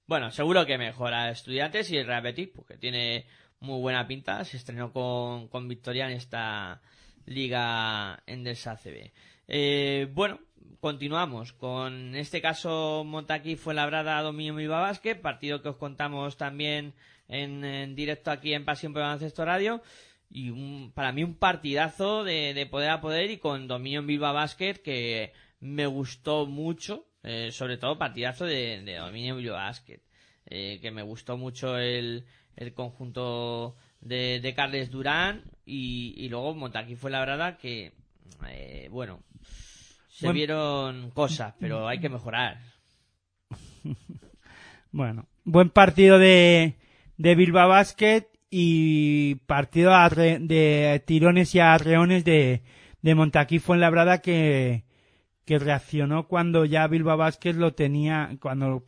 Bueno, 0.06 0.30
seguro 0.30 0.64
que 0.64 0.78
mejora 0.78 1.30
estudiantes 1.30 1.90
y 1.90 1.98
el 1.98 2.06
Real 2.06 2.22
Betis, 2.22 2.48
porque 2.48 2.78
tiene 2.78 3.26
muy 3.60 3.78
buena 3.78 4.06
pinta. 4.06 4.42
Se 4.46 4.56
estrenó 4.56 4.92
con, 4.92 5.48
con 5.48 5.68
victoria 5.68 6.06
en 6.06 6.16
esta 6.16 6.80
liga 7.26 8.22
Endesa 8.26 8.76
CB. 8.76 9.12
Eh, 9.54 10.08
bueno, 10.14 10.40
continuamos. 10.80 11.52
Con 11.52 12.14
este 12.16 12.40
caso 12.40 13.04
Montaquí 13.04 13.54
fue 13.56 13.74
labrada 13.74 14.20
dominio 14.22 14.54
Viva 14.54 14.80
Basket, 14.80 15.16
partido 15.20 15.60
que 15.60 15.68
os 15.68 15.76
contamos 15.76 16.38
también 16.38 16.94
en, 17.28 17.62
directo 17.94 18.30
aquí 18.30 18.54
en 18.54 18.64
Pasión 18.64 18.94
por 18.94 19.02
Baloncesto 19.02 19.44
Radio. 19.44 19.82
Y 20.30 20.48
un- 20.48 20.90
para 20.94 21.12
mí 21.12 21.22
un 21.22 21.34
partidazo 21.34 22.24
de, 22.24 22.54
de 22.54 22.64
poder 22.64 22.88
a 22.90 23.02
poder 23.02 23.30
y 23.30 23.36
con 23.36 23.68
dominio 23.68 24.00
en 24.00 24.06
Bilbao 24.06 24.34
que 24.82 25.34
me 25.60 25.84
gustó 25.86 26.46
mucho, 26.46 27.04
eh, 27.22 27.50
sobre 27.52 27.76
todo 27.76 27.98
partidazo 27.98 28.46
de, 28.46 28.80
dominio 28.96 29.34
en 29.34 29.42
Bilbao 29.42 29.70
eh, 30.46 30.78
que 30.80 30.90
me 30.90 31.02
gustó 31.02 31.36
mucho 31.36 31.76
el, 31.76 32.24
conjunto 32.74 33.76
de, 34.00 34.40
de 34.40 34.54
Carles 34.54 34.90
Durán 34.90 35.44
y, 35.66 36.14
y 36.16 36.30
luego 36.30 36.54
Montaquí 36.54 36.96
fue 36.96 37.10
labrada 37.10 37.58
que, 37.58 37.92
eh, 38.48 38.88
bueno, 38.90 39.22
se 40.12 40.30
vieron 40.32 41.10
cosas, 41.10 41.54
pero 41.58 41.88
hay 41.88 41.98
que 41.98 42.08
mejorar. 42.08 42.58
Bueno, 44.94 45.26
buen 45.44 45.70
partido 45.70 46.18
de, 46.18 46.76
de 47.16 47.34
Bilbao 47.34 47.66
Basket 47.70 48.26
y 48.50 49.36
partido 49.46 49.92
de 50.10 51.02
tirones 51.06 51.54
y 51.54 51.60
arreones 51.60 52.26
de, 52.26 52.60
de 53.00 53.14
Montaquí 53.14 53.58
Fuenlabrada 53.58 54.20
que, 54.20 54.84
que 55.46 55.58
reaccionó 55.58 56.28
cuando 56.28 56.66
ya 56.66 56.86
Bilbao 56.88 57.16
Basket 57.16 57.54
lo 57.54 57.72
tenía, 57.72 58.36
cuando, 58.38 58.84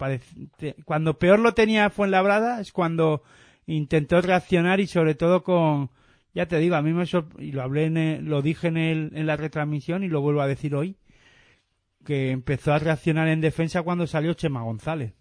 cuando 0.85 1.19
peor 1.19 1.39
lo 1.39 1.55
tenía 1.55 1.89
Fuenlabrada 1.89 2.61
es 2.61 2.71
cuando 2.71 3.23
intentó 3.67 4.21
reaccionar 4.21 4.81
y 4.81 4.87
sobre 4.87 5.15
todo 5.15 5.43
con, 5.43 5.89
ya 6.35 6.45
te 6.47 6.59
digo, 6.59 6.77
a 6.77 6.83
mí 6.83 6.93
me 6.93 7.07
y 7.39 7.53
lo 7.53 7.63
hablé 7.63 7.87
en 7.87 7.97
el- 7.97 8.25
lo 8.27 8.43
dije 8.43 8.69
en, 8.69 8.77
el, 8.77 9.11
en 9.15 9.27
la 9.27 9.37
retransmisión 9.37 10.05
y 10.05 10.09
lo 10.09 10.21
vuelvo 10.21 10.43
a 10.43 10.47
decir 10.47 10.75
hoy, 10.75 10.97
que 12.05 12.31
empezó 12.31 12.73
a 12.73 12.79
reaccionar 12.79 13.29
en 13.29 13.41
defensa 13.41 13.83
cuando 13.83 14.07
salió 14.07 14.35
Chema 14.35 14.63
González. 14.63 15.15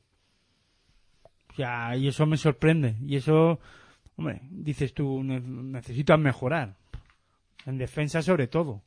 O 1.51 1.55
sea, 1.55 1.95
y 1.95 2.07
eso 2.07 2.25
me 2.25 2.37
sorprende. 2.37 2.95
Y 3.05 3.15
eso, 3.15 3.59
hombre, 4.15 4.41
dices 4.49 4.93
tú, 4.93 5.23
ne- 5.23 5.39
necesitas 5.39 6.19
mejorar. 6.19 6.75
En 7.65 7.77
defensa 7.77 8.21
sobre 8.21 8.47
todo. 8.47 8.81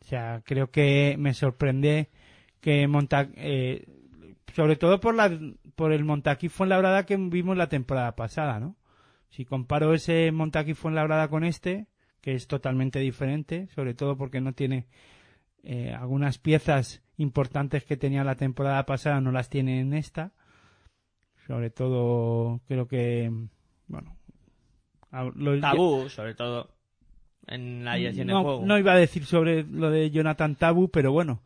O 0.00 0.04
sea, 0.04 0.42
creo 0.44 0.70
que 0.70 1.16
me 1.18 1.34
sorprende 1.34 2.10
que 2.60 2.86
Monta 2.88 3.28
eh, 3.36 3.84
sobre 4.54 4.76
todo 4.76 5.00
por 5.00 5.14
la 5.14 5.30
por 5.76 5.92
el 5.92 6.04
Montaquí 6.04 6.48
Fuenlabrada 6.48 7.06
que 7.06 7.16
vimos 7.16 7.56
la 7.56 7.68
temporada 7.68 8.16
pasada, 8.16 8.60
¿no? 8.60 8.76
Si 9.30 9.44
comparo 9.44 9.94
ese 9.94 10.32
Montaquí 10.32 10.74
Fuenlabrada 10.74 11.28
con 11.28 11.44
este, 11.44 11.86
que 12.20 12.34
es 12.34 12.46
totalmente 12.48 12.98
diferente, 12.98 13.68
sobre 13.74 13.94
todo 13.94 14.16
porque 14.16 14.40
no 14.40 14.52
tiene 14.52 14.86
eh, 15.62 15.92
algunas 15.94 16.38
piezas 16.38 17.02
importantes 17.16 17.84
que 17.84 17.96
tenía 17.96 18.24
la 18.24 18.36
temporada 18.36 18.84
pasada, 18.86 19.20
no 19.20 19.30
las 19.32 19.48
tiene 19.50 19.80
en 19.80 19.94
esta 19.94 20.32
sobre 21.46 21.70
todo 21.70 22.60
creo 22.68 22.86
que 22.86 23.30
bueno 23.88 24.16
lo- 25.34 25.60
Tabú, 25.60 26.08
sobre 26.08 26.34
todo, 26.34 26.70
en 27.48 27.84
la 27.84 27.96
dirección 27.96 28.28
de 28.28 28.32
no, 28.32 28.42
juego. 28.44 28.64
no 28.64 28.78
iba 28.78 28.92
a 28.92 28.96
decir 28.96 29.24
sobre 29.24 29.64
lo 29.64 29.90
de 29.90 30.10
Jonathan 30.12 30.54
Tabu, 30.54 30.88
pero 30.90 31.10
bueno, 31.10 31.42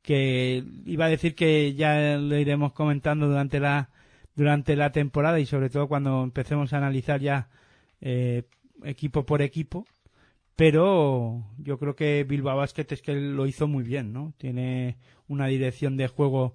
que 0.00 0.64
iba 0.86 1.04
a 1.04 1.10
decir 1.10 1.34
que 1.34 1.74
ya 1.74 2.16
lo 2.16 2.36
iremos 2.38 2.72
comentando 2.72 3.26
durante 3.28 3.60
la 3.60 3.90
durante 4.34 4.74
la 4.74 4.90
temporada 4.90 5.38
y 5.38 5.46
sobre 5.46 5.68
todo 5.70 5.86
cuando 5.86 6.22
empecemos 6.24 6.72
a 6.72 6.78
analizar 6.78 7.20
ya 7.20 7.48
eh, 8.00 8.44
equipo 8.84 9.24
por 9.26 9.42
equipo. 9.42 9.84
Pero 10.56 11.44
yo 11.58 11.78
creo 11.78 11.96
que 11.96 12.24
Bilbao 12.24 12.56
Basket 12.56 12.86
es 12.90 13.02
que 13.02 13.14
lo 13.14 13.46
hizo 13.46 13.66
muy 13.66 13.82
bien, 13.82 14.12
¿no? 14.12 14.32
Tiene 14.38 14.96
una 15.28 15.46
dirección 15.46 15.96
de 15.96 16.06
juego 16.08 16.54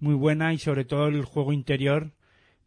muy 0.00 0.14
buena 0.14 0.52
y 0.52 0.58
sobre 0.58 0.84
todo 0.84 1.06
el 1.08 1.24
juego 1.24 1.52
interior 1.52 2.12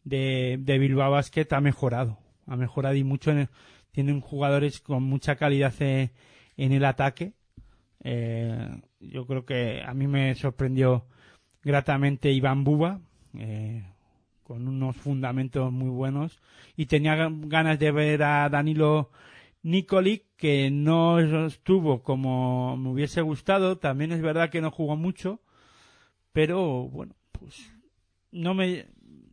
de, 0.04 0.58
de 0.60 0.78
Bilbao 0.78 1.10
Basket 1.12 1.46
ha 1.52 1.60
mejorado. 1.60 2.18
Ha 2.46 2.56
mejorado 2.56 2.94
y 2.96 3.04
mucho. 3.04 3.30
En 3.30 3.38
el- 3.40 3.48
tienen 3.92 4.20
jugadores 4.20 4.80
con 4.80 5.02
mucha 5.02 5.36
calidad 5.36 5.74
eh, 5.80 6.10
en 6.56 6.72
el 6.72 6.84
ataque. 6.84 7.34
Eh, 8.02 8.80
yo 9.00 9.26
creo 9.26 9.44
que 9.44 9.82
a 9.86 9.94
mí 9.94 10.06
me 10.06 10.34
sorprendió 10.34 11.06
gratamente 11.62 12.32
Iván 12.32 12.64
Buba, 12.64 13.00
eh, 13.38 13.84
con 14.44 14.66
unos 14.68 14.96
fundamentos 14.96 15.72
muy 15.72 15.90
buenos. 15.90 16.40
Y 16.76 16.86
tenía 16.86 17.16
gan- 17.16 17.48
ganas 17.48 17.78
de 17.78 17.92
ver 17.92 18.22
a 18.22 18.48
Danilo 18.48 19.10
Nikolic, 19.62 20.24
que 20.36 20.70
no 20.70 21.18
estuvo 21.46 22.02
como 22.02 22.76
me 22.76 22.90
hubiese 22.90 23.20
gustado. 23.20 23.78
También 23.78 24.12
es 24.12 24.22
verdad 24.22 24.50
que 24.50 24.60
no 24.60 24.70
jugó 24.70 24.96
mucho. 24.96 25.40
Pero 26.32 26.88
bueno, 26.88 27.14
pues 27.32 27.72
no 28.32 28.54
me 28.54 28.86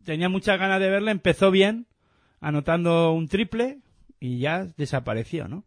tenía 0.04 0.30
muchas 0.30 0.60
ganas 0.60 0.80
de 0.80 0.90
verle. 0.90 1.12
Empezó 1.12 1.52
bien, 1.52 1.88
anotando 2.40 3.12
un 3.12 3.28
triple 3.28 3.80
y 4.20 4.40
ya 4.40 4.66
desapareció, 4.78 5.48
¿no? 5.48 5.66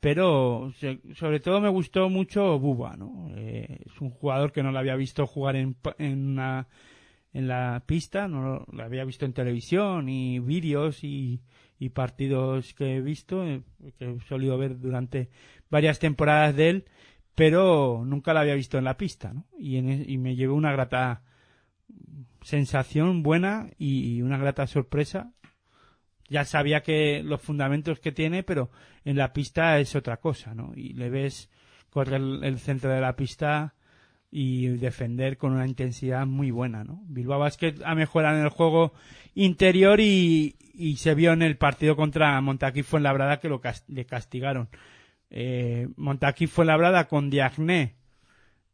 Pero 0.00 0.72
sobre 1.14 1.40
todo 1.40 1.60
me 1.60 1.68
gustó 1.68 2.08
mucho 2.08 2.58
Buba, 2.58 2.96
¿no? 2.96 3.30
Eh, 3.36 3.80
es 3.84 4.00
un 4.00 4.10
jugador 4.10 4.50
que 4.50 4.62
no 4.62 4.72
lo 4.72 4.78
había 4.78 4.96
visto 4.96 5.26
jugar 5.26 5.56
en, 5.56 5.76
en, 5.98 6.38
en 7.32 7.48
la 7.48 7.82
pista, 7.84 8.26
no 8.26 8.64
lo 8.70 8.82
había 8.82 9.04
visto 9.04 9.26
en 9.26 9.34
televisión 9.34 10.08
y 10.08 10.38
vídeos 10.38 11.04
y, 11.04 11.42
y 11.80 11.88
partidos 11.88 12.74
que 12.74 12.96
he 12.96 13.00
visto, 13.00 13.44
eh, 13.44 13.62
que 13.98 14.10
he 14.10 14.20
solido 14.28 14.56
ver 14.56 14.78
durante 14.78 15.30
varias 15.68 15.98
temporadas 15.98 16.54
de 16.54 16.70
él, 16.70 16.84
pero 17.34 18.04
nunca 18.06 18.32
lo 18.32 18.38
había 18.38 18.54
visto 18.54 18.78
en 18.78 18.84
la 18.84 18.96
pista, 18.96 19.32
¿no? 19.32 19.46
Y, 19.58 19.78
en 19.78 19.88
e- 19.88 20.04
y 20.06 20.18
me 20.18 20.36
llevé 20.36 20.52
una 20.52 20.70
grata 20.70 21.24
sensación 22.42 23.24
buena 23.24 23.70
y 23.76 24.22
una 24.22 24.38
grata 24.38 24.66
sorpresa 24.68 25.32
ya 26.30 26.44
sabía 26.44 26.82
que 26.82 27.22
los 27.24 27.42
fundamentos 27.42 27.98
que 27.98 28.12
tiene, 28.12 28.44
pero 28.44 28.70
en 29.04 29.16
la 29.16 29.32
pista 29.32 29.78
es 29.80 29.96
otra 29.96 30.18
cosa, 30.18 30.54
¿no? 30.54 30.72
Y 30.76 30.92
le 30.92 31.10
ves 31.10 31.50
correr 31.90 32.22
el 32.42 32.58
centro 32.60 32.90
de 32.90 33.00
la 33.00 33.16
pista 33.16 33.74
y 34.30 34.68
defender 34.68 35.36
con 35.38 35.52
una 35.52 35.66
intensidad 35.66 36.26
muy 36.26 36.50
buena, 36.50 36.84
¿no? 36.84 37.02
Bilbao 37.08 37.40
Basket 37.40 37.74
ha 37.84 37.94
mejorado 37.94 38.38
en 38.38 38.44
el 38.44 38.50
juego 38.50 38.92
interior 39.34 39.98
y, 40.00 40.56
y 40.72 40.96
se 40.96 41.14
vio 41.14 41.32
en 41.32 41.42
el 41.42 41.56
partido 41.56 41.96
contra 41.96 42.40
Montaquí 42.40 42.82
Fuenlabrada 42.82 43.40
que 43.40 43.48
lo 43.48 43.60
cas- 43.60 43.84
le 43.88 44.04
castigaron. 44.06 44.68
Eh, 45.30 45.88
Montaquí 45.96 46.46
Fuenlabrada 46.46 47.08
con 47.08 47.28
Diagné 47.30 47.96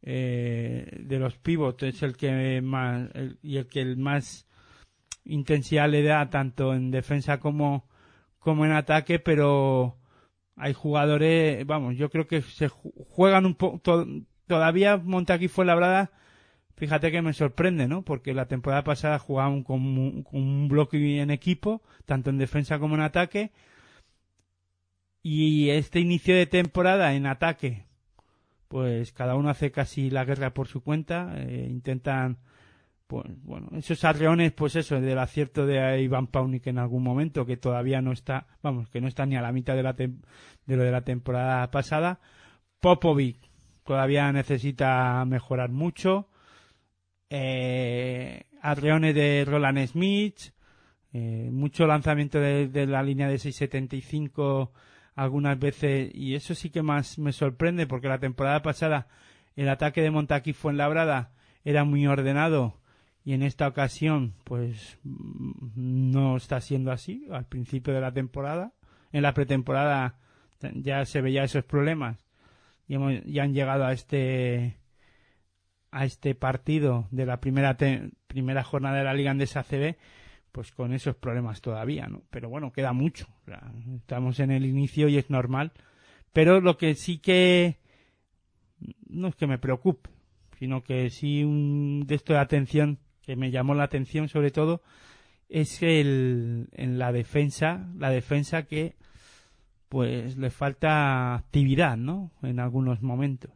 eh, 0.03 0.99
de 1.03 1.19
los 1.19 1.37
pivots 1.37 1.83
es 1.83 2.03
el 2.03 2.15
que 2.15 2.61
más 2.61 3.09
y 3.41 3.57
el 3.57 3.67
que 3.67 3.83
más 3.95 4.47
intensidad 5.25 5.89
le 5.89 6.03
da 6.03 6.29
tanto 6.29 6.73
en 6.73 6.91
defensa 6.91 7.39
como, 7.39 7.87
como 8.39 8.63
en 8.65 8.71
ataque, 8.71 9.19
pero 9.19 9.97
hay 10.55 10.73
jugadores, 10.73 11.65
vamos, 11.65 11.97
yo 11.97 12.09
creo 12.09 12.27
que 12.27 12.41
se 12.41 12.69
ju- 12.69 12.93
juegan 13.09 13.45
un 13.45 13.55
poco, 13.55 14.05
todavía 14.47 14.97
Montaquí 14.97 15.47
fue 15.47 15.65
labrada, 15.65 16.11
fíjate 16.75 17.11
que 17.11 17.21
me 17.21 17.33
sorprende, 17.33 17.87
¿no? 17.87 18.01
Porque 18.03 18.33
la 18.33 18.47
temporada 18.47 18.83
pasada 18.83 19.19
jugaban 19.19 19.63
con, 19.63 19.81
un- 19.81 20.23
con 20.23 20.41
un 20.41 20.67
bloque 20.67 21.21
en 21.21 21.31
equipo, 21.31 21.81
tanto 22.05 22.29
en 22.29 22.37
defensa 22.37 22.79
como 22.79 22.95
en 22.95 23.01
ataque, 23.01 23.51
y 25.23 25.69
este 25.71 25.99
inicio 25.99 26.35
de 26.35 26.45
temporada 26.45 27.13
en 27.13 27.25
ataque, 27.25 27.85
pues 28.67 29.11
cada 29.13 29.35
uno 29.35 29.49
hace 29.49 29.71
casi 29.71 30.09
la 30.09 30.25
guerra 30.25 30.53
por 30.53 30.67
su 30.67 30.81
cuenta, 30.81 31.33
eh, 31.37 31.67
intentan 31.69 32.37
pues 33.07 33.25
bueno, 33.43 33.69
esos 33.77 34.03
arreones, 34.03 34.51
pues 34.51 34.75
eso, 34.75 34.99
del 34.99 35.17
acierto 35.19 35.65
de 35.65 36.01
Iván 36.01 36.27
Paunik 36.27 36.67
en 36.67 36.77
algún 36.77 37.03
momento, 37.03 37.45
que 37.45 37.55
todavía 37.55 38.01
no 38.01 38.11
está, 38.11 38.47
vamos, 38.61 38.89
que 38.89 38.99
no 38.99 39.07
está 39.07 39.25
ni 39.25 39.37
a 39.37 39.41
la 39.41 39.53
mitad 39.53 39.75
de, 39.75 39.83
la 39.83 39.93
de 39.93 40.11
lo 40.67 40.83
de 40.83 40.91
la 40.91 41.01
temporada 41.01 41.71
pasada. 41.71 42.19
Popovic 42.81 43.37
todavía 43.87 44.31
necesita 44.31 45.25
mejorar 45.25 45.71
mucho. 45.71 46.27
Eh, 47.29 48.43
de 48.61 49.45
Roland 49.47 49.87
Smith, 49.87 50.53
eh, 51.13 51.49
mucho 51.51 51.87
lanzamiento 51.87 52.39
de, 52.39 52.67
de 52.67 52.85
la 52.85 53.01
línea 53.01 53.27
de 53.27 53.39
675 53.39 54.71
algunas 55.15 55.57
veces, 55.57 56.13
y 56.13 56.35
eso 56.35 56.53
sí 56.53 56.69
que 56.69 56.83
más 56.83 57.17
me 57.17 57.31
sorprende, 57.31 57.87
porque 57.87 58.07
la 58.07 58.19
temporada 58.19 58.61
pasada 58.61 59.07
el 59.55 59.69
ataque 59.69 60.01
de 60.01 60.11
Montaquí 60.11 60.53
Fuenlabrada 60.53 61.31
era 61.65 61.83
muy 61.83 62.05
ordenado 62.07 62.79
y 63.25 63.33
en 63.33 63.41
esta 63.41 63.67
ocasión 63.67 64.35
pues 64.45 64.99
mm, 65.03 66.11
no 66.11 66.37
está 66.37 66.61
siendo 66.61 66.91
así 66.91 67.27
al 67.31 67.45
principio 67.45 67.93
de 67.93 67.99
la 67.99 68.13
temporada 68.13 68.73
en 69.11 69.23
la 69.23 69.33
pretemporada 69.33 70.19
ya 70.75 71.03
se 71.05 71.21
veía 71.21 71.43
esos 71.43 71.65
problemas 71.65 72.26
y 72.87 72.95
hemos, 72.95 73.13
ya 73.25 73.43
han 73.43 73.53
llegado 73.53 73.85
a 73.85 73.93
este 73.93 74.77
a 75.91 76.05
este 76.05 76.35
partido 76.35 77.07
de 77.11 77.25
la 77.25 77.39
primera 77.39 77.77
primera 78.27 78.63
jornada 78.63 78.97
de 78.97 79.03
la 79.03 79.13
Liga 79.13 79.31
Andesa 79.31 79.63
CB 79.63 79.95
pues 80.51 80.71
con 80.71 80.93
esos 80.93 81.15
problemas 81.15 81.61
todavía 81.61 82.07
no 82.07 82.23
pero 82.29 82.49
bueno 82.49 82.71
queda 82.71 82.93
mucho. 82.93 83.27
Estamos 83.95 84.39
en 84.39 84.51
el 84.51 84.65
inicio 84.65 85.07
y 85.07 85.17
es 85.17 85.29
normal. 85.29 85.71
Pero 86.33 86.61
lo 86.61 86.77
que 86.77 86.95
sí 86.95 87.19
que 87.19 87.77
no 89.07 89.29
es 89.29 89.35
que 89.35 89.47
me 89.47 89.59
preocupe 89.59 90.09
sino 90.59 90.83
que 90.83 91.09
sí 91.09 91.43
un 91.43 92.05
de 92.07 92.15
esto 92.15 92.33
de 92.33 92.39
atención 92.39 92.99
que 93.21 93.35
me 93.35 93.51
llamó 93.51 93.75
la 93.75 93.83
atención 93.83 94.27
sobre 94.29 94.51
todo 94.51 94.81
es 95.49 95.81
el 95.81 96.69
en 96.73 96.99
la 96.99 97.11
defensa 97.11 97.87
la 97.95 98.09
defensa 98.09 98.63
que 98.63 98.95
pues 99.89 100.37
le 100.37 100.49
falta 100.49 101.35
actividad 101.35 101.97
no 101.97 102.31
en 102.43 102.59
algunos 102.59 103.01
momentos. 103.01 103.51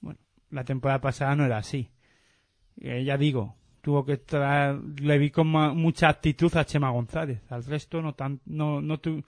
Bueno 0.00 0.18
la 0.50 0.64
temporada 0.64 1.00
pasada 1.00 1.36
no 1.36 1.44
era 1.44 1.58
así. 1.58 1.88
Eh, 2.80 3.04
ya 3.04 3.16
digo 3.16 3.56
tuvo 3.82 4.04
que 4.04 4.18
traer 4.18 4.76
le 5.00 5.18
vi 5.18 5.30
con 5.30 5.46
mucha 5.48 6.08
actitud 6.08 6.54
a 6.56 6.64
Chema 6.66 6.90
González. 6.90 7.40
Al 7.50 7.64
resto 7.64 8.02
no 8.02 8.14
tan 8.14 8.40
no 8.46 8.80
no, 8.82 8.98
tu- 8.98 9.24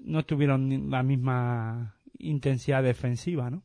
no 0.00 0.24
tuvieron 0.24 0.90
la 0.90 1.02
misma 1.02 1.94
intensidad 2.18 2.82
defensiva 2.82 3.48
no 3.50 3.62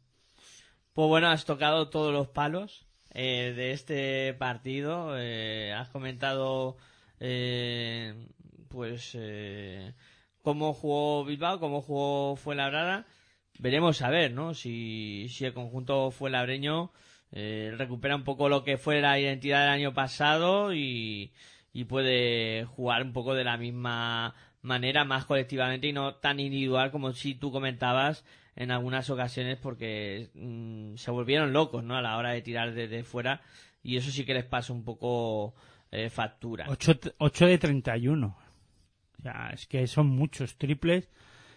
Pues 0.93 1.07
bueno, 1.07 1.27
has 1.29 1.45
tocado 1.45 1.89
todos 1.89 2.13
los 2.13 2.27
palos 2.27 2.85
eh, 3.15 3.53
de 3.55 3.71
este 3.71 4.33
partido. 4.35 5.13
eh, 5.17 5.73
has 5.73 5.89
comentado, 5.89 6.77
eh, 7.19 8.27
pues, 8.69 9.11
eh, 9.19 9.93
cómo 10.43 10.73
jugó 10.73 11.25
Bilbao, 11.25 11.59
cómo 11.59 11.81
jugó 11.81 12.35
Fuenlabrada. 12.35 13.07
Veremos 13.59 14.01
a 14.01 14.09
ver, 14.09 14.31
¿no? 14.33 14.53
Si, 14.53 15.27
si 15.29 15.45
el 15.45 15.53
conjunto 15.53 16.11
fuenlabreño 16.11 16.91
eh, 17.31 17.73
recupera 17.77 18.15
un 18.15 18.23
poco 18.23 18.49
lo 18.49 18.63
que 18.63 18.77
fue 18.77 19.01
la 19.01 19.19
identidad 19.19 19.61
del 19.61 19.69
año 19.69 19.93
pasado 19.93 20.73
y, 20.73 21.31
y 21.71 21.85
puede 21.85 22.65
jugar 22.65 23.03
un 23.03 23.13
poco 23.13 23.35
de 23.35 23.43
la 23.43 23.57
misma 23.57 24.35
manera, 24.61 25.05
más 25.05 25.25
colectivamente 25.25 25.87
y 25.87 25.93
no 25.93 26.15
tan 26.15 26.39
individual 26.39 26.91
como 26.91 27.13
si 27.13 27.35
tú 27.35 27.51
comentabas 27.51 28.25
en 28.55 28.71
algunas 28.71 29.09
ocasiones 29.09 29.57
porque 29.57 30.29
mm, 30.33 30.95
se 30.95 31.11
volvieron 31.11 31.53
locos, 31.53 31.83
¿no? 31.83 31.95
A 31.95 32.01
la 32.01 32.17
hora 32.17 32.31
de 32.31 32.41
tirar 32.41 32.73
desde 32.73 33.03
fuera 33.03 33.41
y 33.83 33.97
eso 33.97 34.09
sí 34.11 34.25
que 34.25 34.33
les 34.33 34.45
pasa 34.45 34.73
un 34.73 34.83
poco 34.83 35.53
eh, 35.91 36.09
factura. 36.09 36.65
8, 36.69 37.45
de 37.47 37.57
31. 37.57 38.37
Es 39.53 39.67
que 39.67 39.85
son 39.87 40.07
muchos 40.07 40.57
triples 40.57 41.09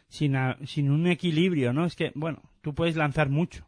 sin, 0.08 0.36
a- 0.36 0.58
sin 0.64 0.90
un 0.90 1.06
equilibrio, 1.06 1.72
¿no? 1.72 1.84
Es 1.84 1.96
que, 1.96 2.12
bueno, 2.14 2.42
tú 2.60 2.74
puedes 2.74 2.96
lanzar 2.96 3.28
mucho, 3.28 3.66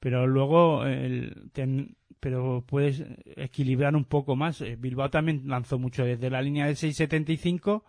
pero 0.00 0.26
luego 0.26 0.84
el, 0.86 1.50
ten- 1.52 1.96
pero 2.20 2.64
puedes 2.66 3.04
equilibrar 3.36 3.96
un 3.96 4.04
poco 4.04 4.36
más. 4.36 4.60
Eh, 4.60 4.76
Bilbao 4.78 5.10
también 5.10 5.42
lanzó 5.46 5.78
mucho 5.78 6.04
desde 6.04 6.30
la 6.30 6.42
línea 6.42 6.66
de 6.66 6.74
6.75, 6.76 7.84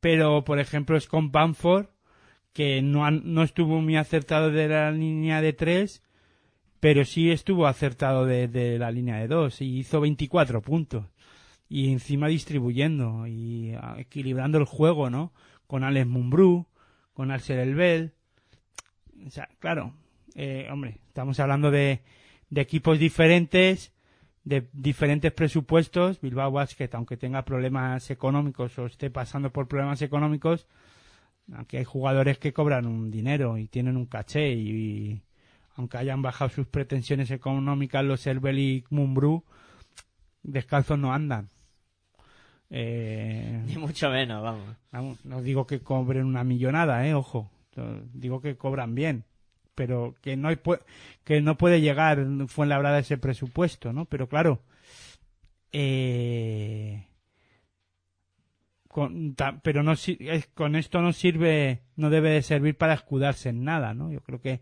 pero 0.00 0.44
por 0.44 0.58
ejemplo 0.58 0.96
es 0.96 1.06
con 1.08 1.32
Bamford, 1.32 1.86
que 2.52 2.80
no, 2.82 3.10
no 3.10 3.42
estuvo 3.42 3.80
muy 3.80 3.96
acertado 3.96 4.50
de 4.50 4.68
la 4.68 4.90
línea 4.90 5.40
de 5.42 5.52
3, 5.52 6.02
pero 6.80 7.04
sí 7.04 7.30
estuvo 7.30 7.66
acertado 7.66 8.26
de, 8.26 8.48
de 8.48 8.78
la 8.78 8.90
línea 8.90 9.16
de 9.16 9.28
2 9.28 9.60
y 9.62 9.78
hizo 9.78 10.00
24 10.00 10.62
puntos. 10.62 11.06
Y 11.68 11.92
encima 11.92 12.28
distribuyendo 12.28 13.26
y 13.26 13.72
ah, 13.74 13.96
equilibrando 13.98 14.58
el 14.58 14.64
juego, 14.64 15.10
¿no? 15.10 15.32
con 15.66 15.84
Alex 15.84 16.06
Mumbrú, 16.06 16.66
con 17.12 17.30
Arcel 17.30 17.58
Elbel. 17.58 18.12
O 19.26 19.30
sea, 19.30 19.48
claro, 19.58 19.94
eh, 20.34 20.68
hombre, 20.70 20.98
estamos 21.08 21.40
hablando 21.40 21.70
de, 21.70 22.02
equipos 22.54 22.98
diferentes, 22.98 23.92
de 24.44 24.68
diferentes 24.72 25.32
presupuestos. 25.32 26.20
Bilbao 26.20 26.52
Basket, 26.52 26.90
aunque 26.92 27.16
tenga 27.16 27.44
problemas 27.44 28.10
económicos 28.10 28.78
o 28.78 28.86
esté 28.86 29.10
pasando 29.10 29.50
por 29.52 29.68
problemas 29.68 30.02
económicos, 30.02 30.66
aquí 31.54 31.78
hay 31.78 31.84
jugadores 31.84 32.38
que 32.38 32.52
cobran 32.52 32.86
un 32.86 33.10
dinero 33.10 33.58
y 33.58 33.66
tienen 33.68 33.96
un 33.96 34.06
caché 34.06 34.52
y, 34.52 35.22
aunque 35.74 35.98
hayan 35.98 36.22
bajado 36.22 36.50
sus 36.50 36.66
pretensiones 36.66 37.30
económicas 37.30 38.04
los 38.04 38.26
Elbel 38.26 38.58
y 38.58 38.84
Mumbrú, 38.90 39.44
descalzos 40.42 40.98
no 40.98 41.12
andan. 41.12 41.50
Eh, 42.70 43.62
Ni 43.66 43.76
mucho 43.76 44.10
menos, 44.10 44.42
vamos. 44.42 44.64
Vamos, 44.90 45.24
no 45.24 45.40
digo 45.42 45.66
que 45.66 45.80
cobren 45.80 46.24
una 46.26 46.44
millonada, 46.44 47.06
eh, 47.06 47.14
ojo. 47.14 47.50
Digo 48.14 48.40
que 48.40 48.56
cobran 48.56 48.94
bien, 48.94 49.24
pero 49.74 50.14
que 50.22 50.36
no 50.36 50.48
hay 50.48 50.58
que 51.24 51.40
no 51.42 51.58
puede 51.58 51.80
llegar 51.82 52.26
Fuenlabrada 52.48 52.96
a 52.96 53.00
ese 53.00 53.18
presupuesto, 53.18 53.92
¿no? 53.92 54.06
Pero 54.06 54.28
claro, 54.28 54.62
eh, 55.72 57.06
con, 58.88 59.34
ta- 59.34 59.60
pero 59.62 59.82
no 59.82 59.92
es- 59.92 60.46
con 60.54 60.74
esto 60.74 61.02
no 61.02 61.12
sirve, 61.12 61.82
no 61.96 62.08
debe 62.10 62.30
de 62.30 62.42
servir 62.42 62.76
para 62.76 62.94
escudarse 62.94 63.50
en 63.50 63.62
nada, 63.64 63.92
¿no? 63.94 64.10
Yo 64.10 64.20
creo 64.22 64.40
que 64.40 64.60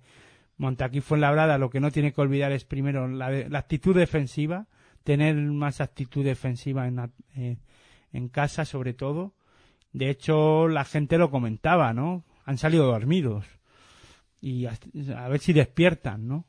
Montaquí 0.56 1.00
Fuenlabrada 1.00 1.58
lo 1.58 1.70
que 1.70 1.80
no 1.80 1.90
tiene 1.90 2.12
que 2.12 2.20
olvidar 2.20 2.52
es 2.52 2.64
primero 2.64 3.06
la, 3.08 3.30
la 3.30 3.58
actitud 3.58 3.94
defensiva, 3.94 4.66
tener 5.04 5.36
más 5.36 5.80
actitud 5.80 6.24
defensiva 6.24 6.88
en, 6.88 6.96
la- 6.96 7.10
eh, 7.36 7.58
en 8.14 8.28
casa 8.28 8.64
sobre 8.64 8.94
todo. 8.94 9.34
De 9.92 10.08
hecho, 10.08 10.68
la 10.68 10.84
gente 10.84 11.18
lo 11.18 11.30
comentaba, 11.30 11.92
¿no? 11.92 12.24
Han 12.46 12.58
salido 12.58 12.86
dormidos. 12.86 13.44
Y 14.40 14.66
a, 14.66 15.28
ver 15.28 15.40
si 15.40 15.52
despiertan, 15.52 16.28
¿no? 16.28 16.46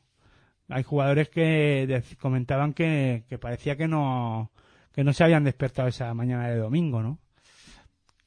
Hay 0.69 0.83
jugadores 0.83 1.29
que 1.29 2.03
comentaban 2.19 2.73
que, 2.73 3.25
que 3.27 3.37
parecía 3.37 3.75
que 3.75 3.87
no, 3.87 4.51
que 4.93 5.03
no 5.03 5.13
se 5.13 5.23
habían 5.23 5.43
despertado 5.43 5.87
esa 5.87 6.13
mañana 6.13 6.49
de 6.49 6.57
domingo, 6.57 7.01
¿no? 7.01 7.19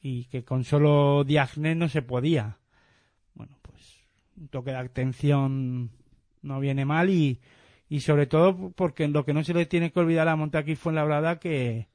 Y 0.02 0.24
que 0.24 0.44
con 0.44 0.65
solo 0.65 1.24
Diagne 1.24 1.74
no 1.74 1.89
se 1.89 2.02
podía. 2.02 2.59
Bueno, 3.35 3.56
pues 3.62 4.01
un 4.36 4.48
toque 4.48 4.70
de 4.70 4.78
atención 4.78 5.90
no 6.43 6.60
viene 6.60 6.85
mal 6.85 7.10
y, 7.10 7.40
y 7.89 8.01
sobre 8.01 8.27
todo 8.27 8.70
porque 8.70 9.06
lo 9.06 9.24
que 9.24 9.35
no 9.35 9.44
se 9.44 9.55
le 9.55 9.66
tiene 9.66 9.93
que 9.93 10.01
olvidar 10.01 10.28
a 10.28 10.36
Montaquí 10.36 10.77
fue 10.77 10.93
la 10.93 11.05
verdad 11.05 11.39
que, 11.39 11.89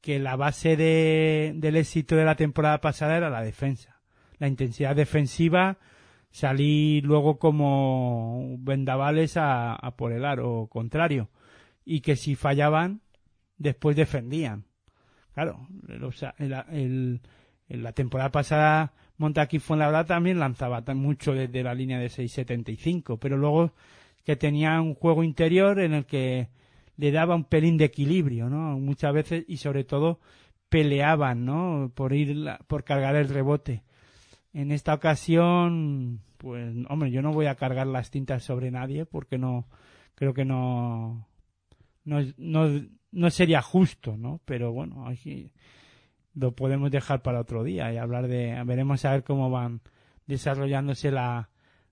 que 0.00 0.18
la 0.18 0.36
base 0.36 0.76
de, 0.76 1.52
del 1.56 1.76
éxito 1.76 2.16
de 2.16 2.24
la 2.24 2.36
temporada 2.36 2.80
pasada 2.80 3.16
era 3.16 3.30
la 3.30 3.42
defensa. 3.42 4.00
La 4.38 4.48
intensidad 4.48 4.94
defensiva, 4.94 5.78
salir 6.30 7.04
luego 7.04 7.38
como 7.38 8.56
vendavales 8.58 9.36
a, 9.36 9.74
a 9.74 9.96
por 9.96 10.12
el 10.12 10.24
aro 10.24 10.68
contrario. 10.70 11.30
Y 11.84 12.00
que 12.00 12.16
si 12.16 12.34
fallaban, 12.34 13.00
después 13.56 13.96
defendían. 13.96 14.64
Claro, 15.34 15.68
o 16.02 16.10
la 17.68 17.92
temporada 17.92 18.30
pasada 18.30 18.92
Montaquí 19.18 19.58
fue 19.58 19.76
la 19.76 19.86
verdad 19.86 20.06
también 20.06 20.38
lanzaba 20.38 20.82
tan 20.82 20.98
mucho 20.98 21.34
desde 21.34 21.64
la 21.64 21.74
línea 21.74 21.98
de 21.98 22.06
6.75, 22.06 23.18
pero 23.20 23.36
luego 23.36 23.72
que 24.24 24.36
tenía 24.36 24.80
un 24.80 24.94
juego 24.94 25.24
interior 25.24 25.80
en 25.80 25.92
el 25.92 26.06
que 26.06 26.48
le 26.98 27.10
daba 27.12 27.34
un 27.34 27.44
pelín 27.44 27.78
de 27.78 27.86
equilibrio, 27.86 28.50
¿no? 28.50 28.78
Muchas 28.78 29.14
veces 29.14 29.44
y 29.48 29.56
sobre 29.56 29.84
todo 29.84 30.20
peleaban, 30.68 31.46
¿no? 31.46 31.90
Por 31.94 32.12
ir 32.12 32.36
la- 32.36 32.58
por 32.66 32.84
cargar 32.84 33.16
el 33.16 33.28
rebote. 33.30 33.84
En 34.52 34.72
esta 34.72 34.92
ocasión, 34.94 36.20
pues, 36.36 36.74
hombre, 36.90 37.10
yo 37.10 37.22
no 37.22 37.32
voy 37.32 37.46
a 37.46 37.54
cargar 37.54 37.86
las 37.86 38.10
tintas 38.10 38.42
sobre 38.42 38.70
nadie 38.70 39.06
porque 39.06 39.38
no 39.38 39.66
creo 40.14 40.34
que 40.34 40.44
no 40.44 41.26
no, 42.04 42.18
no, 42.36 42.82
no 43.12 43.30
sería 43.30 43.62
justo, 43.62 44.16
¿no? 44.16 44.40
Pero 44.44 44.72
bueno, 44.72 45.06
aquí 45.06 45.52
lo 46.34 46.52
podemos 46.52 46.90
dejar 46.90 47.22
para 47.22 47.40
otro 47.40 47.62
día 47.64 47.92
y 47.92 47.96
hablar 47.96 48.28
de 48.28 48.60
veremos 48.64 49.04
a 49.04 49.12
ver 49.12 49.24
cómo 49.24 49.50
van 49.50 49.80
desarrollándose 50.26 51.10
la 51.10 51.48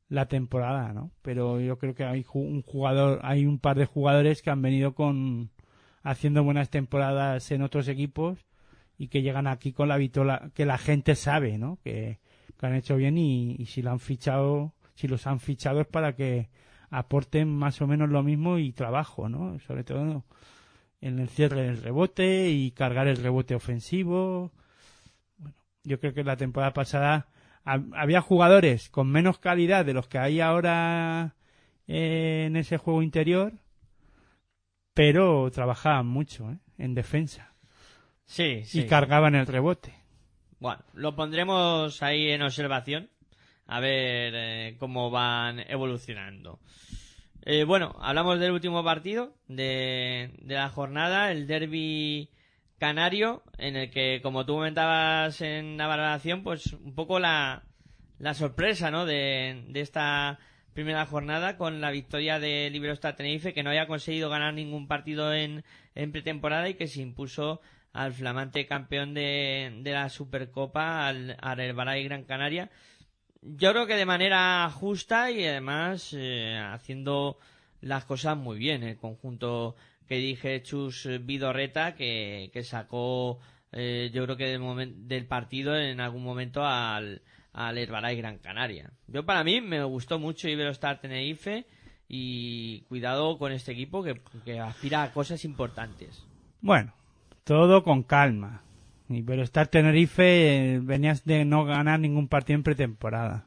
la 0.09 0.27
temporada, 0.27 0.93
¿no? 0.93 1.11
Pero 1.23 1.61
yo 1.61 1.79
creo 1.79 1.95
que 1.95 2.05
hay 2.05 2.25
un 2.33 2.63
jugador, 2.63 3.21
hay 3.23 3.47
un 3.47 3.59
par 3.59 3.77
de 3.77 3.87
jugadores 3.87 4.43
que 4.43 4.51
han 4.51 4.63
venido 4.63 4.95
con 4.95 5.51
haciendo 6.03 6.45
buenas 6.45 6.71
temporadas 6.71 7.51
en 7.51 7.63
otros 7.63 7.89
equipos 7.89 8.47
y 8.97 9.09
que 9.09 9.23
llegan 9.23 9.47
aquí 9.47 9.73
con 9.73 9.89
la 9.89 9.97
vitola 9.97 10.51
que 10.55 10.65
la 10.65 10.79
gente 10.79 11.17
sabe, 11.17 11.59
¿no? 11.59 11.79
Que, 11.83 12.21
han 12.61 12.75
hecho 12.75 12.97
bien 12.97 13.19
y, 13.19 13.55
y 13.59 13.67
si 13.67 13.83
lo 13.83 13.91
han 13.91 14.01
fichado, 14.01 14.73
si 14.95 15.09
los 15.09 15.27
han 15.27 15.41
fichado 15.41 15.83
es 15.83 15.87
para 15.87 16.15
que 16.17 16.49
aporten 16.91 17.55
más 17.55 17.83
o 17.83 17.87
menos 17.87 18.09
lo 18.09 18.23
mismo 18.23 18.59
y 18.59 18.73
trabajo, 18.73 19.29
¿no? 19.29 19.59
Sobre 19.61 19.85
todo 19.85 20.25
en 21.01 21.19
el 21.19 21.29
cierre 21.29 21.65
del 21.65 21.83
rebote 21.83 22.49
y 22.49 22.71
cargar 22.71 23.09
el 23.09 23.19
rebote 23.19 23.55
ofensivo. 23.55 24.53
Bueno, 25.37 25.57
yo 25.85 26.01
creo 26.01 26.15
que 26.15 26.25
la 26.25 26.37
temporada 26.37 26.73
pasada 26.73 27.29
había 27.67 28.21
jugadores 28.21 28.89
con 28.89 29.09
menos 29.11 29.39
calidad 29.39 29.85
de 29.85 29.93
los 29.95 30.09
que 30.09 30.19
hay 30.19 30.41
ahora 30.41 31.35
eh, 31.87 32.45
en 32.47 32.57
ese 32.57 32.79
juego 32.79 33.03
interior, 33.03 33.53
pero 34.95 35.51
trabajaban 35.51 36.07
mucho 36.07 36.51
¿eh? 36.51 36.59
en 36.79 36.95
defensa 36.95 37.53
Sí, 38.25 38.63
sí. 38.65 38.81
y 38.81 38.87
cargaban 38.87 39.35
el 39.35 39.47
rebote. 39.47 39.95
Bueno, 40.59 40.83
lo 40.95 41.15
pondremos 41.15 42.03
ahí 42.03 42.31
en 42.31 42.43
observación. 42.43 43.11
A 43.69 43.81
ver 43.81 44.33
eh, 44.37 44.77
cómo 44.79 45.11
van 45.11 45.59
evolucionando. 45.69 46.61
Eh, 47.43 47.65
bueno, 47.65 47.97
hablamos 48.01 48.39
del 48.39 48.53
último 48.53 48.85
partido 48.85 49.35
de, 49.49 50.31
de 50.41 50.55
la 50.55 50.69
jornada, 50.69 51.31
el 51.33 51.47
derby 51.49 52.31
canario, 52.79 53.43
en 53.59 53.77
el 53.77 53.91
que, 53.91 54.21
como 54.23 54.45
tú 54.47 54.55
comentabas 54.55 55.41
en 55.41 55.77
la 55.77 55.87
valoración, 55.87 56.43
pues 56.43 56.73
un 56.73 56.95
poco 56.95 57.19
la, 57.19 57.65
la 58.19 58.35
sorpresa, 58.35 58.91
¿no? 58.91 59.07
De, 59.07 59.65
de 59.69 59.81
esta 59.81 60.39
primera 60.73 61.07
jornada 61.07 61.57
con 61.57 61.81
la 61.81 61.91
victoria 61.91 62.39
de 62.39 62.69
Liberostar 62.71 63.17
Tenerife, 63.17 63.55
que 63.55 63.63
no 63.63 63.71
había 63.71 63.87
conseguido 63.87 64.29
ganar 64.29 64.53
ningún 64.53 64.89
partido 64.89 65.33
en, 65.33 65.65
en 65.95 66.13
pretemporada 66.13 66.69
y 66.69 66.75
que 66.75 66.87
se 66.87 67.01
impuso 67.01 67.61
al 67.95 68.13
flamante 68.13 68.67
campeón 68.67 69.15
de, 69.15 69.81
de 69.83 69.93
la 69.93 70.11
Supercopa, 70.11 71.09
al, 71.09 71.37
al 71.41 71.61
Herbalife 71.61 72.05
Gran 72.05 72.25
Canaria. 72.25 72.71
Yo 73.41 73.73
creo 73.73 73.87
que 73.87 73.95
de 73.95 74.05
manera 74.05 74.69
justa 74.71 75.31
y 75.31 75.47
además 75.47 76.15
eh, 76.15 76.61
haciendo 76.63 77.39
las 77.81 78.05
cosas 78.05 78.37
muy 78.37 78.59
bien. 78.59 78.83
El 78.83 78.99
conjunto 78.99 79.77
que 80.07 80.17
dije 80.17 80.63
Chus 80.63 81.09
Vidorreta, 81.23 81.95
que, 81.95 82.51
que 82.53 82.63
sacó, 82.63 83.39
eh, 83.73 84.11
yo 84.13 84.25
creo 84.25 84.37
que 84.37 84.47
del, 84.47 85.09
del 85.09 85.27
partido 85.27 85.77
en 85.77 86.01
algún 86.01 86.23
momento 86.23 86.65
al, 86.65 87.23
al 87.53 87.79
Herbalife 87.79 88.17
Gran 88.17 88.39
Canaria. 88.39 88.91
Yo 89.09 89.25
para 89.25 89.45
mí 89.45 89.61
me 89.61 89.83
gustó 89.85 90.19
mucho 90.19 90.49
Iberostar 90.49 91.01
Tenerife 91.01 91.67
y 92.09 92.83
cuidado 92.83 93.39
con 93.39 93.53
este 93.53 93.73
equipo 93.73 94.03
que, 94.03 94.21
que 94.45 94.61
aspira 94.61 95.03
a 95.03 95.13
cosas 95.13 95.45
importantes. 95.45 96.25
Bueno, 96.61 96.93
todo 97.45 97.83
con 97.83 98.03
calma. 98.03 98.63
Estar 99.09 99.69
Tenerife 99.69 100.75
eh, 100.75 100.81
venías 100.81 101.25
de 101.25 101.45
no 101.45 101.65
ganar 101.65 102.01
ningún 102.01 102.27
partido 102.27 102.57
en 102.57 102.65
pretemporada. 102.65 103.47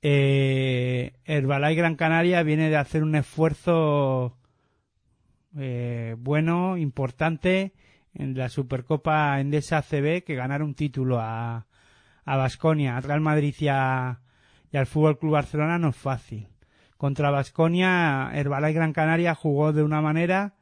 Eh, 0.00 1.12
Herbalife 1.24 1.74
Gran 1.74 1.96
Canaria 1.96 2.42
viene 2.42 2.70
de 2.70 2.76
hacer 2.76 3.02
un 3.02 3.14
esfuerzo 3.14 4.37
eh, 5.56 6.16
bueno, 6.18 6.76
importante 6.76 7.72
en 8.14 8.36
la 8.36 8.48
Supercopa 8.48 9.38
Endesa 9.40 9.82
CB 9.82 10.24
que 10.24 10.34
ganar 10.34 10.62
un 10.62 10.74
título 10.74 11.18
a 11.20 11.66
a 12.24 12.36
Basconia, 12.36 12.96
al 12.98 13.04
Real 13.04 13.22
Madrid 13.22 13.54
y, 13.58 13.68
a- 13.68 14.20
al 14.74 14.86
Fútbol 14.86 15.18
Club 15.18 15.32
Barcelona 15.32 15.78
no 15.78 15.88
es 15.90 15.96
fácil. 15.96 16.46
Contra 16.98 17.30
Basconia, 17.30 18.30
Herbalife 18.34 18.74
Gran 18.74 18.92
Canaria 18.92 19.34
jugó 19.34 19.72
de 19.72 19.82
una 19.82 20.02
manera 20.02 20.52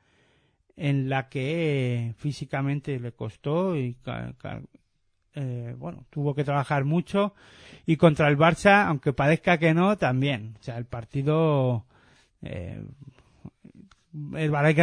en 0.77 1.09
la 1.09 1.29
que 1.29 2.09
eh, 2.11 2.15
físicamente 2.19 3.01
le 3.01 3.13
costó 3.13 3.77
y 3.77 3.97
eh, 5.35 5.75
bueno 5.79 6.05
tuvo 6.11 6.35
que 6.35 6.45
trabajar 6.45 6.85
mucho. 6.85 7.35
Y 7.85 7.97
contra 7.97 8.29
el 8.29 8.39
Barça 8.39 8.87
aunque 8.87 9.13
parezca 9.13 9.59
que 9.59 9.75
no 9.75 9.97
también. 9.97 10.55
O 10.61 10.63
sea 10.63 10.77
el 10.79 10.87
partido 10.87 11.85
eh, 12.43 12.81
el 14.35 14.45
Herbalife 14.45 14.81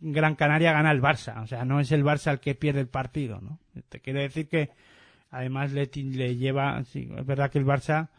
Gran, 0.00 0.34
Canaria 0.34 0.72
gana 0.72 0.90
el 0.90 1.00
Barça 1.00 1.42
o 1.42 1.46
sea 1.46 1.64
no 1.64 1.80
es 1.80 1.92
el 1.92 2.04
Barça 2.04 2.32
el 2.32 2.40
que 2.40 2.54
pierde 2.54 2.80
el 2.80 2.88
partido 2.88 3.40
no 3.40 3.58
te 3.88 4.00
quiero 4.00 4.20
decir 4.20 4.48
que 4.48 4.70
además 5.30 5.72
le, 5.72 5.90
le 5.94 6.36
lleva 6.36 6.80
es 6.80 7.26
verdad 7.26 7.50
que 7.50 7.58
el 7.58 7.66
Barça 7.66 8.10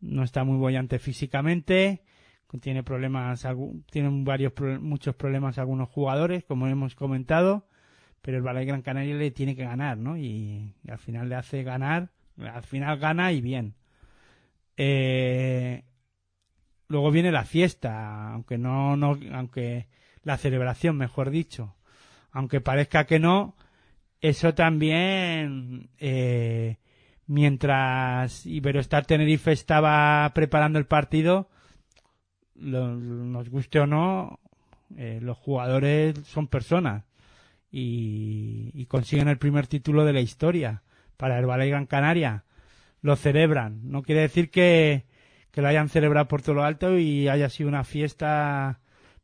no 0.00 0.22
está 0.22 0.44
muy 0.44 0.56
bollante 0.56 0.98
físicamente 0.98 2.02
tiene 2.60 2.82
problemas 2.82 3.46
tienen 3.90 4.24
varios 4.24 4.52
muchos 4.80 5.14
problemas 5.14 5.58
algunos 5.58 5.88
jugadores 5.88 6.44
como 6.44 6.66
hemos 6.66 6.94
comentado 6.94 7.66
pero 8.22 8.36
el 8.36 8.42
Balay 8.42 8.66
Gran 8.66 8.82
Canaria 8.82 9.14
le 9.14 9.30
tiene 9.30 9.56
que 9.56 9.64
ganar, 9.64 9.96
¿no? 9.96 10.16
Y, 10.16 10.74
y 10.84 10.90
al 10.90 10.98
final 10.98 11.28
le 11.28 11.36
hace 11.36 11.62
ganar, 11.62 12.10
al 12.38 12.64
final 12.64 12.98
gana 12.98 13.32
y 13.32 13.40
bien. 13.40 13.74
Eh, 14.76 15.84
luego 16.88 17.10
viene 17.10 17.32
la 17.32 17.44
fiesta, 17.44 18.32
aunque 18.32 18.58
no, 18.58 18.96
no, 18.96 19.18
aunque 19.32 19.88
la 20.22 20.36
celebración, 20.36 20.96
mejor 20.96 21.30
dicho, 21.30 21.74
aunque 22.32 22.60
parezca 22.60 23.04
que 23.06 23.18
no, 23.18 23.56
eso 24.20 24.54
también, 24.54 25.90
eh, 25.98 26.76
mientras 27.26 28.44
Iberostar 28.46 29.06
Tenerife 29.06 29.52
estaba 29.52 30.30
preparando 30.34 30.78
el 30.78 30.86
partido, 30.86 31.48
lo- 32.54 32.94
nos 32.96 33.48
guste 33.48 33.80
o 33.80 33.86
no, 33.86 34.38
eh, 34.96 35.20
los 35.22 35.38
jugadores 35.38 36.18
son 36.26 36.48
personas 36.48 37.04
y, 37.70 38.70
y 38.74 38.86
consiguen 38.86 39.28
el 39.28 39.38
primer 39.38 39.66
título 39.66 40.04
de 40.04 40.12
la 40.12 40.20
historia 40.20 40.82
para 41.16 41.38
el 41.38 41.46
Ballet 41.46 41.70
Gran 41.70 41.86
Canaria. 41.86 42.44
Lo 43.02 43.16
celebran. 43.16 43.80
No 43.90 44.02
quiere 44.02 44.22
decir 44.22 44.50
que, 44.50 45.06
que 45.52 45.62
lo 45.62 45.68
hayan 45.68 45.88
celebrado 45.88 46.28
por 46.28 46.42
todo 46.42 46.56
lo 46.56 46.64
alto 46.64 46.98
y 46.98 47.28
haya 47.28 47.48
sido 47.48 47.68
una 47.68 47.84
fiesta, 47.84 48.80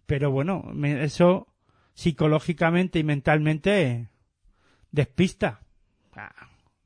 pero 0.06 0.30
bueno, 0.30 0.62
me- 0.72 1.02
eso 1.04 1.48
psicológicamente 1.94 2.98
y 2.98 3.04
mentalmente 3.04 4.08
despista. 4.92 5.60
Ah, 6.14 6.32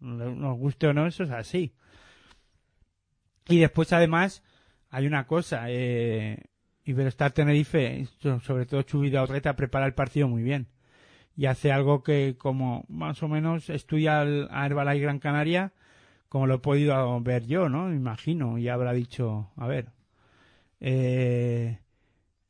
Nos 0.01 0.57
guste 0.59 0.87
o 0.87 0.95
no, 0.95 1.07
eso 1.07 1.25
es 1.25 1.31
así. 1.31 1.75
Y 3.49 3.59
después, 3.59 3.93
además, 3.93 4.43
hay 4.91 5.07
una 5.07 5.27
cosa. 5.27 5.65
Eh, 5.69 6.45
Iberostar 6.85 7.33
Tenerife, 7.33 8.07
so- 8.21 8.41
sobre 8.41 8.67
todo 8.67 8.83
Chubida 8.83 9.23
Orreta, 9.23 9.55
prepara 9.57 9.87
el 9.87 9.95
partido 9.95 10.27
muy 10.29 10.43
bien. 10.43 10.69
Y 11.37 11.47
hace 11.47 11.73
algo 11.73 12.03
que, 12.03 12.37
como 12.39 12.85
más 12.89 13.23
o 13.23 13.29
menos 13.29 13.71
estudia 13.71 14.21
al- 14.21 14.49
a 14.51 14.67
Herbalife 14.67 15.01
Gran 15.03 15.19
Canaria, 15.21 15.73
como 16.29 16.47
lo 16.47 16.57
he 16.57 16.59
podido 16.59 17.21
ver 17.21 17.47
yo, 17.47 17.69
¿no? 17.69 17.87
Me 17.89 17.97
imagino. 17.97 18.59
Y 18.59 18.69
habrá 18.69 18.93
dicho, 18.93 19.51
a 19.57 19.67
ver. 19.67 19.89
Eh, 20.81 21.79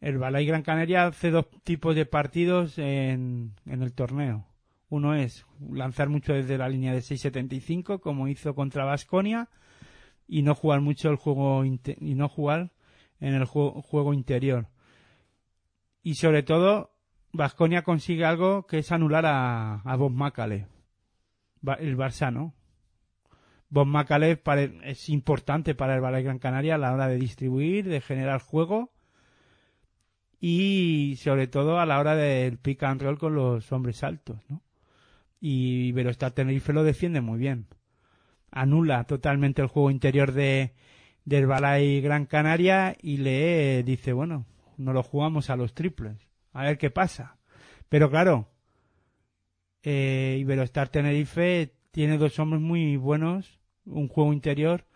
Herbalife 0.00 0.46
Gran 0.46 0.62
Canaria 0.62 1.06
hace 1.06 1.30
dos 1.30 1.46
tipos 1.62 1.94
de 1.94 2.06
partidos 2.06 2.78
en, 2.78 3.54
en 3.66 3.82
el 3.82 3.92
torneo. 3.92 4.46
Uno 4.88 5.14
es 5.14 5.46
lanzar 5.70 6.08
mucho 6.08 6.32
desde 6.32 6.58
la 6.58 6.68
línea 6.68 6.92
de 6.92 7.00
6.75, 7.00 8.00
como 8.00 8.26
hizo 8.26 8.54
contra 8.54 8.84
Vasconia, 8.84 9.48
y 10.26 10.42
no 10.42 10.54
jugar 10.54 10.80
mucho 10.80 11.10
el 11.10 11.16
juego 11.16 11.64
y 11.64 12.14
no 12.14 12.28
jugar 12.28 12.72
en 13.20 13.34
el 13.34 13.44
juego, 13.44 13.82
juego 13.82 14.14
interior. 14.14 14.68
Y 16.02 16.14
sobre 16.14 16.42
todo, 16.42 16.96
Vasconia 17.32 17.82
consigue 17.82 18.24
algo 18.24 18.66
que 18.66 18.78
es 18.78 18.90
anular 18.90 19.26
a, 19.26 19.82
a 19.82 19.96
Bob 19.96 20.12
Macale, 20.12 20.66
el 21.78 21.96
Barça, 21.96 22.32
¿no? 22.32 22.54
Bob 23.68 23.86
Macale 23.86 24.40
es 24.82 25.08
importante 25.08 25.74
para 25.74 25.94
el 25.94 26.00
Ballet 26.00 26.24
Gran 26.24 26.38
Canaria 26.38 26.74
a 26.74 26.78
la 26.78 26.92
hora 26.92 27.06
de 27.06 27.16
distribuir, 27.16 27.88
de 27.88 28.00
generar 28.00 28.40
juego 28.40 28.92
y 30.40 31.16
sobre 31.18 31.46
todo 31.46 31.78
a 31.78 31.86
la 31.86 31.98
hora 31.98 32.16
del 32.16 32.58
pick 32.58 32.82
and 32.82 33.02
roll 33.02 33.18
con 33.18 33.34
los 33.34 33.70
hombres 33.72 34.02
altos, 34.02 34.38
¿no? 34.48 34.62
Y 35.38 35.88
Iberostar 35.88 36.32
Tenerife 36.32 36.72
lo 36.72 36.82
defiende 36.82 37.20
muy 37.20 37.38
bien. 37.38 37.66
Anula 38.50 39.04
totalmente 39.04 39.62
el 39.62 39.68
juego 39.68 39.90
interior 39.90 40.32
de 40.32 40.74
del 41.24 41.46
Balay 41.46 42.00
Gran 42.00 42.26
Canaria 42.26 42.96
y 43.00 43.18
le 43.18 43.82
dice, 43.84 44.12
bueno, 44.12 44.46
no 44.78 44.92
lo 44.92 45.02
jugamos 45.02 45.50
a 45.50 45.56
los 45.56 45.74
triples. 45.74 46.16
A 46.52 46.64
ver 46.64 46.78
qué 46.78 46.90
pasa. 46.90 47.36
Pero 47.88 48.10
claro, 48.10 48.48
eh, 49.82 50.38
Iberostar 50.40 50.88
Tenerife 50.88 51.74
tiene 51.90 52.18
dos 52.18 52.38
hombres 52.38 52.62
muy 52.62 52.96
buenos, 52.96 53.60
un 53.84 54.08
juego 54.08 54.32
interior 54.32 54.86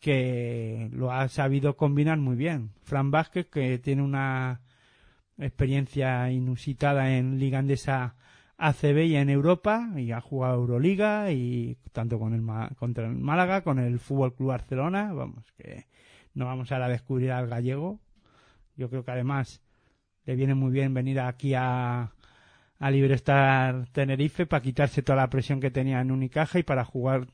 que 0.00 0.88
lo 0.92 1.12
ha 1.12 1.28
sabido 1.28 1.76
combinar 1.76 2.18
muy 2.18 2.36
bien. 2.36 2.70
Fran 2.82 3.10
Vázquez, 3.10 3.46
que 3.46 3.78
tiene 3.78 4.02
una 4.02 4.60
experiencia 5.38 6.30
inusitada 6.30 7.16
en 7.16 7.38
Liga 7.38 7.58
Andesa 7.58 8.16
ACB 8.56 9.04
y 9.04 9.16
en 9.16 9.30
Europa, 9.30 9.90
y 9.96 10.12
ha 10.12 10.20
jugado 10.20 10.56
Euroliga, 10.56 11.30
y 11.32 11.78
tanto 11.92 12.18
con 12.18 12.34
el 12.34 12.42
contra 12.76 13.06
el 13.06 13.16
Málaga, 13.16 13.62
con 13.62 13.78
el 13.78 13.98
Fútbol 13.98 14.34
Club 14.34 14.48
Barcelona, 14.48 15.12
vamos, 15.12 15.52
que 15.56 15.86
no 16.34 16.46
vamos 16.46 16.72
ahora 16.72 16.86
a 16.86 16.90
descubrir 16.90 17.32
al 17.32 17.48
gallego. 17.48 18.00
Yo 18.76 18.88
creo 18.90 19.04
que 19.04 19.10
además 19.10 19.62
le 20.24 20.34
viene 20.34 20.54
muy 20.54 20.72
bien 20.72 20.94
venir 20.94 21.20
aquí 21.20 21.54
a, 21.54 22.12
a 22.78 22.90
Liberestar 22.90 23.86
Tenerife 23.92 24.46
para 24.46 24.62
quitarse 24.62 25.02
toda 25.02 25.16
la 25.16 25.30
presión 25.30 25.60
que 25.60 25.70
tenía 25.70 26.00
en 26.00 26.10
Unicaja 26.10 26.58
y 26.58 26.62
para 26.62 26.84
jugar 26.84 27.28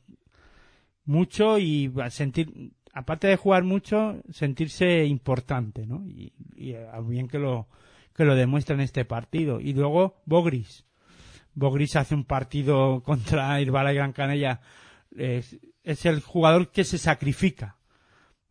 mucho 1.06 1.58
y 1.58 1.92
sentir, 2.10 2.72
aparte 2.92 3.26
de 3.26 3.36
jugar 3.36 3.64
mucho, 3.64 4.20
sentirse 4.30 5.04
importante, 5.04 5.86
¿no? 5.86 6.06
Y, 6.06 6.32
y 6.56 6.74
bien 7.08 7.28
que 7.28 7.38
lo, 7.38 7.68
que 8.14 8.24
lo 8.24 8.34
demuestra 8.34 8.74
en 8.74 8.80
este 8.80 9.04
partido. 9.04 9.60
Y 9.60 9.72
luego 9.72 10.20
Bogris. 10.24 10.84
Bogris 11.54 11.96
hace 11.96 12.14
un 12.14 12.24
partido 12.24 13.02
contra 13.04 13.60
Irbala 13.60 13.92
y 13.92 13.96
Gran. 13.96 14.14
Es, 15.16 15.58
es 15.82 16.06
el 16.06 16.20
jugador 16.20 16.70
que 16.70 16.84
se 16.84 16.98
sacrifica. 16.98 17.76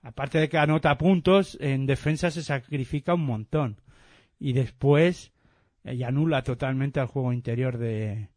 Aparte 0.02 0.40
de 0.40 0.50
que 0.50 0.58
anota 0.58 0.98
puntos, 0.98 1.58
en 1.60 1.86
defensa 1.86 2.30
se 2.32 2.44
sacrifica 2.44 3.16
un 3.16 3.26
montón. 3.26 3.82
Y 4.40 4.54
después 4.54 5.32
eh, 5.86 5.96
y 5.96 6.04
anula 6.04 6.44
totalmente 6.44 7.00
al 7.00 7.08
juego 7.08 7.32
interior 7.32 7.78
de, 7.78 8.30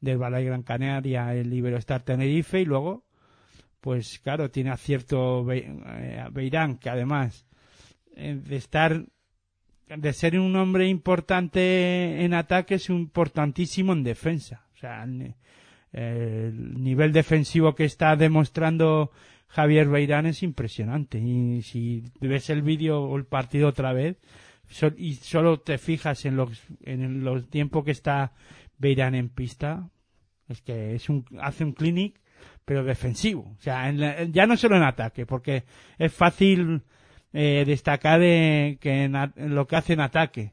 del 0.00 0.18
Balay 0.18 0.44
Gran 0.44 0.62
Canaria, 0.62 1.34
el 1.34 1.52
Iberostar 1.52 2.02
Tenerife, 2.02 2.60
y 2.60 2.64
luego, 2.64 3.04
pues 3.86 4.18
claro, 4.18 4.50
tiene 4.50 4.70
acierto 4.70 5.44
Be- 5.44 5.64
eh, 5.64 6.24
Beirán, 6.32 6.76
que 6.76 6.90
además 6.90 7.46
eh, 8.16 8.34
de 8.34 8.56
estar, 8.56 9.06
de 9.86 10.12
ser 10.12 10.40
un 10.40 10.56
hombre 10.56 10.88
importante 10.88 12.24
en 12.24 12.34
ataque, 12.34 12.74
es 12.74 12.88
importantísimo 12.90 13.92
en 13.92 14.02
defensa. 14.02 14.66
O 14.74 14.76
sea, 14.76 15.04
el, 15.04 15.36
el 15.92 16.82
nivel 16.82 17.12
defensivo 17.12 17.76
que 17.76 17.84
está 17.84 18.16
demostrando 18.16 19.12
Javier 19.46 19.86
Beirán 19.88 20.26
es 20.26 20.42
impresionante. 20.42 21.20
Y 21.20 21.62
si 21.62 22.02
ves 22.20 22.50
el 22.50 22.62
vídeo 22.62 23.02
o 23.02 23.16
el 23.16 23.24
partido 23.24 23.68
otra 23.68 23.92
vez, 23.92 24.16
y 24.96 25.14
solo 25.14 25.60
te 25.60 25.78
fijas 25.78 26.24
en 26.24 26.34
los, 26.34 26.60
en 26.82 27.22
los 27.22 27.48
tiempos 27.48 27.84
que 27.84 27.92
está 27.92 28.32
Beirán 28.78 29.14
en 29.14 29.28
pista, 29.28 29.90
es 30.48 30.60
que 30.60 30.96
es 30.96 31.08
un, 31.08 31.24
hace 31.40 31.62
un 31.62 31.72
clinic, 31.72 32.20
pero 32.66 32.84
defensivo. 32.84 33.54
O 33.56 33.60
sea, 33.62 33.88
en 33.88 34.00
la- 34.00 34.24
ya 34.24 34.46
no 34.46 34.56
solo 34.58 34.76
en 34.76 34.82
ataque, 34.82 35.24
porque 35.24 35.64
es 35.98 36.12
fácil 36.12 36.82
eh, 37.32 37.64
destacar 37.66 38.20
eh, 38.22 38.76
que 38.80 39.04
en, 39.04 39.14
lo 39.54 39.66
que 39.66 39.76
hace 39.76 39.94
en 39.94 40.00
ataque, 40.00 40.52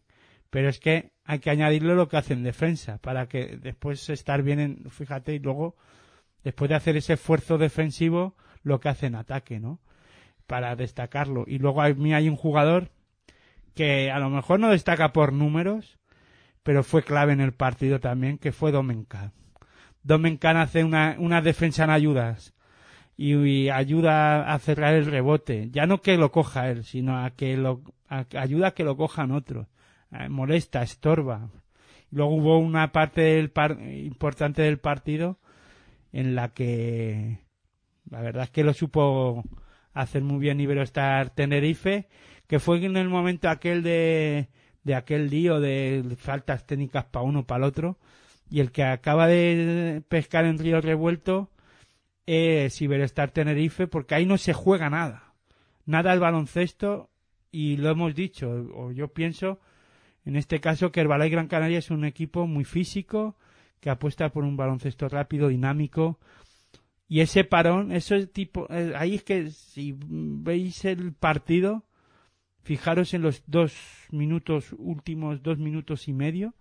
pero 0.50 0.70
es 0.70 0.80
que 0.80 1.12
hay 1.26 1.40
que 1.40 1.50
añadirle 1.50 1.96
lo 1.96 2.08
que 2.08 2.18
hace 2.18 2.34
en 2.34 2.44
defensa, 2.44 3.00
para 3.00 3.28
que 3.28 3.58
después 3.58 4.10
estar 4.10 4.44
bien 4.44 4.60
en, 4.60 4.92
fíjate, 4.92 5.34
y 5.34 5.40
luego, 5.40 5.76
después 6.44 6.70
de 6.70 6.76
hacer 6.76 6.96
ese 6.96 7.14
esfuerzo 7.14 7.58
defensivo, 7.58 8.36
lo 8.62 8.80
que 8.80 8.90
hace 8.90 9.08
en 9.08 9.16
ataque, 9.16 9.60
¿no? 9.60 9.80
Para 10.46 10.76
destacarlo. 10.76 11.46
Y 11.48 11.58
luego 11.58 11.82
a 11.82 11.90
mí 11.90 12.14
hay 12.14 12.30
un 12.30 12.36
jugador 12.36 12.90
que 13.74 14.12
a 14.12 14.20
lo 14.20 14.30
mejor 14.30 14.60
no 14.60 14.70
destaca 14.70 15.14
por 15.14 15.34
números, 15.34 15.98
pero 16.62 16.84
fue 16.84 17.02
clave 17.04 17.34
en 17.34 17.42
el 17.42 17.54
partido 17.54 18.00
también, 18.00 18.38
que 18.38 18.52
fue 18.52 18.72
Domencan. 18.72 19.32
Domencan 20.04 20.58
hace 20.58 20.84
una, 20.84 21.16
una 21.18 21.42
defensa 21.42 21.86
en 21.86 21.90
ayudas 21.90 22.54
y, 23.18 23.70
ayuda 23.70 24.54
a 24.54 24.60
cerrar 24.60 24.94
el 24.94 25.06
rebote. 25.06 25.70
Ya 25.72 25.86
no 25.86 26.02
que 26.02 26.18
lo 26.18 26.32
coja 26.32 26.70
él, 26.70 26.84
sino 26.84 27.24
a 27.24 27.32
que 27.32 27.58
lo, 27.58 27.82
ayuda 28.08 28.68
a 28.68 28.74
que 28.74 28.84
lo 28.84 28.98
cojan 28.98 29.32
otros. 29.32 29.68
Eh, 30.12 30.30
molesta, 30.30 30.84
estorba. 30.84 31.50
Luego 32.12 32.36
hubo 32.36 32.60
una 32.60 32.92
parte 32.92 33.40
importante 33.40 34.62
del 34.62 34.78
partido 34.80 35.40
en 36.12 36.36
la 36.36 36.50
que 36.50 37.40
la 38.10 38.22
verdad 38.22 38.44
es 38.44 38.50
que 38.52 38.64
lo 38.64 38.74
supo 38.74 39.44
hacer 39.94 40.22
muy 40.22 40.40
bien 40.40 40.60
Iberostar 40.60 41.32
Tenerife, 41.32 42.08
que 42.48 42.60
fue 42.60 42.84
en 42.86 42.98
el 42.98 43.10
momento 43.10 43.50
aquel 43.50 43.82
de, 43.82 44.50
de 44.84 44.96
aquel 44.96 45.30
lío 45.30 45.60
de 45.60 46.16
faltas 46.18 46.66
técnicas 46.66 47.06
para 47.06 47.26
uno 47.26 47.46
para 47.46 47.66
el 47.66 47.70
otro, 47.70 47.98
y 48.50 48.60
el 48.60 48.72
que 48.72 48.84
acaba 48.84 49.28
de 49.28 50.04
pescar 50.08 50.46
en 50.46 50.60
Río 50.60 50.82
Revuelto 50.82 51.50
es 52.26 52.82
Iberostar 52.82 53.32
Tenerife, 53.32 53.88
porque 53.88 54.16
ahí 54.16 54.26
no 54.26 54.38
se 54.38 54.54
juega 54.54 54.90
nada. 54.90 55.34
Nada 55.86 56.12
al 56.12 56.20
baloncesto, 56.20 57.10
y 57.52 57.78
lo 57.78 57.90
hemos 57.90 58.16
dicho, 58.16 58.50
o 58.74 58.92
yo 58.92 59.10
pienso, 59.10 59.60
en 60.26 60.36
este 60.36 60.62
caso, 60.62 60.92
que 60.92 61.02
el 61.02 61.08
Balay 61.08 61.30
Gran 61.30 61.48
Canaria 61.48 61.80
es 61.80 61.92
un 61.92 62.06
equipo 62.06 62.48
muy 62.48 62.64
físico, 62.64 63.36
que 63.80 63.90
apuesta 63.90 64.30
por 64.30 64.44
un 64.46 64.56
baloncesto 64.56 65.10
rápido, 65.10 65.50
dinámico, 65.50 66.20
y 67.08 67.20
ese 67.20 67.44
parón, 67.44 67.92
eso 67.92 68.16
es 68.16 68.32
tipo, 68.32 68.66
eh, 68.70 68.94
ahí 68.96 69.16
es 69.16 69.24
que 69.24 69.52
si 69.52 69.96
veis 69.98 70.86
el 70.86 71.14
partido, 71.14 71.84
fijaros 72.64 73.14
en 73.14 73.22
los 73.22 73.44
dos 73.46 73.76
minutos, 74.10 74.74
últimos 74.78 75.44
dos 75.44 75.60
minutos 75.60 76.08
y 76.08 76.14
medio, 76.14 76.56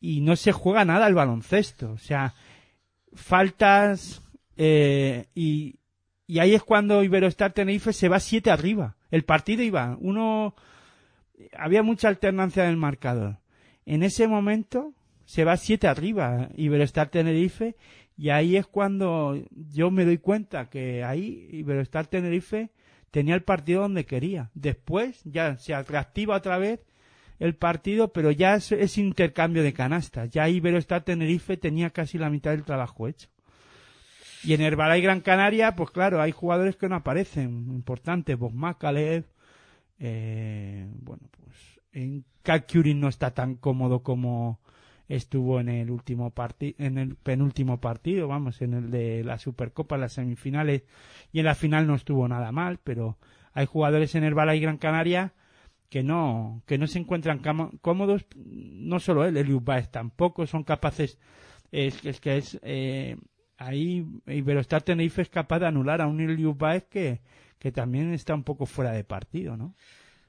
y 0.00 0.20
no 0.20 0.36
se 0.36 0.52
juega 0.52 0.84
nada 0.84 1.06
al 1.06 1.14
baloncesto. 1.14 1.92
O 1.92 1.98
sea, 1.98 2.34
faltas 3.12 4.22
eh, 4.56 5.26
y, 5.34 5.76
y 6.26 6.38
ahí 6.38 6.54
es 6.54 6.62
cuando 6.62 7.02
Iberostar 7.02 7.52
Tenerife 7.52 7.92
se 7.92 8.08
va 8.08 8.20
siete 8.20 8.50
arriba. 8.50 8.96
El 9.10 9.24
partido 9.24 9.62
iba 9.62 9.96
uno 10.00 10.54
había 11.56 11.82
mucha 11.82 12.08
alternancia 12.08 12.64
en 12.64 12.70
el 12.70 12.76
marcador. 12.76 13.38
En 13.84 14.02
ese 14.02 14.26
momento 14.26 14.94
se 15.24 15.44
va 15.44 15.56
siete 15.56 15.88
arriba 15.88 16.48
Iberostar 16.56 17.08
Tenerife 17.08 17.76
y 18.16 18.30
ahí 18.30 18.56
es 18.56 18.66
cuando 18.66 19.38
yo 19.50 19.90
me 19.90 20.04
doy 20.04 20.18
cuenta 20.18 20.70
que 20.70 21.04
ahí 21.04 21.48
Iberostar 21.52 22.06
Tenerife 22.06 22.70
tenía 23.10 23.34
el 23.34 23.42
partido 23.42 23.82
donde 23.82 24.06
quería. 24.06 24.50
Después 24.54 25.22
ya 25.24 25.56
se 25.58 25.80
reactiva 25.82 26.36
otra 26.36 26.58
vez 26.58 26.85
el 27.38 27.54
partido, 27.54 28.12
pero 28.12 28.30
ya 28.30 28.54
es, 28.54 28.98
intercambio 28.98 29.62
de 29.62 29.72
canastas. 29.72 30.30
Ya 30.30 30.48
Iberostar 30.48 31.04
Tenerife 31.04 31.56
tenía 31.56 31.90
casi 31.90 32.18
la 32.18 32.30
mitad 32.30 32.52
del 32.52 32.64
trabajo 32.64 33.08
hecho. 33.08 33.28
Y 34.44 34.54
en 34.54 34.60
Herbalay 34.60 35.02
Gran 35.02 35.20
Canaria, 35.20 35.74
pues 35.74 35.90
claro, 35.90 36.20
hay 36.22 36.32
jugadores 36.32 36.76
que 36.76 36.88
no 36.88 36.96
aparecen, 36.96 37.68
importantes, 37.70 38.38
Bob 38.38 38.52
Macalev, 38.52 39.24
eh, 39.98 40.86
bueno, 41.00 41.22
pues 41.30 41.80
en 41.92 42.24
Kakurin 42.42 43.00
no 43.00 43.08
está 43.08 43.32
tan 43.32 43.56
cómodo 43.56 44.02
como 44.02 44.60
estuvo 45.08 45.60
en 45.60 45.68
el 45.68 45.90
último 45.90 46.30
partido, 46.30 46.74
en 46.78 46.98
el 46.98 47.16
penúltimo 47.16 47.80
partido, 47.80 48.28
vamos, 48.28 48.60
en 48.60 48.74
el 48.74 48.90
de 48.90 49.24
la 49.24 49.38
Supercopa, 49.38 49.96
las 49.96 50.14
semifinales, 50.14 50.82
y 51.32 51.40
en 51.40 51.46
la 51.46 51.54
final 51.54 51.86
no 51.86 51.94
estuvo 51.94 52.26
nada 52.28 52.52
mal, 52.52 52.78
pero 52.82 53.18
hay 53.52 53.66
jugadores 53.66 54.14
en 54.14 54.24
Herbalay 54.24 54.60
Gran 54.60 54.78
Canaria 54.78 55.32
que 55.88 56.02
no, 56.02 56.62
que 56.66 56.78
no 56.78 56.86
se 56.86 56.98
encuentran 56.98 57.40
cómodos, 57.80 58.26
no 58.34 59.00
solo 59.00 59.24
él, 59.24 59.36
Eliud 59.36 59.62
Baez 59.62 59.90
tampoco, 59.90 60.46
son 60.46 60.64
capaces, 60.64 61.18
es, 61.70 62.04
es 62.04 62.20
que 62.20 62.36
es, 62.36 62.58
eh, 62.62 63.16
ahí 63.56 64.06
Iberostar 64.26 64.82
Tenerife 64.82 65.22
es 65.22 65.28
capaz 65.28 65.60
de 65.60 65.66
anular 65.66 66.00
a 66.00 66.06
un 66.06 66.20
Eliud 66.20 66.56
Baez 66.56 66.84
que, 66.84 67.20
que 67.58 67.72
también 67.72 68.12
está 68.12 68.34
un 68.34 68.44
poco 68.44 68.66
fuera 68.66 68.92
de 68.92 69.04
partido, 69.04 69.56
¿no? 69.56 69.74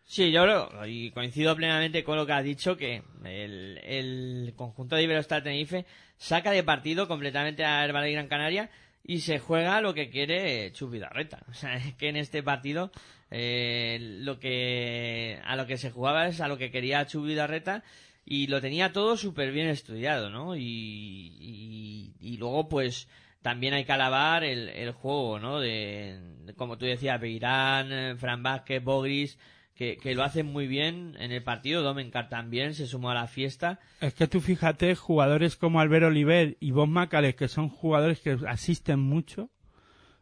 Sí, 0.04 0.32
yo 0.32 0.44
creo, 0.44 0.86
y 0.86 1.12
coincido 1.12 1.54
plenamente 1.54 2.06
con 2.06 2.16
lo 2.16 2.26
que 2.26 2.32
has 2.32 2.44
dicho, 2.44 2.78
que 2.78 3.04
el, 3.26 3.78
el 3.84 4.54
conjunto 4.56 4.96
de 4.96 5.04
Iberostar 5.04 5.44
Tenerife 5.44 5.86
saca 6.16 6.52
de 6.52 6.64
partido 6.64 7.10
completamente 7.10 7.66
a 7.66 7.84
Herbalife 7.84 8.14
Gran 8.14 8.30
Canaria 8.30 8.70
y 9.04 9.20
se 9.20 9.40
juega 9.40 9.82
lo 9.82 9.94
que 9.94 10.10
quiere 10.10 10.72
Chus 10.72 10.92
Vidarreta. 10.92 11.44
O 11.50 11.54
sea, 11.54 11.76
es 11.76 11.94
que 11.96 12.10
en 12.10 12.18
este 12.18 12.44
partido 12.44 12.92
eh, 13.30 13.98
lo 14.22 14.40
que 14.40 15.40
a 15.44 15.56
lo 15.56 15.66
que 15.68 15.78
se 15.78 15.92
jugaba 15.92 16.28
es 16.28 16.40
a 16.40 16.48
lo 16.48 16.58
que 16.58 16.72
quería 16.72 17.06
Chus 17.06 17.26
Vidarreta 17.26 17.84
y 18.30 18.48
lo 18.48 18.60
tenía 18.62 18.92
todo 18.92 19.16
súper 19.16 19.52
bien 19.52 19.68
estudiado, 19.68 20.30
¿no? 20.30 20.56
Y, 20.58 22.14
luego 22.40 22.68
pues 22.68 23.08
también 23.42 23.74
hay 23.74 23.86
que 23.86 23.94
alabar 23.94 24.44
el, 24.44 24.68
el 24.70 24.92
juego, 24.92 25.40
¿no? 25.40 25.60
De, 25.60 26.20
de, 26.44 26.54
como 26.54 26.78
tú 26.78 26.86
decías, 26.86 27.20
Beirán, 27.20 27.92
eh, 27.92 28.16
Fran 28.18 28.44
Vázquez, 28.44 28.84
Bogris, 28.84 29.40
que, 29.74 29.96
que 29.96 30.14
lo 30.14 30.24
hacen 30.24 30.46
muy 30.46 30.68
bien 30.68 31.16
en 31.20 31.32
el 31.32 31.42
partido. 31.42 31.82
Domencar 31.82 32.28
también 32.28 32.74
se 32.74 32.86
sumó 32.86 33.12
a 33.12 33.16
la 33.16 33.28
fiesta. 33.28 33.80
Es 34.02 34.14
que 34.14 34.28
tú 34.28 34.42
fíjate, 34.42 34.94
jugadores 34.96 35.56
como 35.56 35.80
Albert 35.80 36.08
Oliver 36.08 36.58
y 36.60 36.72
Bob 36.72 36.90
Macales, 36.90 37.36
que 37.36 37.48
son 37.48 37.70
jugadores 37.70 38.20
que 38.20 38.38
asisten 38.48 39.00
mucho, 39.00 39.50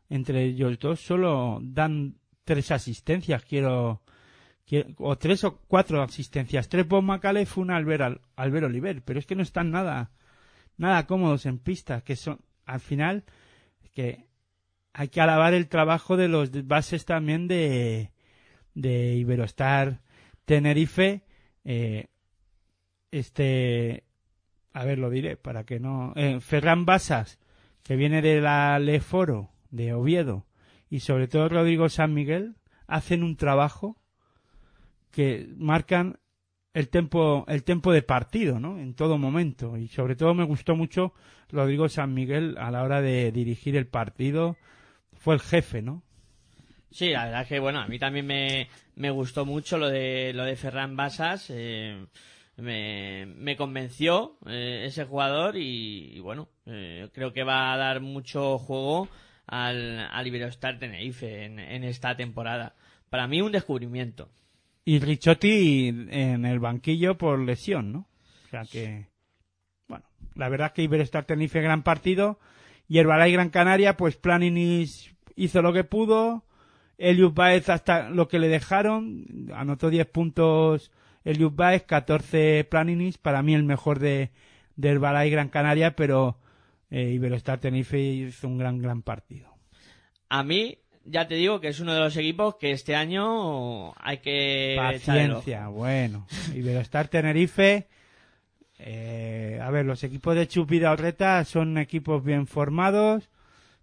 entre 0.10 0.44
ellos 0.44 0.78
dos 0.78 1.00
solo 1.00 1.60
dan 1.64 2.18
tres 2.46 2.72
asistencias, 2.72 3.44
quiero, 3.44 4.02
quiero- 4.66 4.90
o 5.00 5.18
tres 5.18 5.44
o 5.44 5.58
cuatro 5.68 6.02
asistencias. 6.02 6.70
Tres 6.70 6.88
Bob 6.88 7.04
Macales 7.04 7.50
fue 7.50 7.64
un 7.64 7.72
Albert, 7.72 8.02
Al- 8.02 8.22
Albert 8.38 8.68
Oliver, 8.68 9.02
pero 9.04 9.20
es 9.20 9.26
que 9.26 9.36
no 9.36 9.44
están 9.44 9.72
nada, 9.72 10.12
nada 10.78 11.06
cómodos 11.08 11.46
en 11.46 11.60
pista, 11.60 12.02
que 12.02 12.16
son, 12.16 12.40
al 12.66 12.80
final, 12.80 13.26
que 13.94 14.28
hay 14.94 15.10
que 15.10 15.20
alabar 15.22 15.54
el 15.54 15.68
trabajo 15.68 16.16
de 16.16 16.28
los 16.30 16.52
bases 16.68 17.04
también 17.06 17.48
de, 17.48 18.12
de 18.74 19.16
Iberostar 19.16 20.02
Tenerife, 20.46 21.24
eh, 21.66 22.08
este, 23.12 24.04
a 24.74 24.86
ver, 24.86 25.00
lo 25.00 25.10
diré 25.10 25.38
para 25.38 25.64
que 25.64 25.80
no, 25.80 26.14
eh, 26.16 26.40
Ferran 26.42 26.86
Basas, 26.86 27.40
que 27.84 27.96
viene 27.96 28.22
de 28.22 28.42
la 28.42 28.78
Leforo, 28.80 29.50
de 29.72 29.94
Oviedo, 29.94 30.46
y 30.90 31.00
sobre 31.00 31.28
todo 31.28 31.50
Rodrigo 31.50 31.90
San 31.90 32.14
Miguel, 32.14 32.56
hacen 32.88 33.24
un 33.24 33.36
trabajo 33.36 33.98
que 35.12 35.48
marcan 35.58 36.20
el 36.74 36.90
tempo, 36.90 37.46
el 37.48 37.64
tempo 37.64 37.94
de 37.94 38.02
partido, 38.02 38.60
¿no? 38.60 38.80
En 38.80 38.96
todo 38.96 39.18
momento. 39.18 39.78
Y 39.78 39.88
sobre 39.88 40.16
todo 40.16 40.34
me 40.34 40.44
gustó 40.44 40.76
mucho 40.76 41.14
Rodrigo 41.50 41.88
San 41.88 42.14
Miguel 42.14 42.58
a 42.60 42.70
la 42.70 42.84
hora 42.84 43.02
de 43.02 43.32
dirigir 43.32 43.78
el 43.78 43.88
partido. 43.88 44.58
Fue 45.14 45.36
el 45.36 45.40
jefe, 45.40 45.82
¿no? 45.82 46.04
Sí, 46.92 47.12
la 47.12 47.26
verdad 47.26 47.48
que 47.48 47.60
bueno, 47.60 47.80
a 47.80 47.88
mí 47.88 47.98
también 47.98 48.26
me, 48.26 48.68
me 48.96 49.10
gustó 49.10 49.46
mucho 49.46 49.78
lo 49.78 49.90
de 49.90 50.34
lo 50.34 50.44
de 50.44 50.56
Ferran 50.56 50.96
Basas. 50.96 51.50
eh, 51.50 52.06
me, 52.58 53.56
convenció 53.58 54.38
eh, 54.48 54.84
ese 54.86 55.06
jugador 55.06 55.58
y, 55.58 56.12
y 56.16 56.20
bueno, 56.20 56.50
eh, 56.66 57.10
creo 57.14 57.34
que 57.34 57.44
va 57.44 57.74
a 57.74 57.78
dar 57.78 58.02
mucho 58.02 58.58
juego 58.58 59.10
al, 59.48 60.00
al 60.12 60.28
Iberostar 60.28 60.80
Tenerife 60.80 61.46
en, 61.46 61.84
esta 61.84 62.16
temporada. 62.16 62.76
Para 63.10 63.28
mí 63.28 63.42
un 63.42 63.52
descubrimiento. 63.52 64.30
Y 64.84 65.00
Richotti 65.00 65.88
en 66.10 66.46
el 66.46 66.60
banquillo 66.60 67.18
por 67.18 67.40
lesión, 67.40 67.92
¿no? 67.92 68.08
O 68.46 68.50
sea 68.50 68.64
que, 68.64 69.08
bueno, 69.88 70.06
la 70.36 70.50
verdad 70.50 70.68
es 70.68 70.74
que 70.74 70.84
Iberostar 70.84 71.26
Tenerife 71.26 71.62
gran 71.62 71.84
partido 71.84 72.40
y 72.88 73.00
Herbalay 73.00 73.32
Gran 73.32 73.50
Canaria, 73.50 73.98
pues 73.98 74.16
Planinis 74.16 75.16
hizo 75.36 75.62
lo 75.62 75.74
que 75.74 75.84
pudo, 75.84 76.46
Eliud 76.98 77.34
Baez 77.34 77.70
hasta 77.70 78.10
lo 78.10 78.28
que 78.28 78.40
le 78.40 78.48
dejaron, 78.48 79.26
anotó 79.54 79.90
10 79.90 80.08
puntos 80.08 80.92
Eliud 81.24 81.52
Baez, 81.54 81.84
14 81.84 82.66
Planinis, 82.70 83.18
para 83.18 83.42
mí 83.42 83.56
el 83.56 83.64
mejor 83.64 83.98
de, 83.98 84.30
de 84.76 84.90
Herbalay 84.90 85.32
Gran 85.32 85.50
Canaria, 85.50 85.96
pero 85.96 86.38
eh, 86.90 87.12
Iberostar 87.12 87.60
Tenerife 87.60 88.00
hizo 88.00 88.48
un 88.48 88.58
gran, 88.58 88.80
gran 88.80 89.02
partido. 89.02 89.56
A 90.30 90.44
mí, 90.44 90.78
ya 91.04 91.28
te 91.28 91.36
digo 91.36 91.60
que 91.62 91.70
es 91.70 91.80
uno 91.80 91.94
de 91.94 92.00
los 92.00 92.18
equipos 92.18 92.56
que 92.56 92.72
este 92.72 92.96
año 92.96 93.94
hay 93.98 94.18
que. 94.20 94.76
Paciencia, 94.78 95.68
bueno. 95.68 96.28
Iberostar 96.54 97.08
Tenerife. 97.08 97.88
eh, 98.80 99.60
a 99.62 99.70
ver, 99.70 99.86
los 99.86 100.04
equipos 100.04 100.36
de 100.36 100.48
Chup 100.48 100.72
Orreta 100.88 101.44
son 101.46 101.78
equipos 101.78 102.24
bien 102.24 102.48
formados. 102.48 103.30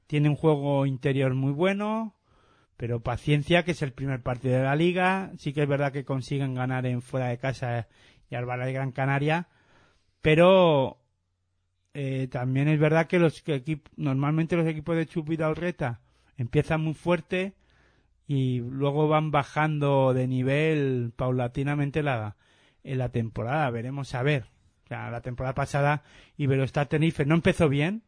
Tienen 0.06 0.32
un 0.32 0.36
juego 0.36 0.86
interior 0.86 1.34
muy 1.34 1.52
bueno. 1.52 2.14
Pero 2.76 3.00
paciencia, 3.00 3.64
que 3.64 3.70
es 3.72 3.82
el 3.82 3.92
primer 3.92 4.22
partido 4.22 4.56
de 4.56 4.64
la 4.64 4.74
liga. 4.74 5.30
Sí 5.38 5.52
que 5.52 5.62
es 5.62 5.68
verdad 5.68 5.92
que 5.92 6.04
consiguen 6.04 6.54
ganar 6.54 6.84
en 6.86 7.00
fuera 7.00 7.28
de 7.28 7.38
casa 7.38 7.86
y 8.28 8.34
de 8.34 8.72
Gran 8.72 8.92
Canaria. 8.92 9.48
Pero 10.20 11.01
eh, 11.94 12.28
también 12.30 12.68
es 12.68 12.80
verdad 12.80 13.06
que 13.06 13.18
los 13.18 13.42
que 13.42 13.80
normalmente 13.96 14.56
los 14.56 14.66
equipos 14.66 14.96
de 14.96 15.06
Chup 15.06 15.28
Orreta 15.40 16.00
empiezan 16.36 16.80
muy 16.80 16.94
fuerte 16.94 17.54
y 18.26 18.60
luego 18.60 19.08
van 19.08 19.30
bajando 19.30 20.14
de 20.14 20.26
nivel 20.26 21.12
paulatinamente 21.14 22.02
la, 22.02 22.36
en 22.82 22.98
la 22.98 23.10
temporada. 23.10 23.70
Veremos 23.70 24.14
a 24.14 24.22
ver. 24.22 24.44
O 24.84 24.88
sea, 24.88 25.10
la 25.10 25.20
temporada 25.20 25.54
pasada 25.54 26.02
Iberostar 26.36 26.86
Tenerife 26.86 27.26
no 27.26 27.34
empezó 27.34 27.68
bien. 27.68 28.02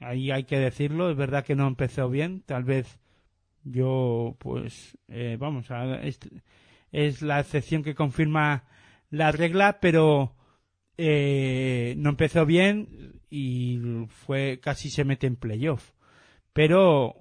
Ahí 0.00 0.30
hay 0.30 0.44
que 0.44 0.58
decirlo. 0.58 1.10
Es 1.10 1.16
verdad 1.16 1.44
que 1.44 1.56
no 1.56 1.66
empezó 1.66 2.08
bien. 2.08 2.42
Tal 2.46 2.64
vez 2.64 2.98
yo, 3.64 4.36
pues, 4.38 4.96
eh, 5.08 5.36
vamos, 5.38 5.70
a, 5.70 6.02
es, 6.02 6.18
es 6.92 7.22
la 7.22 7.40
excepción 7.40 7.82
que 7.82 7.94
confirma 7.94 8.64
la 9.10 9.32
regla, 9.32 9.80
pero 9.80 10.34
eh, 10.96 11.94
no 11.98 12.10
empezó 12.10 12.46
bien 12.46 13.20
y 13.30 14.06
fue 14.08 14.60
casi 14.62 14.90
se 14.90 15.04
mete 15.04 15.26
en 15.26 15.36
playoff. 15.36 15.92
Pero, 16.52 17.16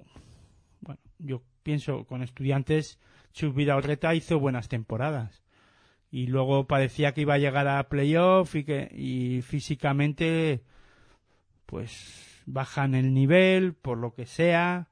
bueno, 0.82 1.02
yo 1.20 1.42
pienso 1.64 2.06
con 2.06 2.22
estudiantes, 2.22 3.00
Chus 3.34 3.56
Vidaurreta 3.56 4.14
hizo 4.14 4.40
buenas 4.40 4.70
temporadas. 4.70 5.44
Y 6.12 6.28
luego 6.28 6.68
parecía 6.68 7.14
que 7.14 7.22
iba 7.22 7.34
a 7.34 7.40
llegar 7.40 7.68
a 7.68 7.90
playoff 7.90 8.56
y 8.56 8.64
que 8.64 8.92
y 8.96 9.42
físicamente 9.42 10.62
pues 11.66 12.44
bajan 12.46 12.94
el 12.94 13.16
nivel 13.16 13.74
por 13.74 13.98
lo 13.98 14.14
que 14.14 14.28
sea. 14.28 14.90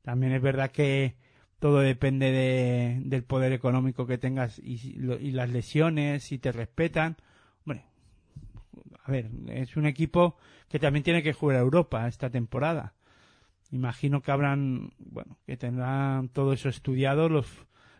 También 0.00 0.32
es 0.32 0.40
verdad 0.40 0.70
que 0.70 1.16
todo 1.58 1.80
depende 1.80 2.30
de, 2.30 3.02
del 3.04 3.24
poder 3.24 3.52
económico 3.52 4.06
que 4.06 4.16
tengas 4.16 4.58
y, 4.58 4.96
y 4.96 5.30
las 5.32 5.50
lesiones, 5.50 6.24
si 6.24 6.38
te 6.38 6.52
respetan. 6.52 7.16
A 9.04 9.12
ver, 9.12 9.30
es 9.48 9.76
un 9.76 9.86
equipo 9.86 10.36
que 10.68 10.78
también 10.78 11.04
tiene 11.04 11.22
que 11.22 11.32
jugar 11.32 11.58
a 11.58 11.60
Europa 11.60 12.08
esta 12.08 12.30
temporada 12.30 12.94
imagino 13.74 14.22
que 14.22 14.30
habrán, 14.30 14.92
bueno, 14.98 15.38
que 15.46 15.56
tendrán 15.56 16.28
todo 16.28 16.52
eso 16.52 16.68
estudiado 16.68 17.28
los, 17.28 17.46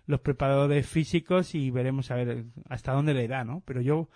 los 0.06 0.20
preparadores 0.20 0.86
físicos 0.86 1.54
y 1.54 1.70
veremos 1.70 2.10
a 2.10 2.16
ver 2.16 2.44
hasta 2.68 2.92
dónde 2.92 3.14
le 3.14 3.28
da, 3.28 3.44
¿no? 3.44 3.62
Pero 3.66 3.80
yo 3.80 4.08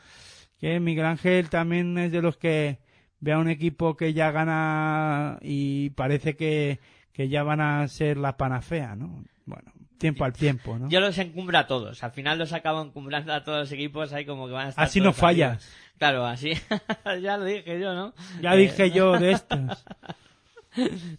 Que 0.60 0.80
Miguel 0.80 1.06
Ángel 1.06 1.50
también 1.50 1.98
es 1.98 2.12
de 2.12 2.22
los 2.22 2.36
que 2.36 2.78
ve 3.20 3.32
a 3.32 3.38
un 3.38 3.48
equipo 3.48 3.96
que 3.96 4.12
ya 4.12 4.30
gana 4.30 5.38
y 5.42 5.90
parece 5.90 6.36
que, 6.36 6.80
que 7.12 7.28
ya 7.28 7.42
van 7.42 7.60
a 7.60 7.86
ser 7.88 8.16
la 8.16 8.36
panacea, 8.36 8.96
¿no? 8.96 9.24
Bueno, 9.48 9.72
tiempo 9.98 10.24
al 10.24 10.32
tiempo, 10.34 10.78
¿no? 10.78 10.88
Yo 10.90 11.00
los 11.00 11.16
encumbro 11.18 11.58
a 11.58 11.66
todos. 11.66 12.04
Al 12.04 12.12
final 12.12 12.38
los 12.38 12.52
acabo 12.52 12.82
encumbrando 12.82 13.32
a 13.32 13.42
todos 13.44 13.60
los 13.60 13.72
equipos. 13.72 14.12
Ahí 14.12 14.24
como 14.26 14.46
que 14.46 14.52
van 14.52 14.66
a 14.66 14.68
estar. 14.70 14.84
Así 14.84 15.00
no 15.00 15.12
fallas. 15.12 15.68
Claro, 15.98 16.24
así. 16.26 16.52
ya 17.22 17.36
lo 17.38 17.44
dije 17.44 17.80
yo, 17.80 17.94
¿no? 17.94 18.14
Ya 18.42 18.54
Eh, 18.54 18.58
dije 18.58 18.90
yo 18.90 19.12
de 19.18 19.32
estos. 19.32 19.58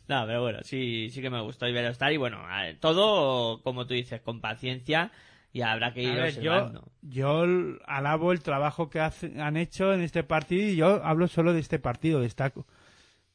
No, 0.07 0.26
pero 0.26 0.41
bueno, 0.41 0.60
sí, 0.64 1.10
sí 1.11 1.22
que 1.22 1.30
me 1.30 1.41
gustó 1.41 1.68
Iberostar. 1.68 2.14
Y 2.14 2.18
bueno, 2.18 2.41
ver, 2.47 2.77
todo, 2.80 3.61
como 3.64 3.85
tú 3.88 3.93
dices, 3.93 4.22
con 4.22 4.39
paciencia. 4.41 5.11
Y 5.51 5.61
habrá 5.61 5.91
que 5.93 6.03
ir 6.03 6.11
A 6.11 6.23
ver, 6.26 6.39
yo, 6.39 6.51
observando. 6.53 6.88
yo 7.01 7.43
alabo 7.88 8.31
el 8.31 8.41
trabajo 8.41 8.89
que 8.91 8.99
hace- 8.99 9.41
han 9.41 9.57
hecho 9.57 9.91
en 9.93 10.01
este 10.01 10.23
partido 10.23 10.69
y 10.69 10.76
yo 10.76 11.03
hablo 11.03 11.27
solo 11.27 11.53
de 11.53 11.60
este 11.60 11.80
partido, 11.80 12.22
destaco. 12.22 12.68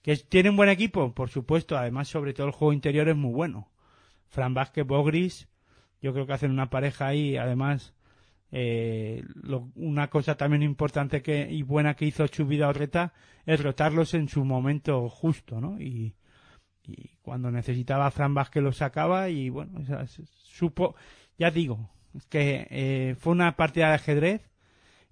Que 0.00 0.16
tiene 0.16 0.50
un 0.50 0.56
buen 0.56 0.68
equipo, 0.68 1.12
por 1.12 1.28
supuesto, 1.30 1.76
además 1.76 2.06
sobre 2.08 2.32
todo 2.32 2.46
el 2.46 2.52
juego 2.52 2.72
interior 2.72 3.08
es 3.08 3.16
muy 3.16 3.32
bueno. 3.32 3.68
Fran 4.34 4.52
Vázquez, 4.54 4.86
Bogris, 4.86 5.48
yo 6.02 6.12
creo 6.12 6.26
que 6.26 6.32
hacen 6.34 6.50
una 6.50 6.68
pareja 6.68 7.06
ahí, 7.06 7.36
además 7.36 7.94
eh, 8.52 9.24
lo- 9.34 9.70
una 9.74 10.08
cosa 10.10 10.36
también 10.36 10.62
importante 10.62 11.22
que 11.22 11.48
y 11.50 11.62
buena 11.62 11.94
que 11.94 12.04
hizo 12.06 12.26
Chubida 12.28 12.68
Orreta 12.68 13.12
es 13.46 13.62
rotarlos 13.62 14.14
en 14.14 14.28
su 14.28 14.44
momento 14.44 15.08
justo, 15.08 15.60
¿no? 15.60 15.80
Y, 15.80 16.14
cuando 17.22 17.50
necesitaba 17.50 18.06
a 18.06 18.10
Fran 18.10 18.34
Vázquez 18.34 18.62
lo 18.62 18.70
sacaba 18.72 19.30
y 19.30 19.48
bueno, 19.48 19.80
supo, 20.34 20.94
ya 21.38 21.50
digo, 21.50 21.88
que 22.28 22.66
eh, 22.70 23.16
fue 23.18 23.32
una 23.32 23.56
partida 23.56 23.88
de 23.88 23.94
ajedrez 23.94 24.50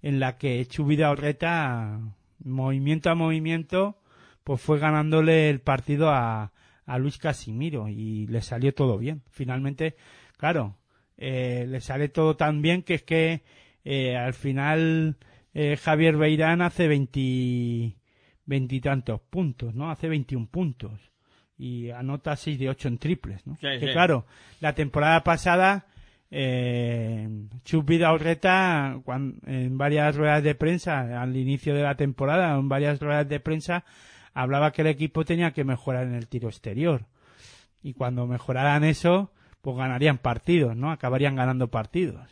en 0.03 0.19
la 0.19 0.37
que 0.37 0.63
Chubida 0.67 1.09
Orreta, 1.09 1.99
movimiento 2.43 3.09
a 3.09 3.15
movimiento, 3.15 3.97
pues 4.43 4.61
fue 4.61 4.77
ganándole 4.77 5.49
el 5.49 5.61
partido 5.61 6.11
a, 6.11 6.52
a 6.85 6.97
Luis 6.97 7.17
Casimiro 7.17 7.87
y 7.87 8.27
le 8.27 8.41
salió 8.41 8.73
todo 8.73 8.97
bien. 8.97 9.21
Finalmente, 9.29 9.95
claro, 10.37 10.77
eh, 11.17 11.65
le 11.67 11.81
sale 11.81 12.09
todo 12.09 12.35
tan 12.35 12.61
bien 12.61 12.83
que 12.83 12.95
es 12.95 13.03
que 13.03 13.43
eh, 13.85 14.17
al 14.17 14.33
final 14.33 15.17
eh, 15.53 15.77
Javier 15.77 16.17
Beirán 16.17 16.61
hace 16.61 16.87
20 16.87 17.95
veintitantos 18.45 19.21
puntos, 19.21 19.73
¿no? 19.73 19.89
Hace 19.89 20.09
21 20.09 20.47
puntos 20.47 21.11
y 21.57 21.91
anota 21.91 22.35
6 22.35 22.59
de 22.59 22.69
8 22.69 22.87
en 22.89 22.97
triples, 22.97 23.47
¿no? 23.47 23.55
Sí, 23.55 23.67
que 23.79 23.87
sí. 23.87 23.93
claro, 23.93 24.25
la 24.59 24.73
temporada 24.73 25.23
pasada 25.23 25.87
eh, 26.35 27.29
Chus 27.63 27.85
Vidaurreta 27.85 28.99
en 29.45 29.77
varias 29.77 30.15
ruedas 30.15 30.41
de 30.41 30.55
prensa 30.55 31.21
al 31.21 31.37
inicio 31.37 31.75
de 31.75 31.83
la 31.83 31.95
temporada, 31.95 32.57
en 32.57 32.67
varias 32.67 32.99
ruedas 32.99 33.29
de 33.29 33.39
prensa 33.39 33.85
hablaba 34.33 34.71
que 34.71 34.81
el 34.81 34.87
equipo 34.87 35.25
tenía 35.25 35.51
que 35.51 35.63
mejorar 35.63 36.07
en 36.07 36.15
el 36.15 36.27
tiro 36.27 36.49
exterior 36.49 37.05
y 37.81 37.93
cuando 37.93 38.27
mejoraran 38.27 38.83
eso 38.83 39.31
pues 39.61 39.77
ganarían 39.77 40.17
partidos, 40.17 40.75
¿no? 40.75 40.91
Acabarían 40.91 41.35
ganando 41.35 41.69
partidos. 41.69 42.29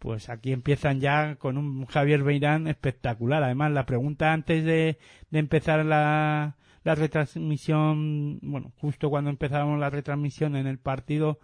Pues 0.00 0.28
aquí 0.28 0.52
empiezan 0.52 1.00
ya 1.00 1.36
con 1.36 1.58
un 1.58 1.86
Javier 1.86 2.24
Beirán 2.24 2.66
espectacular. 2.66 3.42
Además, 3.42 3.70
la 3.70 3.86
pregunta 3.86 4.32
antes 4.32 4.64
de, 4.64 4.98
de 5.30 5.38
empezar 5.38 5.84
la, 5.84 6.56
la 6.82 6.94
retransmisión, 6.94 8.40
bueno, 8.42 8.72
justo 8.80 9.10
cuando 9.10 9.30
empezábamos 9.30 9.78
la 9.78 9.90
retransmisión 9.90 10.56
en 10.56 10.66
el 10.66 10.78
partido 10.78 11.38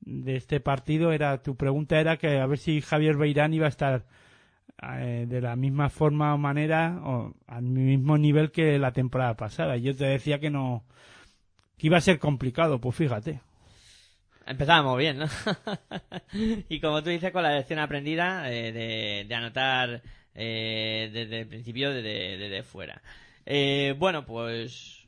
de 0.00 0.36
este 0.36 0.60
partido, 0.60 1.12
era 1.12 1.42
tu 1.42 1.56
pregunta 1.56 1.98
era 2.00 2.16
que 2.16 2.38
a 2.38 2.46
ver 2.46 2.58
si 2.58 2.80
Javier 2.80 3.16
Beirán 3.16 3.54
iba 3.54 3.66
a 3.66 3.70
estar 3.70 4.04
eh, 4.82 5.26
de 5.28 5.40
la 5.40 5.56
misma 5.56 5.90
forma 5.90 6.34
o 6.34 6.38
manera 6.38 7.00
o 7.02 7.34
al 7.46 7.62
mismo 7.62 8.18
nivel 8.18 8.50
que 8.50 8.78
la 8.78 8.92
temporada 8.92 9.34
pasada. 9.34 9.76
Yo 9.76 9.94
te 9.96 10.06
decía 10.06 10.38
que 10.38 10.50
no, 10.50 10.84
que 11.80 11.86
iba 11.86 11.96
a 11.96 12.02
ser 12.02 12.18
complicado, 12.18 12.80
pues 12.80 12.96
fíjate. 12.96 13.40
Empezábamos 14.46 14.98
bien, 14.98 15.18
¿no? 15.18 15.26
y 16.68 16.80
como 16.80 17.02
tú 17.02 17.10
dices, 17.10 17.30
con 17.30 17.42
la 17.42 17.54
lección 17.54 17.78
aprendida 17.78 18.50
eh, 18.52 19.24
de, 19.26 19.34
anotar 19.34 20.02
eh, 20.34 21.08
desde 21.12 21.40
el 21.40 21.46
principio, 21.46 21.90
desde, 21.90 22.36
desde 22.36 22.62
fuera. 22.62 23.00
Eh, 23.46 23.94
bueno, 23.96 24.26
pues 24.26 25.06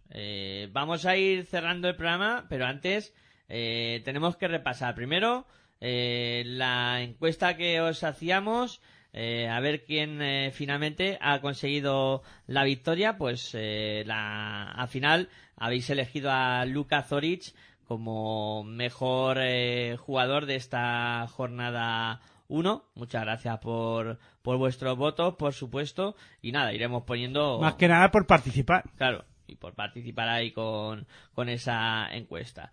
vamos 0.72 1.06
a 1.06 1.16
ir 1.16 1.44
cerrando 1.46 1.88
el 1.88 1.96
programa, 1.96 2.46
pero 2.48 2.66
antes 2.66 3.14
tenemos 3.48 4.36
que 4.36 4.46
repasar 4.46 4.94
primero 4.94 5.46
la 5.80 7.02
encuesta 7.02 7.56
que 7.56 7.80
os 7.80 8.04
hacíamos. 8.04 8.80
Eh, 9.12 9.48
a 9.48 9.60
ver 9.60 9.84
quién 9.84 10.22
eh, 10.22 10.50
finalmente 10.52 11.18
ha 11.20 11.40
conseguido 11.40 12.22
la 12.46 12.64
victoria. 12.64 13.16
Pues 13.18 13.50
eh, 13.54 14.04
la, 14.06 14.70
al 14.70 14.88
final 14.88 15.28
habéis 15.56 15.90
elegido 15.90 16.30
a 16.30 16.64
Luka 16.64 17.02
Zoric 17.02 17.54
como 17.86 18.64
mejor 18.64 19.38
eh, 19.40 19.96
jugador 19.98 20.46
de 20.46 20.56
esta 20.56 21.26
jornada 21.28 22.20
1. 22.48 22.84
Muchas 22.94 23.22
gracias 23.22 23.58
por, 23.58 24.18
por 24.40 24.56
vuestros 24.56 24.96
votos, 24.96 25.34
por 25.34 25.52
supuesto. 25.52 26.16
Y 26.40 26.52
nada, 26.52 26.72
iremos 26.72 27.02
poniendo. 27.02 27.60
Más 27.60 27.74
que 27.74 27.88
nada 27.88 28.10
por 28.10 28.26
participar. 28.26 28.84
Claro, 28.96 29.26
y 29.46 29.56
por 29.56 29.74
participar 29.74 30.28
ahí 30.30 30.52
con, 30.52 31.06
con 31.34 31.50
esa 31.50 32.08
encuesta. 32.12 32.72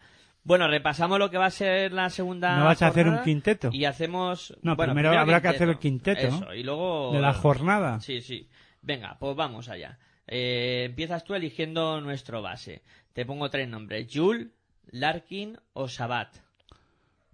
Bueno, 0.49 0.67
repasamos 0.67 1.19
lo 1.19 1.30
que 1.30 1.38
va 1.38 1.45
a 1.45 1.51
ser 1.51 1.93
la 1.93 2.09
segunda. 2.09 2.57
¿No 2.57 2.65
vas 2.65 2.81
a 2.81 2.88
hacer 2.88 3.07
un 3.07 3.21
quinteto? 3.21 3.69
Y 3.71 3.85
hacemos. 3.85 4.57
No, 4.63 4.76
bueno, 4.76 4.93
primero 4.95 5.15
habrá 5.17 5.39
que 5.41 5.47
hacer 5.49 5.69
el 5.69 5.77
quinteto, 5.77 6.27
¿no? 6.27 6.38
Eso, 6.38 6.53
y 6.55 6.63
luego. 6.63 7.11
De 7.13 7.21
la 7.21 7.34
jornada. 7.35 7.99
Sí, 7.99 8.19
sí. 8.21 8.49
Venga, 8.81 9.15
pues 9.19 9.35
vamos 9.35 9.69
allá. 9.69 9.99
Eh, 10.26 10.85
empiezas 10.89 11.23
tú 11.23 11.35
eligiendo 11.35 12.01
nuestro 12.01 12.41
base. 12.41 12.81
Te 13.13 13.27
pongo 13.27 13.51
tres 13.51 13.69
nombres: 13.69 14.07
Jul, 14.11 14.51
Larkin 14.89 15.55
o 15.73 15.88
Sabat. 15.88 16.35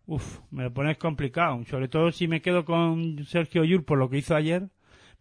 Uf, 0.07 0.39
me 0.51 0.63
lo 0.63 0.73
pones 0.73 0.97
complicado. 0.97 1.63
Sobre 1.63 1.87
todo 1.87 2.11
si 2.11 2.27
me 2.27 2.41
quedo 2.41 2.65
con 2.65 3.23
Sergio 3.25 3.63
Yul 3.63 3.85
por 3.85 3.97
lo 3.97 4.09
que 4.09 4.17
hizo 4.17 4.35
ayer. 4.35 4.67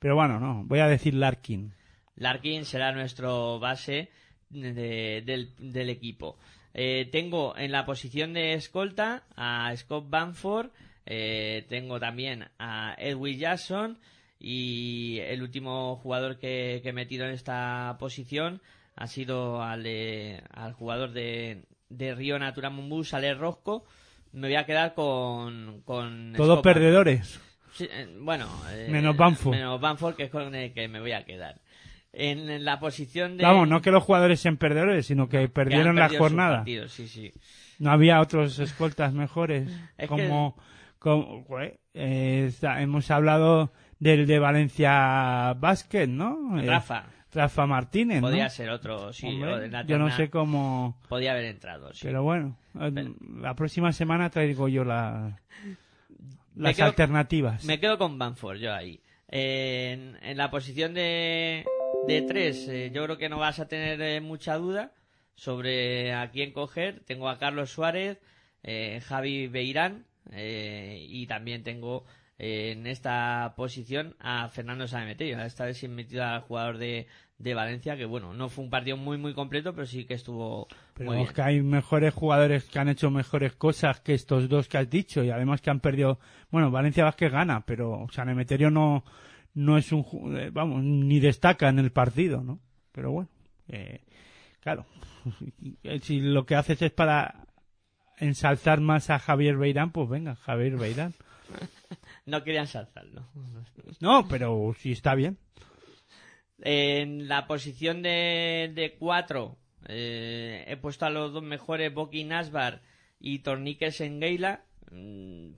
Pero 0.01 0.17
bueno, 0.17 0.41
no, 0.41 0.65
voy 0.65 0.81
a 0.81 0.89
decir 0.89 1.15
Larkin. 1.15 1.73
Larkin 2.17 2.65
será 2.65 2.91
nuestro 2.91 3.61
base 3.61 4.11
de- 4.51 5.23
del, 5.25 5.55
del 5.59 5.91
equipo. 5.91 6.37
Eh, 6.75 7.09
tengo 7.13 7.57
en 7.57 7.71
la 7.73 7.87
posición 7.87 8.33
de 8.33 8.55
escolta 8.55 9.23
a 9.37 9.73
Scott 9.77 10.11
Banford, 10.11 10.71
eh, 11.07 11.65
tengo 11.69 12.01
también 12.01 12.49
a 12.59 12.95
Edwin 12.99 13.39
Jackson 13.39 13.99
y 14.41 15.19
el 15.21 15.43
último 15.43 15.97
jugador 15.97 16.39
que, 16.39 16.81
que 16.83 16.89
he 16.89 16.93
metido 16.93 17.25
en 17.27 17.33
esta 17.33 17.97
posición 17.99 18.61
ha 18.97 19.07
sido 19.07 19.63
al, 19.63 19.83
de- 19.85 20.43
al 20.53 20.73
jugador 20.73 21.13
de, 21.13 21.63
de 21.89 22.15
Río 22.15 22.39
Natura 22.39 22.71
Mumbus, 22.71 23.15
Ale 23.15 23.35
Rosco. 23.35 23.85
Me 24.33 24.49
voy 24.49 24.57
a 24.57 24.67
quedar 24.67 24.95
con... 24.95 25.83
con 25.85 26.33
Todos 26.37 26.57
Scott 26.59 26.65
perdedores. 26.65 27.41
Sí, 27.73 27.89
eh, 27.91 28.09
bueno, 28.21 28.49
eh, 28.73 28.89
Menos 28.91 29.17
Banford. 29.17 29.55
Menos 29.55 29.81
Banford, 29.81 30.17
que 30.17 30.25
es 30.25 30.31
con 30.31 30.55
el 30.55 30.73
que 30.73 30.89
me 30.89 31.01
voy 31.01 31.13
a 31.13 31.25
quedar. 31.25 31.61
En, 32.17 32.65
la 32.65 32.79
posición 32.79 33.37
de. 33.37 33.45
Vamos, 33.45 33.69
no 33.69 33.83
que 33.83 33.91
los 33.91 34.03
jugadores 34.03 34.41
sean 34.41 34.57
perdedores, 34.57 35.07
sino 35.07 35.29
que 35.29 35.49
perdieron 35.49 35.97
la 35.97 36.09
jornada. 36.09 36.59
partidos, 36.59 36.93
sí, 36.93 37.09
sí. 37.09 37.33
No 37.79 37.91
había 37.91 38.21
otros 38.21 38.59
escoltas 38.61 39.13
mejores. 39.13 39.69
Es 39.99 40.09
como, 40.09 40.57
eh, 41.93 42.47
está- 42.49 42.81
hemos 42.81 43.11
hablado 43.11 43.73
del 43.99 44.27
de 44.27 44.39
Valencia 44.39 45.55
Basket, 45.59 46.07
¿no? 46.07 46.59
Eh, 46.61 46.67
Rafa, 46.67 47.05
Rafa 47.33 47.67
Martínez, 47.67 48.23
¿no? 48.23 48.29
podía 48.29 48.49
ser 48.49 48.71
otro, 48.71 49.13
sí. 49.13 49.27
Hombre, 49.27 49.71
yo 49.87 49.99
no 49.99 50.11
sé 50.11 50.31
cómo... 50.31 50.99
Podía 51.09 51.33
haber 51.33 51.45
entrado, 51.47 51.93
sí. 51.93 52.01
Pero 52.05 52.23
bueno, 52.23 52.57
Pero- 52.73 53.15
la 53.41 53.55
próxima 53.55 53.93
semana 53.93 54.31
traigo 54.31 54.69
yo 54.69 54.85
la, 54.85 55.41
Me 56.55 56.69
las 56.69 56.77
quedo- 56.77 56.87
alternativas. 56.87 57.65
Me 57.65 57.81
quedo 57.81 57.99
con 57.99 58.19
Banford, 58.19 58.59
yo 58.59 58.73
ahí. 58.73 59.01
En, 59.29 60.17
en 60.23 60.37
la 60.37 60.51
posición 60.51 60.95
de, 60.95 61.65
de 62.01 62.23
tres, 62.23 62.69
eh, 62.69 62.91
yo 62.93 63.05
creo 63.05 63.19
que 63.19 63.29
no 63.29 63.39
vas 63.39 63.59
a 63.61 63.69
tener 63.69 64.01
eh, 64.03 64.21
mucha 64.21 64.57
duda 64.57 64.93
sobre 65.35 66.13
a 66.15 66.31
quién 66.31 66.53
coger. 66.53 67.01
Tengo 67.07 67.29
a 67.29 67.39
Carlos 67.39 67.71
Suárez, 67.73 68.21
eh, 68.63 69.01
Javi 69.05 69.49
Beirán 69.49 70.07
eh, 70.31 70.99
y 71.09 71.27
también 71.27 71.63
tengo 71.65 72.05
eh, 72.39 72.73
en 72.73 72.87
esta 72.87 73.55
posición 73.57 74.17
a 74.21 74.49
Fernando 74.49 74.87
Sanemeterio. 74.89 75.41
Esta 75.43 75.65
vez 75.67 75.83
he 75.83 75.89
metido 75.89 76.25
al 76.25 76.41
jugador 76.43 76.79
de, 76.79 77.07
de 77.39 77.55
Valencia, 77.55 77.97
que 77.97 78.05
bueno, 78.07 78.33
no 78.35 78.49
fue 78.49 78.65
un 78.65 78.71
partido 78.71 78.97
muy 78.97 79.19
muy 79.19 79.35
completo, 79.35 79.75
pero 79.75 79.87
sí 79.87 80.05
que 80.05 80.15
estuvo 80.15 80.69
Pero 80.95 81.11
muy 81.11 81.17
bien. 81.19 81.35
que 81.35 81.43
hay 81.43 81.61
mejores 81.63 82.15
jugadores 82.15 82.65
que 82.65 82.79
han 82.79 82.89
hecho 82.89 83.11
mejores 83.11 83.55
cosas 83.55 84.01
que 84.01 84.15
estos 84.15 84.49
dos 84.49 84.69
que 84.69 84.79
has 84.79 84.89
dicho 84.91 85.23
y 85.25 85.31
además 85.31 85.61
que 85.61 85.71
han 85.71 85.81
perdido. 85.81 86.19
Bueno, 86.51 86.71
Valencia 86.71 87.05
Vázquez 87.05 87.33
gana, 87.33 87.65
pero 87.67 88.07
San 88.13 88.29
Emeterio 88.29 88.71
no, 88.71 89.05
no 89.55 89.79
es 89.79 89.93
un. 89.93 90.37
eh, 90.37 90.51
Vamos, 90.51 90.83
ni 90.83 91.21
destaca 91.21 91.69
en 91.69 91.79
el 91.79 91.93
partido, 91.93 92.43
¿no? 92.43 92.61
Pero 92.93 93.13
bueno, 93.13 93.31
eh, 93.69 94.03
claro. 94.61 94.87
Si 96.03 96.21
lo 96.21 96.45
que 96.45 96.55
haces 96.55 96.83
es 96.83 96.93
para 96.93 97.47
ensalzar 98.19 98.81
más 98.81 99.11
a 99.11 99.19
Javier 99.19 99.57
Beirán, 99.57 99.91
pues 99.91 100.09
venga, 100.09 100.35
Javier 100.37 100.77
Beirán. 100.77 101.15
No 102.27 102.43
querían 102.43 102.67
saltarlo. 102.67 103.29
No, 104.01 104.27
pero 104.29 104.75
sí 104.79 104.93
está 104.93 105.15
bien. 105.15 105.37
En 106.61 107.29
la 107.29 107.47
posición 107.47 108.01
de, 108.03 108.73
de 108.75 108.97
cuatro 108.99 109.59
eh, 109.87 110.65
he 110.67 110.77
puesto 110.77 111.05
a 111.05 111.11
los 111.11 111.33
dos 111.33 111.43
mejores, 111.43 111.93
Boki 111.93 112.25
Nasbar 112.25 112.81
y 113.21 113.41
Torniques 113.41 114.01
en 114.01 114.21
Geila. 114.21 114.65
Mm, 114.91 115.51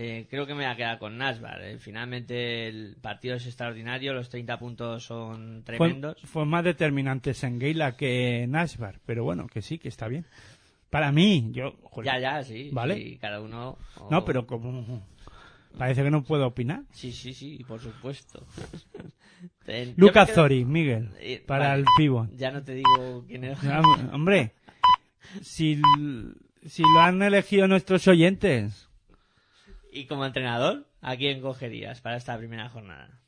eh, 0.00 0.26
creo 0.30 0.46
que 0.46 0.54
me 0.54 0.62
voy 0.64 0.72
a 0.72 0.76
quedar 0.76 0.98
con 1.00 1.18
Nasbar. 1.18 1.60
Eh, 1.62 1.78
finalmente 1.78 2.68
el 2.68 2.96
partido 3.00 3.34
es 3.34 3.46
extraordinario, 3.46 4.12
los 4.14 4.28
30 4.28 4.56
puntos 4.58 5.02
son 5.04 5.64
tremendos. 5.64 6.16
fue 6.22 6.44
más 6.46 6.62
determinante 6.62 7.34
Sengeila 7.34 7.96
que 7.96 8.46
Nashbar, 8.48 9.00
pero 9.04 9.24
bueno, 9.24 9.48
que 9.48 9.60
sí, 9.60 9.78
que 9.78 9.88
está 9.88 10.06
bien. 10.06 10.24
Para 10.88 11.10
mí, 11.10 11.48
yo... 11.52 11.74
joder, 11.82 12.12
Ya, 12.12 12.18
ya, 12.20 12.44
sí. 12.44 12.70
Vale. 12.72 12.94
sí, 12.94 13.18
cada 13.20 13.40
uno. 13.40 13.76
o- 13.96 14.08
No, 14.10 14.24
pero 14.24 14.46
como... 14.46 15.02
Parece 15.76 16.02
que 16.02 16.10
no 16.10 16.22
puedo 16.24 16.46
opinar. 16.46 16.82
Sí, 16.92 17.12
sí, 17.12 17.34
sí, 17.34 17.62
por 17.66 17.80
supuesto. 17.80 18.46
Yo 19.66 19.92
Lucas 19.96 20.28
quedo- 20.28 20.34
Zori, 20.36 20.64
Miguel, 20.64 21.10
Eh, 21.20 21.42
para 21.46 21.68
vale. 21.70 21.80
el 21.80 21.86
pivot. 21.96 22.30
Ya 22.36 22.50
no 22.50 22.62
te 22.62 22.74
digo 22.74 23.24
quién. 23.26 23.42
Ya, 23.62 23.80
Hombre, 24.12 24.52
si, 25.42 25.80
si 26.66 26.82
lo 26.82 27.00
han 27.00 27.20
elegido 27.22 27.68
nuestros 27.68 28.08
oyentes, 28.08 28.87
Y 29.90 30.06
como 30.06 30.24
entrenador, 30.24 30.86
¿a 31.00 31.16
quién 31.16 31.40
cogerías 31.40 32.00
para 32.00 32.16
esta 32.16 32.36
primera 32.36 32.68
jornada? 32.68 33.18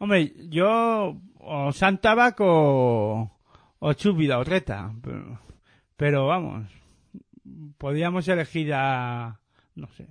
hombre, 0.00 0.32
yo 0.48 1.20
o 1.38 1.72
Santabac 1.72 2.40
o, 2.40 3.30
o 3.78 3.92
Chubida 3.92 4.38
o 4.38 4.44
Treta, 4.44 4.92
pero, 5.02 5.40
pero 5.96 6.26
vamos, 6.26 6.68
podríamos 7.78 8.26
elegir 8.28 8.72
a, 8.74 9.38
no 9.74 9.88
sé, 9.92 10.08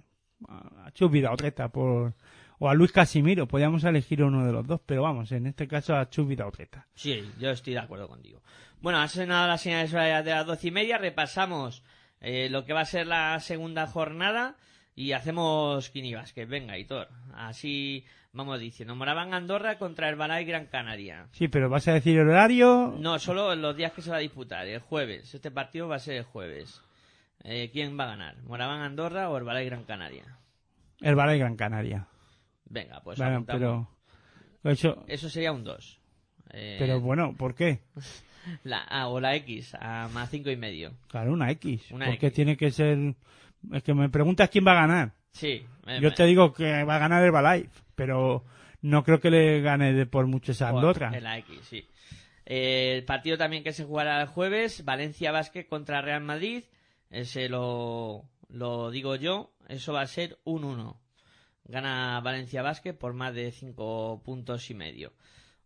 a 0.47 0.91
Chubida 0.93 1.31
o 1.31 1.37
Treta 1.37 1.69
por, 1.69 2.13
o 2.59 2.69
a 2.69 2.73
Luis 2.73 2.91
Casimiro, 2.91 3.47
podríamos 3.47 3.83
elegir 3.83 4.23
uno 4.23 4.45
de 4.45 4.53
los 4.53 4.65
dos, 4.65 4.79
pero 4.85 5.01
vamos, 5.03 5.31
en 5.31 5.47
este 5.47 5.67
caso 5.67 5.95
a 5.95 6.09
Chubida 6.09 6.47
o 6.47 6.51
Treta. 6.51 6.87
Sí, 6.93 7.27
yo 7.39 7.49
estoy 7.49 7.73
de 7.73 7.79
acuerdo 7.79 8.07
contigo. 8.07 8.41
Bueno, 8.81 8.99
ha 8.99 9.07
sonado 9.07 9.47
las 9.47 9.61
señales 9.61 9.91
de 9.91 10.31
las 10.31 10.45
doce 10.45 10.69
y 10.69 10.71
media. 10.71 10.97
Repasamos 10.97 11.83
eh, 12.21 12.47
lo 12.49 12.63
que 12.63 12.71
va 12.71 12.81
a 12.81 12.85
ser 12.85 13.07
la 13.07 13.37
segunda 13.41 13.87
jornada 13.87 14.55
y 14.99 15.13
hacemos 15.13 15.89
Quinibasket. 15.91 16.49
Venga, 16.49 16.77
Hitor. 16.77 17.07
Así 17.33 18.03
vamos 18.33 18.59
diciendo. 18.59 18.97
Moraván 18.97 19.33
Andorra 19.33 19.77
contra 19.77 20.09
el 20.09 20.17
Balay 20.17 20.43
Gran 20.43 20.65
Canaria. 20.65 21.29
Sí, 21.31 21.47
pero 21.47 21.69
vas 21.69 21.87
a 21.87 21.93
decir 21.93 22.17
el 22.17 22.27
horario, 22.27 22.97
No, 22.99 23.17
solo 23.17 23.55
los 23.55 23.77
días 23.77 23.93
que 23.93 24.01
se 24.01 24.09
va 24.11 24.17
a 24.17 24.19
disputar. 24.19 24.67
El 24.67 24.81
jueves. 24.81 25.33
Este 25.33 25.51
partido 25.51 25.87
va 25.87 25.95
a 25.95 25.99
ser 25.99 26.15
el 26.17 26.23
jueves. 26.23 26.81
Eh, 27.45 27.69
¿Quién 27.71 27.97
va 27.97 28.03
a 28.03 28.07
ganar? 28.07 28.43
¿Moraván 28.43 28.81
Andorra 28.81 29.29
o 29.29 29.37
el 29.37 29.45
Balay 29.45 29.65
Gran 29.67 29.85
Canaria? 29.85 30.25
el 30.99 31.15
Balay 31.15 31.39
Gran 31.39 31.55
Canaria. 31.55 32.05
Venga, 32.65 32.99
pues 33.01 33.17
Bueno, 33.17 33.45
pero, 33.45 33.87
eso, 34.65 35.05
Eso 35.07 35.29
sería 35.29 35.53
un 35.53 35.63
2. 35.63 36.01
pero 36.51 36.99
bueno, 36.99 37.33
¿por 37.37 37.55
qué? 37.55 37.79
la 38.63 38.79
A 38.79 39.07
o 39.07 39.21
la 39.21 39.33
X 39.35 39.75
a 39.79 40.09
más 40.11 40.29
cinco 40.29 40.49
y 40.49 40.57
medio. 40.57 40.91
Claro, 41.07 41.31
una 41.31 41.51
X. 41.51 41.89
Una 41.91 42.07
porque 42.07 42.27
X. 42.27 42.35
tiene 42.35 42.57
que 42.57 42.69
ser. 42.71 43.15
Es 43.71 43.83
que 43.83 43.93
me 43.93 44.09
preguntas 44.09 44.49
quién 44.49 44.65
va 44.65 44.71
a 44.71 44.87
ganar. 44.87 45.13
Sí. 45.31 45.65
Yo 46.01 46.13
te 46.13 46.25
digo 46.25 46.53
que 46.53 46.83
va 46.83 46.95
a 46.95 46.99
ganar 46.99 47.23
el 47.23 47.31
Balay, 47.31 47.69
pero 47.95 48.43
no 48.81 49.03
creo 49.03 49.19
que 49.19 49.31
le 49.31 49.61
gane 49.61 49.93
de 49.93 50.05
por 50.05 50.27
mucho 50.27 50.51
esa 50.51 50.69
Andorra. 50.69 51.11
X, 51.39 51.59
sí. 51.63 51.87
Eh, 52.45 52.95
el 52.95 53.05
partido 53.05 53.37
también 53.37 53.63
que 53.63 53.73
se 53.73 53.85
jugará 53.85 54.21
el 54.21 54.27
jueves, 54.27 54.83
Valencia 54.83 55.31
Basket 55.31 55.65
contra 55.65 56.01
Real 56.01 56.21
Madrid. 56.21 56.63
Ese 57.09 57.49
lo, 57.49 58.25
lo 58.49 58.91
digo 58.91 59.15
yo. 59.15 59.53
Eso 59.67 59.93
va 59.93 60.01
a 60.01 60.07
ser 60.07 60.39
un 60.43 60.63
1. 60.63 60.99
Gana 61.65 62.19
Valencia 62.21 62.63
Basket 62.63 62.93
por 62.93 63.13
más 63.13 63.35
de 63.35 63.51
5 63.51 64.23
puntos 64.23 64.69
y 64.71 64.73
medio. 64.73 65.13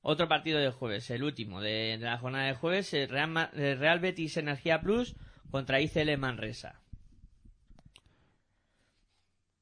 Otro 0.01 0.27
partido 0.27 0.59
del 0.59 0.71
jueves, 0.71 1.09
el 1.11 1.23
último 1.23 1.61
de, 1.61 1.97
de 1.97 2.05
la 2.05 2.17
jornada 2.17 2.47
del 2.47 2.55
jueves, 2.55 2.93
el 2.93 3.07
Real, 3.07 3.49
el 3.53 3.79
Real 3.79 3.99
Betis 3.99 4.35
Energía 4.35 4.81
Plus 4.81 5.15
contra 5.49 5.79
ICL 5.79 6.17
Manresa. 6.17 6.82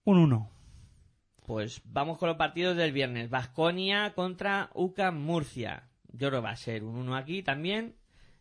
Un 0.03 0.17
1. 0.17 0.51
Pues 1.45 1.81
vamos 1.85 2.17
con 2.17 2.29
los 2.29 2.37
partidos 2.37 2.75
del 2.75 2.91
viernes. 2.91 3.29
Vasconia 3.29 4.13
contra 4.13 4.71
UCAM 4.73 5.21
Murcia. 5.21 5.89
Yo 6.07 6.29
creo 6.29 6.41
que 6.41 6.45
va 6.45 6.51
a 6.51 6.55
ser 6.55 6.83
un 6.83 6.95
1 6.95 7.15
aquí 7.15 7.43
también. 7.43 7.95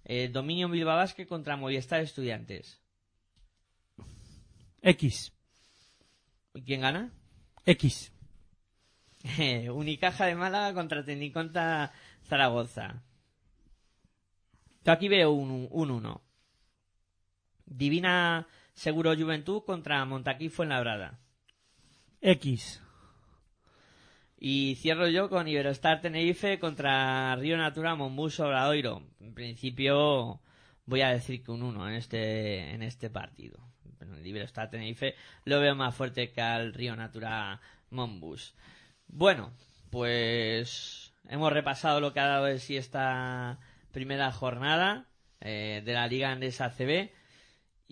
Eh, 0.05 0.29
Dominio 0.29 0.69
Bilbao 0.69 0.97
Basket 0.97 1.27
contra 1.27 1.57
Movistar 1.57 2.01
Estudiantes. 2.01 2.81
X. 4.81 5.35
¿Y 6.55 6.63
quién 6.63 6.81
gana? 6.81 7.13
X. 7.67 8.13
Eh, 9.39 9.69
Unicaja 9.75 10.27
de 10.27 10.35
Málaga 10.35 10.73
contra 10.73 11.05
Tecniconta 11.05 11.93
Zaragoza. 12.25 13.03
Yo 14.83 14.93
aquí 14.93 15.09
veo 15.09 15.33
un 15.33 15.69
1. 15.71 16.23
Divina 17.67 18.49
Seguro 18.73 19.15
Juventud 19.15 19.63
contra 19.65 20.03
Montaquí 20.07 20.49
Fuenlabrada. 20.49 21.21
X. 22.21 22.83
Y 24.39 24.77
cierro 24.77 25.09
yo 25.09 25.29
con 25.29 25.49
Iberostar 25.49 26.01
Tenerife 26.01 26.59
contra 26.59 27.35
Río 27.37 27.57
Natura 27.57 27.95
Monbus 27.95 28.41
Obradoiro. 28.41 29.03
En 29.21 29.35
principio 29.35 30.41
voy 30.87 31.03
a 31.03 31.11
decir 31.11 31.43
que 31.43 31.51
un 31.51 31.63
1 31.63 31.89
en 31.89 31.95
este, 31.95 32.71
en 32.73 32.83
este 32.83 33.11
partido. 33.11 33.59
El 34.01 34.27
Iberostar 34.27 34.71
Tenerife 34.71 35.15
lo 35.45 35.61
veo 35.61 35.75
más 35.75 35.95
fuerte 35.95 36.31
que 36.31 36.41
al 36.41 36.75
Río 36.75 36.97
Natura 36.97 37.61
Monbus. 37.91 38.55
Bueno, 39.07 39.53
pues 39.91 41.13
hemos 41.29 41.53
repasado 41.53 42.01
lo 42.01 42.13
que 42.13 42.21
ha 42.21 42.27
dado 42.27 42.47
de 42.47 42.59
sí 42.59 42.77
esta 42.77 43.59
primera 43.93 44.31
jornada 44.33 45.07
eh, 45.41 45.83
de 45.85 45.93
la 45.93 46.07
Liga 46.07 46.31
Andesa 46.31 46.71
CB. 46.71 47.13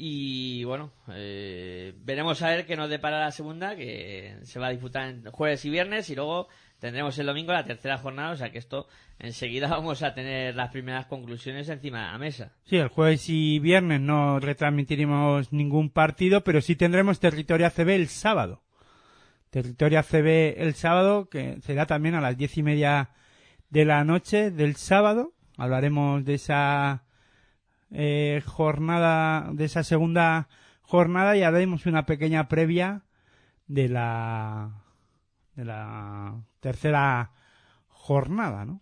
Y 0.01 0.63
bueno, 0.63 0.93
eh, 1.09 1.93
veremos 2.05 2.41
a 2.43 2.51
ver 2.51 2.67
qué 2.67 2.77
nos 2.77 2.89
depara 2.89 3.19
la 3.19 3.33
segunda, 3.33 3.75
que 3.75 4.37
se 4.45 4.61
va 4.61 4.69
a 4.69 4.71
disputar 4.71 5.09
en 5.09 5.25
jueves 5.33 5.65
y 5.65 5.71
viernes, 5.71 6.09
y 6.09 6.15
luego 6.15 6.47
tendremos 6.79 7.19
el 7.19 7.27
domingo 7.27 7.53
la 7.53 7.65
tercera 7.65 7.99
jornada, 7.99 8.31
o 8.31 8.37
sea 8.37 8.53
que 8.53 8.59
esto 8.59 8.87
enseguida 9.19 9.67
vamos 9.71 10.05
a 10.05 10.15
tener 10.15 10.55
las 10.55 10.71
primeras 10.71 11.07
conclusiones 11.07 11.69
encima 11.69 11.99
de 11.99 12.13
la 12.13 12.19
mesa. 12.19 12.53
Sí, 12.63 12.77
el 12.77 12.87
jueves 12.87 13.29
y 13.29 13.59
viernes 13.59 14.01
no 14.01 14.39
retransmitiremos 14.39 15.53
ningún 15.53 15.91
partido, 15.91 16.45
pero 16.45 16.61
sí 16.61 16.77
tendremos 16.77 17.19
Territorio 17.19 17.67
ACB 17.67 17.89
el 17.89 18.07
sábado. 18.07 18.63
Territorio 19.51 19.99
ACB 19.99 20.63
el 20.63 20.75
sábado, 20.75 21.29
que 21.29 21.61
será 21.63 21.87
también 21.87 22.15
a 22.15 22.21
las 22.21 22.37
diez 22.37 22.57
y 22.57 22.63
media 22.63 23.11
de 23.69 23.85
la 23.85 24.05
noche 24.05 24.53
del 24.53 24.77
sábado. 24.77 25.33
Hablaremos 25.57 26.25
de 26.25 26.35
esa 26.35 27.03
eh, 27.93 28.43
jornada, 28.47 29.51
de 29.53 29.65
esa 29.65 29.83
segunda 29.85 30.49
jornada 30.83 31.37
y 31.37 31.43
haremos 31.43 31.87
una 31.87 32.07
pequeña 32.07 32.49
previa 32.49 33.03
de 33.67 33.89
la 33.89 34.71
de 35.55 35.65
la 35.65 36.41
tercera 36.61 37.33
jornada, 37.89 38.65
¿no? 38.65 38.81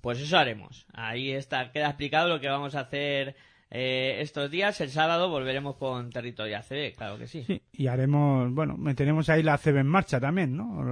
Pues 0.00 0.20
eso 0.20 0.38
haremos. 0.38 0.86
Ahí 0.94 1.30
está, 1.30 1.72
queda 1.72 1.88
explicado 1.88 2.28
lo 2.28 2.40
que 2.40 2.48
vamos 2.48 2.74
a 2.74 2.80
hacer 2.80 3.36
eh, 3.70 4.16
estos 4.20 4.50
días. 4.50 4.80
El 4.80 4.90
sábado 4.90 5.28
volveremos 5.28 5.76
con 5.76 6.10
Territorio 6.10 6.56
ACB, 6.58 6.94
claro 6.96 7.18
que 7.18 7.26
sí. 7.26 7.44
Sí, 7.44 7.62
y 7.72 7.86
haremos, 7.86 8.50
bueno, 8.52 8.76
meteremos 8.76 9.28
ahí 9.28 9.42
la 9.42 9.58
CB 9.58 9.78
en 9.78 9.86
marcha 9.86 10.18
también, 10.20 10.56
¿no? 10.56 10.82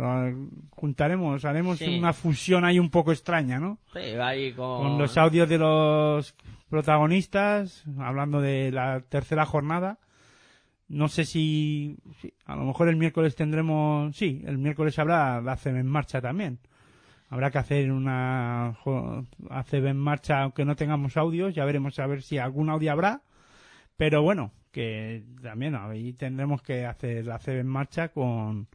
Juntaremos, 0.70 1.44
haremos 1.44 1.78
Sí. 1.78 1.98
una 1.98 2.12
fusión 2.12 2.64
ahí 2.64 2.78
un 2.78 2.90
poco 2.90 3.12
extraña, 3.12 3.58
¿no? 3.58 3.78
Sí, 3.92 4.14
va 4.16 4.28
ahí 4.28 4.52
con... 4.52 4.82
Con 4.82 4.98
los 4.98 5.16
audios 5.16 5.48
de 5.48 5.58
los 5.58 6.34
protagonistas, 6.68 7.84
hablando 7.98 8.40
de 8.40 8.70
la 8.72 9.00
tercera 9.00 9.46
jornada. 9.46 9.98
No 10.88 11.08
sé 11.08 11.24
si, 11.24 11.98
a 12.46 12.56
lo 12.56 12.64
mejor 12.64 12.88
el 12.88 12.96
miércoles 12.96 13.36
tendremos, 13.36 14.16
sí, 14.16 14.42
el 14.46 14.58
miércoles 14.58 14.98
habrá 14.98 15.40
la 15.40 15.56
CB 15.56 15.76
en 15.76 15.86
marcha 15.86 16.20
también. 16.20 16.60
Habrá 17.28 17.50
que 17.50 17.58
hacer 17.58 17.92
una 17.92 18.68
ACB 19.50 19.86
en 19.86 19.98
marcha 19.98 20.42
aunque 20.42 20.64
no 20.64 20.76
tengamos 20.76 21.18
audios, 21.18 21.54
ya 21.54 21.66
veremos 21.66 21.98
a 21.98 22.06
ver 22.06 22.22
si 22.22 22.38
algún 22.38 22.70
audio 22.70 22.92
habrá. 22.92 23.22
Pero 23.98 24.22
bueno, 24.22 24.52
que 24.72 25.24
también 25.42 25.74
ahí 25.74 26.14
tendremos 26.14 26.62
que 26.62 26.86
hacer 26.86 27.26
la 27.26 27.34
ACB 27.34 27.60
en 27.60 27.66
marcha 27.66 28.08
con 28.08 28.68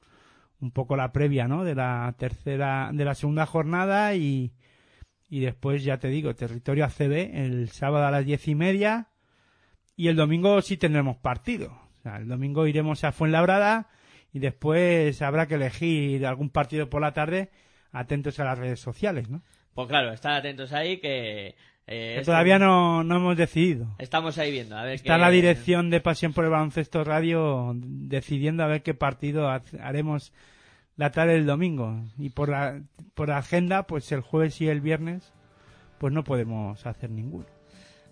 un 0.62 0.72
poco 0.72 0.96
la 0.96 1.12
previa, 1.12 1.48
¿no? 1.48 1.64
De 1.64 1.74
la 1.74 2.14
tercera, 2.18 2.92
de 2.94 3.06
la 3.06 3.16
segunda 3.16 3.48
jornada 3.48 4.14
y, 4.14 4.54
y 5.30 5.40
después 5.42 5.84
ya 5.84 5.98
te 5.98 6.08
digo, 6.10 6.36
territorio 6.36 6.86
ACB 6.86 7.36
el 7.36 7.70
sábado 7.70 8.06
a 8.06 8.12
las 8.12 8.26
diez 8.26 8.48
y 8.48 8.56
media 8.56 9.08
y 9.96 10.08
el 10.08 10.16
domingo 10.16 10.62
sí 10.62 10.78
tendremos 10.78 11.18
partido. 11.18 11.72
O 12.00 12.02
sea, 12.04 12.18
el 12.18 12.28
domingo 12.28 12.68
iremos 12.68 13.04
a 13.04 13.12
Fuenlabrada 13.12 13.90
y 14.32 14.40
después 14.40 15.22
habrá 15.22 15.48
que 15.48 15.56
elegir 15.56 16.26
algún 16.26 16.50
partido 16.50 16.90
por 16.90 17.02
la 17.02 17.14
tarde 17.14 17.50
atentos 17.92 18.40
a 18.40 18.46
las 18.46 18.58
redes 18.58 18.80
sociales, 18.80 19.30
¿no? 19.30 19.42
Pues 19.74 19.88
claro, 19.88 20.12
estar 20.12 20.34
atentos 20.34 20.72
ahí 20.74 20.98
que... 20.98 21.56
eh, 21.88 22.16
Que 22.18 22.22
todavía 22.26 22.60
no, 22.60 23.04
no 23.04 23.16
hemos 23.18 23.38
decidido. 23.38 23.96
Estamos 24.00 24.38
ahí 24.38 24.52
viendo, 24.52 24.76
a 24.78 24.84
ver 24.84 24.96
Está 24.96 25.18
la 25.18 25.30
dirección 25.32 25.90
de 25.90 26.00
Pasión 26.02 26.34
por 26.34 26.44
el 26.44 26.52
Baloncesto 26.52 27.04
Radio 27.04 27.72
decidiendo 27.76 28.64
a 28.64 28.68
ver 28.68 28.84
qué 28.84 28.94
partido 28.94 29.50
ha- 29.50 29.64
haremos 29.82 30.34
la 30.96 31.12
tarde 31.12 31.34
del 31.34 31.46
domingo. 31.46 32.02
Y 32.18 32.30
por 32.30 32.50
la, 32.50 32.82
por 33.14 33.30
la 33.30 33.38
agenda, 33.38 33.84
pues 33.84 34.12
el 34.12 34.22
jueves 34.22 34.62
y 34.62 34.68
el 34.68 34.82
viernes, 34.82 35.34
pues 35.98 36.14
no 36.14 36.24
podemos 36.24 36.86
hacer 36.86 37.10
ninguno. 37.10 37.46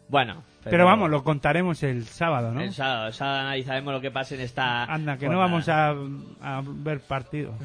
Bueno, 0.07 0.43
Pero, 0.65 0.83
vamos, 0.83 1.09
lo 1.09 1.23
contaremos 1.23 1.83
el 1.83 2.03
sábado, 2.03 2.51
¿no? 2.51 2.59
El 2.59 2.73
sábado, 2.73 3.07
el 3.07 3.13
sábado 3.13 3.39
analizaremos 3.39 3.93
lo 3.93 4.01
que 4.01 4.11
pase 4.11 4.35
en 4.35 4.41
esta. 4.41 4.83
Anda, 4.83 5.17
que 5.17 5.29
no 5.29 5.39
vamos 5.39 5.69
a, 5.69 5.95
a 6.41 6.61
ver 6.65 6.99
partidos 6.99 7.55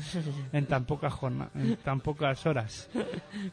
en 0.53 0.67
tan 0.67 0.85
pocas 0.85 1.13
jornadas, 1.13 1.51
en 1.57 1.77
tan 1.79 2.01
pocas 2.01 2.47
horas. 2.47 2.89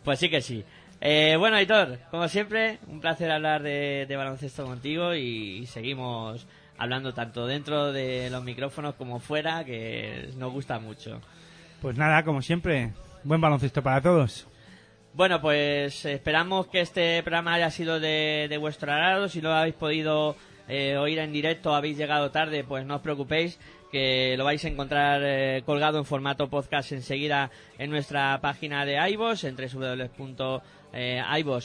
Pues 0.03 0.19
sí 0.19 0.29
que 0.29 0.41
sí. 0.41 0.63
Eh, 1.01 1.35
bueno, 1.39 1.57
Aitor, 1.57 1.97
como 2.11 2.27
siempre, 2.27 2.77
un 2.87 2.99
placer 3.01 3.31
hablar 3.31 3.63
de, 3.63 4.05
de 4.07 4.15
baloncesto 4.15 4.63
contigo 4.63 5.15
y, 5.15 5.57
y 5.57 5.65
seguimos 5.65 6.45
hablando 6.77 7.15
tanto 7.15 7.47
dentro 7.47 7.91
de 7.91 8.29
los 8.29 8.43
micrófonos 8.43 8.93
como 8.93 9.19
fuera, 9.19 9.65
que 9.65 10.29
nos 10.37 10.53
gusta 10.53 10.77
mucho. 10.77 11.19
Pues 11.83 11.97
nada, 11.97 12.23
como 12.23 12.41
siempre, 12.41 12.93
buen 13.25 13.41
baloncesto 13.41 13.83
para 13.83 13.99
todos. 13.99 14.47
Bueno, 15.13 15.41
pues 15.41 16.05
esperamos 16.05 16.67
que 16.67 16.79
este 16.79 17.21
programa 17.23 17.55
haya 17.55 17.69
sido 17.71 17.99
de, 17.99 18.47
de 18.49 18.57
vuestro 18.57 18.89
agrado. 18.89 19.27
Si 19.27 19.41
no 19.41 19.49
lo 19.49 19.55
habéis 19.55 19.75
podido 19.75 20.37
eh, 20.69 20.95
oír 20.95 21.19
en 21.19 21.33
directo, 21.33 21.75
habéis 21.75 21.97
llegado 21.97 22.31
tarde, 22.31 22.63
pues 22.63 22.85
no 22.85 22.95
os 22.95 23.01
preocupéis, 23.01 23.59
que 23.91 24.35
lo 24.37 24.45
vais 24.45 24.63
a 24.63 24.69
encontrar 24.69 25.23
eh, 25.25 25.61
colgado 25.65 25.97
en 25.97 26.05
formato 26.05 26.49
podcast 26.49 26.93
enseguida 26.93 27.51
en 27.77 27.89
nuestra 27.89 28.39
página 28.39 28.85
de 28.85 28.95
iVoox, 29.11 29.43
en 29.43 29.57
www.iVoox. 29.57 30.63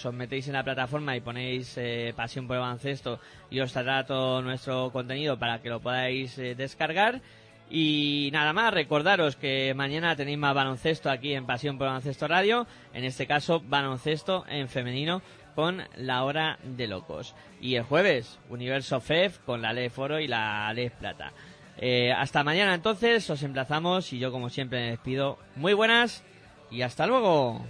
Os 0.04 0.14
metéis 0.14 0.48
en 0.48 0.54
la 0.54 0.64
plataforma 0.64 1.14
y 1.14 1.20
ponéis 1.20 1.78
eh, 1.78 2.12
Pasión 2.16 2.48
por 2.48 2.56
el 2.56 2.62
Baloncesto 2.62 3.20
y 3.50 3.60
os 3.60 3.70
saldrá 3.70 4.04
todo 4.04 4.42
nuestro 4.42 4.90
contenido 4.90 5.38
para 5.38 5.62
que 5.62 5.68
lo 5.68 5.78
podáis 5.78 6.36
eh, 6.38 6.56
descargar. 6.56 7.22
Y 7.70 8.30
nada 8.32 8.52
más, 8.52 8.72
recordaros 8.72 9.36
que 9.36 9.74
mañana 9.74 10.16
tenéis 10.16 10.38
más 10.38 10.54
baloncesto 10.54 11.10
aquí 11.10 11.34
en 11.34 11.46
Pasión 11.46 11.76
por 11.76 11.86
Baloncesto 11.86 12.26
Radio, 12.26 12.66
en 12.94 13.04
este 13.04 13.26
caso 13.26 13.60
baloncesto 13.60 14.44
en 14.48 14.68
femenino 14.68 15.20
con 15.54 15.82
la 15.96 16.24
hora 16.24 16.58
de 16.62 16.86
locos. 16.86 17.34
Y 17.60 17.74
el 17.74 17.82
jueves, 17.82 18.38
Universo 18.48 19.00
FEF 19.00 19.38
con 19.40 19.60
la 19.60 19.72
Ley 19.72 19.90
Foro 19.90 20.18
y 20.20 20.28
la 20.28 20.72
Ley 20.72 20.90
Plata. 20.90 21.32
Eh, 21.76 22.12
hasta 22.12 22.42
mañana 22.42 22.74
entonces, 22.74 23.28
os 23.28 23.42
emplazamos 23.42 24.12
y 24.12 24.18
yo 24.18 24.32
como 24.32 24.50
siempre 24.50 24.80
me 24.80 24.90
despido. 24.90 25.38
Muy 25.56 25.74
buenas 25.74 26.24
y 26.70 26.82
hasta 26.82 27.06
luego. 27.06 27.64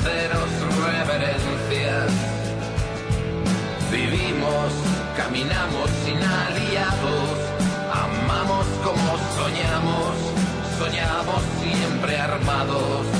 Haceros 0.00 0.50
reverencia. 0.84 2.06
Vivimos, 3.90 4.72
caminamos 5.16 5.90
sin 6.04 6.16
aliados, 6.16 7.38
amamos 7.92 8.66
como 8.84 9.18
soñamos, 9.36 10.14
soñamos 10.78 11.42
siempre 11.60 12.18
armados. 12.18 13.19